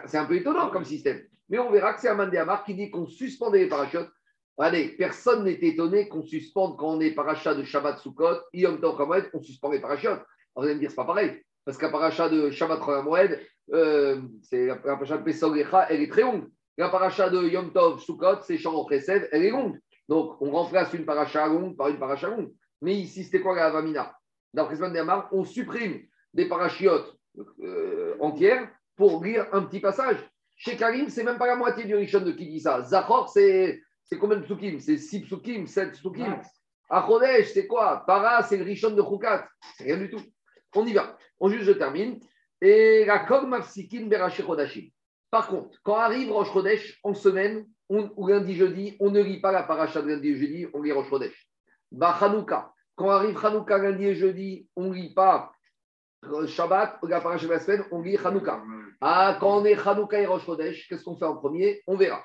C'est 0.08 0.18
un 0.18 0.26
peu 0.26 0.36
étonnant 0.36 0.72
comme 0.72 0.84
système. 0.84 1.22
Mais 1.50 1.60
on 1.60 1.70
verra 1.70 1.94
que 1.94 2.02
c'est 2.02 2.10
un 2.10 2.16
Mandéamar 2.16 2.64
qui 2.64 2.74
dit 2.74 2.90
qu'on 2.90 3.06
suspendait 3.06 3.60
les 3.60 3.70
parachutes. 3.70 4.10
Allez, 4.58 4.90
personne 4.98 5.44
n'est 5.44 5.54
étonné 5.54 6.10
qu'on 6.10 6.24
suspende 6.24 6.78
quand 6.78 6.96
on 6.96 7.00
est 7.00 7.12
parachat 7.12 7.54
de 7.54 7.64
Shabbat 7.64 8.00
Sukkot, 8.00 8.40
Yom 8.54 8.82
Tov 8.82 9.00
Moed, 9.08 9.30
on 9.34 9.42
suspend 9.42 9.70
les 9.70 9.80
parachutes. 9.80 10.20
Vous 10.56 10.64
allez 10.64 10.76
me 10.76 10.80
dire, 10.80 10.90
c'est 10.90 10.96
pas 10.96 11.06
pareil. 11.06 11.42
Parce 11.64 11.78
qu'un 11.78 11.92
parachat 11.92 12.28
de 12.28 12.50
Shabbat 12.50 12.80
Moed, 13.04 13.40
euh, 13.72 14.22
c'est 14.42 14.66
la 14.66 14.78
paracha 14.78 15.18
de 15.18 15.24
Pesach 15.24 15.52
elle 15.90 16.02
est 16.02 16.12
très 16.12 16.22
longue. 16.24 16.48
La 16.78 16.90
paracha 16.90 17.30
de 17.30 17.44
Yom 17.44 17.72
Tov 17.72 18.00
Sukkot, 18.00 18.42
c'est 18.42 18.58
Shor 18.58 18.90
Chesed, 18.90 19.30
elle 19.32 19.44
est 19.44 19.52
longue. 19.52 19.78
Donc, 20.10 20.42
on 20.42 20.52
remplace 20.52 20.92
une 20.94 21.06
paracha 21.06 21.46
longue 21.46 21.78
par 21.78 21.90
une 21.90 22.00
paracha 22.00 22.30
longue. 22.30 22.52
Mais 22.82 22.96
ici, 22.96 23.24
c'était 23.24 23.42
quoi 23.42 23.56
la 23.56 23.68
Avamina? 23.68 24.16
D'après 24.54 24.76
Sman 24.76 24.96
Amar, 24.98 25.30
on 25.32 25.46
supprime 25.46 26.02
des 26.34 26.48
parachiotes 26.48 27.16
euh, 27.62 28.16
entières 28.20 28.70
pour 28.96 29.24
lire 29.24 29.48
un 29.52 29.64
petit 29.64 29.80
passage. 29.80 30.18
Chez 30.56 30.76
Karim, 30.76 31.10
c'est 31.10 31.24
même 31.24 31.38
pas 31.38 31.48
la 31.48 31.56
moitié 31.56 31.86
du 31.86 31.96
Rishon 31.96 32.22
de 32.22 32.32
qui 32.32 32.48
dit 32.48 32.60
ça. 32.60 32.82
Zachor, 32.84 33.30
c'est 33.30 33.82
combien 34.20 34.38
de 34.38 34.44
psukim? 34.44 34.80
C'est 34.80 34.98
6 34.98 35.22
psukim, 35.22 35.66
7 35.66 35.94
psukim. 35.94 36.40
Achodesh, 36.90 37.54
c'est 37.54 37.68
quoi? 37.68 38.04
Para, 38.06 38.44
c'est 38.44 38.58
le 38.58 38.66
Rishon 38.66 38.92
de 38.92 39.02
Choukat. 39.02 39.48
C'est 39.78 39.86
rien 39.86 39.98
du 39.98 40.10
tout. 40.10 40.22
On 40.76 40.86
y 40.86 40.94
va. 40.94 41.18
On 41.40 41.50
juste, 41.50 41.64
je 41.64 41.72
termine. 41.72 42.20
Et 42.62 43.06
la 43.06 43.26
Mafsikin. 43.48 44.10
Par 45.32 45.48
contre, 45.48 45.80
quand 45.84 45.96
arrive 45.96 46.32
Rosh 46.32 46.52
Chodesh 46.52 47.00
en 47.04 47.14
semaine, 47.14 47.66
ou 47.90 48.28
lundi, 48.28 48.56
jeudi, 48.56 48.98
on 49.00 49.10
ne 49.10 49.22
lit 49.22 49.40
pas 49.40 49.52
la 49.52 49.64
paracha 49.64 50.02
de 50.02 50.10
lundi 50.10 50.30
et 50.30 50.36
jeudi, 50.36 50.68
on 50.74 50.82
lit 50.82 50.92
Rosh 50.92 51.10
Chodesh. 51.10 51.48
Bah, 51.92 52.16
Hanouka. 52.22 52.74
Quand 52.96 53.10
arrive 53.10 53.38
Hanouka 53.44 53.78
lundi 53.78 54.06
et 54.06 54.16
jeudi, 54.16 54.68
on 54.76 54.90
ne 54.90 54.94
lit 54.94 55.14
pas 55.14 55.52
Shabbat, 56.48 57.00
la 57.08 57.20
paracha 57.20 57.46
de 57.46 57.52
la 57.52 57.60
semaine, 57.60 57.84
on 57.92 58.02
lit 58.02 58.18
Hanouka. 58.18 58.62
Ah, 59.02 59.38
quand 59.40 59.58
on 59.58 59.66
est 59.66 59.88
Hanouka 59.88 60.20
et 60.20 60.26
Rosh 60.26 60.46
Chodesh, 60.46 60.88
qu'est-ce 60.88 61.04
qu'on 61.04 61.16
fait 61.16 61.26
en 61.26 61.36
premier? 61.36 61.82
On 61.88 61.96
verra. 61.96 62.24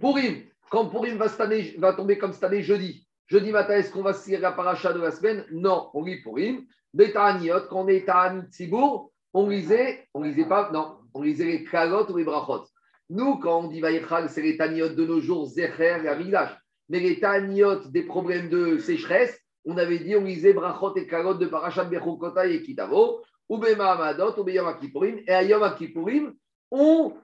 Pourim, 0.00 0.44
quand 0.70 0.86
Pourim 0.86 1.16
va, 1.16 1.92
tomber 1.92 2.18
comme 2.18 2.32
cette 2.32 2.44
année 2.44 2.62
jeudi, 2.62 3.06
jeudi 3.26 3.50
matin, 3.50 3.74
est-ce 3.74 3.90
qu'on 3.90 4.02
va 4.02 4.12
lire 4.26 4.40
la 4.40 4.52
paracha 4.52 4.92
de 4.92 5.00
la 5.00 5.10
semaine? 5.10 5.44
Non, 5.50 5.90
on 5.94 6.04
lit 6.04 6.22
Pourim. 6.22 6.66
Betaniot, 6.92 7.66
quand 7.68 7.84
on 7.84 7.88
est 7.88 8.08
à 8.08 8.34
Tzibour, 8.50 9.12
on 9.32 9.48
lisait, 9.48 10.06
on 10.14 10.22
lisait 10.22 10.46
pas, 10.46 10.70
non, 10.72 10.98
on 11.14 11.22
lisait 11.22 11.44
les 11.44 11.64
kalot 11.64 12.10
ou 12.10 12.16
les 12.16 12.24
brachot. 12.24 12.66
Nous, 13.10 13.36
quand 13.36 13.60
on 13.60 13.68
dit 13.68 13.80
Vaïchal, 13.80 14.28
c'est 14.28 14.42
les 14.42 14.56
taniot 14.56 14.90
de 14.90 15.04
nos 15.04 15.20
jours, 15.20 15.46
Zecher 15.46 16.02
et 16.04 16.08
Amigdash. 16.08 16.50
Mais 16.88 17.00
les 17.00 17.20
taniot 17.20 17.88
des 17.88 18.02
problèmes 18.02 18.48
de 18.48 18.78
sécheresse, 18.78 19.38
on 19.64 19.76
avait 19.76 19.98
dit, 19.98 20.16
on 20.16 20.24
lisait 20.24 20.52
brachot 20.52 20.94
et 20.96 21.06
kalot 21.06 21.34
de 21.34 21.46
Parashat 21.46 21.84
Bechukota 21.84 22.46
et 22.46 22.62
Kitavo, 22.62 23.22
ou 23.48 23.58
Bema 23.58 23.92
Amadot, 23.92 24.38
ou 24.38 24.44
Beyom 24.44 24.72
Kippourim. 24.78 25.18
Et 25.26 25.32
à 25.32 25.42
Yom 25.42 25.74
Kippourim, 25.76 26.34
on 26.70 27.14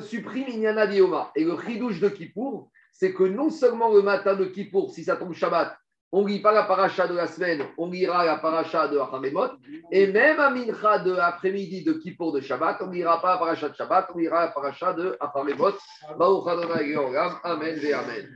supprime 0.00 0.48
Inyana 0.48 0.86
Dioma. 0.86 1.30
Et 1.34 1.44
le 1.44 1.56
chidouche 1.58 2.00
de 2.00 2.08
Kippour, 2.08 2.70
c'est 2.92 3.14
que 3.14 3.24
non 3.24 3.50
seulement 3.50 3.92
le 3.92 4.02
matin 4.02 4.34
de 4.34 4.44
Kippour, 4.44 4.92
si 4.92 5.04
ça 5.04 5.16
tombe 5.16 5.32
Shabbat, 5.32 5.76
on 6.14 6.22
ne 6.24 6.28
lit 6.28 6.40
pas 6.40 6.52
la 6.52 6.64
paracha 6.64 7.08
de 7.08 7.14
la 7.14 7.26
semaine, 7.26 7.64
on 7.78 7.90
lira 7.90 8.22
la 8.26 8.36
paracha 8.36 8.86
de 8.86 8.98
Acharemot. 8.98 9.48
Et 9.90 10.06
même 10.08 10.38
à 10.40 10.50
Mincha 10.50 10.98
de 10.98 11.12
l'après-midi 11.12 11.84
de 11.84 11.94
Kippour 11.94 12.32
de 12.32 12.40
Shabbat, 12.42 12.82
on 12.82 12.88
ne 12.88 12.92
lira 12.92 13.20
pas 13.22 13.32
la 13.32 13.38
paracha 13.38 13.70
de 13.70 13.74
Shabbat, 13.74 14.08
on 14.14 14.18
lira 14.18 14.42
la 14.42 14.48
paracha 14.48 14.92
de 14.92 15.16
Adonai 15.18 15.54
Amen 17.44 17.78
et 17.82 17.94
Amen. 17.94 18.28